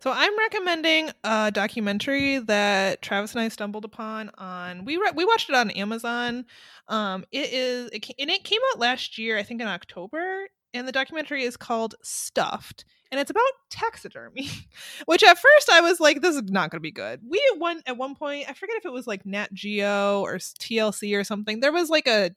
So 0.00 0.10
I'm 0.10 0.36
recommending 0.38 1.10
a 1.24 1.50
documentary 1.52 2.38
that 2.38 3.02
Travis 3.02 3.32
and 3.32 3.42
I 3.42 3.48
stumbled 3.48 3.84
upon 3.84 4.30
on 4.38 4.84
we 4.86 4.96
re- 4.96 5.12
we 5.14 5.26
watched 5.26 5.50
it 5.50 5.54
on 5.54 5.70
Amazon. 5.70 6.46
Um, 6.88 7.24
it 7.30 7.52
is 7.52 7.90
it, 7.92 8.00
ca- 8.00 8.14
and 8.18 8.30
it 8.30 8.44
came 8.44 8.60
out 8.72 8.80
last 8.80 9.18
year, 9.18 9.38
I 9.38 9.42
think 9.42 9.60
in 9.60 9.68
October, 9.68 10.48
and 10.72 10.88
the 10.88 10.92
documentary 10.92 11.44
is 11.44 11.58
called 11.58 11.94
Stuffed, 12.02 12.86
and 13.10 13.20
it's 13.20 13.30
about 13.30 13.44
taxidermy. 13.68 14.48
Which 15.04 15.22
at 15.22 15.38
first 15.38 15.70
I 15.70 15.82
was 15.82 16.00
like, 16.00 16.22
this 16.22 16.34
is 16.34 16.44
not 16.44 16.70
going 16.70 16.78
to 16.78 16.80
be 16.80 16.92
good. 16.92 17.20
We 17.28 17.42
at 17.52 17.60
one 17.60 17.82
at 17.86 17.98
one 17.98 18.14
point, 18.14 18.46
I 18.48 18.54
forget 18.54 18.76
if 18.76 18.86
it 18.86 18.92
was 18.92 19.06
like 19.06 19.26
Nat 19.26 19.52
Geo 19.52 20.22
or 20.22 20.36
TLC 20.36 21.18
or 21.18 21.24
something. 21.24 21.60
There 21.60 21.72
was 21.72 21.90
like 21.90 22.08
a 22.08 22.30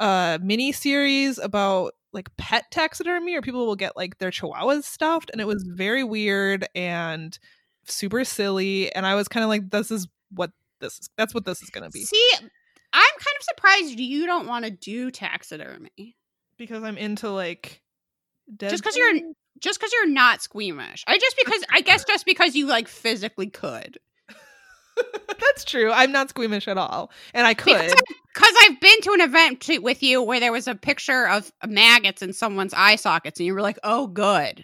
a 0.00 0.38
mini 0.42 0.72
series 0.72 1.38
about 1.38 1.92
like 2.12 2.34
pet 2.36 2.64
taxidermy 2.70 3.34
or 3.34 3.42
people 3.42 3.66
will 3.66 3.76
get 3.76 3.96
like 3.96 4.18
their 4.18 4.30
chihuahuas 4.30 4.84
stuffed 4.84 5.30
and 5.30 5.40
it 5.40 5.46
was 5.46 5.62
very 5.68 6.02
weird 6.04 6.66
and 6.74 7.38
super 7.84 8.24
silly 8.24 8.90
and 8.94 9.06
i 9.06 9.14
was 9.14 9.28
kind 9.28 9.44
of 9.44 9.48
like 9.48 9.70
this 9.70 9.90
is 9.90 10.08
what 10.30 10.50
this 10.80 10.98
is 10.98 11.08
that's 11.16 11.34
what 11.34 11.44
this 11.44 11.62
is 11.62 11.70
going 11.70 11.84
to 11.84 11.90
be 11.90 12.02
See, 12.04 12.30
I'm 12.92 13.02
kind 13.02 13.36
of 13.38 13.42
surprised 13.42 13.98
you 14.00 14.26
don't 14.26 14.46
want 14.46 14.64
to 14.64 14.70
do 14.70 15.10
taxidermy. 15.10 16.16
because 16.58 16.82
i'm 16.82 16.96
into 16.98 17.30
like 17.30 17.82
Just 18.58 18.82
'cause 18.82 18.96
you're- 18.96 19.22
Just 19.58 19.78
because 19.80 19.92
you're 19.92 20.08
not 20.08 20.42
squeamish. 20.42 21.02
I 21.06 21.16
just 21.18 21.36
because 21.42 21.64
I 21.72 21.80
guess 21.80 22.04
just 22.08 22.26
because 22.26 22.54
you 22.54 22.66
like 22.66 22.88
physically 22.88 23.48
could. 23.48 23.98
That's 25.38 25.64
true. 25.64 25.90
I'm 25.92 26.12
not 26.12 26.30
squeamish 26.30 26.68
at 26.68 26.78
all. 26.78 27.10
And 27.34 27.46
i 27.46 27.54
could. 27.54 27.92
Because 28.34 28.54
I've 28.62 28.80
been 28.80 29.00
to 29.02 29.12
an 29.12 29.20
event 29.22 29.60
to, 29.62 29.78
with 29.78 30.02
you 30.02 30.22
where 30.22 30.40
there 30.40 30.52
was 30.52 30.68
a 30.68 30.74
picture 30.74 31.26
of 31.28 31.50
maggots 31.66 32.22
in 32.22 32.32
someone's 32.32 32.74
eye 32.74 32.96
sockets, 32.96 33.40
and 33.40 33.46
you 33.46 33.54
were 33.54 33.62
like, 33.62 33.78
"Oh, 33.82 34.06
good, 34.08 34.62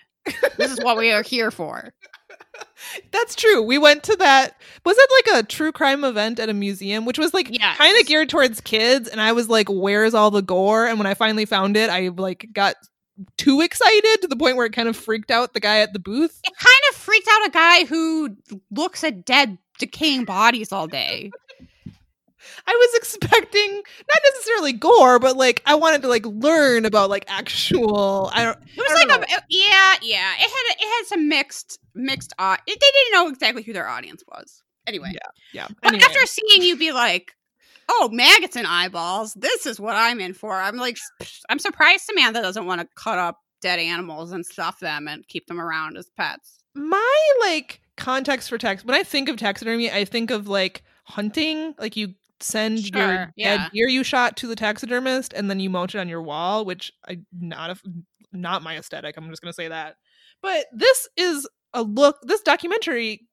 this 0.59 0.71
is 0.71 0.79
what 0.83 0.97
we 0.99 1.11
are 1.11 1.23
here 1.23 1.51
for." 1.51 1.93
that's 3.13 3.35
true. 3.35 3.63
We 3.63 3.79
went 3.79 4.03
to 4.05 4.17
that. 4.17 4.61
Was 4.85 4.97
it 4.99 5.11
like 5.33 5.45
a 5.45 5.47
true 5.47 5.73
crime 5.73 6.05
event 6.05 6.39
at 6.39 6.49
a 6.49 6.55
museum 6.55 7.05
which 7.05 7.19
was 7.19 7.33
like 7.35 7.49
Yes. 7.51 7.77
kind 7.77 7.99
of 7.99 8.07
geared 8.07 8.29
towards 8.29 8.61
kids 8.61 9.09
and 9.09 9.21
i 9.21 9.33
was 9.33 9.49
like 9.49 9.69
where's 9.69 10.15
all 10.15 10.31
the 10.31 10.43
gore? 10.43 10.87
And 10.87 10.99
when 10.99 11.07
i 11.07 11.15
finally 11.15 11.45
found 11.45 11.77
it 11.77 11.91
i 11.91 12.09
like 12.09 12.49
got 12.53 12.77
too 13.37 13.61
excited 13.61 14.23
to 14.23 14.29
the 14.29 14.37
point 14.37 14.57
where 14.57 14.67
it 14.67 14.73
kind 14.73 14.89
of 14.89 14.97
freaked 14.97 15.31
out 15.31 15.53
the 15.53 15.61
guy 15.61 15.79
at 15.81 15.93
the 15.93 15.99
booth. 15.99 16.41
It 16.45 16.55
kind 16.57 16.77
of 16.91 16.97
freaked 16.97 17.29
out 17.31 17.47
a 17.47 17.51
guy 17.51 17.85
who 17.85 18.37
looks 18.71 19.05
at 19.05 19.25
dead, 19.25 19.59
decaying 19.83 20.25
bodies 20.25 20.73
all 20.73 20.87
day. 20.87 21.31
I 22.67 22.73
was 22.73 22.95
expecting 22.95 23.71
not 23.75 24.19
necessarily 24.35 24.73
gore, 24.73 25.19
but 25.19 25.37
like 25.37 25.63
I 25.67 25.75
wanted 25.75 26.03
to 26.03 26.09
like 26.09 26.25
learn 26.27 26.85
about 26.85 27.11
like 27.11 27.25
actual. 27.29 28.31
I 28.33 28.45
don't. 28.45 28.59
It 28.59 28.77
was 28.79 29.01
don't 29.01 29.21
like 29.21 29.31
a 29.31 29.43
yeah, 29.49 29.95
yeah. 30.03 30.33
It 30.39 30.41
had 30.41 30.77
it 30.77 30.99
had 30.99 31.07
some 31.07 31.29
mixed 31.29 31.79
mixed. 31.95 32.33
Uh, 32.39 32.57
it, 32.67 32.79
they 32.81 32.87
didn't 32.93 33.13
know 33.13 33.29
exactly 33.29 33.63
who 33.63 33.73
their 33.73 33.89
audience 33.89 34.23
was. 34.29 34.63
Anyway, 34.87 35.13
Yeah. 35.53 35.69
but 35.83 35.89
Anyway, 35.95 36.05
after 36.05 36.27
seeing 36.27 36.63
you 36.63 36.77
be 36.77 36.91
like, 36.91 37.33
"Oh, 37.89 38.09
maggots 38.13 38.57
and 38.57 38.67
eyeballs," 38.67 39.35
this 39.35 39.65
is 39.67 39.79
what 39.79 39.95
I'm 39.95 40.21
in 40.21 40.35
for. 40.35 40.55
I'm 40.55 40.77
like, 40.77 40.99
I'm 41.49 41.61
surprised 41.61 42.05
Samantha 42.05 42.43
doesn't 42.43 42.67
want 42.67 42.81
to 42.81 42.89
cut 42.97 43.19
up 43.19 43.39
dead 43.61 43.79
animals 43.79 44.33
and 44.33 44.45
stuff 44.45 44.81
them 44.81 45.07
and 45.07 45.27
keep 45.29 45.47
them 45.47 45.61
around 45.61 45.97
as 45.97 46.11
pets. 46.17 46.59
my 46.75 47.19
like 47.43 47.81
context 47.97 48.49
for 48.49 48.59
tax 48.59 48.85
when 48.85 48.95
I 48.95 49.03
think 49.03 49.29
of 49.29 49.37
taxidermy, 49.37 49.91
I 49.91 50.05
think 50.05 50.31
of 50.31 50.49
like 50.49 50.83
hunting, 51.05 51.75
like 51.79 51.97
you 51.97 52.15
send 52.41 52.79
your 52.79 53.09
Sure, 53.09 53.17
dead 53.17 53.33
yeah. 53.37 53.69
deer 53.73 53.89
you 53.89 54.03
shot 54.03 54.37
to 54.39 54.47
the 54.47 54.57
taxidermist 54.57 55.33
and 55.33 55.49
then 55.51 55.61
you 55.61 55.71
mount 55.71 55.95
it 55.95 55.99
on 55.99 56.09
your 56.09 56.23
wall, 56.23 56.65
which 56.65 56.93
I 57.09 57.21
not 57.33 57.71
a, 57.71 57.77
not 58.33 58.63
my 58.63 58.77
aesthetic. 58.77 59.17
I'm 59.17 59.29
just 59.31 59.43
gonna 59.43 59.53
say 59.53 59.69
that. 59.69 59.97
But 60.41 60.67
this 60.73 61.09
is 61.17 61.49
a 61.73 61.83
look. 61.83 62.17
This 62.23 62.43
documentary 62.43 63.29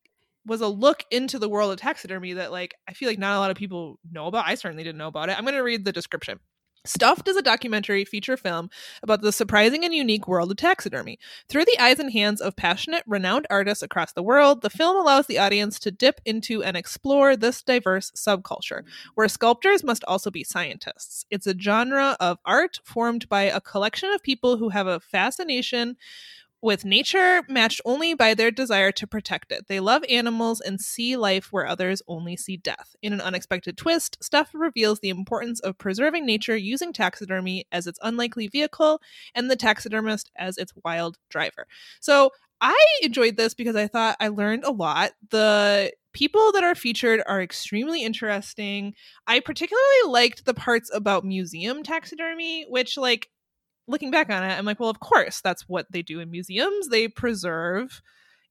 was 0.45 0.61
a 0.61 0.67
look 0.67 1.03
into 1.11 1.39
the 1.39 1.49
world 1.49 1.71
of 1.71 1.79
taxidermy 1.79 2.33
that 2.33 2.51
like 2.51 2.73
I 2.87 2.93
feel 2.93 3.09
like 3.09 3.19
not 3.19 3.35
a 3.35 3.39
lot 3.39 3.51
of 3.51 3.57
people 3.57 3.99
know 4.11 4.27
about. 4.27 4.47
I 4.47 4.55
certainly 4.55 4.83
didn't 4.83 4.97
know 4.97 5.07
about 5.07 5.29
it. 5.29 5.37
I'm 5.37 5.45
gonna 5.45 5.63
read 5.63 5.85
the 5.85 5.91
description. 5.91 6.39
Stuffed 6.85 7.27
is 7.27 7.35
a 7.35 7.41
documentary 7.41 8.05
feature 8.05 8.37
film 8.37 8.69
about 9.03 9.21
the 9.21 9.33
surprising 9.33 9.83
and 9.83 9.93
unique 9.93 10.29
world 10.29 10.49
of 10.49 10.57
taxidermy. 10.57 11.19
Through 11.49 11.65
the 11.65 11.77
eyes 11.77 11.99
and 11.99 12.11
hands 12.11 12.39
of 12.39 12.55
passionate, 12.55 13.03
renowned 13.05 13.45
artists 13.49 13.83
across 13.83 14.13
the 14.13 14.23
world, 14.23 14.61
the 14.61 14.69
film 14.69 14.95
allows 14.95 15.27
the 15.27 15.39
audience 15.39 15.77
to 15.79 15.91
dip 15.91 16.21
into 16.23 16.63
and 16.63 16.77
explore 16.77 17.35
this 17.35 17.61
diverse 17.61 18.11
subculture, 18.11 18.83
where 19.15 19.27
sculptors 19.27 19.83
must 19.83 20.05
also 20.05 20.31
be 20.31 20.43
scientists. 20.43 21.25
It's 21.29 21.47
a 21.47 21.59
genre 21.59 22.15
of 22.21 22.39
art 22.45 22.79
formed 22.85 23.27
by 23.27 23.43
a 23.43 23.59
collection 23.59 24.11
of 24.13 24.23
people 24.23 24.55
who 24.55 24.69
have 24.69 24.87
a 24.87 25.01
fascination 25.01 25.97
with 26.61 26.83
nature 26.83 27.43
matched 27.47 27.81
only 27.85 28.13
by 28.13 28.33
their 28.33 28.51
desire 28.51 28.91
to 28.91 29.07
protect 29.07 29.51
it. 29.51 29.67
They 29.67 29.79
love 29.79 30.03
animals 30.09 30.59
and 30.59 30.79
see 30.79 31.15
life 31.15 31.47
where 31.51 31.67
others 31.67 32.01
only 32.07 32.35
see 32.35 32.57
death. 32.57 32.95
In 33.01 33.13
an 33.13 33.21
unexpected 33.21 33.77
twist, 33.77 34.17
Stuff 34.21 34.49
reveals 34.53 34.99
the 34.99 35.09
importance 35.09 35.59
of 35.61 35.77
preserving 35.77 36.25
nature 36.25 36.57
using 36.57 36.91
taxidermy 36.91 37.65
as 37.71 37.87
its 37.87 37.99
unlikely 38.01 38.47
vehicle 38.47 39.01
and 39.33 39.49
the 39.49 39.55
taxidermist 39.55 40.31
as 40.37 40.57
its 40.57 40.73
wild 40.83 41.17
driver. 41.29 41.65
So 42.01 42.31
I 42.61 42.77
enjoyed 43.01 43.37
this 43.37 43.53
because 43.53 43.75
I 43.75 43.87
thought 43.87 44.17
I 44.19 44.27
learned 44.27 44.65
a 44.65 44.71
lot. 44.71 45.11
The 45.29 45.93
people 46.11 46.51
that 46.51 46.63
are 46.63 46.75
featured 46.75 47.21
are 47.25 47.41
extremely 47.41 48.03
interesting. 48.03 48.93
I 49.27 49.39
particularly 49.39 50.07
liked 50.07 50.45
the 50.45 50.53
parts 50.53 50.91
about 50.93 51.23
museum 51.23 51.83
taxidermy, 51.83 52.65
which, 52.67 52.97
like, 52.97 53.29
looking 53.89 54.11
back 54.11 54.29
on 54.29 54.43
it, 54.43 54.57
I'm 54.57 54.65
like, 54.65 54.79
well, 54.79 54.89
of 54.89 54.99
course, 54.99 55.41
that's 55.41 55.67
what 55.67 55.91
they 55.91 56.01
do 56.01 56.19
in 56.19 56.31
museums. 56.31 56.87
They 56.89 57.07
preserve 57.07 58.01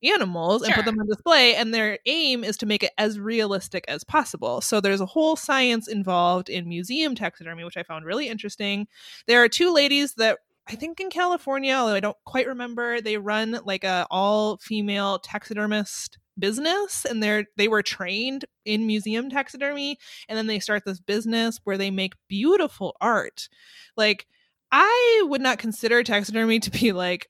animals 0.02 0.62
and 0.62 0.74
put 0.74 0.84
them 0.84 0.98
on 0.98 1.06
display, 1.08 1.54
and 1.56 1.72
their 1.72 1.98
aim 2.06 2.44
is 2.44 2.56
to 2.58 2.66
make 2.66 2.82
it 2.82 2.92
as 2.98 3.18
realistic 3.18 3.84
as 3.88 4.04
possible. 4.04 4.60
So 4.60 4.80
there's 4.80 5.00
a 5.00 5.06
whole 5.06 5.36
science 5.36 5.88
involved 5.88 6.48
in 6.48 6.68
museum 6.68 7.14
taxidermy, 7.14 7.64
which 7.64 7.76
I 7.76 7.82
found 7.82 8.04
really 8.04 8.28
interesting. 8.28 8.86
There 9.26 9.42
are 9.42 9.48
two 9.48 9.72
ladies 9.72 10.14
that 10.14 10.38
I 10.68 10.74
think 10.74 11.00
in 11.00 11.10
California, 11.10 11.74
although 11.74 11.94
I 11.94 12.00
don't 12.00 12.16
quite 12.24 12.46
remember, 12.46 13.00
they 13.00 13.16
run 13.16 13.58
like 13.64 13.84
a 13.84 14.06
all 14.10 14.58
female 14.58 15.18
taxidermist 15.18 16.18
business 16.38 17.04
and 17.04 17.20
they're 17.20 17.46
they 17.56 17.66
were 17.66 17.82
trained 17.82 18.44
in 18.64 18.86
museum 18.86 19.28
taxidermy 19.28 19.98
and 20.28 20.38
then 20.38 20.46
they 20.46 20.60
start 20.60 20.84
this 20.84 21.00
business 21.00 21.58
where 21.64 21.76
they 21.76 21.90
make 21.90 22.14
beautiful 22.28 22.96
art. 23.00 23.48
Like 23.96 24.26
I 24.70 25.22
would 25.26 25.40
not 25.40 25.58
consider 25.58 26.02
taxidermy 26.02 26.60
to 26.60 26.70
be 26.70 26.92
like 26.92 27.28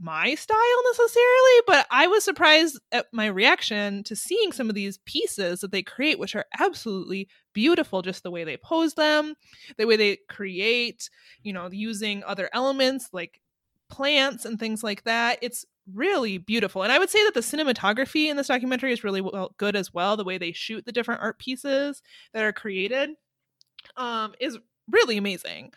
my 0.00 0.34
style 0.34 0.82
necessarily, 0.90 1.60
but 1.66 1.86
I 1.90 2.06
was 2.06 2.24
surprised 2.24 2.80
at 2.92 3.06
my 3.12 3.26
reaction 3.26 4.02
to 4.04 4.16
seeing 4.16 4.52
some 4.52 4.68
of 4.68 4.74
these 4.74 4.98
pieces 5.04 5.60
that 5.60 5.70
they 5.70 5.82
create, 5.82 6.18
which 6.18 6.34
are 6.34 6.46
absolutely 6.58 7.28
beautiful, 7.52 8.02
just 8.02 8.22
the 8.22 8.30
way 8.30 8.44
they 8.44 8.56
pose 8.56 8.94
them, 8.94 9.34
the 9.76 9.86
way 9.86 9.96
they 9.96 10.18
create, 10.28 11.10
you 11.42 11.52
know, 11.52 11.68
using 11.70 12.24
other 12.24 12.48
elements 12.52 13.08
like 13.12 13.40
plants 13.90 14.44
and 14.44 14.58
things 14.58 14.82
like 14.82 15.04
that. 15.04 15.38
It's 15.42 15.66
really 15.92 16.38
beautiful. 16.38 16.82
And 16.82 16.92
I 16.92 16.98
would 16.98 17.10
say 17.10 17.22
that 17.24 17.34
the 17.34 17.40
cinematography 17.40 18.28
in 18.28 18.36
this 18.36 18.46
documentary 18.48 18.92
is 18.92 19.04
really 19.04 19.20
well, 19.20 19.54
good 19.58 19.76
as 19.76 19.92
well. 19.92 20.16
The 20.16 20.24
way 20.24 20.38
they 20.38 20.52
shoot 20.52 20.86
the 20.86 20.92
different 20.92 21.20
art 21.20 21.38
pieces 21.38 22.02
that 22.32 22.44
are 22.44 22.52
created 22.52 23.10
um, 23.96 24.32
is 24.40 24.58
really 24.90 25.18
amazing 25.18 25.72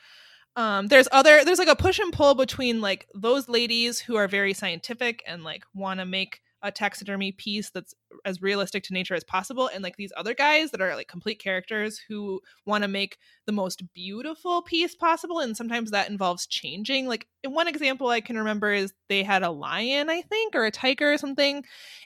um 0.56 0.88
there's 0.88 1.08
other 1.12 1.44
there's 1.44 1.60
like 1.60 1.68
a 1.68 1.76
push 1.76 2.00
and 2.00 2.14
pull 2.14 2.36
between 2.36 2.82
like 2.82 3.08
those 3.14 3.50
ladies 3.50 4.00
who 4.00 4.16
are 4.16 4.28
very 4.28 4.54
scientific 4.54 5.24
and 5.28 5.44
like 5.44 5.66
want 5.74 6.00
to 6.00 6.06
make 6.06 6.42
a 6.62 6.72
taxidermy 6.72 7.32
piece 7.32 7.70
that's 7.70 7.94
as 8.26 8.42
realistic 8.42 8.84
to 8.84 8.94
nature 8.94 9.14
as 9.14 9.24
possible 9.24 9.70
and 9.74 9.84
like 9.84 9.96
these 9.96 10.12
other 10.18 10.34
guys 10.34 10.72
that 10.72 10.82
are 10.82 10.96
like 10.96 11.08
complete 11.08 11.40
characters 11.40 12.02
who 12.08 12.42
want 12.66 12.84
to 12.84 12.88
make 12.88 13.18
the 13.46 13.52
most 13.52 13.84
beautiful 13.94 14.64
piece 14.64 14.96
possible 14.96 15.40
and 15.40 15.56
sometimes 15.56 15.92
that 15.92 16.10
involves 16.10 16.48
changing 16.48 17.08
like 17.08 17.28
one 17.46 17.68
example 17.68 18.08
i 18.08 18.20
can 18.20 18.38
remember 18.38 18.74
is 18.74 18.94
they 19.08 19.24
had 19.24 19.44
a 19.44 19.50
lion 19.50 20.10
i 20.10 20.22
think 20.24 20.56
or 20.56 20.66
a 20.66 20.72
tiger 20.72 21.14
or 21.14 21.18
something 21.18 21.64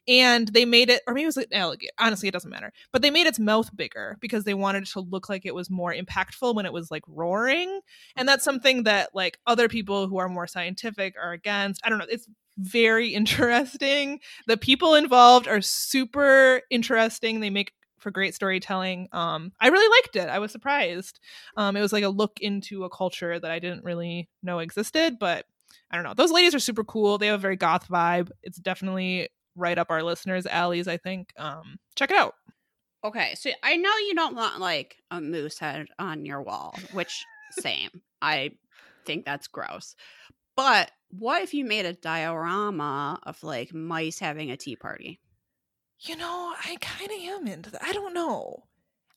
and 0.08 0.50
they 0.50 0.66
made 0.66 0.90
it 0.90 1.02
or 1.08 1.14
maybe 1.14 1.24
it 1.24 1.28
was 1.28 1.38
an 1.38 1.46
alligator 1.54 1.92
honestly 2.00 2.28
it 2.28 2.34
doesn't 2.34 2.52
matter 2.52 2.74
but 2.92 3.02
they 3.02 3.10
made 3.10 3.28
its 3.28 3.40
mouth 3.40 3.76
bigger 3.76 4.18
because 4.20 4.44
they 4.44 4.54
wanted 4.54 4.84
it 4.84 4.90
to 4.90 5.00
look 5.00 5.30
like 5.30 5.46
it 5.46 5.56
was 5.56 5.70
more 5.70 5.94
impactful 5.94 6.54
when 6.54 6.66
it 6.66 6.74
was 6.74 6.92
like 6.92 7.04
roaring 7.08 7.80
and 8.16 8.28
that's 8.28 8.44
something 8.44 8.84
that 8.84 9.10
like 9.14 9.40
other 9.48 9.70
people 9.70 10.08
who 10.08 10.18
are 10.18 10.30
more 10.30 10.48
scientific 10.48 11.16
are 11.22 11.32
against 11.32 11.80
i 11.86 11.90
don't 11.90 12.00
know 12.00 12.06
it's 12.10 12.28
very 12.60 13.10
interesting. 13.14 14.20
The 14.48 14.58
people 14.58 14.96
involved 14.96 15.48
are 15.48 15.62
super 15.62 16.62
interesting. 16.70 17.40
They 17.40 17.50
make 17.50 17.74
for 18.00 18.12
great 18.12 18.34
storytelling 18.34 19.10
um 19.12 19.52
i 19.60 19.68
really 19.68 19.98
liked 20.02 20.16
it. 20.16 20.30
I 20.30 20.40
was 20.40 20.54
surprised. 20.54 21.20
Um 21.58 21.76
it 21.76 21.82
was 21.82 21.92
like 21.92 22.06
a 22.06 22.10
look 22.10 22.40
into 22.40 22.86
a 22.86 22.90
culture 22.90 23.38
that 23.38 23.52
i 23.52 23.60
didn't 23.60 23.84
really 23.84 24.30
know 24.42 24.60
existed 24.60 25.18
but 25.20 25.46
i 25.92 25.96
don't 25.96 26.06
know. 26.06 26.14
Those 26.14 26.32
ladies 26.32 26.56
are 26.56 26.60
super 26.60 26.86
cool. 26.86 27.18
They 27.18 27.28
have 27.28 27.40
a 27.40 27.42
very 27.42 27.58
goth 27.58 27.90
vibe. 27.90 28.30
It's 28.42 28.58
definitely 28.58 29.28
right 29.56 29.78
up 29.78 29.92
our 29.92 30.02
listeners 30.02 30.46
alleys 30.46 30.88
i 30.88 30.96
think. 30.96 31.34
Um 31.38 31.78
check 31.96 32.10
it 32.12 32.18
out. 32.18 32.36
Okay, 33.04 33.36
so 33.36 33.50
I 33.64 33.76
know 33.78 33.96
you 34.08 34.16
don't 34.16 34.36
want 34.36 34.60
like 34.60 34.96
a 35.12 35.20
moose 35.22 35.60
head 35.60 35.88
on 36.00 36.26
your 36.26 36.42
wall, 36.42 36.76
which 36.94 37.26
same. 37.52 37.90
I 38.22 38.52
think 39.06 39.26
that's 39.26 39.48
gross. 39.48 39.96
But 40.60 40.92
what 41.08 41.42
if 41.42 41.54
you 41.54 41.64
made 41.64 41.86
a 41.86 41.94
diorama 41.94 43.18
of 43.24 43.42
like 43.44 43.74
mice 43.74 44.20
having 44.20 44.52
a 44.52 44.58
tea 44.58 44.76
party? 44.76 45.22
You 46.02 46.18
know, 46.18 46.54
I 46.66 46.76
kind 46.82 47.10
of 47.10 47.18
am 47.18 47.48
into 47.48 47.72
that. 47.72 47.82
I 47.82 47.94
don't 47.94 48.14
know. 48.14 48.66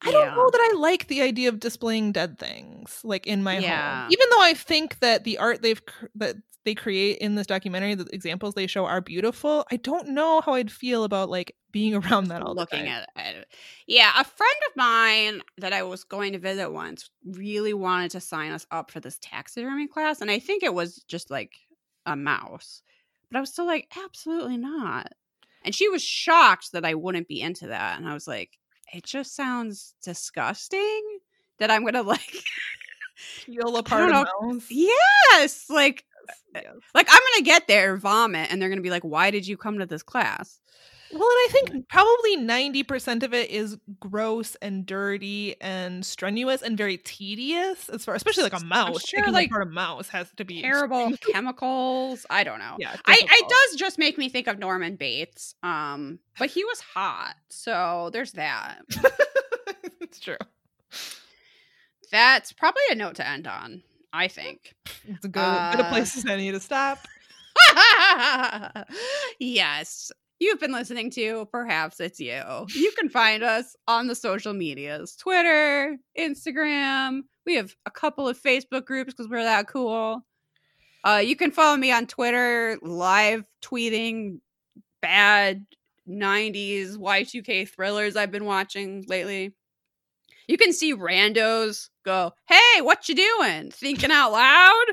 I 0.04 0.10
don't 0.10 0.34
know 0.34 0.50
that 0.50 0.70
I 0.72 0.76
like 0.78 1.06
the 1.08 1.22
idea 1.22 1.48
of 1.48 1.60
displaying 1.60 2.12
dead 2.12 2.38
things 2.38 3.00
like 3.04 3.26
in 3.26 3.42
my 3.42 3.58
Yeah. 3.58 4.02
home. 4.02 4.12
Even 4.12 4.26
though 4.30 4.42
I 4.42 4.54
think 4.54 4.98
that 5.00 5.24
the 5.24 5.38
art 5.38 5.62
they've 5.62 5.84
cr- 5.84 6.06
that 6.16 6.36
they 6.64 6.74
create 6.76 7.18
in 7.18 7.34
this 7.34 7.46
documentary, 7.48 7.94
the 7.96 8.06
examples 8.12 8.54
they 8.54 8.68
show 8.68 8.84
are 8.86 9.00
beautiful. 9.00 9.64
I 9.72 9.76
don't 9.76 10.08
know 10.10 10.40
how 10.40 10.54
I'd 10.54 10.70
feel 10.70 11.02
about 11.04 11.28
like 11.28 11.56
being 11.72 11.94
around 11.96 12.28
that 12.28 12.42
all 12.42 12.54
looking 12.54 12.84
the 12.84 12.90
time. 12.90 13.04
at 13.16 13.34
it. 13.34 13.48
Yeah, 13.88 14.12
a 14.16 14.22
friend 14.24 14.54
of 14.70 14.76
mine 14.76 15.42
that 15.58 15.72
I 15.72 15.82
was 15.82 16.04
going 16.04 16.32
to 16.34 16.38
visit 16.38 16.70
once 16.70 17.10
really 17.24 17.74
wanted 17.74 18.12
to 18.12 18.20
sign 18.20 18.52
us 18.52 18.64
up 18.70 18.90
for 18.92 19.00
this 19.00 19.18
taxidermy 19.20 19.88
class, 19.88 20.20
and 20.20 20.30
I 20.30 20.38
think 20.38 20.62
it 20.62 20.74
was 20.74 21.02
just 21.08 21.30
like 21.30 21.52
a 22.06 22.14
mouse. 22.16 22.82
But 23.30 23.38
I 23.38 23.40
was 23.40 23.50
still 23.50 23.66
like, 23.66 23.88
absolutely 24.04 24.56
not. 24.58 25.10
And 25.64 25.74
she 25.74 25.88
was 25.88 26.02
shocked 26.02 26.72
that 26.72 26.84
I 26.84 26.94
wouldn't 26.94 27.26
be 27.28 27.40
into 27.40 27.68
that, 27.68 27.98
and 27.98 28.08
I 28.08 28.14
was 28.14 28.28
like, 28.28 28.58
it 28.92 29.04
just 29.04 29.34
sounds 29.34 29.94
disgusting 30.02 31.02
that 31.58 31.70
I'm 31.70 31.84
gonna 31.84 32.02
like 32.02 32.44
Peel 33.46 33.76
apart 33.76 34.10
a 34.10 34.12
know. 34.12 34.26
mouse. 34.42 34.66
yes, 34.70 35.64
like 35.68 36.04
eh, 36.54 36.60
Yes. 36.64 36.74
like 36.94 37.08
I'm 37.10 37.20
gonna 37.34 37.44
get 37.44 37.66
there, 37.66 37.96
vomit, 37.96 38.50
and 38.50 38.60
they're 38.60 38.68
gonna 38.68 38.80
be 38.82 38.90
like, 38.90 39.04
why 39.04 39.30
did 39.30 39.46
you 39.46 39.56
come 39.56 39.78
to 39.78 39.86
this 39.86 40.02
class? 40.02 40.60
Well, 41.12 41.22
and 41.22 41.30
I 41.30 41.48
think 41.50 41.88
probably 41.88 42.38
90% 42.38 43.22
of 43.22 43.34
it 43.34 43.50
is 43.50 43.76
gross 44.00 44.54
and 44.62 44.86
dirty 44.86 45.56
and 45.60 46.04
strenuous 46.06 46.62
and 46.62 46.76
very 46.76 46.96
tedious 46.96 47.88
as 47.90 48.04
far 48.04 48.14
especially 48.14 48.44
like 48.44 48.58
a 48.58 48.64
mouse. 48.64 49.06
sure, 49.06 49.30
like, 49.30 49.50
a 49.54 49.66
mouse 49.66 50.08
has 50.08 50.30
to 50.38 50.44
be 50.44 50.62
terrible 50.62 51.12
chemicals. 51.32 52.24
I 52.30 52.44
don't 52.44 52.58
know. 52.60 52.76
Yeah, 52.78 52.96
I 53.06 53.18
it 53.22 53.48
does 53.48 53.78
just 53.78 53.98
make 53.98 54.16
me 54.16 54.28
think 54.30 54.46
of 54.46 54.58
Norman 54.58 54.96
Bates. 54.96 55.54
Um, 55.62 56.18
but 56.38 56.48
he 56.50 56.64
was 56.64 56.80
hot, 56.80 57.34
so 57.50 58.08
there's 58.12 58.32
that. 58.32 58.78
it's 60.00 60.18
true. 60.18 60.36
That's 62.10 62.52
probably 62.52 62.82
a 62.90 62.94
note 62.94 63.16
to 63.16 63.26
end 63.28 63.46
on. 63.46 63.82
I 64.14 64.28
think. 64.28 64.74
It's 65.08 65.24
a 65.24 65.28
good, 65.28 65.40
good 65.40 65.80
a 65.80 65.86
Uh, 65.86 65.88
place 65.90 66.16
as 66.16 66.26
any 66.26 66.50
to 66.52 66.60
stop. 66.60 66.98
yes. 69.38 70.12
You've 70.42 70.58
been 70.58 70.72
listening 70.72 71.08
to 71.12 71.46
Perhaps 71.52 72.00
It's 72.00 72.18
You. 72.18 72.42
You 72.74 72.92
can 72.98 73.08
find 73.08 73.44
us 73.44 73.76
on 73.86 74.08
the 74.08 74.16
social 74.16 74.52
medias 74.52 75.14
Twitter, 75.14 75.96
Instagram. 76.18 77.20
We 77.46 77.54
have 77.54 77.76
a 77.86 77.92
couple 77.92 78.26
of 78.26 78.42
Facebook 78.42 78.84
groups 78.84 79.14
because 79.14 79.30
we're 79.30 79.44
that 79.44 79.68
cool. 79.68 80.26
Uh, 81.04 81.22
you 81.24 81.36
can 81.36 81.52
follow 81.52 81.76
me 81.76 81.92
on 81.92 82.08
Twitter, 82.08 82.76
live 82.82 83.44
tweeting 83.62 84.40
bad 85.00 85.64
90s 86.08 86.96
Y2K 86.96 87.68
thrillers 87.68 88.16
I've 88.16 88.32
been 88.32 88.44
watching 88.44 89.04
lately. 89.06 89.54
You 90.48 90.58
can 90.58 90.72
see 90.72 90.92
randos 90.92 91.88
go, 92.04 92.32
hey, 92.48 92.80
what 92.80 93.08
you 93.08 93.14
doing? 93.14 93.70
Thinking 93.70 94.10
out 94.10 94.32
loud? 94.32 94.84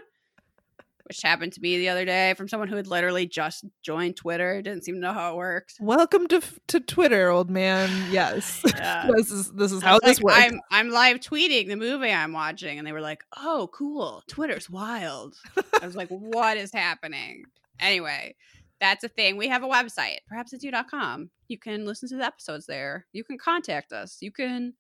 Which 1.10 1.24
happened 1.24 1.54
to 1.54 1.62
me 1.62 1.80
the 1.80 1.90
other 1.90 2.06
day 2.06 2.36
from 2.38 2.48
someone 2.48 2.70
who 2.70 2.76
had 2.76 2.86
literally 2.86 3.26
just 3.26 3.66
joined 3.82 4.16
Twitter, 4.16 4.62
didn't 4.62 4.84
seem 4.84 4.94
to 4.94 5.02
know 5.02 5.12
how 5.12 5.34
it 5.34 5.38
works. 5.38 5.76
Welcome 5.80 6.28
to 6.28 6.40
to 6.68 6.80
Twitter, 6.80 7.30
old 7.30 7.50
man. 7.50 7.90
Yes, 8.12 8.62
Yeah. 8.76 9.10
this 9.16 9.32
is 9.32 9.52
this 9.54 9.72
is 9.72 9.82
how 9.82 9.94
was 9.94 10.02
this 10.04 10.22
like, 10.22 10.24
works. 10.24 10.38
I'm 10.38 10.62
I'm 10.70 10.90
live 10.92 11.20
tweeting 11.20 11.68
the 11.68 11.78
movie 11.78 12.12
I'm 12.12 12.32
watching, 12.32 12.78
and 12.78 12.86
they 12.86 12.92
were 12.92 13.02
like, 13.02 13.24
"Oh, 13.36 13.72
cool! 13.74 14.22
Twitter's 14.28 14.70
wild." 14.70 15.36
I 15.82 15.84
was 15.88 15.96
like, 15.96 16.10
"What 16.12 16.58
is 16.58 16.72
happening?" 16.72 17.46
Anyway, 17.80 18.36
that's 18.80 19.04
a 19.04 19.10
thing. 19.10 19.36
We 19.36 19.48
have 19.48 19.64
a 19.64 19.68
website, 19.68 20.20
perhapsitsyou.com. 20.32 21.32
You 21.48 21.58
can 21.58 21.86
listen 21.86 22.08
to 22.10 22.18
the 22.18 22.26
episodes 22.26 22.68
there. 22.68 23.08
You 23.14 23.24
can 23.24 23.40
contact 23.40 23.94
us. 23.94 24.18
You 24.22 24.32
can 24.32 24.76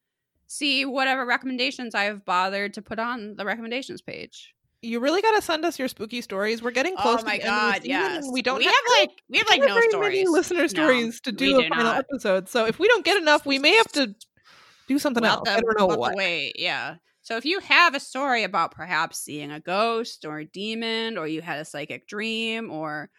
see 0.45 0.85
whatever 0.85 1.25
recommendations 1.25 1.95
I've 1.95 2.23
bothered 2.23 2.75
to 2.75 2.83
put 2.83 2.99
on 2.99 3.35
the 3.35 3.45
recommendations 3.45 4.03
page. 4.03 4.53
You 4.81 4.99
really 5.01 5.21
got 5.21 5.31
to 5.35 5.41
send 5.41 5.65
us 5.65 5.77
your 5.77 5.87
spooky 5.89 6.21
stories. 6.21 6.61
We're 6.61 6.71
getting 6.71 6.95
oh 6.97 7.01
close. 7.01 7.21
Oh 7.21 7.25
my 7.25 7.37
to 7.37 7.43
the 7.43 7.47
end 7.49 7.75
of 7.75 7.83
the 7.83 7.89
god, 7.89 7.89
yes. 7.89 8.23
and 8.23 8.33
We 8.33 8.41
don't 8.41 8.59
We 8.59 8.65
have, 8.65 8.73
have 8.73 8.99
like 8.99 9.23
we 9.29 9.37
have 9.39 9.49
like 9.49 9.59
no 9.59 9.67
very 9.67 9.89
stories. 9.89 10.17
many 10.17 10.27
listener 10.27 10.61
No, 10.61 10.67
stories 10.67 11.21
to 11.21 11.31
we 11.31 11.35
do 11.37 11.59
a 11.59 11.63
do 11.63 11.69
final 11.69 11.83
not. 11.85 11.97
episode. 11.97 12.47
So 12.47 12.65
if 12.65 12.79
we 12.79 12.87
don't 12.87 13.03
get 13.03 13.17
enough, 13.17 13.45
we 13.45 13.59
may 13.59 13.75
have 13.75 13.91
to 13.93 14.15
do 14.87 14.97
something 14.99 15.21
We'll 15.21 15.31
else. 15.33 15.49
I 15.49 15.59
don't 15.59 15.77
know 15.77 15.87
we'll 15.87 15.97
what. 15.99 16.15
Wait, 16.15 16.53
yeah. 16.57 16.95
So 17.21 17.35
if 17.37 17.45
you 17.45 17.59
have 17.59 17.93
a 17.93 17.99
story 17.99 18.43
about 18.43 18.71
perhaps 18.71 19.19
seeing 19.19 19.51
a 19.51 19.59
ghost 19.59 20.25
or 20.25 20.39
a 20.39 20.45
demon, 20.45 21.17
or 21.17 21.27
you 21.27 21.41
had 21.41 21.59
a 21.59 21.65
psychic 21.65 22.07
dream, 22.07 22.71
or 22.71 23.09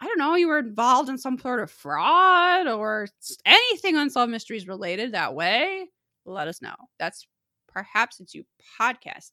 I 0.00 0.06
don't 0.06 0.18
know, 0.18 0.36
you 0.36 0.46
were 0.48 0.60
involved 0.60 1.08
in 1.08 1.18
some 1.18 1.38
sort 1.38 1.60
of 1.60 1.70
fraud 1.70 2.68
or 2.68 3.08
anything 3.44 3.96
unsolved 3.96 4.30
mysteries 4.30 4.68
related 4.68 5.12
that 5.12 5.34
way, 5.34 5.88
let 6.24 6.48
us 6.48 6.62
know. 6.62 6.76
That's 6.98 7.26
perhaps 7.66 8.20
it's 8.20 8.34
you 8.34 8.44
podcast 8.80 9.32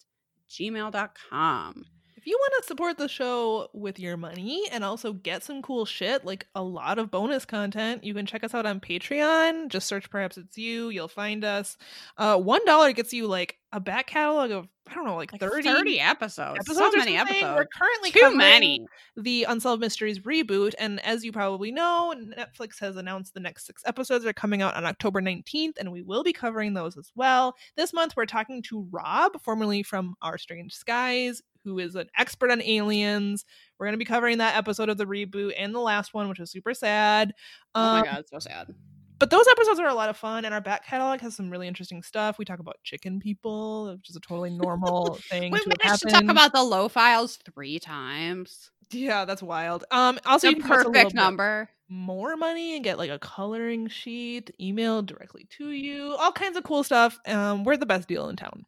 gmail.com. 0.49 1.85
If 2.25 2.29
you 2.31 2.39
want 2.41 2.53
to 2.63 2.67
support 2.67 2.97
the 2.97 3.07
show 3.07 3.67
with 3.71 3.99
your 3.99 4.17
money 4.17 4.63
and 4.71 4.83
also 4.83 5.13
get 5.13 5.43
some 5.43 5.61
cool 5.61 5.85
shit, 5.85 6.25
like 6.25 6.47
a 6.55 6.63
lot 6.63 6.97
of 6.97 7.11
bonus 7.11 7.45
content, 7.45 8.03
you 8.03 8.15
can 8.15 8.25
check 8.25 8.43
us 8.43 8.55
out 8.55 8.65
on 8.65 8.79
Patreon. 8.79 9.67
Just 9.69 9.85
search 9.85 10.09
Perhaps 10.09 10.39
It's 10.39 10.57
You. 10.57 10.89
You'll 10.89 11.07
find 11.07 11.45
us. 11.45 11.77
Uh, 12.17 12.35
$1 12.39 12.95
gets 12.95 13.13
you 13.13 13.27
like 13.27 13.57
a 13.73 13.79
back 13.79 14.07
catalog 14.07 14.49
of, 14.49 14.67
I 14.89 14.95
don't 14.95 15.05
know, 15.05 15.15
like, 15.17 15.33
Like 15.33 15.39
30, 15.41 15.69
30, 15.69 15.99
episodes. 15.99 16.57
episodes. 16.61 16.77
so 16.79 16.97
many 16.97 17.15
something. 17.15 17.35
episodes. 17.35 17.55
We're 17.57 17.67
currently 17.67 18.09
Too 18.09 18.35
many. 18.35 18.87
the 19.15 19.43
Unsolved 19.43 19.79
Mysteries 19.81 20.17
reboot. 20.21 20.73
And 20.79 20.99
as 21.05 21.23
you 21.23 21.31
probably 21.31 21.71
know, 21.71 22.11
Netflix 22.17 22.79
has 22.79 22.95
announced 22.95 23.35
the 23.35 23.39
next 23.39 23.67
six 23.67 23.83
episodes 23.85 24.25
are 24.25 24.33
coming 24.33 24.63
out 24.63 24.73
on 24.73 24.83
October 24.83 25.21
19th, 25.21 25.73
and 25.79 25.91
we 25.91 26.01
will 26.01 26.23
be 26.23 26.33
covering 26.33 26.73
those 26.73 26.97
as 26.97 27.11
well. 27.13 27.55
This 27.77 27.93
month, 27.93 28.15
we're 28.17 28.25
talking 28.25 28.63
to 28.63 28.87
Rob, 28.89 29.33
formerly 29.43 29.83
from 29.83 30.15
Our 30.23 30.39
Strange 30.39 30.73
Skies, 30.73 31.43
who 31.65 31.79
is 31.79 31.95
an 31.95 32.07
expert 32.17 32.51
on 32.51 32.61
aliens. 32.61 33.43
We're 33.77 33.87
going 33.87 33.93
to 33.95 33.97
be 33.97 34.05
covering 34.05 34.37
that 34.37 34.55
episode 34.55 34.87
of 34.87 34.97
the 34.97 35.05
reboot 35.05 35.51
and 35.57 35.75
the 35.75 35.79
last 35.81 36.13
one, 36.13 36.29
which 36.29 36.39
was 36.39 36.49
super 36.51 36.73
sad. 36.73 37.33
oh 37.75 37.81
my 37.81 37.99
Um, 37.99 38.05
god, 38.05 38.23
so 38.31 38.39
sad. 38.39 38.73
but 39.19 39.29
those 39.29 39.45
episodes 39.49 39.79
are 39.81 39.87
a 39.87 39.93
lot 39.93 40.09
of 40.09 40.15
fun, 40.15 40.45
and 40.45 40.53
our 40.53 40.61
back 40.61 40.85
catalog 40.85 41.19
has 41.21 41.35
some 41.35 41.49
really 41.49 41.67
interesting 41.67 42.01
stuff. 42.03 42.37
We 42.37 42.45
talk 42.45 42.59
about 42.59 42.77
chicken 42.83 43.19
people, 43.19 43.91
which 43.97 44.09
is 44.09 44.15
a 44.15 44.21
totally 44.21 44.51
normal 44.51 45.15
thing. 45.29 45.51
We 45.51 45.59
to 45.59 45.75
managed 45.83 46.03
to 46.03 46.09
talk 46.09 46.23
about 46.29 46.53
the 46.53 46.63
low 46.63 46.87
files 46.87 47.37
three 47.53 47.79
times. 47.79 48.71
yeah, 48.91 49.25
that's 49.25 49.41
wild. 49.43 49.83
Um, 49.91 50.19
also, 50.25 50.47
The 50.47 50.55
you 50.57 50.61
can 50.61 50.69
give 50.69 50.77
us 50.79 50.81
a 50.85 50.89
perfect 50.89 51.13
number. 51.15 51.69
more 51.89 52.35
money 52.37 52.75
and 52.75 52.83
get 52.83 52.97
like 52.97 53.09
a 53.09 53.19
coloring 53.19 53.87
sheet 53.89 54.51
emailed 54.61 55.05
directly 55.07 55.47
to 55.57 55.69
you. 55.71 56.15
All 56.19 56.31
kinds 56.31 56.55
of 56.57 56.63
cool 56.63 56.83
stuff. 56.83 57.17
Um, 57.27 57.63
we're 57.63 57.77
the 57.77 57.85
best 57.85 58.07
deal 58.07 58.29
in 58.29 58.35
town. 58.35 58.65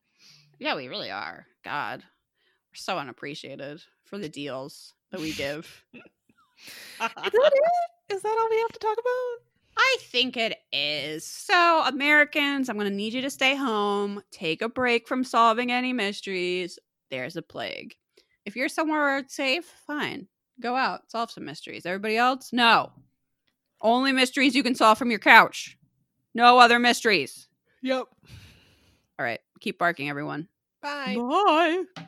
Yeah, 0.60 0.76
we 0.76 0.88
really 0.88 1.12
are. 1.12 1.46
God, 1.64 2.04
so 2.78 2.98
unappreciated 2.98 3.82
for 4.06 4.18
the 4.18 4.30
deals 4.30 4.94
that 5.12 5.20
we 5.22 5.34
give. 5.34 5.84
Is 5.94 6.00
that 7.00 7.52
it? 7.54 8.14
Is 8.14 8.22
that 8.22 8.38
all 8.40 8.50
we 8.50 8.60
have 8.62 8.72
to 8.72 8.80
talk 8.80 8.98
about? 8.98 9.48
I 9.80 9.98
think 10.02 10.38
it 10.38 10.58
is. 10.72 11.26
So, 11.26 11.84
Americans, 11.86 12.68
I'm 12.68 12.78
going 12.78 12.90
to 12.90 12.96
need 12.96 13.14
you 13.14 13.22
to 13.22 13.30
stay 13.30 13.56
home, 13.56 14.24
take 14.32 14.62
a 14.62 14.70
break 14.70 15.08
from 15.08 15.24
solving 15.24 15.72
any 15.72 15.94
mysteries. 15.94 16.80
There's 17.12 17.36
a 17.36 17.42
plague. 17.42 17.96
If 18.46 18.56
you're 18.56 18.70
somewhere 18.70 19.24
safe, 19.28 19.72
fine. 19.86 20.28
Go 20.60 20.76
out, 20.76 21.12
solve 21.12 21.30
some 21.30 21.46
mysteries. 21.46 21.86
Everybody 21.86 22.18
else, 22.18 22.52
no. 22.52 22.92
Only 23.82 24.12
mysteries 24.12 24.56
you 24.56 24.64
can 24.64 24.74
solve 24.74 24.98
from 24.98 25.12
your 25.12 25.20
couch. 25.20 25.78
No 26.34 26.58
other 26.58 26.80
mysteries. 26.80 27.48
Yep. 27.84 28.08
All 29.20 29.26
right, 29.26 29.40
keep 29.60 29.78
barking, 29.78 30.10
everyone. 30.10 30.48
Bye. 30.82 31.18
Bye. 31.18 32.04